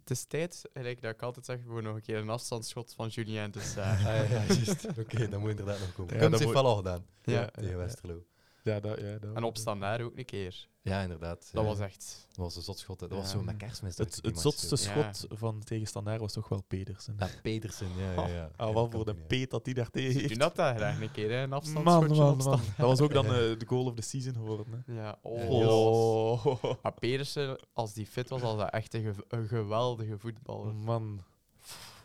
het 0.05 0.17
is 0.17 0.25
tijd, 0.25 0.61
gelijk 0.73 1.01
dat 1.01 1.13
ik 1.13 1.21
altijd 1.21 1.45
zeg, 1.45 1.59
voor 1.67 1.81
nog 1.81 1.95
een 1.95 2.01
keer 2.01 2.17
een 2.17 2.29
afstandsschot 2.29 2.93
van 2.93 3.07
Julien 3.07 3.51
de 3.51 3.59
Saar. 3.59 3.97
Ah, 3.97 4.03
ja, 4.03 4.23
ja, 4.23 4.45
juist. 4.45 4.85
Oké, 4.99 5.27
dat 5.29 5.39
moet 5.39 5.49
inderdaad 5.49 5.79
nog 5.79 5.93
komen. 5.93 6.13
Ja, 6.13 6.29
dat 6.29 6.39
heeft 6.39 6.51
wel 6.51 6.65
al 6.65 6.75
gedaan 6.75 7.05
ja. 7.23 7.45
tegen 7.45 7.77
Westerlo. 7.77 8.25
Ja, 8.65 8.79
dat, 8.79 8.99
ja, 8.99 9.17
dat 9.19 9.35
En 9.35 9.43
op 9.43 9.57
standaard 9.57 10.01
ook 10.01 10.17
een 10.17 10.25
keer. 10.25 10.67
Ja, 10.81 11.01
inderdaad. 11.01 11.49
Dat 11.51 11.63
Ja. 11.63 11.69
was 11.69 11.79
echt... 11.79 12.27
Dat 12.27 12.37
was 12.37 12.55
een 12.55 12.61
zotschot. 12.61 12.99
Dat 12.99 13.09
was 13.09 13.29
zo 13.31 13.41
met 13.43 13.57
kerstmis. 13.57 13.95
dat 13.95 14.15
Het, 14.15 14.25
het 14.25 14.39
zotste 14.39 14.75
schot 14.75 15.25
van 15.29 15.63
tegenstandaard 15.63 16.19
was 16.19 16.33
toch 16.33 16.49
wel 16.49 16.61
Pedersen. 16.67 17.15
Ja, 17.19 17.29
Pedersen, 17.41 17.87
ja, 17.97 18.11
ja, 18.13 18.27
ja. 18.27 18.49
Wel 18.57 18.73
dat 18.73 18.91
voor 18.91 19.05
de 19.05 19.15
peet 19.15 19.49
dat 19.51 19.65
hij 19.65 19.73
daar 19.73 19.89
tegen 19.89 20.11
Doe 20.13 20.21
heeft. 20.21 20.39
dat 20.39 20.55
daar 20.55 20.75
graag 20.77 21.01
een 21.01 21.11
keer, 21.11 21.29
hè? 21.29 21.41
Een 21.43 21.53
afstandsschotje 21.53 22.21
man, 22.21 22.37
man. 22.37 22.59
Dat 22.77 22.87
was 22.87 23.01
ook 23.01 23.13
dan 23.13 23.25
eh, 23.33 23.33
de 23.33 23.63
goal 23.67 23.85
of 23.85 23.93
the 23.93 24.01
season 24.01 24.33
geworden. 24.33 24.83
Hè. 24.85 24.93
Ja, 24.93 25.19
oh. 25.21 26.45
Oh, 26.45 26.63
Maar 26.81 26.93
Pedersen, 26.93 27.59
als 27.73 27.93
die 27.93 28.05
fit 28.05 28.29
was, 28.29 28.41
was 28.41 28.57
dat 28.57 28.69
echt 28.69 28.93
een, 28.93 29.03
gew- 29.13 29.23
een 29.27 29.47
geweldige 29.47 30.17
voetballer. 30.17 30.73
man. 30.75 31.01
En 31.03 31.15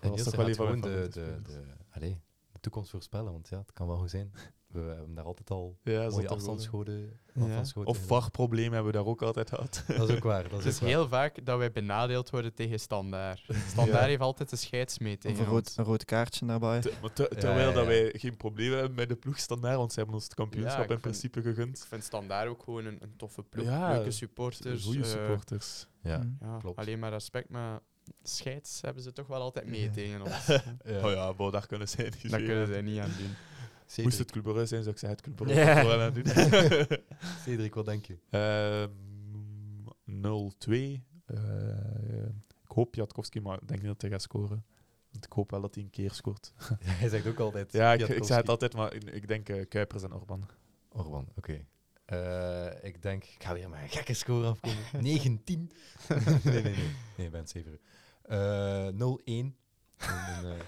Dat 0.00 0.10
was 0.10 0.10
Niels, 0.10 0.22
toch 0.22 0.46
je 0.48 0.54
wel 0.56 0.66
mijn 0.66 0.80
de, 0.80 1.08
de, 1.10 1.40
de, 1.42 2.00
de 2.52 2.60
toekomst 2.60 2.90
voorspellen, 2.90 3.32
want 3.32 3.48
ja, 3.48 3.58
het 3.58 3.72
kan 3.72 3.86
wel 3.86 3.96
goed 3.96 4.10
zijn. 4.10 4.32
We 4.72 4.80
hebben 4.80 5.14
daar 5.14 5.24
altijd 5.24 5.50
al 5.50 5.78
Ja, 5.82 6.08
mooie 6.08 6.28
afstandsschoten. 6.28 7.18
Ja. 7.34 7.60
Of 7.60 7.72
gedaan. 7.72 7.94
VAR-problemen 7.94 8.72
hebben 8.72 8.92
we 8.92 8.98
daar 8.98 9.06
ook 9.06 9.22
altijd 9.22 9.48
gehad. 9.48 9.84
Dat 9.96 10.08
is 10.08 10.16
ook 10.16 10.22
waar. 10.22 10.42
Dat 10.48 10.58
is 10.58 10.64
Het 10.64 10.74
is 10.74 10.80
waar. 10.80 10.88
heel 10.88 11.08
vaak 11.08 11.44
dat 11.46 11.58
wij 11.58 11.72
benadeeld 11.72 12.30
worden 12.30 12.54
tegen 12.54 12.80
standaard. 12.80 13.44
Standaard 13.68 14.00
Ja. 14.02 14.06
heeft 14.06 14.20
altijd 14.20 14.50
de 14.50 14.56
scheidsmee 14.56 15.16
Of 15.26 15.38
een 15.38 15.44
rood, 15.44 15.72
een 15.76 15.84
rood 15.84 16.04
kaartje 16.04 16.46
daarbij. 16.46 16.80
Te- 16.80 16.92
maar 17.00 17.12
te- 17.12 17.28
Ja, 17.30 17.40
terwijl 17.40 17.68
ja, 17.68 17.74
dat 17.74 17.86
wij 17.86 18.12
geen 18.16 18.36
probleem 18.36 18.72
hebben 18.72 18.94
met 18.94 19.08
de 19.08 19.16
ploeg 19.16 19.38
standaard, 19.38 19.76
want 19.76 19.90
ze 19.92 19.96
hebben 19.98 20.14
ons 20.16 20.24
het 20.24 20.34
kampioenschap 20.34 20.80
in 20.80 20.88
vind- 20.88 21.00
principe 21.00 21.42
gegund. 21.42 21.78
Ik 21.78 21.84
vind 21.88 22.04
standaard 22.04 22.48
ook 22.48 22.62
gewoon 22.62 22.84
een, 22.86 22.98
een 23.02 23.16
toffe 23.16 23.42
ploeg. 23.42 23.64
Ja, 23.66 23.92
Leuke 23.92 24.10
supporters. 24.10 24.84
Goede 24.84 24.98
eh, 25.00 25.04
supporters. 25.06 25.86
Ja. 26.02 26.18
Mhm. 26.18 26.28
ja, 26.40 26.58
klopt. 26.58 26.78
Alleen 26.78 26.98
maar 26.98 27.10
respect, 27.10 27.48
maar 27.48 27.80
scheids 28.22 28.80
hebben 28.80 29.02
ze 29.02 29.12
toch 29.12 29.26
wel 29.26 29.40
altijd 29.40 29.66
mee 29.66 29.82
Ja. 29.82 29.90
tegen 29.90 30.22
ons. 30.22 30.46
Ja. 30.84 31.04
Oh 31.06 31.10
ja, 31.12 31.32
bo, 31.34 31.50
daar 31.50 31.66
kunnen 31.66 31.88
zij 31.88 32.04
niet 32.22 32.32
kunnen 32.36 32.66
zij 32.66 32.80
niet 32.82 33.00
aan 33.00 33.10
doen. 33.18 33.34
Cedric, 33.90 34.04
Moest 34.04 34.18
het 34.18 34.30
Club 34.30 34.54
zijn, 34.54 34.82
zou 34.82 34.90
ik 34.90 34.98
zeggen 34.98 35.08
het 35.08 35.20
Club 35.20 35.36
Brugge 35.36 35.60
Ja. 35.60 35.86
wel 35.86 36.00
aan 36.00 36.12
doen. 36.12 36.26
Cedric, 37.44 37.74
wat 37.74 37.84
denk 37.84 38.06
je? 38.06 38.18
Ehm, 38.30 38.90
0-2. 40.04 41.04
Eh, 41.24 41.36
ik 42.62 42.70
hoop 42.70 42.94
Jatkowski, 42.94 43.40
maar 43.40 43.62
ik 43.62 43.68
denk 43.68 43.80
niet 43.80 43.90
dat 43.90 44.00
hij 44.00 44.10
gaat 44.10 44.22
scoren. 44.22 44.64
Want 45.10 45.24
ik 45.24 45.32
hoop 45.32 45.50
wel 45.50 45.60
dat 45.60 45.74
hij 45.74 45.84
een 45.84 45.90
keer 45.90 46.10
scoort. 46.10 46.52
Hij 46.84 47.08
zegt 47.08 47.26
ook 47.26 47.38
altijd. 47.38 47.72
Ja, 47.72 47.92
ik, 47.92 48.24
zei 48.24 48.40
het 48.40 48.48
altijd, 48.48 48.74
maar 48.74 48.94
ik, 48.94 49.28
denk 49.28 49.48
eh, 49.48 49.68
Kuipers 49.68 50.02
en 50.02 50.12
Orban. 50.12 50.48
Orban, 50.88 51.28
oké. 51.36 51.64
Eh, 52.04 52.84
ik 52.84 53.02
denk, 53.02 53.24
ik 53.24 53.42
ga 53.42 53.54
weer 53.54 53.68
met 53.68 53.82
een 53.82 53.88
gekke 53.88 54.14
score 54.14 54.46
afkomen. 54.46 54.84
19. 55.02 55.70
nee, 56.08 56.18
nee, 56.44 56.62
nee. 56.62 56.72
Nee, 57.16 57.26
ik 57.26 57.30
ben 57.30 57.40
het 57.40 57.50
zeven. 57.50 57.80
Eh 58.22 58.88
0-1. 58.88 58.92
Een, 58.94 59.54
een, 59.96 60.44
eh, 60.44 60.64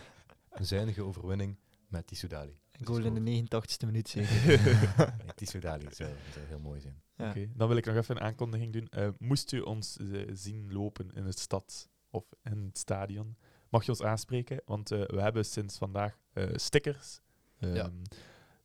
een 0.51 0.67
zuinige 0.67 1.03
overwinning 1.03 1.57
met 1.89 2.07
Tissoudali. 2.07 2.61
Goal 2.87 3.05
in 3.05 3.25
de 3.25 3.43
89ste 3.43 3.87
minuut 3.87 4.09
zeker. 4.09 4.31
Nee, 4.97 5.35
Tissoudali 5.35 5.87
zou, 5.91 6.11
zou 6.33 6.47
heel 6.47 6.59
mooi 6.61 6.81
zijn. 6.81 7.03
Ja. 7.17 7.29
Oké, 7.31 7.49
Dan 7.55 7.69
wil 7.69 7.77
ik 7.77 7.87
nog 7.87 7.97
even 7.97 8.17
een 8.17 8.23
aankondiging 8.23 8.73
doen. 8.73 8.89
Eh, 8.89 9.09
moest 9.19 9.53
u 9.53 9.61
ons 9.61 9.97
eh, 9.99 10.07
zien 10.33 10.73
lopen 10.73 11.11
in 11.15 11.25
de 11.25 11.33
stad 11.39 11.89
of 12.11 12.25
in 12.43 12.65
het 12.65 12.79
stadion, 12.79 13.37
mag 13.71 13.85
je 13.85 13.91
ons 13.91 14.03
aanspreken, 14.03 14.61
want 14.65 14.91
eh, 14.91 15.01
we 15.07 15.21
hebben 15.21 15.45
sinds 15.45 15.79
vandaag 15.79 16.19
eh, 16.33 16.45
stickers. 16.55 17.21
Ehm, 17.59 17.75
Ja. 17.75 17.91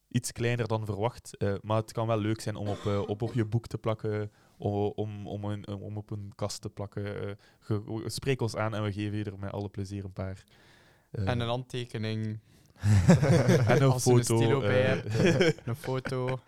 Iets 0.10 0.32
kleiner 0.32 0.68
dan 0.68 0.86
verwacht, 0.86 1.38
eh, 1.38 1.54
maar 1.62 1.78
het 1.78 1.92
kan 1.92 2.08
wel 2.08 2.18
leuk 2.20 2.42
zijn 2.42 2.56
om 2.56 2.68
op, 2.68 2.86
op, 2.86 3.22
op 3.22 3.34
je 3.34 3.46
boek 3.46 3.68
te 3.68 3.78
plakken, 3.78 4.32
om, 4.58 5.28
om, 5.28 5.44
een, 5.44 5.68
om 5.68 5.98
op 5.98 6.12
een 6.12 6.32
kast 6.36 6.62
te 6.62 6.70
plakken. 6.70 7.28
Eh, 7.28 7.32
ge- 7.60 8.04
spreek 8.06 8.42
ons 8.42 8.56
aan 8.56 8.76
en 8.76 8.84
we 8.84 8.92
geven 8.92 9.18
je 9.18 9.24
er 9.24 9.40
met 9.40 9.52
alle 9.52 9.70
plezier 9.70 10.06
een 10.06 10.14
paar. 10.14 10.44
En 11.12 11.40
een 11.40 11.48
handtekening, 11.48 12.40
en 13.68 13.82
een 13.82 13.92
als 13.92 14.04
je 14.04 14.12
een 14.12 14.18
foto. 14.24 14.36
stilo 14.38 14.60
bij 14.60 14.86
eh, 14.86 15.02
hebt. 15.38 15.62
een 15.68 15.76
foto. 15.76 16.40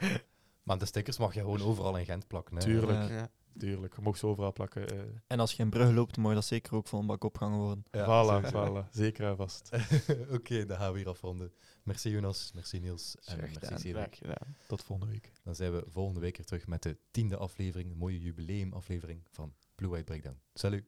Maar 0.64 0.78
de 0.78 0.86
stickers 0.86 1.18
mag 1.18 1.34
je 1.34 1.40
gewoon 1.40 1.62
overal 1.62 1.98
in 1.98 2.06
Gent 2.06 2.28
plakken. 2.28 2.56
Hè. 2.56 2.62
Tuurlijk. 2.62 3.10
Ja. 3.10 3.16
Ja. 3.16 3.30
Tuurlijk, 3.58 3.96
je 3.96 4.02
mag 4.02 4.18
ze 4.18 4.28
overal 4.28 4.54
plakken. 4.54 4.88
eh. 4.88 5.00
En 5.28 5.40
als 5.40 5.52
je 5.54 5.64
in 5.64 5.70
Brugge 5.70 5.94
loopt, 5.94 6.18
moet 6.18 6.30
je 6.30 6.36
dat 6.36 6.46
zeker 6.46 6.76
ook 6.76 6.88
van 6.88 7.00
een 7.00 7.06
bak 7.06 7.24
opgehangen 7.24 7.60
worden. 7.60 7.84
Ja, 7.92 8.42
voilà. 8.52 8.90
Zeker 8.92 9.28
en 9.28 9.36
vast. 9.38 9.70
Oké, 10.38 10.66
dan 10.66 10.78
gaan 10.78 10.92
we 10.92 10.98
hier 10.98 11.08
afronden. 11.10 11.52
Merci 11.84 12.10
Jonas, 12.10 12.52
merci 12.54 12.80
Niels 12.80 13.16
en 13.26 13.38
merci 13.40 13.78
Cedric. 13.78 14.20
Tot 14.68 14.84
volgende 14.84 15.12
week. 15.12 15.32
Dan 15.44 15.56
zijn 15.56 15.72
we 15.72 15.84
volgende 15.88 16.20
week 16.20 16.38
weer 16.38 16.46
terug 16.46 16.68
met 16.68 16.84
de 16.84 16.98
tiende 17.12 17.38
aflevering, 17.38 17.92
een 17.92 17.98
mooie 17.98 18.20
jubileumaflevering 18.20 19.22
van 19.32 19.54
Blue 19.76 19.90
White 19.90 20.04
Breakdown. 20.06 20.38
Salut! 20.54 20.84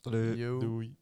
Salut. 0.00 0.60
Doei. 0.60 0.96